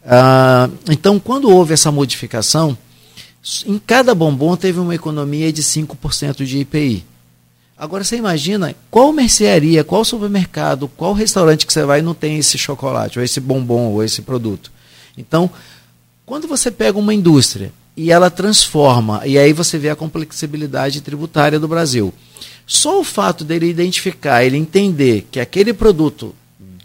Ah, 0.05 0.69
então, 0.89 1.19
quando 1.19 1.49
houve 1.49 1.73
essa 1.73 1.91
modificação, 1.91 2.77
em 3.65 3.77
cada 3.77 4.15
bombom 4.15 4.55
teve 4.55 4.79
uma 4.79 4.95
economia 4.95 5.51
de 5.51 5.61
5% 5.61 6.45
de 6.45 6.59
IPI. 6.59 7.03
Agora 7.77 8.05
você 8.05 8.15
imagina 8.15 8.73
qual 8.89 9.11
mercearia, 9.11 9.83
qual 9.83 10.05
supermercado, 10.05 10.87
qual 10.87 11.11
restaurante 11.11 11.67
que 11.67 11.73
você 11.73 11.83
vai 11.83 12.01
não 12.01 12.13
tem 12.13 12.37
esse 12.37 12.57
chocolate, 12.57 13.19
ou 13.19 13.25
esse 13.25 13.41
bombom, 13.41 13.91
ou 13.91 14.01
esse 14.01 14.21
produto. 14.21 14.71
Então, 15.17 15.51
quando 16.25 16.47
você 16.47 16.71
pega 16.71 16.97
uma 16.97 17.13
indústria 17.13 17.73
e 17.97 18.11
ela 18.11 18.29
transforma. 18.29 19.23
E 19.25 19.39
aí 19.39 19.51
você 19.51 19.79
vê 19.79 19.89
a 19.89 19.95
complexibilidade 19.95 21.01
tributária 21.01 21.59
do 21.59 21.67
Brasil. 21.67 22.13
Só 22.67 22.99
o 22.99 23.03
fato 23.03 23.43
dele 23.43 23.67
identificar, 23.67 24.43
ele 24.43 24.55
entender 24.55 25.27
que 25.31 25.39
aquele 25.39 25.73
produto 25.73 26.35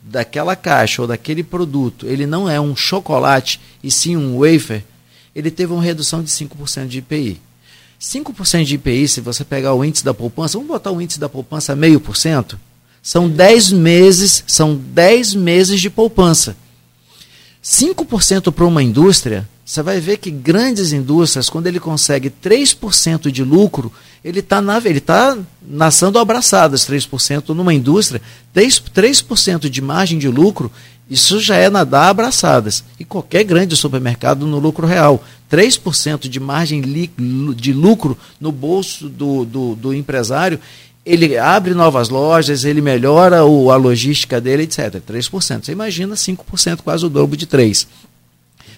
daquela 0.03 0.57
caixa 0.57 1.03
ou 1.03 1.09
daquele 1.09 1.43
produto, 1.43 2.07
ele 2.07 2.27
não 2.27 2.49
é 2.49 2.61
um 2.61 2.75
chocolate 2.75 3.61
e 3.85 3.91
sim 3.91 4.17
um 4.17 4.39
wafer, 4.39 4.85
ele 5.35 5.51
teve 5.51 5.73
uma 5.73 5.83
redução 5.83 6.23
de 6.23 6.31
5% 6.31 6.87
de 6.87 6.99
IPI. 6.99 7.41
5% 8.01 8.65
de 8.65 8.75
IPI, 8.75 9.09
se 9.09 9.21
você 9.21 9.45
pegar 9.45 9.75
o 9.75 9.85
índice 9.85 10.05
da 10.05 10.13
poupança, 10.13 10.59
vamos 10.59 10.69
botar 10.69 10.91
o 10.91 11.01
índice 11.01 11.21
da 11.21 11.29
poupança 11.29 11.77
meio 11.77 12.01
por 12.01 12.17
cento, 12.17 12.59
são 13.03 13.29
10 13.29 13.73
meses, 13.73 14.45
são 14.47 14.77
10 14.77 15.35
meses 15.35 15.81
de 15.81 15.89
poupança. 15.89 16.57
5% 17.63 18.53
para 18.53 18.65
uma 18.65 18.83
indústria, 18.83 19.49
você 19.65 19.83
vai 19.83 20.01
ver 20.01 20.17
que 20.19 20.31
grandes 20.31 20.93
indústrias, 20.93 21.49
quando 21.49 21.67
ele 21.67 21.79
consegue 21.79 22.31
3% 22.31 23.31
de 23.31 23.45
lucro, 23.45 23.93
ele 24.25 24.41
está 24.41 24.63
ele 24.85 25.01
tá 25.01 25.39
nascendo 25.67 26.19
abraçadas, 26.19 26.87
3% 26.87 27.51
numa 27.51 27.73
indústria, 27.73 28.21
3%, 28.55 28.91
3 28.93 29.25
de 29.71 29.81
margem 29.81 30.19
de 30.19 30.29
lucro, 30.29 30.71
isso 31.09 31.41
já 31.41 31.57
é 31.57 31.69
nadar 31.69 32.09
abraçadas. 32.09 32.83
E 32.99 33.05
qualquer 33.05 33.45
grande 33.45 33.77
supermercado 33.77 34.47
no 34.47 34.59
lucro 34.59 34.87
real. 34.87 35.23
3% 35.51 36.29
de 36.29 36.41
margem 36.41 36.81
de 37.55 37.73
lucro 37.73 38.17
no 38.41 38.51
bolso 38.51 39.09
do, 39.09 39.45
do, 39.45 39.75
do 39.75 39.95
empresário, 39.95 40.59
ele 41.05 41.37
abre 41.37 41.75
novas 41.75 42.09
lojas, 42.09 42.65
ele 42.65 42.81
melhora 42.81 43.45
o, 43.45 43.71
a 43.71 43.77
logística 43.77 44.41
dele, 44.41 44.63
etc. 44.63 45.03
3%. 45.07 45.65
Você 45.65 45.73
imagina 45.73 46.15
5%, 46.15 46.81
quase 46.83 47.05
o 47.05 47.09
dobro 47.09 47.37
de 47.37 47.47
3%. 47.47 47.87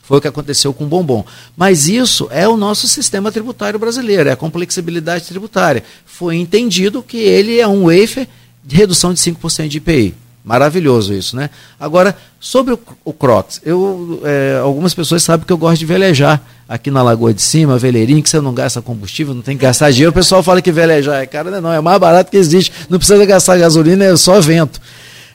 Foi 0.06 0.18
o 0.18 0.20
que 0.20 0.28
aconteceu 0.28 0.72
com 0.72 0.84
o 0.84 0.86
bombom. 0.86 1.24
Mas 1.56 1.88
isso 1.88 2.28
é 2.30 2.46
o 2.46 2.56
nosso 2.56 2.86
sistema 2.86 3.32
tributário 3.32 3.78
brasileiro, 3.78 4.28
é 4.28 4.32
a 4.32 4.36
complexibilidade 4.36 5.24
tributária. 5.24 5.82
Foi 6.04 6.36
entendido 6.36 7.02
que 7.02 7.16
ele 7.16 7.58
é 7.58 7.66
um 7.66 7.84
wafer 7.84 8.28
de 8.62 8.76
redução 8.76 9.12
de 9.12 9.20
5% 9.20 9.68
de 9.68 9.78
IPI. 9.78 10.14
Maravilhoso 10.44 11.14
isso, 11.14 11.34
né? 11.34 11.48
Agora, 11.80 12.14
sobre 12.38 12.74
o, 12.74 12.78
o 13.02 13.14
Crocs, 13.14 13.62
eu, 13.64 14.20
é, 14.24 14.60
algumas 14.62 14.92
pessoas 14.92 15.22
sabem 15.22 15.46
que 15.46 15.52
eu 15.52 15.56
gosto 15.56 15.78
de 15.78 15.86
velejar 15.86 16.42
aqui 16.68 16.90
na 16.90 17.02
Lagoa 17.02 17.32
de 17.32 17.40
Cima, 17.40 17.78
veleirinho, 17.78 18.22
que 18.22 18.28
você 18.28 18.42
não 18.42 18.52
gasta 18.52 18.82
combustível, 18.82 19.32
não 19.32 19.40
tem 19.40 19.56
que 19.56 19.62
gastar 19.62 19.90
dinheiro. 19.90 20.10
O 20.10 20.14
pessoal 20.14 20.42
fala 20.42 20.60
que 20.60 20.70
velejar 20.70 21.22
é 21.22 21.26
caro, 21.26 21.50
não 21.50 21.56
é, 21.56 21.60
não, 21.62 21.72
é 21.72 21.80
mais 21.80 21.98
barato 21.98 22.30
que 22.30 22.36
existe, 22.36 22.70
não 22.90 22.98
precisa 22.98 23.24
gastar 23.24 23.56
gasolina, 23.56 24.04
é 24.04 24.14
só 24.16 24.38
vento. 24.38 24.78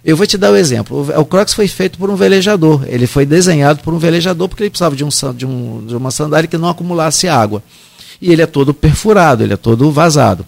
Eu 0.04 0.16
vou 0.16 0.26
te 0.26 0.38
dar 0.38 0.52
o 0.52 0.54
um 0.54 0.58
exemplo. 0.58 1.10
O, 1.20 1.26
Crocs 1.26 1.54
foi 1.54 1.68
feito 1.68 1.98
por 1.98 2.10
um 2.10 2.16
velejador. 2.16 2.86
Ele 2.88 3.06
foi 3.06 3.26
desenhado 3.26 3.82
por 3.84 3.94
um 3.94 3.98
velejador 3.98 4.48
porque 4.48 4.64
ele 4.64 4.70
precisava 4.70 4.96
de, 4.96 5.04
um, 5.04 5.10
de, 5.34 5.46
um, 5.46 5.86
de 5.86 5.96
uma 5.96 6.12
sandália 6.12 6.48
que 6.48 6.58
não 6.58 6.70
acumulasse 6.70 7.28
água. 7.28 7.62
E 8.22 8.32
ele 8.32 8.42
é 8.42 8.46
todo 8.46 8.74
perfurado, 8.74 9.44
ele 9.44 9.54
é 9.54 9.58
todo 9.58 9.92
vazado. 9.92 10.46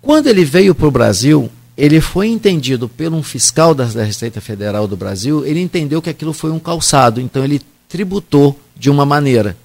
Quando 0.00 0.26
ele 0.26 0.44
veio 0.44 0.74
para 0.74 0.86
o 0.86 0.90
Brasil, 0.90 1.50
ele 1.76 2.00
foi 2.00 2.28
entendido 2.28 2.88
por 2.88 3.12
um 3.12 3.22
fiscal 3.22 3.74
da, 3.74 3.84
da 3.84 4.04
Receita 4.04 4.40
Federal 4.40 4.86
do 4.86 4.96
Brasil, 4.96 5.46
ele 5.46 5.60
entendeu 5.60 6.02
que 6.02 6.10
aquilo 6.10 6.32
foi 6.32 6.50
um 6.50 6.58
calçado, 6.58 7.20
então 7.20 7.44
ele 7.44 7.60
tributou 7.88 8.58
de 8.76 8.90
uma 8.90 9.06
maneira. 9.06 9.56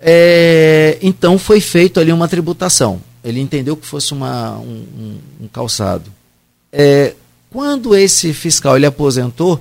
É, 0.00 0.98
então 1.00 1.38
foi 1.38 1.60
feito 1.60 1.98
ali 1.98 2.12
uma 2.12 2.28
tributação. 2.28 3.00
Ele 3.24 3.40
entendeu 3.40 3.76
que 3.76 3.86
fosse 3.86 4.12
uma, 4.12 4.56
um, 4.58 5.18
um, 5.40 5.48
calçado. 5.48 6.10
É, 6.78 7.14
quando 7.50 7.96
esse 7.96 8.34
fiscal 8.34 8.76
ele 8.76 8.84
aposentou, 8.84 9.58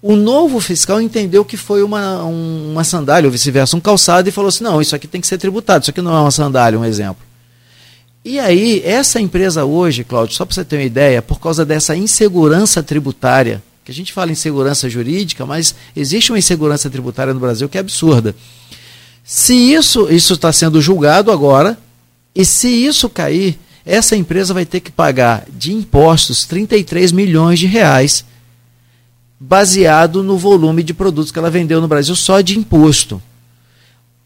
o 0.00 0.16
novo 0.16 0.60
fiscal 0.60 0.98
entendeu 0.98 1.44
que 1.44 1.58
foi 1.58 1.82
uma, 1.82 2.24
um, 2.24 2.72
uma 2.72 2.82
sandália, 2.82 3.28
ou 3.28 3.32
vice-versa, 3.32 3.76
um 3.76 3.80
calçado, 3.80 4.26
e 4.26 4.32
falou 4.32 4.48
assim: 4.48 4.64
não, 4.64 4.80
isso 4.80 4.96
aqui 4.96 5.06
tem 5.06 5.20
que 5.20 5.26
ser 5.26 5.36
tributado, 5.36 5.82
isso 5.82 5.90
aqui 5.90 6.00
não 6.00 6.16
é 6.16 6.20
uma 6.20 6.30
sandália, 6.30 6.78
um 6.78 6.84
exemplo. 6.86 7.22
E 8.24 8.38
aí, 8.38 8.80
essa 8.82 9.20
empresa 9.20 9.66
hoje, 9.66 10.04
Cláudio, 10.04 10.34
só 10.34 10.46
para 10.46 10.54
você 10.54 10.64
ter 10.64 10.76
uma 10.76 10.84
ideia, 10.84 11.20
por 11.20 11.38
causa 11.38 11.66
dessa 11.66 11.94
insegurança 11.94 12.82
tributária, 12.82 13.62
que 13.84 13.92
a 13.92 13.94
gente 13.94 14.14
fala 14.14 14.32
em 14.32 14.34
segurança 14.34 14.88
jurídica, 14.88 15.44
mas 15.44 15.74
existe 15.94 16.32
uma 16.32 16.38
insegurança 16.38 16.88
tributária 16.88 17.34
no 17.34 17.40
Brasil 17.40 17.68
que 17.68 17.76
é 17.76 17.80
absurda. 17.80 18.34
Se 19.22 19.54
isso 19.74 20.08
está 20.08 20.50
sendo 20.50 20.80
julgado 20.80 21.30
agora, 21.30 21.76
e 22.34 22.42
se 22.42 22.68
isso 22.68 23.10
cair, 23.10 23.58
essa 23.84 24.16
empresa 24.16 24.54
vai 24.54 24.64
ter 24.64 24.80
que 24.80 24.90
pagar 24.90 25.44
de 25.50 25.72
impostos 25.72 26.44
33 26.44 27.12
milhões 27.12 27.58
de 27.58 27.66
reais, 27.66 28.24
baseado 29.38 30.22
no 30.22 30.38
volume 30.38 30.82
de 30.82 30.94
produtos 30.94 31.30
que 31.30 31.38
ela 31.38 31.50
vendeu 31.50 31.80
no 31.80 31.88
Brasil 31.88 32.16
só 32.16 32.40
de 32.40 32.58
imposto. 32.58 33.20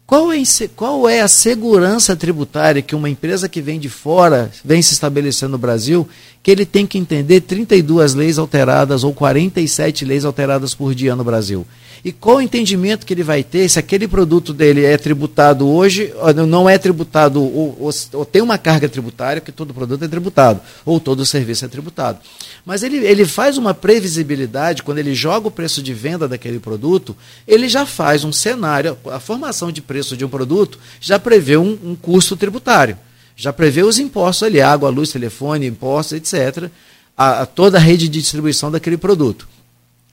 Qual 0.09 0.33
é, 0.33 0.41
qual 0.75 1.07
é 1.07 1.21
a 1.21 1.27
segurança 1.27 2.15
tributária 2.15 2.81
que 2.81 2.95
uma 2.95 3.07
empresa 3.07 3.47
que 3.47 3.61
vem 3.61 3.79
de 3.79 3.89
fora 3.89 4.49
vem 4.65 4.81
se 4.81 4.93
estabelecendo 4.93 5.51
no 5.51 5.57
Brasil, 5.59 6.09
que 6.41 6.49
ele 6.49 6.65
tem 6.65 6.87
que 6.87 6.97
entender 6.97 7.41
32 7.41 8.15
leis 8.15 8.39
alteradas 8.39 9.03
ou 9.03 9.13
47 9.13 10.05
leis 10.05 10.25
alteradas 10.25 10.73
por 10.73 10.95
dia 10.95 11.15
no 11.15 11.23
Brasil? 11.23 11.63
E 12.03 12.11
qual 12.11 12.37
o 12.37 12.41
entendimento 12.41 13.05
que 13.05 13.13
ele 13.13 13.23
vai 13.23 13.43
ter 13.43 13.67
se 13.69 13.77
aquele 13.77 14.07
produto 14.07 14.53
dele 14.53 14.85
é 14.85 14.97
tributado 14.97 15.67
hoje, 15.67 16.13
não 16.47 16.69
é 16.69 16.77
tributado, 16.77 17.41
ou, 17.43 17.77
ou, 17.79 17.91
ou, 18.13 18.25
tem 18.25 18.41
uma 18.41 18.57
carga 18.57 18.87
tributária, 18.87 19.41
que 19.41 19.51
todo 19.51 19.73
produto 19.73 20.05
é 20.05 20.07
tributado, 20.07 20.61
ou 20.85 20.99
todo 20.99 21.25
serviço 21.25 21.65
é 21.65 21.67
tributado. 21.67 22.19
Mas 22.65 22.83
ele, 22.83 22.97
ele 22.97 23.25
faz 23.25 23.57
uma 23.57 23.73
previsibilidade, 23.73 24.81
quando 24.81 24.99
ele 24.99 25.13
joga 25.13 25.49
o 25.49 25.51
preço 25.51 25.83
de 25.83 25.93
venda 25.93 26.27
daquele 26.27 26.59
produto, 26.59 27.15
ele 27.47 27.67
já 27.67 27.85
faz 27.85 28.23
um 28.23 28.31
cenário, 28.31 28.97
a 29.11 29.19
formação 29.19 29.71
de 29.71 29.81
preço 29.81 29.98
de 30.07 30.25
um 30.25 30.29
produto 30.29 30.79
já 30.99 31.19
prevê 31.19 31.57
um, 31.57 31.77
um 31.83 31.95
custo 31.95 32.35
tributário, 32.35 32.97
já 33.35 33.53
prevê 33.53 33.83
os 33.83 33.99
impostos 33.99 34.43
ali, 34.43 34.61
água, 34.61 34.89
luz, 34.89 35.11
telefone, 35.11 35.67
impostos, 35.67 36.13
etc., 36.13 36.69
a, 37.17 37.41
a 37.41 37.45
toda 37.45 37.77
a 37.77 37.81
rede 37.81 38.07
de 38.07 38.19
distribuição 38.19 38.71
daquele 38.71 38.97
produto. 38.97 39.47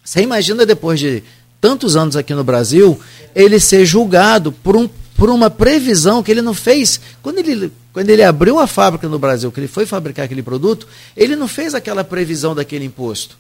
Você 0.05 0.23
imagina 0.23 0.65
depois 0.65 1.01
de 1.01 1.23
tantos 1.61 1.97
anos 1.97 2.17
aqui 2.17 2.35
no 2.35 2.45
Brasil, 2.45 2.99
ele 3.35 3.59
ser 3.59 3.85
julgado 3.85 4.53
por, 4.53 4.77
um, 4.77 4.89
por 5.17 5.31
uma 5.31 5.51
previsão 5.51 6.23
que 6.23 6.31
ele 6.31 6.43
não 6.43 6.55
fez. 6.55 7.01
Quando 7.23 7.39
ele, 7.39 7.73
quando 7.93 8.11
ele 8.11 8.23
abriu 8.23 8.59
a 8.59 8.67
fábrica 8.67 9.09
no 9.09 9.19
Brasil, 9.19 9.51
que 9.51 9.59
ele 9.61 9.69
foi 9.69 9.87
fabricar 9.87 10.25
aquele 10.25 10.43
produto, 10.43 10.87
ele 11.17 11.35
não 11.35 11.49
fez 11.49 11.75
aquela 11.75 12.05
previsão 12.05 12.55
daquele 12.55 12.85
imposto. 12.85 13.37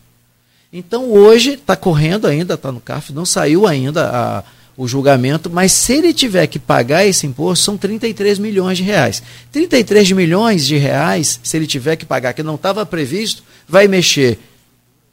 Então 0.72 1.10
hoje 1.10 1.52
está 1.52 1.76
correndo 1.76 2.26
ainda, 2.26 2.54
está 2.54 2.72
no 2.72 2.80
CAF, 2.80 3.12
não 3.12 3.24
saiu 3.24 3.66
ainda 3.66 4.44
o 4.76 4.86
julgamento, 4.86 5.48
mas 5.48 5.72
se 5.72 5.94
ele 5.94 6.12
tiver 6.12 6.46
que 6.46 6.58
pagar 6.58 7.06
esse 7.06 7.26
imposto, 7.26 7.64
são 7.64 7.78
33 7.78 8.38
milhões 8.38 8.76
de 8.76 8.84
reais. 8.84 9.22
33 9.50 10.12
milhões 10.12 10.66
de 10.66 10.76
reais, 10.76 11.40
se 11.42 11.56
ele 11.56 11.66
tiver 11.66 11.96
que 11.96 12.04
pagar, 12.04 12.34
que 12.34 12.42
não 12.42 12.56
estava 12.56 12.84
previsto, 12.84 13.42
vai 13.66 13.88
mexer 13.88 14.38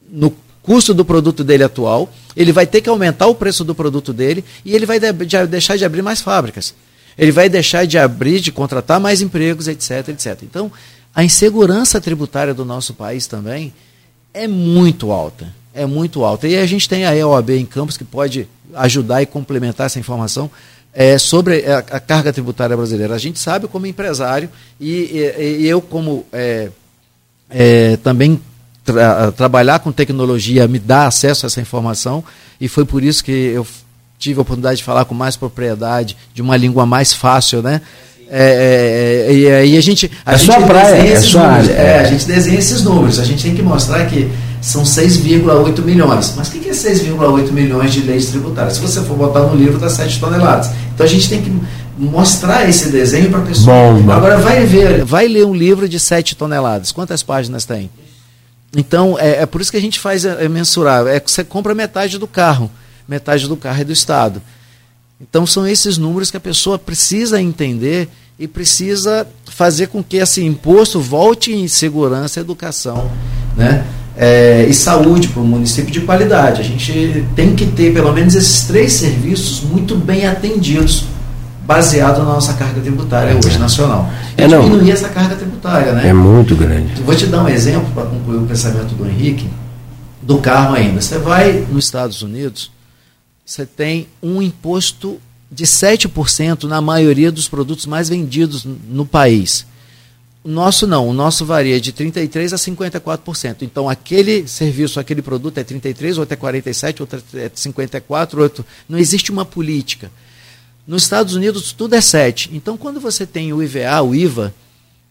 no 0.09 0.35
custo 0.61 0.93
do 0.93 1.05
produto 1.05 1.43
dele 1.43 1.63
atual, 1.63 2.11
ele 2.35 2.51
vai 2.51 2.65
ter 2.65 2.81
que 2.81 2.89
aumentar 2.89 3.27
o 3.27 3.35
preço 3.35 3.63
do 3.63 3.73
produto 3.73 4.11
dele 4.11 4.43
e 4.65 4.75
ele 4.75 4.85
vai 4.85 4.99
de, 4.99 5.11
de, 5.11 5.47
deixar 5.47 5.77
de 5.77 5.85
abrir 5.85 6.01
mais 6.01 6.21
fábricas. 6.21 6.73
Ele 7.17 7.31
vai 7.31 7.47
deixar 7.47 7.85
de 7.85 7.97
abrir, 7.97 8.39
de 8.39 8.51
contratar 8.51 8.99
mais 8.99 9.21
empregos, 9.21 9.67
etc, 9.67 10.09
etc. 10.09 10.39
Então, 10.43 10.71
a 11.13 11.23
insegurança 11.23 12.01
tributária 12.01 12.53
do 12.53 12.65
nosso 12.65 12.93
país 12.93 13.27
também 13.27 13.73
é 14.33 14.47
muito 14.47 15.11
alta. 15.11 15.53
É 15.73 15.85
muito 15.85 16.23
alta. 16.23 16.47
E 16.47 16.57
a 16.57 16.65
gente 16.65 16.89
tem 16.89 17.05
a 17.05 17.15
EOAB 17.15 17.51
em 17.51 17.65
Campos 17.65 17.97
que 17.97 18.03
pode 18.03 18.47
ajudar 18.75 19.21
e 19.21 19.25
complementar 19.25 19.85
essa 19.85 19.99
informação 19.99 20.49
é, 20.93 21.17
sobre 21.17 21.65
a, 21.65 21.79
a, 21.79 21.99
carga 21.99 22.31
tributária 22.31 22.77
brasileira. 22.77 23.15
A 23.15 23.17
gente 23.17 23.39
sabe 23.39 23.67
como 23.67 23.87
empresário 23.87 24.49
e, 24.79 24.91
e, 25.37 25.57
e 25.61 25.67
eu 25.67 25.81
como 25.81 26.25
é, 26.31 26.69
é, 27.49 27.97
também 27.97 28.39
tra 28.83 29.31
trabalhar 29.31 29.79
com 29.79 29.91
tecnologia 29.91 30.67
me 30.67 30.77
dá 30.77 31.07
acesso 31.07 31.45
a 31.45 31.47
essa 31.47 31.61
informação 31.61 32.23
e 32.59 32.67
foi 32.67 32.85
por 32.85 33.03
isso 33.03 33.23
que 33.23 33.31
eu 33.31 33.65
tive 34.19 34.39
a 34.39 34.41
oportunidade 34.41 34.77
de 34.77 34.83
falar 34.83 35.05
com 35.05 35.13
mais 35.13 35.35
propriedade, 35.35 36.15
de 36.33 36.41
uma 36.41 36.55
língua 36.55 36.85
mais 36.85 37.13
fácil, 37.13 37.61
né? 37.61 37.81
É, 38.29 39.27
é, 39.27 39.31
é 39.31 39.35
e 39.35 39.51
aí 39.51 39.77
a 39.77 39.81
gente. 39.81 40.09
A 40.25 40.33
é 40.33 40.37
gente 40.37 40.45
sua 40.45 40.61
praia, 40.65 40.95
é 40.95 41.15
sua 41.19 41.41
área. 41.41 41.71
É, 41.71 41.99
a 41.99 42.03
gente 42.05 42.25
desenha 42.25 42.57
esses 42.57 42.81
números. 42.81 43.19
A 43.19 43.25
gente 43.25 43.43
tem 43.43 43.53
que 43.53 43.61
mostrar 43.61 44.05
que 44.05 44.31
são 44.63 44.83
6,8 44.83 45.81
milhões. 45.83 46.33
Mas 46.37 46.47
o 46.47 46.51
que 46.51 46.69
é 46.69 46.71
6,8 46.71 47.51
milhões 47.51 47.91
de 47.91 48.01
leis 48.01 48.27
tributárias? 48.27 48.75
Se 48.75 48.79
você 48.79 49.01
for 49.01 49.17
botar 49.17 49.41
no 49.41 49.55
livro, 49.55 49.77
dá 49.77 49.89
7 49.89 50.21
toneladas. 50.21 50.71
Então 50.93 51.05
a 51.05 51.09
gente 51.09 51.27
tem 51.29 51.41
que 51.41 51.51
mostrar 51.97 52.67
esse 52.67 52.89
desenho 52.89 53.29
para 53.29 53.39
a 53.39 53.43
pessoa. 53.43 53.93
Bom, 53.93 54.11
Agora 54.11 54.37
vai 54.37 54.65
ver, 54.65 55.03
vai 55.03 55.27
ler 55.27 55.45
um 55.45 55.53
livro 55.53 55.87
de 55.89 55.99
7 55.99 56.35
toneladas. 56.35 56.93
Quantas 56.93 57.21
páginas 57.21 57.65
tem? 57.65 57.89
Então, 58.75 59.19
é, 59.19 59.41
é, 59.41 59.45
por 59.45 59.59
isso 59.59 59.69
que 59.69 59.77
a 59.77 59.81
gente 59.81 59.99
faz 59.99 60.23
é, 60.23 60.45
é 60.45 60.49
mensurar. 60.49 61.05
É, 61.07 61.21
você 61.23 61.43
compra 61.43 61.75
metade 61.75 62.17
do 62.17 62.25
carro, 62.25 62.71
metade 63.05 63.49
do 63.49 63.57
carro 63.57 63.81
é 63.81 63.83
do 63.83 63.91
Estado. 63.91 64.41
Então, 65.21 65.45
são 65.45 65.67
esses 65.67 65.97
números 65.97 66.31
que 66.31 66.37
a 66.37 66.39
pessoa 66.39 66.79
precisa 66.79 67.39
entender 67.39 68.09
e 68.39 68.47
precisa 68.47 69.27
fazer 69.45 69.87
com 69.87 70.01
que 70.01 70.17
esse 70.17 70.43
imposto 70.43 71.01
volte 71.01 71.53
em 71.53 71.67
segurança, 71.67 72.39
educação 72.39 73.11
né? 73.55 73.85
É, 74.15 74.65
e 74.69 74.73
saúde 74.73 75.29
para 75.29 75.41
o 75.41 75.45
município 75.45 75.91
de 75.91 76.01
qualidade. 76.01 76.61
A 76.61 76.63
gente 76.63 77.25
tem 77.35 77.55
que 77.55 77.65
ter 77.65 77.93
pelo 77.93 78.13
menos 78.13 78.35
esses 78.35 78.67
três 78.67 78.93
serviços 78.93 79.61
muito 79.61 79.95
bem 79.95 80.27
atendidos 80.27 81.05
baseado 81.65 82.19
na 82.19 82.25
nossa 82.25 82.53
carga 82.53 82.81
tributária 82.81 83.35
hoje 83.35 83.57
nacional. 83.57 84.09
E 84.37 84.41
é, 84.41 84.47
diminuir 84.47 84.91
essa 84.91 85.09
carga 85.09 85.35
tributária, 85.35 85.93
né? 85.93 86.09
É 86.09 86.13
muito 86.13 86.55
grande. 86.55 87.01
Vou 87.01 87.15
te 87.15 87.25
dar 87.25 87.43
um 87.43 87.47
exemplo 87.47 87.89
para 87.93 88.03
concluir 88.03 88.37
o 88.37 88.45
pensamento 88.45 88.93
do 88.93 89.07
Henrique, 89.07 89.47
do 90.21 90.37
carro 90.39 90.75
ainda. 90.75 91.01
Você 91.01 91.17
vai 91.17 91.65
nos 91.71 91.85
Estados 91.85 92.21
Unidos, 92.21 92.71
você 93.45 93.65
tem 93.65 94.07
um 94.21 94.41
imposto 94.41 95.19
de 95.51 95.65
7% 95.65 96.63
na 96.63 96.81
maioria 96.81 97.31
dos 97.31 97.47
produtos 97.47 97.85
mais 97.85 98.09
vendidos 98.09 98.65
no 98.89 99.05
país. 99.05 99.65
O 100.43 100.49
nosso 100.49 100.85
não, 100.85 101.07
o 101.07 101.13
nosso 101.13 101.45
varia 101.45 101.79
de 101.79 101.93
33% 101.93 102.51
a 102.51 102.57
54%. 102.57 103.61
Então, 103.61 103.87
aquele 103.87 104.45
serviço, 104.45 104.99
aquele 104.99 105.21
produto 105.21 105.57
é 105.57 105.63
33%, 105.63 106.17
outro 106.17 106.33
é 106.33 106.37
47%, 106.37 106.99
outro 106.99 107.21
é 107.35 107.49
54%, 107.49 108.39
outro. 108.39 108.65
Não 108.89 108.99
existe 108.99 109.31
uma 109.31 109.45
política. 109.45 110.11
Nos 110.85 111.03
Estados 111.03 111.33
Unidos, 111.33 111.71
tudo 111.71 111.95
é 111.95 111.99
7%. 111.99 112.49
Então, 112.51 112.75
quando 112.75 112.99
você 112.99 113.25
tem 113.25 113.53
o 113.53 113.63
IVA, 113.63 114.01
o 114.01 114.13
IVA, 114.13 114.53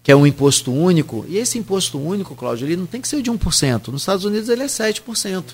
que 0.03 0.13
é 0.13 0.17
um 0.17 0.27
imposto 0.27 0.71
único, 0.71 1.25
e 1.27 1.39
esse 1.39 1.57
imposto 1.57 1.99
único, 1.99 2.35
Cláudio, 2.35 2.67
ele 2.67 2.77
não 2.77 2.85
tem 2.85 3.01
que 3.01 3.09
ser 3.09 3.23
de 3.23 3.31
1%. 3.31 3.89
Nos 3.89 4.03
Estados 4.03 4.27
Unidos, 4.27 4.51
ele 4.51 4.65
é 4.65 4.67
7%. 4.67 5.45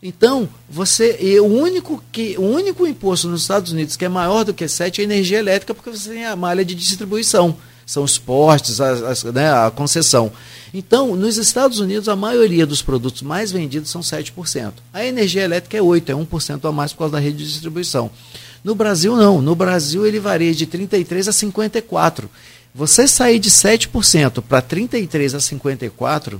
Então, 0.00 0.48
você. 0.68 1.40
O 1.40 1.46
único, 1.46 2.02
que, 2.12 2.36
o 2.38 2.42
único 2.42 2.86
imposto 2.86 3.28
nos 3.28 3.42
Estados 3.42 3.72
Unidos 3.72 3.96
que 3.96 4.04
é 4.04 4.08
maior 4.08 4.44
do 4.44 4.54
que 4.54 4.64
7% 4.64 4.98
é 4.98 5.02
a 5.02 5.04
energia 5.04 5.38
elétrica, 5.38 5.74
porque 5.74 5.90
você 5.90 6.10
tem 6.10 6.24
a 6.24 6.36
malha 6.36 6.64
de 6.64 6.76
distribuição 6.76 7.56
são 7.90 8.04
os 8.04 8.18
portes, 8.18 8.80
as, 8.80 9.02
as, 9.02 9.24
né, 9.24 9.52
a 9.52 9.68
concessão. 9.68 10.30
Então, 10.72 11.16
nos 11.16 11.36
Estados 11.36 11.80
Unidos, 11.80 12.08
a 12.08 12.14
maioria 12.14 12.64
dos 12.64 12.80
produtos 12.80 13.20
mais 13.20 13.50
vendidos 13.50 13.90
são 13.90 14.00
7%. 14.00 14.74
A 14.92 15.04
energia 15.04 15.42
elétrica 15.42 15.76
é 15.76 15.80
8%, 15.80 16.08
é 16.08 16.12
1% 16.12 16.68
a 16.68 16.70
mais 16.70 16.92
por 16.92 17.00
causa 17.00 17.14
da 17.14 17.18
rede 17.18 17.38
de 17.38 17.50
distribuição. 17.50 18.08
No 18.62 18.76
Brasil, 18.76 19.16
não. 19.16 19.42
No 19.42 19.56
Brasil, 19.56 20.06
ele 20.06 20.20
varia 20.20 20.54
de 20.54 20.68
33% 20.68 21.26
a 21.26 21.32
54%. 21.32 22.28
Você 22.72 23.08
sair 23.08 23.40
de 23.40 23.50
7% 23.50 24.40
para 24.40 24.62
33% 24.62 25.34
a 25.34 25.38
54%, 25.38 26.38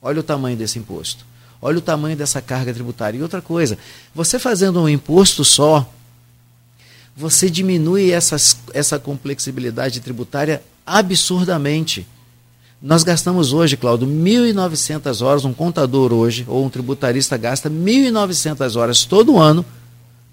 olha 0.00 0.20
o 0.20 0.22
tamanho 0.22 0.56
desse 0.56 0.78
imposto. 0.78 1.26
Olha 1.60 1.78
o 1.78 1.82
tamanho 1.82 2.16
dessa 2.16 2.40
carga 2.40 2.72
tributária. 2.72 3.18
E 3.18 3.22
outra 3.22 3.42
coisa, 3.42 3.76
você 4.14 4.38
fazendo 4.38 4.80
um 4.80 4.88
imposto 4.88 5.44
só, 5.44 5.92
você 7.18 7.50
diminui 7.50 8.12
essas, 8.12 8.56
essa 8.72 8.96
complexibilidade 8.96 9.98
tributária 9.98 10.62
absurdamente. 10.86 12.06
Nós 12.80 13.02
gastamos 13.02 13.52
hoje, 13.52 13.76
Claudio, 13.76 14.06
1.900 14.06 15.20
horas, 15.26 15.44
um 15.44 15.52
contador 15.52 16.12
hoje, 16.12 16.44
ou 16.46 16.64
um 16.64 16.70
tributarista 16.70 17.36
gasta 17.36 17.68
1.900 17.68 18.76
horas 18.76 19.04
todo 19.04 19.36
ano 19.36 19.64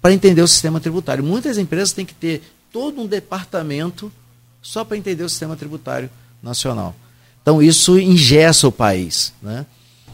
para 0.00 0.12
entender 0.12 0.42
o 0.42 0.46
sistema 0.46 0.78
tributário. 0.78 1.24
Muitas 1.24 1.58
empresas 1.58 1.92
têm 1.92 2.06
que 2.06 2.14
ter 2.14 2.40
todo 2.72 3.00
um 3.00 3.06
departamento 3.06 4.12
só 4.62 4.84
para 4.84 4.96
entender 4.96 5.24
o 5.24 5.28
sistema 5.28 5.56
tributário 5.56 6.08
nacional. 6.40 6.94
Então 7.42 7.60
isso 7.60 7.98
ingessa 7.98 8.68
o 8.68 8.72
país. 8.72 9.32
Né? 9.42 9.66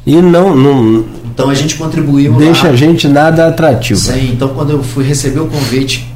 E 0.07 0.23
não, 0.23 0.57
não. 0.57 1.07
Então 1.27 1.51
a 1.51 1.55
gente 1.55 1.77
contribuiu. 1.77 2.35
Deixa 2.39 2.69
lá. 2.69 2.70
a 2.70 2.77
gente 2.77 3.07
nada 3.09 3.47
atrativo. 3.47 4.01
Sim, 4.01 4.32
então 4.32 4.55
quando 4.55 4.70
eu 4.70 4.82
fui 4.82 5.05
receber 5.05 5.40
o 5.40 5.49
convite 5.49 6.11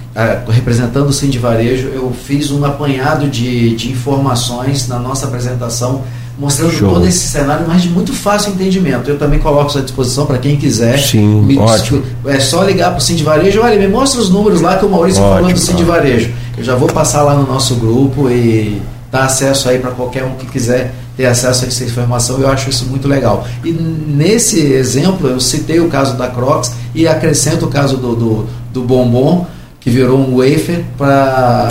representando 0.48 1.08
o 1.08 1.12
Sim 1.12 1.28
de 1.28 1.38
Varejo, 1.38 1.88
eu 1.88 2.10
fiz 2.10 2.50
um 2.50 2.64
apanhado 2.64 3.28
de, 3.28 3.76
de 3.76 3.90
informações 3.90 4.88
na 4.88 4.98
nossa 4.98 5.26
apresentação, 5.26 6.02
mostrando 6.38 6.72
Show. 6.72 6.94
todo 6.94 7.06
esse 7.06 7.28
cenário, 7.28 7.66
mas 7.68 7.82
de 7.82 7.90
muito 7.90 8.14
fácil 8.14 8.52
entendimento. 8.52 9.10
Eu 9.10 9.18
também 9.18 9.38
coloco 9.38 9.68
isso 9.68 9.78
à 9.78 9.82
disposição 9.82 10.24
para 10.24 10.38
quem 10.38 10.56
quiser. 10.56 10.98
Sim, 10.98 11.42
me, 11.42 11.58
ótimo. 11.58 12.02
É 12.24 12.40
só 12.40 12.62
ligar 12.62 12.90
para 12.90 12.98
o 12.98 13.00
Sim 13.00 13.14
de 13.14 13.24
Varejo, 13.24 13.60
olha, 13.60 13.78
me 13.78 13.88
mostra 13.88 14.20
os 14.20 14.30
números 14.30 14.60
lá 14.62 14.76
que 14.76 14.86
o 14.86 14.88
Maurício 14.88 15.22
ótimo, 15.22 15.36
falou 15.36 15.52
do 15.52 15.58
Sim 15.58 15.74
de 15.74 15.84
Varejo. 15.84 16.30
Eu 16.56 16.64
já 16.64 16.74
vou 16.74 16.88
passar 16.88 17.22
lá 17.22 17.34
no 17.34 17.46
nosso 17.46 17.74
grupo 17.74 18.30
e 18.30 18.80
dar 19.10 19.24
acesso 19.24 19.68
aí 19.68 19.78
para 19.78 19.90
qualquer 19.90 20.24
um 20.24 20.34
que 20.36 20.46
quiser 20.46 20.94
ter 21.16 21.26
acesso 21.26 21.64
a 21.64 21.68
essa 21.68 21.84
informação, 21.84 22.38
eu 22.38 22.48
acho 22.48 22.68
isso 22.68 22.84
muito 22.86 23.08
legal. 23.08 23.46
E 23.64 23.72
nesse 23.72 24.60
exemplo, 24.60 25.28
eu 25.28 25.40
citei 25.40 25.80
o 25.80 25.88
caso 25.88 26.16
da 26.16 26.28
Crocs 26.28 26.72
e 26.94 27.08
acrescento 27.08 27.64
o 27.64 27.68
caso 27.68 27.96
do, 27.96 28.14
do, 28.14 28.46
do 28.70 28.82
Bombom, 28.82 29.46
que 29.86 29.90
virou 29.90 30.18
um 30.18 30.38
wafer 30.38 30.82
para 30.98 31.68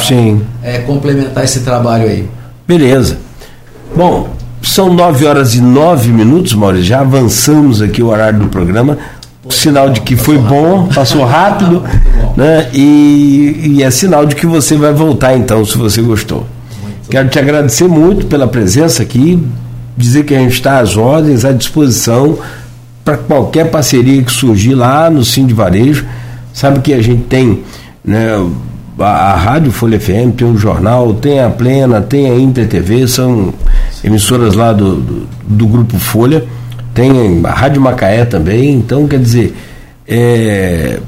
é, 0.64 0.78
complementar 0.80 1.44
esse 1.44 1.60
trabalho 1.60 2.08
aí. 2.08 2.26
Beleza. 2.66 3.18
Bom, 3.94 4.30
são 4.64 4.94
9 4.94 5.26
horas 5.26 5.54
e 5.54 5.60
9 5.60 6.14
minutos, 6.14 6.54
Maurício. 6.54 6.86
Já 6.86 7.02
avançamos 7.02 7.82
aqui 7.82 8.02
o 8.02 8.08
horário 8.08 8.40
do 8.40 8.48
programa. 8.48 8.98
sinal 9.50 9.90
de 9.90 10.00
que 10.00 10.16
foi 10.16 10.38
bom, 10.38 10.88
passou 10.96 11.26
rápido, 11.26 11.84
né? 12.38 12.70
E, 12.74 13.74
e, 13.80 13.84
é 13.84 13.92
sinal 13.92 14.26
de 14.26 14.34
que 14.34 14.46
você 14.46 14.78
vai 14.78 14.94
voltar 14.94 15.36
então, 15.36 15.66
se 15.66 15.78
você 15.78 16.02
gostou. 16.02 16.48
Quero 17.10 17.28
te 17.28 17.38
agradecer 17.38 17.90
muito 17.90 18.28
pela 18.28 18.48
presença 18.48 19.04
aqui, 19.04 19.46
dizer 19.98 20.24
que 20.24 20.34
a 20.34 20.40
gente 20.40 20.54
está 20.54 20.80
às 20.80 20.96
ordens, 20.96 21.44
à 21.44 21.52
disposição 21.52 22.38
para 23.04 23.18
qualquer 23.18 23.70
parceria 23.70 24.24
que 24.24 24.32
surgir 24.32 24.74
lá 24.74 25.10
no 25.10 25.26
Sim 25.26 25.46
de 25.46 25.54
Varejo. 25.54 26.06
Sabe 26.54 26.80
que 26.80 26.94
a 26.94 27.02
gente 27.02 27.24
tem 27.24 27.62
né? 28.06 28.30
A, 29.00 29.04
a 29.04 29.36
Rádio 29.36 29.72
Folha 29.72 30.00
FM 30.00 30.36
tem 30.38 30.48
um 30.48 30.58
jornal, 30.58 31.14
tem 31.14 31.40
a 31.42 31.50
Plena, 31.50 32.02
tem 32.02 32.30
a 32.30 32.40
Inter 32.40 32.68
TV, 32.68 33.08
são 33.08 33.54
emissoras 34.04 34.54
lá 34.54 34.72
do, 34.72 34.96
do, 34.96 35.28
do 35.44 35.68
Grupo 35.68 35.98
Folha, 35.98 36.46
tem 36.94 37.42
a 37.44 37.52
Rádio 37.52 37.82
Macaé 37.82 38.24
também, 38.24 38.74
então 38.74 39.06
quer 39.08 39.20
dizer, 39.20 39.54
é, 40.08 41.00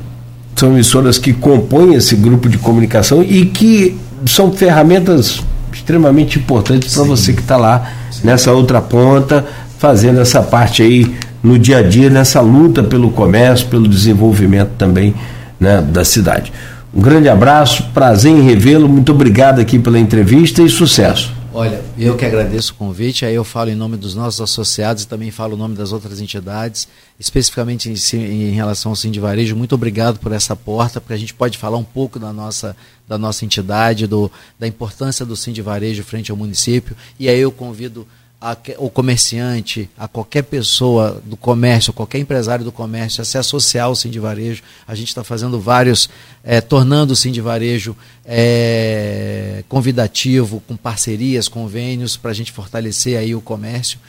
são 0.56 0.74
emissoras 0.74 1.18
que 1.18 1.32
compõem 1.32 1.94
esse 1.94 2.16
grupo 2.16 2.50
de 2.50 2.58
comunicação 2.58 3.24
e 3.24 3.46
que 3.46 3.98
são 4.26 4.52
ferramentas 4.52 5.42
extremamente 5.72 6.40
importantes 6.40 6.94
para 6.94 7.04
você 7.04 7.32
que 7.32 7.42
está 7.42 7.56
lá 7.56 7.90
Sim. 8.12 8.22
nessa 8.26 8.52
outra 8.52 8.82
ponta, 8.82 9.46
fazendo 9.78 10.20
essa 10.20 10.42
parte 10.42 10.82
aí 10.82 11.16
no 11.44 11.58
dia 11.58 11.78
a 11.78 11.84
dia, 11.84 12.10
nessa 12.10 12.42
luta 12.42 12.84
pelo 12.84 13.12
comércio, 13.12 13.68
pelo 13.68 13.88
desenvolvimento 13.88 14.72
também 14.78 15.14
né, 15.60 15.82
da 15.82 16.04
cidade. 16.04 16.52
Um 16.98 17.02
grande 17.02 17.30
abraço, 17.30 17.92
prazer 17.94 18.32
em 18.32 18.42
revê-lo, 18.42 18.90
muito 18.90 19.12
obrigado 19.12 19.62
aqui 19.62 19.78
pela 19.78 20.00
entrevista 20.00 20.64
e 20.64 20.68
sucesso. 20.68 21.32
Olha, 21.54 21.80
eu 21.96 22.18
que 22.18 22.26
agradeço 22.26 22.74
o 22.74 22.76
convite, 22.76 23.24
aí 23.24 23.36
eu 23.36 23.44
falo 23.44 23.70
em 23.70 23.76
nome 23.76 23.98
dos 23.98 24.16
nossos 24.16 24.42
associados 24.42 25.04
e 25.04 25.08
também 25.08 25.30
falo 25.30 25.54
em 25.54 25.60
nome 25.60 25.76
das 25.76 25.92
outras 25.92 26.20
entidades, 26.20 26.88
especificamente 27.20 27.88
em, 27.88 28.50
em 28.50 28.52
relação 28.52 28.94
ao 28.94 29.12
de 29.12 29.20
Varejo, 29.20 29.56
muito 29.56 29.76
obrigado 29.76 30.18
por 30.18 30.32
essa 30.32 30.56
porta, 30.56 31.00
porque 31.00 31.14
a 31.14 31.18
gente 31.18 31.36
pode 31.36 31.60
falar 31.60 31.78
um 31.78 31.84
pouco 31.84 32.18
da 32.18 32.34
nossa, 32.34 32.76
da 33.08 33.16
nossa 33.16 33.46
entidade, 33.46 34.08
do, 34.08 34.32
da 34.58 34.68
importância 34.68 35.24
do 35.24 35.36
de 35.36 35.62
Varejo 35.62 36.04
frente 36.04 36.32
ao 36.32 36.38
município, 36.38 36.96
e 37.20 37.30
aí 37.30 37.40
eu 37.40 37.52
convido 37.52 38.08
a, 38.40 38.56
o 38.78 38.90
comerciante, 38.90 39.90
a 39.98 40.08
qualquer 40.08 40.44
pessoa 40.44 41.22
do 41.26 41.36
comércio, 41.36 41.92
qualquer 41.92 42.20
empresário 42.20 42.64
do 42.64 42.72
comércio, 42.72 43.22
a 43.22 43.26
se 43.26 43.38
associar 43.38 43.88
ao 43.88 43.96
Sim 43.96 44.12
Varejo. 44.20 44.62
A 44.88 44.94
gente 44.94 45.08
está 45.08 45.24
fazendo 45.24 45.60
vários, 45.60 46.08
é, 46.44 46.62
tornando 46.62 47.14
o 47.14 47.16
Sim 47.16 47.32
Varejo 47.42 47.96
é, 48.24 49.64
convidativo, 49.68 50.62
com 50.68 50.76
parcerias, 50.76 51.48
convênios, 51.48 52.16
para 52.16 52.32
a 52.32 52.34
gente 52.34 52.52
fortalecer 52.52 53.18
aí 53.18 53.34
o 53.34 53.42
comércio. 53.42 54.00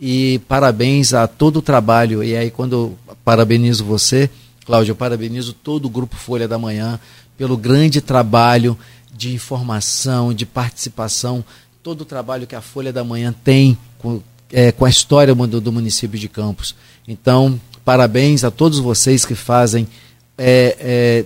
E 0.00 0.40
parabéns 0.48 1.14
a 1.14 1.26
todo 1.26 1.58
o 1.58 1.62
trabalho. 1.62 2.22
E 2.22 2.36
aí, 2.36 2.50
quando 2.50 2.98
parabenizo 3.24 3.84
você, 3.84 4.28
Cláudio, 4.64 4.92
eu 4.92 4.96
parabenizo 4.96 5.52
todo 5.52 5.86
o 5.86 5.90
Grupo 5.90 6.16
Folha 6.16 6.48
da 6.48 6.58
Manhã 6.58 6.98
pelo 7.38 7.56
grande 7.56 8.00
trabalho 8.00 8.76
de 9.16 9.32
informação, 9.32 10.34
de 10.34 10.44
participação 10.44 11.44
todo 11.86 12.00
o 12.00 12.04
trabalho 12.04 12.48
que 12.48 12.56
a 12.56 12.60
Folha 12.60 12.92
da 12.92 13.04
Manhã 13.04 13.32
tem 13.44 13.78
com, 14.00 14.20
é, 14.52 14.72
com 14.72 14.84
a 14.84 14.90
história 14.90 15.32
do, 15.32 15.60
do, 15.60 15.70
município 15.70 16.18
de 16.18 16.28
Campos. 16.28 16.74
Então, 17.06 17.60
parabéns 17.84 18.42
a 18.42 18.50
todos 18.50 18.80
vocês 18.80 19.24
que 19.24 19.36
fazem 19.36 19.86
é, 20.36 20.76
é, 20.80 21.24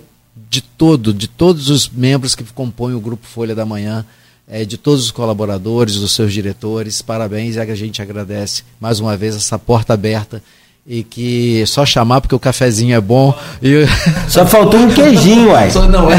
de 0.51 0.61
todo, 0.61 1.15
de 1.15 1.29
todos 1.29 1.71
os 1.71 1.89
membros 1.89 2.35
que 2.35 2.45
compõem 2.45 2.93
o 2.93 3.01
Grupo 3.01 3.27
Folha 3.27 3.55
da 3.55 3.65
Manhã, 3.65 4.05
é, 4.47 4.67
de 4.67 4.77
todos 4.77 5.03
os 5.03 5.11
colaboradores, 5.11 5.95
dos 5.95 6.13
seus 6.13 6.31
diretores, 6.31 7.01
parabéns, 7.01 7.55
que 7.55 7.61
a 7.63 7.75
gente 7.75 8.03
agradece 8.03 8.63
mais 8.79 9.01
uma 9.01 9.17
vez 9.17 9.35
essa 9.35 9.59
porta 9.59 9.95
aberta 9.95 10.43
e 10.87 11.03
que 11.03 11.63
só 11.67 11.85
chamar 11.85 12.21
porque 12.21 12.35
o 12.35 12.39
cafezinho 12.39 12.97
é 12.97 13.01
bom. 13.01 13.37
E... 13.63 13.87
Só 14.29 14.47
faltou 14.47 14.81
um 14.81 14.89
queijinho, 14.89 15.51
uai. 15.51 15.71
Só 15.71 15.87
não 15.87 16.11
é. 16.11 16.17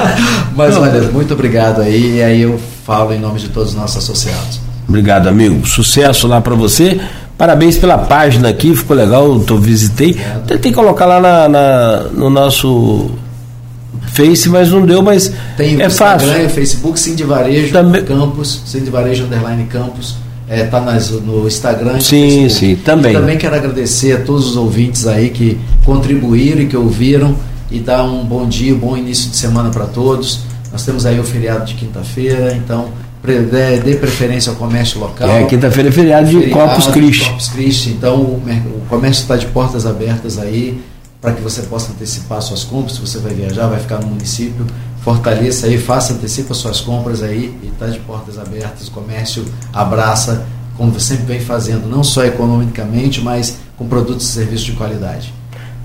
Mas 0.54 0.76
olha, 0.76 1.02
muito 1.10 1.34
obrigado 1.34 1.82
aí. 1.82 2.16
E 2.16 2.22
aí 2.22 2.42
eu 2.42 2.58
falo 2.84 3.12
em 3.12 3.18
nome 3.18 3.40
de 3.40 3.48
todos 3.48 3.70
os 3.70 3.74
nossos 3.74 3.98
associados. 3.98 4.60
Obrigado, 4.88 5.28
amigo. 5.28 5.66
Sucesso 5.66 6.28
lá 6.28 6.40
para 6.40 6.54
você. 6.54 7.00
Parabéns 7.36 7.76
pela 7.76 7.98
página 7.98 8.48
aqui, 8.48 8.74
ficou 8.74 8.96
legal, 8.96 9.26
eu 9.26 9.58
visitei. 9.58 10.18
Tentei 10.46 10.72
colocar 10.72 11.04
lá 11.04 11.20
na, 11.20 11.48
na, 11.48 12.02
no 12.12 12.30
nosso 12.30 13.10
Face, 14.14 14.48
mas 14.48 14.70
não 14.70 14.86
deu, 14.86 15.02
mas 15.02 15.30
Tem 15.58 15.82
é 15.82 15.90
fácil. 15.90 16.28
Instagram, 16.28 16.48
Facebook, 16.48 16.98
Sim 16.98 17.14
de 17.14 17.24
Varejo, 17.24 17.72
Também... 17.72 18.02
Campos, 18.02 18.62
Sim 18.64 18.80
de 18.82 18.88
Varejo, 18.88 19.24
underline 19.24 19.64
Campos 19.66 20.16
está 20.48 20.54
é, 20.54 20.64
tá 20.64 20.80
no 21.24 21.46
Instagram. 21.46 22.00
Sim, 22.00 22.48
sim, 22.48 22.76
também. 22.76 23.12
E 23.12 23.14
também 23.14 23.36
quero 23.36 23.56
agradecer 23.56 24.12
a 24.12 24.20
todos 24.20 24.50
os 24.50 24.56
ouvintes 24.56 25.06
aí 25.06 25.30
que 25.30 25.58
contribuíram 25.84 26.62
e 26.62 26.66
que 26.66 26.76
ouviram 26.76 27.36
e 27.70 27.80
dar 27.80 28.04
um 28.04 28.24
bom 28.24 28.46
dia, 28.46 28.74
um 28.74 28.78
bom 28.78 28.96
início 28.96 29.30
de 29.30 29.36
semana 29.36 29.70
para 29.70 29.86
todos. 29.86 30.40
Nós 30.70 30.84
temos 30.84 31.04
aí 31.04 31.18
o 31.18 31.24
feriado 31.24 31.64
de 31.64 31.74
quinta-feira, 31.74 32.54
então 32.54 32.88
dê, 33.82 33.94
preferência 33.96 34.50
ao 34.50 34.56
comércio 34.56 35.00
local. 35.00 35.28
É, 35.28 35.44
quinta-feira 35.44 35.88
é 35.88 35.92
feriado 35.92 36.28
de 36.28 36.38
feriado, 36.38 36.52
Corpus 36.52 36.86
Christi. 36.88 37.24
Corpus 37.24 37.48
Christi, 37.48 37.88
então 37.90 38.16
o, 38.20 38.42
o 38.76 38.86
comércio 38.88 39.22
está 39.22 39.36
de 39.36 39.46
portas 39.46 39.84
abertas 39.84 40.38
aí 40.38 40.80
para 41.20 41.32
que 41.32 41.42
você 41.42 41.62
possa 41.62 41.92
antecipar 41.92 42.40
suas 42.40 42.62
compras, 42.62 42.96
se 42.96 43.00
você 43.00 43.18
vai 43.18 43.34
viajar, 43.34 43.66
vai 43.66 43.80
ficar 43.80 43.98
no 43.98 44.06
município, 44.06 44.64
fortaleça 45.06 45.68
aí, 45.68 45.78
faça, 45.78 46.14
antecipa 46.14 46.52
suas 46.52 46.80
compras 46.80 47.22
aí 47.22 47.56
e 47.62 47.68
está 47.68 47.86
de 47.86 48.00
portas 48.00 48.40
abertas, 48.40 48.88
o 48.88 48.90
comércio 48.90 49.44
abraça, 49.72 50.44
como 50.76 50.90
você 50.90 51.14
sempre 51.14 51.26
vem 51.26 51.38
fazendo, 51.38 51.88
não 51.88 52.02
só 52.02 52.24
economicamente, 52.24 53.20
mas 53.20 53.56
com 53.78 53.86
produtos 53.86 54.28
e 54.28 54.32
serviços 54.32 54.66
de 54.66 54.72
qualidade. 54.72 55.32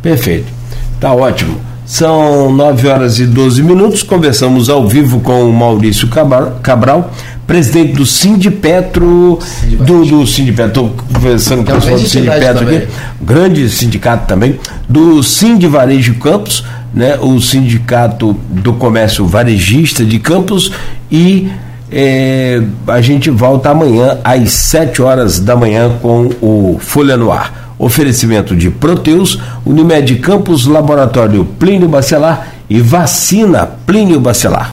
Perfeito. 0.02 0.52
Tá 0.99 1.14
ótimo. 1.14 1.61
São 1.85 2.52
9 2.52 2.88
horas 2.88 3.19
e 3.19 3.27
12 3.27 3.61
minutos. 3.61 4.02
Conversamos 4.02 4.69
ao 4.69 4.88
vivo 4.88 5.19
com 5.19 5.48
o 5.48 5.53
Maurício 5.53 6.07
Cabral, 6.07 7.11
presidente 7.45 7.93
do 7.93 8.07
Sindipetro, 8.07 9.38
do, 9.85 10.03
do 10.03 10.26
Sindipetro, 10.26 10.85
estou 10.88 11.06
conversando 11.14 11.64
com 11.64 11.72
o 11.72 11.76
pessoal 11.76 11.99
do 11.99 12.07
Sindipetro 12.07 12.68
aqui, 12.68 12.88
grande 13.22 13.69
sindicato 13.69 14.26
também, 14.26 14.60
do 14.89 15.22
Sind 15.22 15.64
Varejo 15.68 16.15
Campos, 16.15 16.64
né, 16.93 17.18
o 17.19 17.39
Sindicato 17.39 18.35
do 18.49 18.73
Comércio 18.73 19.26
Varejista 19.26 20.03
de 20.03 20.19
Campos 20.19 20.72
e 21.11 21.49
é, 21.91 22.61
a 22.88 23.01
gente 23.01 23.30
volta 23.30 23.69
amanhã 23.69 24.18
às 24.23 24.51
7 24.51 25.01
horas 25.01 25.39
da 25.39 25.55
manhã 25.55 25.91
com 26.01 26.30
o 26.41 26.77
Folha 26.80 27.18
no 27.18 27.31
Ar. 27.31 27.73
Oferecimento 27.77 28.55
de 28.55 28.69
Proteus, 28.69 29.39
Unimed 29.65 30.15
Campos, 30.18 30.68
Laboratório 30.68 31.43
Plínio 31.43 31.89
Bacelar 31.89 32.47
e 32.69 32.80
Vacina 32.80 33.68
Plínio 33.85 34.19
Bacelar. 34.19 34.69